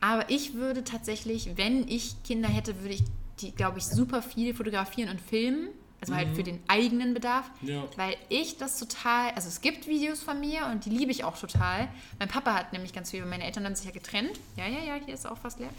Aber 0.00 0.28
ich 0.30 0.54
würde 0.54 0.84
tatsächlich, 0.84 1.56
wenn 1.56 1.88
ich 1.88 2.22
Kinder 2.22 2.48
hätte, 2.48 2.80
würde 2.80 2.94
ich 2.94 3.04
die, 3.40 3.52
glaube 3.52 3.78
ich, 3.78 3.86
super 3.86 4.22
viel 4.22 4.54
fotografieren 4.54 5.10
und 5.10 5.20
filmen. 5.20 5.68
Also 5.98 6.14
halt 6.14 6.36
für 6.36 6.42
den 6.42 6.60
eigenen 6.68 7.14
Bedarf. 7.14 7.50
Ja. 7.62 7.82
Weil 7.96 8.16
ich 8.28 8.58
das 8.58 8.78
total, 8.78 9.30
also 9.30 9.48
es 9.48 9.62
gibt 9.62 9.86
Videos 9.86 10.22
von 10.22 10.38
mir 10.38 10.66
und 10.66 10.84
die 10.84 10.90
liebe 10.90 11.10
ich 11.10 11.24
auch 11.24 11.38
total. 11.38 11.88
Mein 12.18 12.28
Papa 12.28 12.54
hat 12.54 12.72
nämlich 12.74 12.92
ganz 12.92 13.10
viel, 13.10 13.24
meine 13.24 13.44
Eltern 13.44 13.64
haben 13.64 13.74
sich 13.74 13.86
ja 13.86 13.92
getrennt. 13.92 14.38
Ja, 14.56 14.66
ja, 14.66 14.80
ja, 14.86 15.00
hier 15.04 15.14
ist 15.14 15.26
auch 15.26 15.38
fast 15.38 15.58
leer. 15.58 15.70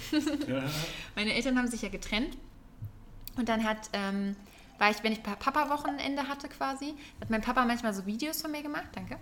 Ja. 0.48 0.64
Meine 1.16 1.34
Eltern 1.34 1.58
haben 1.58 1.68
sich 1.68 1.84
ja 1.84 1.90
getrennt. 1.90 2.36
Und 3.38 3.48
dann 3.48 3.64
hat, 3.64 3.90
ähm, 3.94 4.36
war 4.80 4.92
ich, 4.92 5.04
wenn 5.04 5.12
ich 5.12 5.24
Papa-Wochenende 5.24 6.28
hatte 6.28 6.48
quasi, 6.50 6.94
hat 7.22 7.30
mein 7.30 7.42
Papa 7.42 7.66
manchmal 7.66 7.94
so 7.94 8.06
Videos 8.06 8.42
von 8.42 8.52
mir 8.52 8.62
gemacht, 8.62 8.88
danke. 8.94 9.18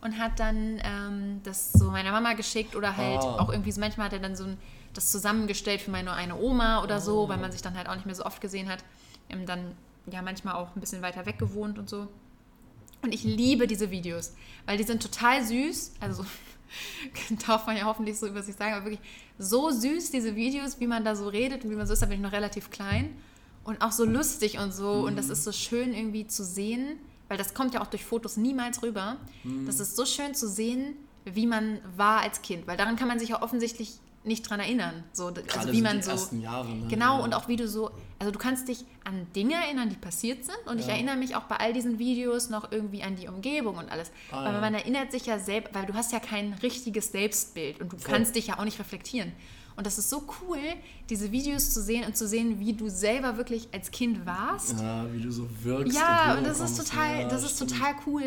Und 0.00 0.18
hat 0.18 0.38
dann 0.38 0.80
ähm, 0.84 1.40
das 1.42 1.72
so 1.72 1.90
meiner 1.90 2.12
Mama 2.12 2.34
geschickt 2.34 2.76
oder 2.76 2.96
halt 2.96 3.18
Ah. 3.20 3.38
auch 3.40 3.50
irgendwie 3.50 3.72
so, 3.72 3.80
manchmal 3.80 4.06
hat 4.06 4.12
er 4.12 4.20
dann 4.20 4.36
so 4.36 4.44
ein, 4.44 4.58
das 4.94 5.10
zusammengestellt 5.10 5.80
für 5.80 5.90
meine 5.90 6.12
eine 6.12 6.36
Oma 6.36 6.82
oder 6.84 7.00
so, 7.00 7.22
Oh. 7.24 7.28
weil 7.28 7.38
man 7.38 7.50
sich 7.52 7.62
dann 7.62 7.76
halt 7.76 7.88
auch 7.88 7.94
nicht 7.96 8.06
mehr 8.06 8.14
so 8.14 8.24
oft 8.24 8.40
gesehen 8.40 8.68
hat. 8.68 8.84
Ähm, 9.28 9.44
dann 9.46 9.74
ja 10.10 10.22
manchmal 10.22 10.54
auch 10.54 10.74
ein 10.76 10.80
bisschen 10.80 11.02
weiter 11.02 11.26
weg 11.26 11.38
gewohnt 11.38 11.78
und 11.78 11.88
so. 11.90 12.08
Und 13.02 13.12
ich 13.12 13.24
liebe 13.24 13.66
diese 13.66 13.90
Videos, 13.90 14.34
weil 14.66 14.76
die 14.78 14.84
sind 14.84 15.02
total 15.02 15.44
süß. 15.44 15.94
Also 16.00 16.24
darf 17.46 17.66
man 17.66 17.76
ja 17.76 17.84
hoffentlich 17.84 18.18
so 18.18 18.26
über 18.26 18.42
sich 18.42 18.54
sagen, 18.56 18.74
aber 18.74 18.84
wirklich 18.86 19.00
so 19.38 19.70
süß, 19.70 20.10
diese 20.10 20.36
Videos, 20.36 20.80
wie 20.80 20.86
man 20.86 21.04
da 21.04 21.14
so 21.16 21.28
redet 21.28 21.64
und 21.64 21.70
wie 21.70 21.76
man 21.76 21.86
so 21.86 21.92
ist, 21.92 22.02
da 22.02 22.06
bin 22.06 22.16
ich 22.16 22.22
noch 22.22 22.32
relativ 22.32 22.70
klein. 22.70 23.16
Und 23.64 23.82
auch 23.82 23.92
so 23.92 24.04
lustig 24.04 24.58
und 24.58 24.72
so. 24.72 24.90
Und 25.06 25.16
das 25.16 25.28
ist 25.28 25.44
so 25.44 25.52
schön 25.52 25.92
irgendwie 25.94 26.26
zu 26.26 26.42
sehen, 26.44 26.98
weil 27.28 27.36
das 27.36 27.52
kommt 27.54 27.74
ja 27.74 27.82
auch 27.82 27.86
durch 27.88 28.04
Fotos 28.04 28.36
niemals 28.36 28.82
rüber. 28.82 29.16
Das 29.66 29.78
ist 29.80 29.94
so 29.96 30.06
schön 30.06 30.34
zu 30.34 30.48
sehen, 30.48 30.94
wie 31.26 31.46
man 31.46 31.78
war 31.96 32.20
als 32.22 32.40
Kind, 32.40 32.66
weil 32.66 32.76
daran 32.78 32.96
kann 32.96 33.08
man 33.08 33.18
sich 33.18 33.28
ja 33.30 33.42
offensichtlich 33.42 33.98
nicht 34.24 34.48
dran 34.48 34.60
erinnern. 34.60 35.04
So, 35.12 35.30
d- 35.30 35.42
Gerade 35.42 35.60
also 35.60 35.72
wie 35.72 35.80
man 35.82 36.02
so. 36.02 36.10
ersten 36.10 36.40
Jahre. 36.42 36.68
Ne? 36.68 36.88
Genau, 36.88 37.18
Ja. 37.18 37.24
und 37.24 37.34
auch 37.34 37.48
wie 37.48 37.56
du 37.56 37.68
so, 37.68 37.90
also 38.18 38.30
du 38.32 38.38
kannst 38.38 38.68
dich 38.68 38.84
an 39.04 39.26
Dinge 39.34 39.54
erinnern, 39.54 39.88
die 39.90 39.96
passiert 39.96 40.44
sind. 40.44 40.56
Und 40.66 40.80
ich 40.80 40.86
Ja. 40.86 40.94
erinnere 40.94 41.16
mich 41.16 41.36
auch 41.36 41.44
bei 41.44 41.56
all 41.56 41.72
diesen 41.72 41.98
Videos 41.98 42.48
noch 42.50 42.72
irgendwie 42.72 43.02
an 43.02 43.16
die 43.16 43.28
Umgebung 43.28 43.76
und 43.76 43.90
alles. 43.90 44.10
Ah, 44.32 44.44
weil 44.44 44.54
ja. 44.54 44.60
man 44.60 44.74
erinnert 44.74 45.12
sich 45.12 45.26
ja 45.26 45.38
selbst, 45.38 45.74
weil 45.74 45.86
du 45.86 45.94
hast 45.94 46.12
ja 46.12 46.18
kein 46.20 46.54
richtiges 46.62 47.12
Selbstbild 47.12 47.80
und 47.80 47.92
du 47.92 47.98
Voll. 47.98 48.12
kannst 48.14 48.34
dich 48.34 48.48
ja 48.48 48.58
auch 48.58 48.64
nicht 48.64 48.78
reflektieren. 48.78 49.32
Und 49.78 49.86
das 49.86 49.96
ist 49.96 50.10
so 50.10 50.24
cool, 50.42 50.58
diese 51.08 51.30
Videos 51.30 51.72
zu 51.72 51.80
sehen 51.80 52.04
und 52.04 52.16
zu 52.16 52.26
sehen, 52.26 52.58
wie 52.58 52.72
du 52.72 52.88
selber 52.90 53.36
wirklich 53.36 53.68
als 53.72 53.90
Kind 53.92 54.26
warst. 54.26 54.78
Ja, 54.80 55.06
wie 55.12 55.20
du 55.22 55.30
so 55.30 55.48
wirkst. 55.62 55.96
Ja, 55.96 56.32
und 56.32 56.38
und 56.38 56.46
das 56.48 56.58
ist 56.60 56.76
total, 56.76 57.20
Ja, 57.22 57.28
das 57.28 57.44
ist 57.44 57.54
stimmt. 57.56 57.70
total 57.78 57.94
cool. 58.06 58.24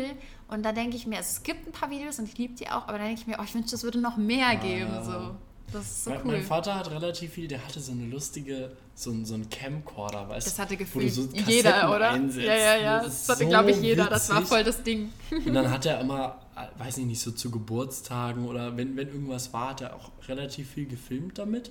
Und 0.48 0.62
da 0.64 0.72
denke 0.72 0.96
ich 0.96 1.06
mir, 1.06 1.18
also 1.18 1.28
es 1.30 1.42
gibt 1.42 1.66
ein 1.68 1.72
paar 1.72 1.90
Videos 1.90 2.18
und 2.18 2.26
ich 2.26 2.38
liebe 2.38 2.54
die 2.54 2.68
auch, 2.68 2.88
aber 2.88 2.98
da 2.98 3.04
denke 3.04 3.20
ich 3.20 3.26
mir, 3.26 3.36
oh, 3.38 3.42
ich 3.44 3.54
wünschte, 3.54 3.74
es 3.76 3.82
würde 3.84 4.00
noch 4.00 4.16
mehr 4.16 4.56
geben. 4.56 4.90
So. 5.04 5.36
Das 5.72 5.84
ist 5.84 6.04
so 6.04 6.10
mein, 6.10 6.20
cool. 6.24 6.32
mein 6.32 6.42
Vater 6.42 6.74
hat 6.74 6.90
relativ 6.90 7.32
viel, 7.32 7.48
der 7.48 7.64
hatte 7.66 7.80
so 7.80 7.92
eine 7.92 8.04
lustige, 8.06 8.72
so 8.94 9.10
ein, 9.10 9.24
so 9.24 9.34
ein 9.34 9.48
Camcorder, 9.48 10.28
weißt 10.28 10.46
Das 10.46 10.58
hatte 10.58 10.74
du 10.74 10.78
gefühlt 10.78 11.12
so 11.12 11.28
jeder, 11.46 11.94
oder? 11.94 12.10
einsetzt. 12.10 12.46
Ja, 12.46 12.54
ja, 12.56 12.76
ja. 12.76 13.02
Das 13.02 13.26
Das 13.26 13.28
hatte, 13.36 13.44
so 13.44 13.48
glaube 13.50 13.70
ich, 13.70 13.76
jeder. 13.80 14.06
Das 14.06 14.28
war 14.28 14.36
witzig. 14.38 14.48
voll 14.48 14.64
das 14.64 14.82
Ding. 14.82 15.10
Und 15.30 15.54
dann 15.54 15.70
hat 15.70 15.86
er 15.86 16.00
immer, 16.00 16.38
weiß 16.78 16.98
ich 16.98 17.06
nicht, 17.06 17.20
so 17.20 17.30
zu 17.30 17.50
Geburtstagen 17.50 18.46
oder 18.46 18.76
wenn, 18.76 18.96
wenn 18.96 19.08
irgendwas 19.08 19.52
war, 19.52 19.70
hat 19.70 19.80
er 19.80 19.94
auch 19.96 20.10
relativ 20.28 20.70
viel 20.70 20.86
gefilmt 20.86 21.38
damit. 21.38 21.70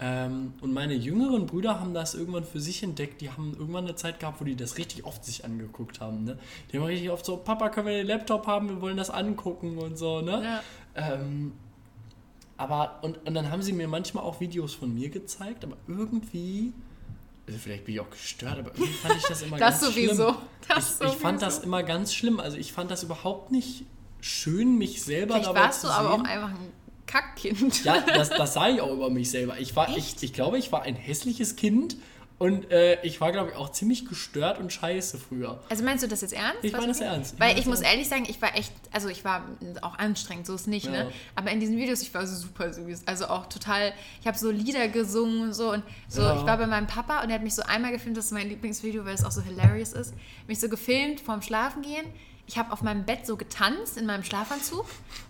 Ähm, 0.00 0.54
und 0.60 0.72
meine 0.72 0.94
jüngeren 0.94 1.46
Brüder 1.46 1.78
haben 1.78 1.94
das 1.94 2.14
irgendwann 2.14 2.44
für 2.44 2.60
sich 2.60 2.82
entdeckt. 2.82 3.20
Die 3.20 3.30
haben 3.30 3.54
irgendwann 3.58 3.84
eine 3.84 3.94
Zeit 3.94 4.18
gehabt, 4.18 4.40
wo 4.40 4.44
die 4.44 4.56
das 4.56 4.76
richtig 4.78 5.04
oft 5.04 5.24
sich 5.24 5.44
angeguckt 5.44 6.00
haben. 6.00 6.24
Ne? 6.24 6.38
Die 6.72 6.78
haben 6.78 6.84
richtig 6.86 7.10
oft 7.10 7.24
so, 7.24 7.36
Papa, 7.36 7.68
können 7.68 7.86
wir 7.86 7.94
den 7.98 8.06
Laptop 8.06 8.46
haben? 8.46 8.68
Wir 8.68 8.80
wollen 8.80 8.96
das 8.96 9.10
angucken 9.10 9.78
und 9.78 9.96
so. 9.96 10.20
Ne? 10.20 10.42
Ja. 10.42 10.62
Ähm, 10.96 11.52
aber, 12.56 12.98
und, 13.02 13.24
und 13.26 13.34
dann 13.34 13.50
haben 13.50 13.62
sie 13.62 13.72
mir 13.72 13.86
manchmal 13.88 14.24
auch 14.24 14.40
Videos 14.40 14.74
von 14.74 14.92
mir 14.92 15.08
gezeigt, 15.08 15.64
aber 15.64 15.76
irgendwie, 15.86 16.72
also 17.46 17.58
vielleicht 17.58 17.84
bin 17.84 17.94
ich 17.94 18.00
auch 18.00 18.10
gestört, 18.10 18.58
aber 18.58 18.70
irgendwie 18.74 18.92
fand 18.92 19.16
ich 19.16 19.24
das 19.24 19.42
immer 19.42 19.58
Das 19.58 19.80
ganz 19.80 19.94
sowieso. 19.94 20.30
schlimm. 20.32 20.36
Das 20.68 21.00
ich, 21.00 21.06
ich 21.06 21.12
fand 21.14 21.40
sowieso. 21.40 21.56
das 21.56 21.64
immer 21.64 21.82
ganz 21.82 22.14
schlimm. 22.14 22.40
Also 22.40 22.56
ich 22.56 22.72
fand 22.72 22.90
das 22.90 23.02
überhaupt 23.02 23.52
nicht 23.52 23.84
schön, 24.22 24.78
mich 24.78 25.02
selber 25.02 25.34
Vielleicht 25.34 25.48
dabei 25.50 25.60
warst 25.60 25.80
zu 25.82 25.88
du 25.88 25.92
aber 25.92 26.14
auch 26.14 26.24
einfach 26.24 26.50
ein 26.50 26.72
Kackkind. 27.06 27.84
Ja, 27.84 28.00
das, 28.06 28.30
das 28.30 28.54
sage 28.54 28.74
ich 28.74 28.80
auch 28.80 28.92
über 28.92 29.10
mich 29.10 29.30
selber. 29.30 29.58
Ich 29.58 29.76
war, 29.76 29.90
ich, 29.90 29.96
Echt? 29.96 30.22
ich 30.22 30.32
glaube, 30.32 30.56
ich 30.58 30.72
war 30.72 30.82
ein 30.82 30.94
hässliches 30.96 31.56
Kind 31.56 31.96
und 32.38 32.70
äh, 32.72 33.00
ich 33.02 33.20
war, 33.20 33.30
glaube 33.30 33.50
ich, 33.50 33.56
auch 33.56 33.70
ziemlich 33.70 34.06
gestört 34.08 34.58
und 34.58 34.72
scheiße 34.72 35.18
früher. 35.18 35.60
Also 35.68 35.84
meinst 35.84 36.02
du 36.02 36.08
das 36.08 36.22
jetzt 36.22 36.32
ernst? 36.32 36.58
Ich 36.62 36.72
meine 36.72 36.88
das 36.88 37.00
ernst. 37.00 37.34
Ich 37.34 37.40
Weil 37.40 37.58
ich 37.58 37.66
muss 37.66 37.80
ehrlich 37.82 38.08
sagen, 38.08 38.24
ich 38.28 38.40
war 38.40 38.56
echt, 38.56 38.72
also 38.92 39.08
ich 39.08 39.24
war 39.24 39.44
auch 39.82 39.96
anstrengend, 39.98 40.46
so 40.46 40.54
ist 40.54 40.66
nicht, 40.66 40.86
Ja. 40.86 40.90
ne? 40.92 41.12
Aber 41.36 41.50
in 41.50 41.60
diesen 41.60 41.76
Videos, 41.76 42.02
ich 42.02 42.12
war 42.14 42.26
super 42.26 42.72
süß. 42.72 43.02
Also 43.06 43.26
auch 43.26 43.46
total, 43.46 43.92
ich 44.20 44.26
habe 44.26 44.38
so 44.38 44.50
Lieder 44.50 44.88
gesungen 44.88 45.42
und 45.42 45.52
so 45.52 45.70
und 45.72 45.82
so, 46.08 46.22
Ja. 46.22 46.36
ich 46.36 46.44
war 46.46 46.56
bei 46.56 46.66
meinem 46.66 46.86
Papa 46.86 47.22
und 47.22 47.28
er 47.30 47.34
hat 47.36 47.42
mich 47.44 47.54
so 47.54 47.62
einmal 47.62 47.92
gefilmt, 47.92 48.16
das 48.16 48.26
ist 48.26 48.32
mein 48.32 48.48
Lieblingsvideo, 48.48 49.04
weil 49.04 49.14
es 49.14 49.24
auch 49.24 49.30
so 49.32 49.42
hilarious 49.42 49.92
ist, 49.92 50.14
mich 50.48 50.58
so 50.58 50.68
gefilmt 50.68 51.20
vorm 51.20 51.42
Schlafengehen. 51.42 52.06
Ich 52.52 52.58
habe 52.58 52.70
auf 52.70 52.82
meinem 52.82 53.04
Bett 53.04 53.26
so 53.26 53.38
getanzt 53.38 53.96
in 53.96 54.04
meinem 54.04 54.24
Schlafanzug 54.24 54.84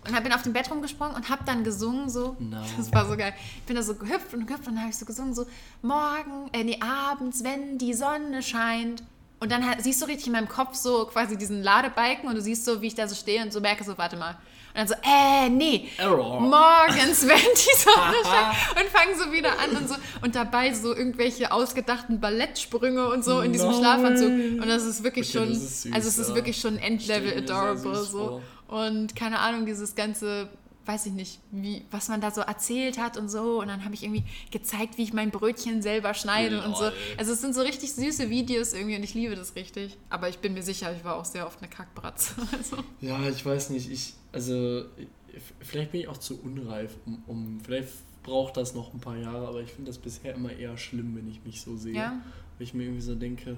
und 0.05 0.13
hab, 0.13 0.23
bin 0.23 0.33
auf 0.33 0.41
dem 0.41 0.51
Bett 0.51 0.69
rumgesprungen 0.69 1.15
und 1.15 1.29
habe 1.29 1.45
dann 1.45 1.63
gesungen 1.63 2.09
so. 2.09 2.35
No. 2.37 2.61
Das 2.75 2.91
war 2.91 3.07
so 3.07 3.15
geil. 3.15 3.33
Ich 3.59 3.63
bin 3.63 3.77
da 3.77 3.81
so 3.81 3.95
gehüpft 3.95 4.33
und 4.33 4.45
gehüpft 4.45 4.67
und 4.67 4.75
dann 4.75 4.81
habe 4.81 4.89
ich 4.89 4.97
so 4.97 5.05
gesungen 5.05 5.33
so 5.33 5.45
morgen, 5.81 6.49
äh, 6.51 6.65
nee, 6.65 6.77
abends, 6.81 7.45
wenn 7.45 7.77
die 7.77 7.93
Sonne 7.93 8.43
scheint. 8.43 9.03
Und 9.43 9.51
dann 9.51 9.61
siehst 9.79 10.01
du 10.01 10.05
richtig 10.05 10.27
in 10.27 10.31
meinem 10.31 10.47
Kopf 10.47 10.73
so 10.75 11.03
quasi 11.03 11.35
diesen 11.35 11.61
Ladebalken 11.63 12.29
und 12.29 12.35
du 12.35 12.41
siehst 12.41 12.63
so, 12.63 12.81
wie 12.81 12.87
ich 12.87 12.95
da 12.95 13.09
so 13.09 13.13
stehe 13.13 13.43
und 13.43 13.51
so 13.51 13.59
merke 13.59 13.83
so, 13.83 13.97
warte 13.97 14.15
mal. 14.15 14.29
Und 14.29 14.37
dann 14.75 14.87
so, 14.87 14.93
äh, 15.03 15.49
nee. 15.49 15.89
Error. 15.97 16.39
Morgens, 16.39 17.23
wenn 17.27 17.35
die 17.35 17.77
Sonne 17.77 18.15
scheint. 18.23 18.85
Und 18.85 18.89
fangen 18.89 19.19
so 19.19 19.33
wieder 19.33 19.59
an 19.59 19.75
und 19.75 19.89
so. 19.89 19.95
Und 20.21 20.35
dabei 20.35 20.73
so 20.73 20.95
irgendwelche 20.95 21.51
ausgedachten 21.51 22.21
Ballettsprünge 22.21 23.09
und 23.09 23.25
so 23.25 23.41
in 23.41 23.51
diesem 23.51 23.71
Nein. 23.71 23.79
Schlafanzug. 23.79 24.29
Und 24.29 24.65
das 24.65 24.85
ist 24.85 25.03
wirklich 25.03 25.27
Okay, 25.35 25.39
schon, 25.39 25.51
ist 25.51 25.81
süß, 25.81 25.93
also 25.93 26.07
es 26.07 26.17
ist 26.17 26.29
ja. 26.29 26.35
wirklich 26.35 26.61
schon 26.61 26.77
Endlevel 26.77 27.37
adorable. 27.37 28.01
So. 28.01 28.41
Und 28.69 29.13
keine 29.13 29.39
Ahnung, 29.39 29.65
dieses 29.65 29.93
ganze, 29.93 30.47
weiß 30.85 31.05
ich 31.05 31.13
nicht, 31.13 31.39
wie, 31.51 31.85
was 31.91 32.09
man 32.09 32.19
da 32.21 32.29
so 32.31 32.41
erzählt 32.41 32.97
hat 32.97 33.17
und 33.17 33.29
so. 33.29 33.61
Und 33.61 33.67
dann 33.69 33.85
habe 33.85 33.93
ich 33.93 34.03
irgendwie 34.03 34.23
gezeigt, 34.51 34.97
wie 34.97 35.03
ich 35.03 35.13
mein 35.13 35.31
Brötchen 35.31 35.81
selber 35.81 36.13
schneide 36.13 36.61
und 36.63 36.75
so. 36.75 36.83
Lol. 36.83 36.93
Also 37.17 37.31
es 37.33 37.41
sind 37.41 37.55
so 37.55 37.61
richtig 37.61 37.93
süße 37.93 38.29
Videos 38.29 38.73
irgendwie 38.73 38.95
und 38.97 39.03
ich 39.03 39.13
liebe 39.13 39.35
das 39.35 39.55
richtig. 39.55 39.97
Aber 40.09 40.27
ich 40.29 40.39
bin 40.39 40.53
mir 40.53 40.63
sicher, 40.63 40.93
ich 40.95 41.03
war 41.03 41.15
auch 41.15 41.25
sehr 41.25 41.47
oft 41.47 41.59
eine 41.61 41.69
Kackbratze. 41.69 42.33
Also. 42.51 42.77
Ja, 43.01 43.19
ich 43.29 43.45
weiß 43.45 43.69
nicht. 43.71 43.89
Ich, 43.91 44.13
also, 44.31 44.85
ich- 44.97 45.07
vielleicht 45.61 45.91
bin 45.91 46.01
ich 46.01 46.07
auch 46.07 46.17
zu 46.17 46.39
unreif, 46.41 46.91
um, 47.05 47.23
um 47.27 47.59
vielleicht 47.61 47.89
braucht 48.23 48.55
das 48.57 48.73
noch 48.75 48.93
ein 48.93 48.99
paar 48.99 49.17
Jahre, 49.17 49.47
aber 49.47 49.61
ich 49.61 49.71
finde 49.71 49.89
das 49.89 49.97
bisher 49.97 50.33
immer 50.35 50.51
eher 50.51 50.77
schlimm, 50.77 51.15
wenn 51.15 51.27
ich 51.29 51.43
mich 51.43 51.61
so 51.61 51.75
sehe. 51.75 51.93
Ja. 51.95 52.09
Weil 52.57 52.67
ich 52.67 52.73
mir 52.73 52.83
irgendwie 52.83 53.01
so 53.01 53.15
denke, 53.15 53.57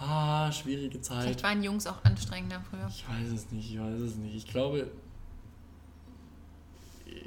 ah, 0.00 0.52
schwierige 0.52 1.00
Zeit. 1.00 1.22
Vielleicht 1.24 1.42
waren 1.42 1.62
Jungs 1.62 1.86
auch 1.86 2.04
anstrengender 2.04 2.62
früher. 2.70 2.86
Ich 2.88 3.04
weiß 3.08 3.28
es 3.32 3.50
nicht, 3.50 3.72
ich 3.72 3.80
weiß 3.80 3.98
es 4.00 4.16
nicht. 4.16 4.34
Ich 4.36 4.46
glaube, 4.46 4.90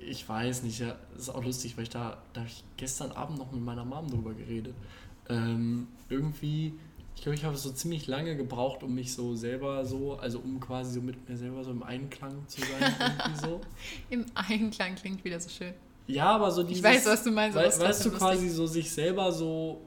ich 0.08 0.28
weiß 0.28 0.64
nicht, 0.64 0.80
ja, 0.80 0.96
das 1.14 1.24
ist 1.24 1.30
auch 1.30 1.44
lustig, 1.44 1.78
weil 1.78 1.84
ich 1.84 1.90
da, 1.90 2.18
da 2.34 2.42
habe 2.42 2.50
ich 2.50 2.64
gestern 2.78 3.12
Abend 3.12 3.38
noch 3.38 3.52
mit 3.52 3.62
meiner 3.62 3.86
Mom 3.86 4.10
drüber 4.10 4.34
geredet. 4.34 4.76
Ähm, 5.30 5.88
irgendwie, 6.10 6.74
ich 7.16 7.22
glaube, 7.22 7.36
ich 7.36 7.44
habe 7.44 7.56
so 7.58 7.72
ziemlich 7.72 8.08
lange 8.08 8.36
gebraucht, 8.36 8.84
um 8.84 8.96
mich 8.96 9.14
so 9.14 9.36
selber 9.36 9.86
so, 9.86 10.16
also 10.16 10.40
um 10.40 10.60
quasi 10.60 10.94
so 10.94 11.02
mit 11.02 11.28
mir 11.30 11.38
selber 11.38 11.64
so 11.64 11.72
im 11.72 11.84
Einklang 11.84 12.44
zu 12.48 12.62
sein, 12.62 12.94
irgendwie 13.00 13.40
so. 13.40 13.62
Im 14.10 14.26
Einklang 14.34 14.96
klingt 14.96 15.24
wieder 15.24 15.40
so 15.40 15.50
schön. 15.50 15.74
Ja, 16.08 16.32
aber 16.32 16.52
so 16.52 16.64
dieses... 16.64 16.84
weiß, 16.84 17.06
was 17.06 17.24
du 17.24 17.32
meinst, 17.32 17.56
aber 17.58 17.66
Wei 17.66 17.70
es 17.70 17.78
ist 17.78 17.84
weißt 17.84 18.06
du, 18.06 18.12
quasi 18.12 18.50
so 18.50 18.66
sich 18.68 18.92
selber 18.92 19.32
so 19.32 19.82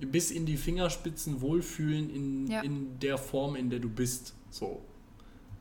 bis 0.00 0.30
in 0.30 0.44
die 0.46 0.56
Fingerspitzen 0.56 1.40
wohlfühlen 1.40 2.10
in, 2.10 2.46
Ja. 2.48 2.60
in 2.62 2.98
der 3.00 3.18
Form, 3.18 3.56
in 3.56 3.70
der 3.70 3.78
du 3.78 3.88
bist. 3.88 4.34
So. 4.50 4.82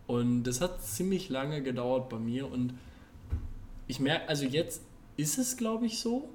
Und 0.07 0.43
das 0.43 0.61
hat 0.61 0.83
ziemlich 0.83 1.29
lange 1.29 1.61
gedauert 1.61 2.09
bei 2.09 2.19
mir 2.19 2.51
und 2.51 2.73
ich 3.87 3.99
merke, 3.99 4.27
also 4.29 4.45
jetzt 4.45 4.81
ist 5.17 5.37
es, 5.37 5.57
glaube 5.57 5.85
ich, 5.85 5.99
so. 5.99 6.29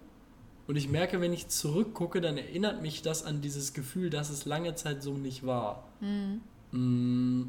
Und 0.66 0.76
ich 0.76 0.88
merke, 0.88 1.20
wenn 1.20 1.32
ich 1.32 1.48
zurückgucke, 1.48 2.20
dann 2.20 2.36
erinnert 2.38 2.80
mich 2.80 3.02
das 3.02 3.24
an 3.24 3.40
dieses 3.40 3.72
Gefühl, 3.72 4.08
dass 4.08 4.30
es 4.30 4.44
lange 4.44 4.74
Zeit 4.76 5.02
so 5.02 5.14
nicht 5.14 5.44
war. 5.44 5.88
Mm. 6.00 7.42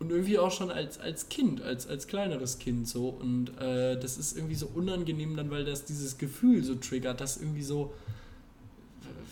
Und 0.00 0.10
irgendwie 0.10 0.38
auch 0.38 0.50
schon 0.50 0.70
als, 0.72 0.98
als 0.98 1.28
Kind, 1.28 1.62
als, 1.62 1.86
als 1.86 2.08
kleineres 2.08 2.58
Kind 2.58 2.88
so. 2.88 3.08
Und 3.10 3.56
äh, 3.60 3.98
das 3.98 4.18
ist 4.18 4.36
irgendwie 4.36 4.56
so 4.56 4.66
unangenehm 4.74 5.36
dann, 5.36 5.50
weil 5.50 5.64
das 5.64 5.84
dieses 5.84 6.18
Gefühl 6.18 6.64
so 6.64 6.74
triggert, 6.74 7.20
dass 7.20 7.36
irgendwie 7.36 7.62
so, 7.62 7.94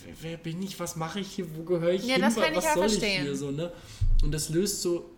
wer, 0.05 0.15
wer 0.23 0.37
bin 0.37 0.63
ich, 0.63 0.79
was 0.79 0.95
mache 0.95 1.19
ich 1.21 1.29
hier, 1.33 1.47
wo 1.57 1.65
gehöre 1.65 1.91
ich 1.95 2.07
Ja, 2.07 2.15
hin, 2.15 2.23
das 2.23 2.37
wa- 2.37 2.43
kann 2.43 2.53
ich 2.53 2.59
was 2.59 2.65
ja 2.65 2.75
soll 2.75 2.87
ich 2.87 2.93
verstehen. 2.93 3.23
hier 3.25 3.37
so, 3.37 3.51
ne? 3.51 3.73
Und 4.23 4.31
das 4.33 4.49
löst 4.51 4.83
so, 4.83 5.11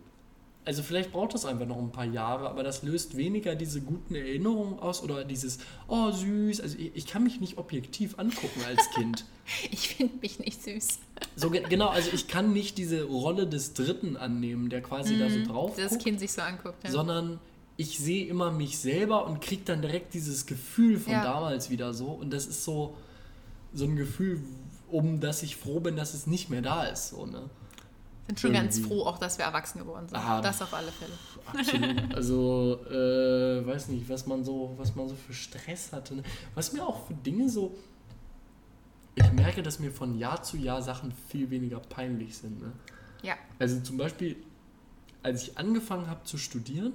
also 0.65 0.81
vielleicht 0.83 1.11
braucht 1.11 1.33
das 1.35 1.45
einfach 1.45 1.65
noch 1.67 1.77
ein 1.77 1.91
paar 1.91 2.05
Jahre, 2.05 2.49
aber 2.49 2.63
das 2.63 2.81
löst 2.83 3.15
weniger 3.15 3.55
diese 3.55 3.81
guten 3.81 4.15
Erinnerungen 4.15 4.79
aus 4.79 5.03
oder 5.03 5.23
dieses, 5.23 5.59
oh 5.87 6.11
süß, 6.11 6.59
also 6.61 6.77
ich, 6.77 6.91
ich 6.95 7.05
kann 7.07 7.23
mich 7.23 7.39
nicht 7.39 7.57
objektiv 7.57 8.17
angucken 8.19 8.61
als 8.67 8.89
Kind. 8.91 9.25
Ich 9.71 9.89
finde 9.89 10.15
mich 10.23 10.39
nicht 10.39 10.63
süß. 10.63 10.97
So, 11.35 11.51
ge- 11.51 11.63
genau, 11.69 11.89
also 11.89 12.09
ich 12.11 12.27
kann 12.27 12.51
nicht 12.51 12.79
diese 12.79 13.03
Rolle 13.03 13.45
des 13.45 13.73
Dritten 13.75 14.17
annehmen, 14.17 14.69
der 14.69 14.81
quasi 14.81 15.19
da 15.19 15.29
so 15.29 15.43
drauf 15.45 15.77
Mhm. 15.77 15.81
Das 15.83 15.91
guckt, 15.91 16.03
Kind 16.03 16.19
sich 16.19 16.31
so 16.33 16.41
anguckt. 16.41 16.83
Ja. 16.83 16.89
sondern 16.89 17.39
ich 17.77 17.99
sehe 17.99 18.25
immer 18.25 18.49
mich 18.51 18.79
selber 18.79 19.27
und 19.27 19.41
kriege 19.41 19.61
dann 19.63 19.83
direkt 19.83 20.15
dieses 20.15 20.47
Gefühl 20.47 20.97
von 20.99 21.13
Ja. 21.13 21.23
damals 21.23 21.69
wieder 21.69 21.93
so. 21.93 22.07
Und 22.07 22.31
das 22.33 22.47
ist 22.47 22.63
so, 22.63 22.95
so 23.71 23.85
ein 23.85 23.95
Gefühl, 23.97 24.41
um 24.89 25.19
das 25.19 25.43
ich 25.43 25.57
froh 25.57 25.79
bin, 25.79 25.95
dass 25.95 26.15
es 26.15 26.25
nicht 26.25 26.49
mehr 26.49 26.63
da 26.63 26.85
ist. 26.85 27.09
So, 27.09 27.27
ne? 27.27 27.47
Sind 28.27 28.39
schon 28.39 28.53
ganz 28.53 28.79
froh, 28.79 29.03
auch 29.03 29.19
dass 29.19 29.37
wir 29.37 29.45
erwachsen 29.45 29.79
geworden 29.79 30.07
sind. 30.09 30.17
Ah. 30.17 30.41
das 30.41 30.61
auf 30.61 30.73
alle 30.73 30.91
Fälle. 30.91 31.13
Absolut. 31.45 31.95
Also, 32.15 32.79
äh, 32.89 33.65
weiß 33.65 33.89
nicht, 33.89 34.09
was 34.09 34.25
man 34.25 34.43
so, 34.43 34.73
was 34.77 34.95
man 34.95 35.07
so 35.07 35.15
für 35.15 35.33
Stress 35.33 35.93
hatte. 35.93 36.15
Ne? 36.15 36.23
Was 36.55 36.73
mir 36.73 36.83
auch 36.85 37.05
für 37.05 37.13
Dinge 37.13 37.49
so. 37.49 37.75
Ich 39.13 39.31
merke, 39.31 39.61
dass 39.61 39.79
mir 39.79 39.91
von 39.91 40.17
Jahr 40.17 40.41
zu 40.41 40.57
Jahr 40.57 40.81
Sachen 40.81 41.13
viel 41.29 41.49
weniger 41.51 41.79
peinlich 41.79 42.37
sind. 42.37 42.59
Ne? 42.59 42.73
Ja. 43.21 43.35
Also 43.59 43.79
zum 43.79 43.97
Beispiel, 43.97 44.35
als 45.23 45.43
ich 45.43 45.57
angefangen 45.57 46.07
habe 46.09 46.23
zu 46.23 46.37
studieren, 46.37 46.93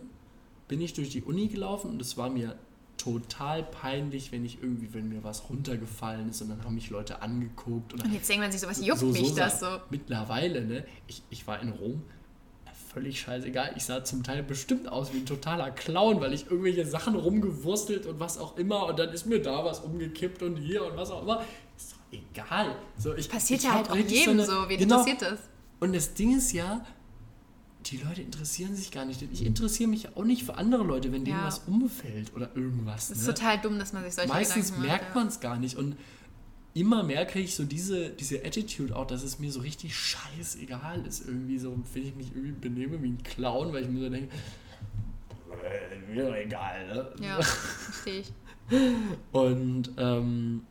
bin 0.69 0.81
ich 0.81 0.93
durch 0.95 1.11
die 1.11 1.23
Uni 1.23 1.49
gelaufen 1.49 1.91
und 1.91 2.03
es 2.03 2.17
war 2.17 2.29
mir 2.29 2.57
total 3.03 3.63
peinlich, 3.63 4.33
wenn 4.33 4.45
ich 4.45 4.63
irgendwie, 4.63 4.93
wenn 4.95 5.09
mir 5.09 5.25
was 5.25 5.49
runtergefallen 5.49 6.29
ist 6.31 6.43
und 6.43 6.51
dann 6.51 6.65
haben 6.65 6.75
mich 6.75 6.91
Leute 6.91 7.23
angeguckt 7.23 7.93
Und 7.95 8.13
jetzt 8.13 8.29
denkt 8.29 8.43
man 8.43 8.53
sich 8.53 8.61
so, 8.61 8.67
was 8.69 8.85
juckt 8.85 9.01
so, 9.01 9.07
mich 9.07 9.29
so 9.29 9.37
das 9.37 9.61
so? 9.61 9.67
Mittlerweile, 9.91 10.65
ne? 10.65 10.85
Ich, 11.07 11.23
ich 11.31 11.47
war 11.47 11.61
in 11.61 11.71
Rom, 11.71 12.03
völlig 12.93 13.21
scheißegal. 13.21 13.73
Ich 13.77 13.85
sah 13.85 14.03
zum 14.05 14.23
Teil 14.23 14.43
bestimmt 14.43 14.89
aus 14.89 15.13
wie 15.15 15.19
ein 15.19 15.27
totaler 15.27 15.71
Clown, 15.71 16.21
weil 16.21 16.33
ich 16.33 16.47
irgendwelche 16.51 16.85
Sachen 16.85 17.15
rumgewurstelt 17.15 18.07
und 18.07 18.19
was 18.21 18.37
auch 18.39 18.57
immer 18.57 18.87
und 18.87 18.99
dann 18.99 19.11
ist 19.11 19.27
mir 19.27 19.41
da 19.41 19.65
was 19.65 19.81
umgekippt 19.81 20.43
und 20.43 20.57
hier 20.57 20.85
und 20.85 20.97
was 20.97 21.11
auch 21.11 21.23
immer. 21.23 21.45
Ist 21.77 21.93
doch 21.93 22.19
egal. 22.19 22.75
So, 22.99 23.15
ich, 23.15 23.29
Passiert 23.29 23.61
ich 23.61 23.67
ja 23.67 23.75
halt 23.75 23.91
auch 23.91 23.97
jedem 23.97 24.33
eine- 24.35 24.45
so. 24.47 24.69
Wen 24.69 24.79
genau. 24.79 24.99
interessiert 24.99 25.23
das? 25.23 25.39
Und 25.79 25.95
das 25.95 26.13
Ding 26.15 26.37
ist 26.37 26.53
ja, 26.53 26.85
die 27.87 27.97
Leute 27.97 28.23
interessieren 28.23 28.75
sich 28.77 28.91
gar 28.91 29.05
nicht. 29.05 29.23
Ich 29.23 29.45
interessiere 29.45 29.89
mich 29.89 30.17
auch 30.17 30.25
nicht 30.25 30.45
für 30.45 30.57
andere 30.57 30.85
Leute, 30.85 31.13
wenn 31.13 31.25
denen 31.25 31.39
Ja. 31.39 31.47
was 31.47 31.61
umfällt 31.67 32.35
oder 32.35 32.55
irgendwas. 32.55 33.09
Das 33.09 33.19
ist 33.19 33.27
ne? 33.27 33.35
total 33.35 33.59
dumm, 33.61 33.79
dass 33.79 33.93
man 33.93 34.05
sich 34.05 34.15
solche 34.15 34.29
Meistens 34.29 34.67
Gedanken 34.67 34.87
merkt 34.87 35.05
macht. 35.07 35.15
man 35.15 35.27
es 35.29 35.41
gar 35.41 35.59
nicht. 35.59 35.77
Und 35.77 35.97
immer 36.75 37.03
mehr 37.03 37.25
kriege 37.27 37.45
ich 37.45 37.55
so 37.55 37.65
diese, 37.65 38.11
diese 38.11 38.45
Attitude 38.45 38.95
auch, 38.95 39.07
dass 39.07 39.23
es 39.23 39.39
mir 39.39 39.51
so 39.51 39.61
richtig 39.61 39.97
scheißegal 39.97 41.07
ist. 41.07 41.27
Irgendwie 41.27 41.59
so, 41.59 41.77
wenn 41.95 42.07
ich 42.07 42.15
mich 42.15 42.35
irgendwie 42.35 42.53
benehme 42.53 43.03
wie 43.03 43.09
ein 43.09 43.23
Clown, 43.23 43.73
weil 43.73 43.85
ich 43.85 43.89
mir 43.89 44.01
so 44.01 44.11
denke, 44.11 44.29
äh, 45.65 46.13
mir 46.15 46.27
doch 46.27 46.35
egal. 46.35 46.87
Ne? 46.87 47.13
Ja, 47.21 47.39
ja 47.39 47.43
verstehe 47.43 48.21
ich. 48.21 48.33
Und 49.33 49.91
ähm, 49.97 50.63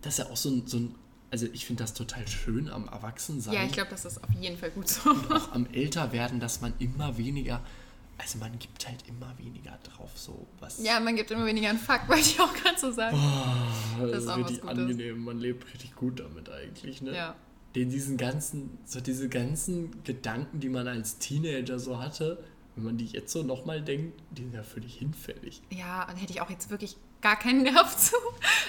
das 0.00 0.18
ist 0.18 0.24
ja 0.24 0.32
auch 0.32 0.36
so 0.36 0.50
ein, 0.50 0.66
so 0.66 0.78
ein 0.78 0.94
also 1.30 1.46
ich 1.52 1.66
finde 1.66 1.82
das 1.82 1.94
total 1.94 2.26
schön 2.28 2.68
am 2.68 2.88
Erwachsensein 2.88 3.54
Ja, 3.54 3.64
ich 3.64 3.72
glaube, 3.72 3.90
das 3.90 4.04
ist 4.04 4.22
auf 4.22 4.30
jeden 4.38 4.56
Fall 4.56 4.70
gut 4.70 4.88
so. 4.88 5.10
auch 5.10 5.52
am 5.52 5.66
Älterwerden, 5.72 6.40
dass 6.40 6.60
man 6.60 6.72
immer 6.78 7.18
weniger, 7.18 7.60
also 8.18 8.38
man 8.38 8.58
gibt 8.58 8.86
halt 8.86 9.06
immer 9.08 9.36
weniger 9.38 9.78
drauf, 9.82 10.10
so 10.14 10.46
was. 10.60 10.82
Ja, 10.82 11.00
man 11.00 11.16
gibt 11.16 11.30
immer 11.30 11.46
weniger 11.46 11.70
einen 11.70 11.78
Fuck, 11.78 12.02
wollte 12.08 12.22
ich 12.22 12.40
auch 12.40 12.52
gerade 12.54 12.78
so 12.78 12.92
sagen. 12.92 13.18
das, 14.00 14.10
das 14.10 14.22
ist 14.24 14.28
auch 14.28 14.38
richtig 14.38 14.64
angenehm. 14.64 15.24
Man 15.24 15.38
lebt 15.38 15.66
richtig 15.72 15.94
gut 15.96 16.20
damit 16.20 16.48
eigentlich, 16.48 17.02
ne? 17.02 17.14
Ja. 17.14 17.36
Den 17.74 17.90
diesen 17.90 18.16
ganzen, 18.16 18.78
so 18.86 19.00
diese 19.00 19.28
ganzen 19.28 20.02
Gedanken, 20.04 20.60
die 20.60 20.70
man 20.70 20.88
als 20.88 21.18
Teenager 21.18 21.78
so 21.78 21.98
hatte, 21.98 22.42
wenn 22.74 22.84
man 22.84 22.96
die 22.96 23.06
jetzt 23.06 23.32
so 23.32 23.42
nochmal 23.42 23.82
denkt, 23.82 24.20
die 24.30 24.42
sind 24.42 24.54
ja 24.54 24.62
völlig 24.62 24.94
hinfällig. 24.94 25.62
Ja, 25.70 26.08
und 26.08 26.16
hätte 26.16 26.32
ich 26.32 26.40
auch 26.40 26.50
jetzt 26.50 26.70
wirklich 26.70 26.96
gar 27.26 27.36
keinen 27.36 27.62
Nerv 27.64 27.96
zu. 27.98 28.14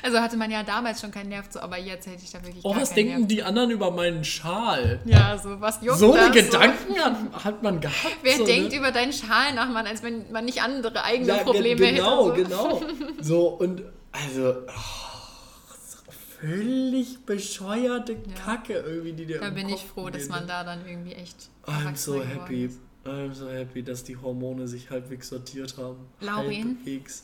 Also 0.01 0.20
hatte 0.20 0.36
man 0.36 0.49
ja 0.49 0.64
damals 0.64 0.99
schon 0.99 1.12
keinen 1.12 1.30
Nerv 1.30 1.47
zu, 1.49 1.62
aber 1.62 1.78
jetzt 1.78 2.08
hätte 2.08 2.24
ich 2.24 2.32
da 2.32 2.41
wirklich 2.43 2.66
Oh, 2.66 2.72
gar 2.74 2.82
was 2.82 2.89
keinen 2.89 2.95
denken 2.95 3.18
Nerv 3.20 3.28
die 3.28 3.43
anderen 3.43 3.70
über 3.70 3.91
meinen 3.91 4.24
Schal? 4.24 4.99
Ja, 5.05 5.38
so 5.38 5.62
was 5.62 5.80
juckt 5.84 5.99
So 5.99 6.14
eine 6.14 6.32
Gedanken 6.32 6.95
hat, 6.99 7.43
hat 7.45 7.62
man 7.62 7.80
gehabt. 7.80 8.18
Wer 8.24 8.38
so, 8.38 8.45
denkt 8.45 8.72
ne? 8.72 8.78
über 8.80 8.91
deinen 8.91 9.14
Schal 9.14 9.53
nach, 9.53 9.70
Mann, 9.70 9.86
als 9.86 10.01
wenn 10.01 10.32
man 10.32 10.45
nicht 10.45 10.62
andere 10.64 11.03
eigene 11.03 11.28
Ja, 11.28 11.43
Probleme 11.43 11.76
genau, 11.76 12.36
hätte? 12.36 12.49
So. 12.49 12.68
genau. 12.68 12.82
So, 13.22 13.47
und 13.49 13.84
also, 14.12 14.53
oh, 14.68 15.68
so 15.88 15.97
völlig 16.39 17.24
bescheuerte 17.26 18.18
Kacke 18.43 18.74
irgendwie, 18.74 19.14
die 19.14 19.26
dir 19.28 19.39
Da 19.39 19.51
bin 19.51 19.70
ich 19.70 19.76
Kopf 19.76 19.93
froh, 19.93 20.10
dass 20.10 20.30
man 20.30 20.41
ne? 20.41 20.47
da 20.47 20.64
dann 20.64 20.88
irgendwie 20.88 21.14
echt 21.14 21.49
I'm 21.68 21.95
so 21.95 22.24
happy. 22.24 22.66
ist. 22.66 22.80
I'm 23.05 23.34
so 23.34 23.47
happy, 23.49 23.84
dass 23.84 24.03
die 24.03 24.18
Hormone 24.18 24.68
sich 24.68 24.89
halbwegs 24.89 25.30
sortiert 25.30 25.78
haben. 25.78 25.97
Laurin? 26.22 26.78
Halbwegs. 26.80 27.24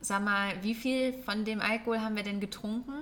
Sag 0.00 0.22
mal, 0.24 0.52
wie 0.62 0.74
viel 0.74 1.12
von 1.24 1.44
dem 1.44 1.60
Alkohol 1.60 2.00
haben 2.00 2.16
wir 2.16 2.22
denn 2.22 2.40
getrunken, 2.40 2.92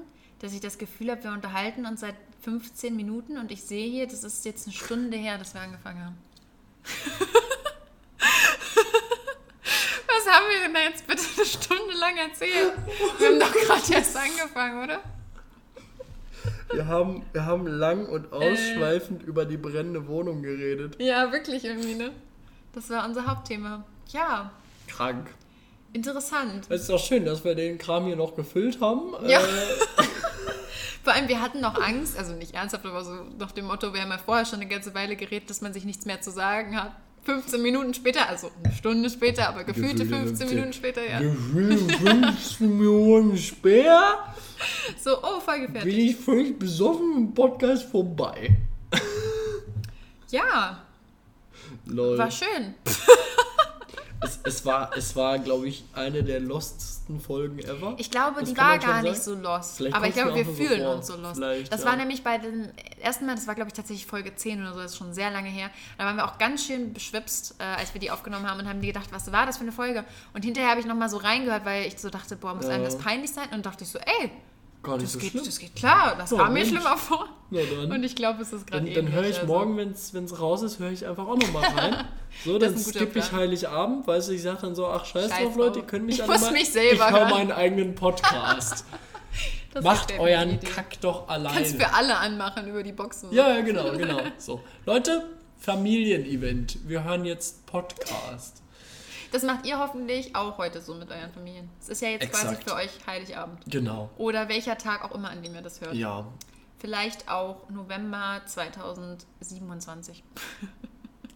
dass 0.41 0.53
ich 0.53 0.61
das 0.61 0.79
Gefühl 0.79 1.11
habe, 1.11 1.25
wir 1.25 1.33
unterhalten 1.33 1.87
uns 1.87 2.01
seit 2.01 2.15
15 2.43 2.95
Minuten 2.97 3.39
und 3.39 3.51
ich 3.51 3.63
sehe 3.63 3.89
hier, 3.91 4.07
das 4.07 4.25
ist 4.25 4.45
jetzt 4.45 4.67
eine 4.67 4.75
Stunde 4.75 5.17
her, 5.17 5.39
dass 5.39 5.55
wir 5.55 5.61
angefangen 5.61 6.05
haben. 6.05 6.19
Was 10.09 10.27
haben 10.35 10.47
wir 10.51 10.61
denn 10.65 10.75
da 10.75 10.81
jetzt 10.81 11.07
bitte 11.07 11.23
eine 11.37 11.45
Stunde 11.47 11.95
lang 11.99 12.17
erzählt? 12.17 12.73
Wir 13.19 13.29
haben 13.29 13.41
doch 13.41 13.53
gerade 13.53 13.93
erst 13.93 14.17
angefangen, 14.17 14.85
oder? 14.85 15.01
Wir 16.73 16.87
haben, 16.87 17.25
wir 17.33 17.45
haben 17.45 17.67
lang 17.67 18.07
und 18.07 18.33
Äh. 18.33 18.37
ausschweifend 18.37 19.23
über 19.23 19.45
die 19.45 19.57
brennende 19.57 20.07
Wohnung 20.09 20.43
geredet. 20.43 20.97
Ja, 21.01 21.31
wirklich 21.33 21.65
irgendwie, 21.65 21.95
ne? 21.95 22.13
Das 22.73 22.91
war 22.91 23.05
unser 23.07 23.27
Hauptthema. 23.27 23.85
Ja, 24.09 24.51
Krank. 24.89 25.29
Interessant. 25.97 26.67
Es 26.69 26.83
ist 26.83 26.91
doch 26.91 26.99
schön, 27.03 27.25
dass 27.25 27.45
wir 27.45 27.55
den 27.55 27.79
Kram 27.79 28.07
hier 28.07 28.17
noch 28.17 28.37
gefüllt 28.37 28.81
haben. 28.81 29.15
Ja. 29.27 29.41
Äh, 29.41 29.43
Vor 31.03 31.13
allem, 31.13 31.29
wir 31.29 31.41
hatten 31.41 31.61
noch 31.61 31.81
Angst, 31.81 32.19
also 32.19 32.33
nicht 32.35 32.55
ernsthaft, 32.55 32.85
aber 32.85 33.05
so 33.05 33.13
nach 33.39 33.53
dem 33.53 33.67
Motto, 33.67 33.95
wir 33.95 34.01
haben 34.03 34.11
ja 34.11 34.19
vorher 34.19 34.45
schon 34.45 34.61
eine 34.61 34.69
ganze 34.69 34.93
Weile 34.95 35.15
geredet, 35.17 35.49
dass 35.49 35.61
man 35.61 35.73
sich 35.73 35.85
nichts 35.85 36.05
mehr 36.05 36.21
zu 36.21 36.31
sagen 36.31 36.77
hat. 36.81 36.93
15 37.25 37.61
Minuten 37.63 37.95
später, 37.95 38.29
also 38.29 38.51
eine 38.63 38.73
Stunde 38.73 39.11
später, 39.11 39.49
aber 39.49 39.65
gefühlte 39.65 40.05
Gefühlte 40.05 40.17
15 40.27 40.37
15. 40.49 40.49
Minuten 40.49 40.73
später, 40.73 41.09
ja. 41.09 41.19
Gefühlt 41.21 41.93
15 41.97 42.79
Minuten 42.79 43.37
später 43.39 44.35
So, 45.03 45.19
oh, 45.23 45.41
Folge 45.41 45.67
bin 45.69 45.83
fertig. 45.83 45.99
ich 46.11 46.17
völlig 46.17 46.59
besoffen 46.59 47.17
im 47.17 47.35
Podcast 47.35 47.85
vorbei. 47.91 48.57
Ja, 50.31 50.83
Lol. 51.87 52.19
war 52.19 52.31
schön. 52.31 52.75
Es, 54.27 54.41
es 54.43 54.67
war, 54.67 54.91
es 54.97 55.15
war 55.17 55.39
glaube 55.39 55.69
ich, 55.69 55.85
eine 55.95 56.23
der 56.23 56.41
loststen 56.41 57.21
Folgen 57.21 57.59
ever. 57.61 57.95
Ich 57.99 58.11
glaube, 58.11 58.41
Das 58.41 58.51
die 58.51 58.57
war 58.57 58.79
gar 58.79 59.03
nicht 59.03 59.23
sagen. 59.23 59.41
so 59.43 59.49
lost. 59.49 59.77
Vielleicht 59.77 59.95
Aber 59.97 60.09
ich 60.09 60.15
glaube, 60.15 60.35
wir 60.35 60.45
so 60.45 60.53
fühlen 60.53 60.83
vor. 60.83 60.95
uns 60.97 61.07
so 61.07 61.17
lost. 61.17 61.37
Vielleicht, 61.37 61.73
Das 61.73 61.81
ja. 61.81 61.87
war 61.87 61.97
nämlich 61.97 62.23
bei 62.25 62.39
dem 62.39 62.69
ersten 63.01 63.27
Mal, 63.27 63.35
das 63.37 63.47
war 63.47 63.55
glaube 63.55 63.69
ich 63.69 63.75
tatsächlich 63.75 64.07
Folge 64.07 64.35
10 64.35 64.61
oder 64.61 64.75
so, 64.75 64.81
das 64.81 64.93
ist 64.93 64.99
schon 64.99 65.13
sehr 65.15 65.31
lange 65.31 65.49
her. 65.49 65.71
Da 65.99 66.05
waren 66.05 66.17
wir 66.17 66.25
auch 66.27 66.39
ganz 66.39 66.65
schön 66.67 66.93
beschwipst, 66.93 67.55
äh, 67.59 67.63
als 67.63 67.95
wir 67.95 68.01
die 68.01 68.11
aufgenommen 68.11 68.49
haben 68.51 68.59
und 68.61 68.69
haben 68.69 68.81
die 68.81 68.89
gedacht, 68.89 69.09
was 69.13 69.31
war 69.33 69.47
das 69.47 69.59
für 69.59 69.63
eine 69.63 69.73
Folge? 69.73 70.05
Und 70.35 70.45
hinterher 70.45 70.71
habe 70.71 70.81
ich 70.81 70.87
nochmal 70.87 71.09
so 71.09 71.19
reingehört, 71.19 71.65
weil 71.65 71.87
ich 71.87 71.99
so 71.99 72.11
dachte, 72.11 72.37
boah, 72.37 72.55
muss 72.55 72.67
einem 72.67 72.83
Ja. 72.83 72.89
das 72.91 72.99
peinlich 72.99 73.33
sein? 73.33 73.49
Und 73.53 73.65
dachte 73.67 73.85
ich 73.85 73.91
so, 73.91 73.99
ey, 73.99 74.31
Gar 74.87 74.99
nicht 74.99 75.07
das, 75.07 75.13
so 75.15 75.19
geht, 75.19 75.31
schlimm. 75.33 75.45
das 75.45 75.59
geht 75.59 75.75
klar. 75.75 76.15
Das 76.17 76.31
Ja, 76.31 76.37
kam 76.39 76.53
mir 76.53 76.65
schlimmer 76.65 76.97
vor. 76.97 77.29
Na 77.51 77.61
dann. 77.61 77.91
Und 77.91 78.05
ich 78.05 78.15
glaube, 78.15 78.41
es 78.43 78.53
ist 78.53 78.69
gerade 78.69 78.85
Dann, 78.85 78.95
dann 78.95 79.13
höre 79.13 79.25
ich 79.25 79.37
ähnlich, 79.37 79.49
morgen, 79.49 79.77
wenn 79.77 79.91
es 79.91 80.41
raus 80.41 80.63
ist, 80.63 80.79
höre 80.79 80.93
ich 80.93 81.05
einfach 81.05 81.27
auch 81.27 81.37
nochmal 81.37 81.65
rein. 81.65 82.05
So, 82.45 82.59
dann 82.59 82.77
skippe 82.77 83.19
ich. 83.19 83.33
Heiligabend, 83.33 84.07
weißt 84.07 84.29
du, 84.29 84.33
ich 84.35 84.43
sage 84.43 84.59
dann 84.61 84.75
so, 84.75 84.87
ach 84.87 85.07
scheiß, 85.07 85.31
Scheiß 85.31 85.43
drauf, 85.43 85.57
Leute, 85.57 85.79
ihr 85.79 85.87
könnt 85.87 86.05
mich 86.05 86.17
Ich 86.17 86.23
alle 86.23 86.33
muss 86.33 86.43
mal, 86.43 86.53
mich 86.53 86.71
selber 86.71 87.07
ich 87.09 87.15
höre 87.15 87.29
meinen 87.31 87.51
eigenen 87.51 87.95
Podcast. 87.95 88.85
Macht 89.83 90.19
euren 90.19 90.51
Idee. 90.51 90.67
Kack 90.67 91.01
doch 91.01 91.29
alleine. 91.29 91.57
Kannst 91.57 91.77
für 91.77 91.95
alle 91.95 92.19
anmachen 92.19 92.69
über 92.69 92.83
die 92.83 92.93
Boxen. 92.93 93.33
Ja, 93.33 93.57
ja, 93.57 93.63
genau, 93.63 93.91
genau. 93.93 94.21
So. 94.37 94.61
Leute, 94.85 95.25
Familienevent. 95.59 96.79
Wir 96.87 97.05
hören 97.05 97.25
jetzt 97.25 97.65
Podcast. 97.65 98.63
Das 99.33 99.43
macht 99.43 99.67
ihr 99.67 99.79
hoffentlich 99.79 100.35
auch 100.37 100.59
heute 100.59 100.81
so 100.81 100.95
mit 100.95 101.11
euren 101.11 101.33
Familien. 101.33 101.69
Es 101.81 101.89
ist 101.89 102.03
ja 102.03 102.09
jetzt 102.09 102.31
quasi 102.31 102.55
Exakt. 102.55 102.65
für 102.69 102.75
euch 102.77 102.91
Heiligabend. 103.07 103.61
Genau. 103.71 104.11
Oder 104.17 104.49
welcher 104.49 104.79
Tag 104.79 105.05
auch 105.05 105.15
immer, 105.15 105.31
an 105.31 105.43
dem 105.43 105.55
ihr 105.55 105.63
das 105.63 105.81
hört. 105.81 105.95
Ja. 105.95 106.27
Vielleicht 106.79 107.29
auch 107.29 107.69
November 107.71 108.43
2027. 108.47 110.23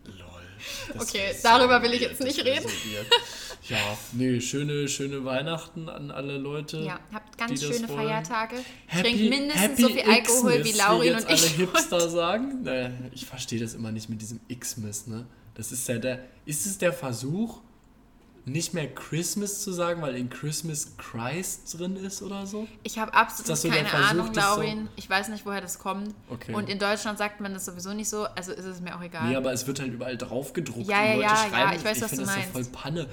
Lol. 0.05 0.17
Okay, 0.99 1.35
darüber 1.43 1.83
will 1.83 1.95
ich 1.95 2.03
jetzt 2.03 2.23
nicht 2.23 2.45
reden. 2.45 2.67
Ja, 3.69 3.79
nee, 4.13 4.41
schöne, 4.41 4.89
schöne 4.89 5.25
Weihnachten 5.25 5.89
an 5.89 6.11
alle 6.11 6.37
Leute. 6.37 6.81
Ja, 6.81 7.01
habt 7.15 7.39
ganz 7.39 7.63
schöne. 7.63 7.89
Feiertage. 7.89 8.57
Happy, 8.87 9.03
Trinkt 9.03 9.31
mindestens 9.31 9.63
Happy 9.63 9.83
so 9.83 9.89
viel 9.89 10.03
Alkohol 10.03 10.65
wie 10.65 10.73
Laurin 10.73 11.15
und 11.15 11.23
ich. 11.23 11.29
alle 11.29 11.47
Hipster 11.47 12.11
sagen. 12.11 12.63
Naja, 12.63 12.91
ich 13.13 13.25
verstehe 13.25 13.59
das 13.61 13.73
immer 13.75 13.91
nicht 13.91 14.11
mit 14.11 14.21
diesem 14.21 14.41
Xmas, 14.49 15.07
ne? 15.07 15.27
Das 15.55 15.73
ist 15.73 15.89
ja 15.89 15.99
der. 15.99 16.25
Ist 16.45 16.67
es 16.67 16.77
der 16.77 16.93
Versuch, 16.93 17.61
nicht 18.47 18.75
mehr 18.75 18.93
Christmas 18.93 19.63
zu 19.63 19.73
sagen, 19.73 20.01
weil 20.03 20.17
in 20.17 20.31
Christmas 20.31 20.97
Christ 20.97 21.79
drin 21.79 21.97
ist 21.97 22.23
oder 22.23 22.47
so? 22.47 22.67
Ich 22.83 22.99
habe 22.99 23.13
absolut 23.15 23.49
das 23.51 23.63
so 23.63 23.69
keine 23.69 23.89
Versuch, 23.89 24.09
Ahnung, 24.11 24.33
das 24.33 24.45
so- 24.55 24.61
Laurin. 24.63 24.89
Ich 24.97 25.09
weiß 25.09 25.29
nicht, 25.29 25.45
woher 25.47 25.61
das 25.61 25.79
kommt. 25.79 26.15
Okay. 26.29 26.55
Und 26.55 26.69
in 26.69 26.79
Deutschland 26.79 27.19
sagt 27.19 27.41
man 27.41 27.53
das 27.55 27.67
sowieso 27.67 27.93
nicht 27.93 28.09
so, 28.09 28.25
also 28.25 28.53
ist 28.53 28.65
es 28.65 28.81
mir 28.81 28.97
auch 28.97 29.03
egal. 29.03 29.29
Nee, 29.29 29.37
aber 29.37 29.53
es 29.53 29.67
wird 29.67 29.81
halt 29.81 29.93
überall 29.93 30.17
drauf 30.17 30.53
gedruckt 30.53 30.87
Ja, 30.89 31.05
ja, 31.05 31.11
Leute 31.15 31.23
ja, 31.25 31.37
schreiben. 31.37 31.55
ja, 31.55 31.75
ich 31.75 31.85
weiß, 31.85 31.97
ich 31.99 32.03
was 32.03 32.11
finde 32.11 32.25
du 32.25 32.29
das 32.29 32.37
meinst. 32.37 32.55
so 32.55 32.63
voll 32.63 32.65
Panne, 32.73 33.07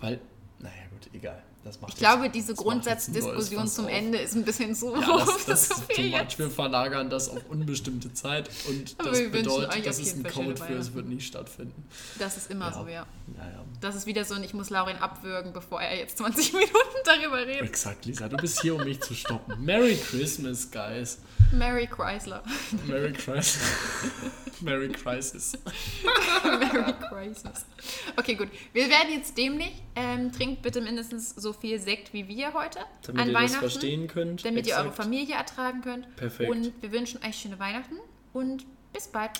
weil, 0.00 0.20
naja 0.58 0.74
gut, 0.90 1.10
egal. 1.14 1.42
das 1.62 1.80
macht 1.80 1.92
Ich 1.94 2.00
jetzt- 2.00 2.10
glaube, 2.10 2.30
diese 2.30 2.54
das 2.54 2.56
Grundsatzdiskussion 2.64 3.68
zum 3.68 3.84
auf. 3.84 3.90
Ende 3.92 4.18
ist 4.18 4.34
ein 4.34 4.44
bisschen 4.44 4.74
zu 4.74 4.94
Ja, 4.94 5.18
das, 5.18 5.44
das 5.46 5.68
zu 5.68 5.74
ist 5.88 5.98
jetzt. 5.98 6.38
Wir 6.38 6.48
verlagern 6.50 7.10
das 7.10 7.28
auf 7.28 7.38
unbestimmte 7.50 8.12
Zeit 8.14 8.48
und 8.68 8.98
das 9.04 9.18
bedeutet, 9.30 9.86
das 9.86 9.98
ist 9.98 10.16
ein 10.16 10.22
Code 10.24 10.56
für, 10.56 10.72
es 10.74 10.94
wird 10.94 11.06
nie 11.08 11.20
stattfinden. 11.20 11.84
Das 12.18 12.36
ist 12.38 12.50
immer 12.50 12.68
Ja. 12.70 12.72
so, 12.72 12.88
ja. 12.88 13.06
Ja, 13.36 13.44
ja. 13.44 13.64
Das 13.80 13.94
ist 13.94 14.06
wieder 14.06 14.24
so 14.24 14.34
und 14.34 14.44
ich 14.44 14.52
muss 14.52 14.68
Laurin 14.70 14.96
abwürgen, 14.98 15.52
bevor 15.52 15.80
er 15.80 15.96
jetzt 15.96 16.18
20 16.18 16.52
Minuten 16.52 16.74
darüber 17.04 17.38
redet. 17.46 17.62
Exakt, 17.62 18.04
Lisa, 18.04 18.28
du 18.28 18.36
bist 18.36 18.60
hier, 18.60 18.74
um 18.74 18.84
mich 18.84 19.00
zu 19.00 19.14
stoppen. 19.14 19.64
Merry 19.64 19.96
Christmas, 19.96 20.70
guys. 20.70 21.18
Mary 21.52 21.86
Chrysler. 21.86 22.42
Merry 22.86 23.12
Christmas. 23.14 23.58
Merry 24.60 24.88
Crisis. 24.90 25.52
Merry 26.44 26.92
Crisis. 27.08 27.64
Okay, 28.16 28.34
gut. 28.34 28.48
Wir 28.74 28.88
werden 28.90 29.12
jetzt 29.14 29.36
dämlich. 29.38 29.72
Ähm, 29.96 30.30
trinkt 30.32 30.60
bitte 30.62 30.80
mindestens 30.82 31.30
so 31.30 31.52
viel 31.54 31.78
Sekt 31.80 32.12
wie 32.12 32.28
wir 32.28 32.52
heute 32.52 32.78
Damit 33.06 33.22
an 33.22 33.28
ihr 33.28 33.32
das 33.32 33.42
Weihnachten. 33.42 33.58
verstehen 33.60 34.06
könnt. 34.06 34.44
damit 34.44 34.66
ihr 34.66 34.74
eure 34.74 34.88
Exakt. 34.88 35.02
Familie 35.02 35.34
ertragen 35.36 35.80
könnt. 35.80 36.14
Perfekt. 36.16 36.50
Und 36.50 36.72
wir 36.82 36.92
wünschen 36.92 37.20
euch 37.26 37.36
schöne 37.36 37.58
Weihnachten 37.58 37.96
und 38.34 38.66
bis 38.92 39.08
bald. 39.08 39.32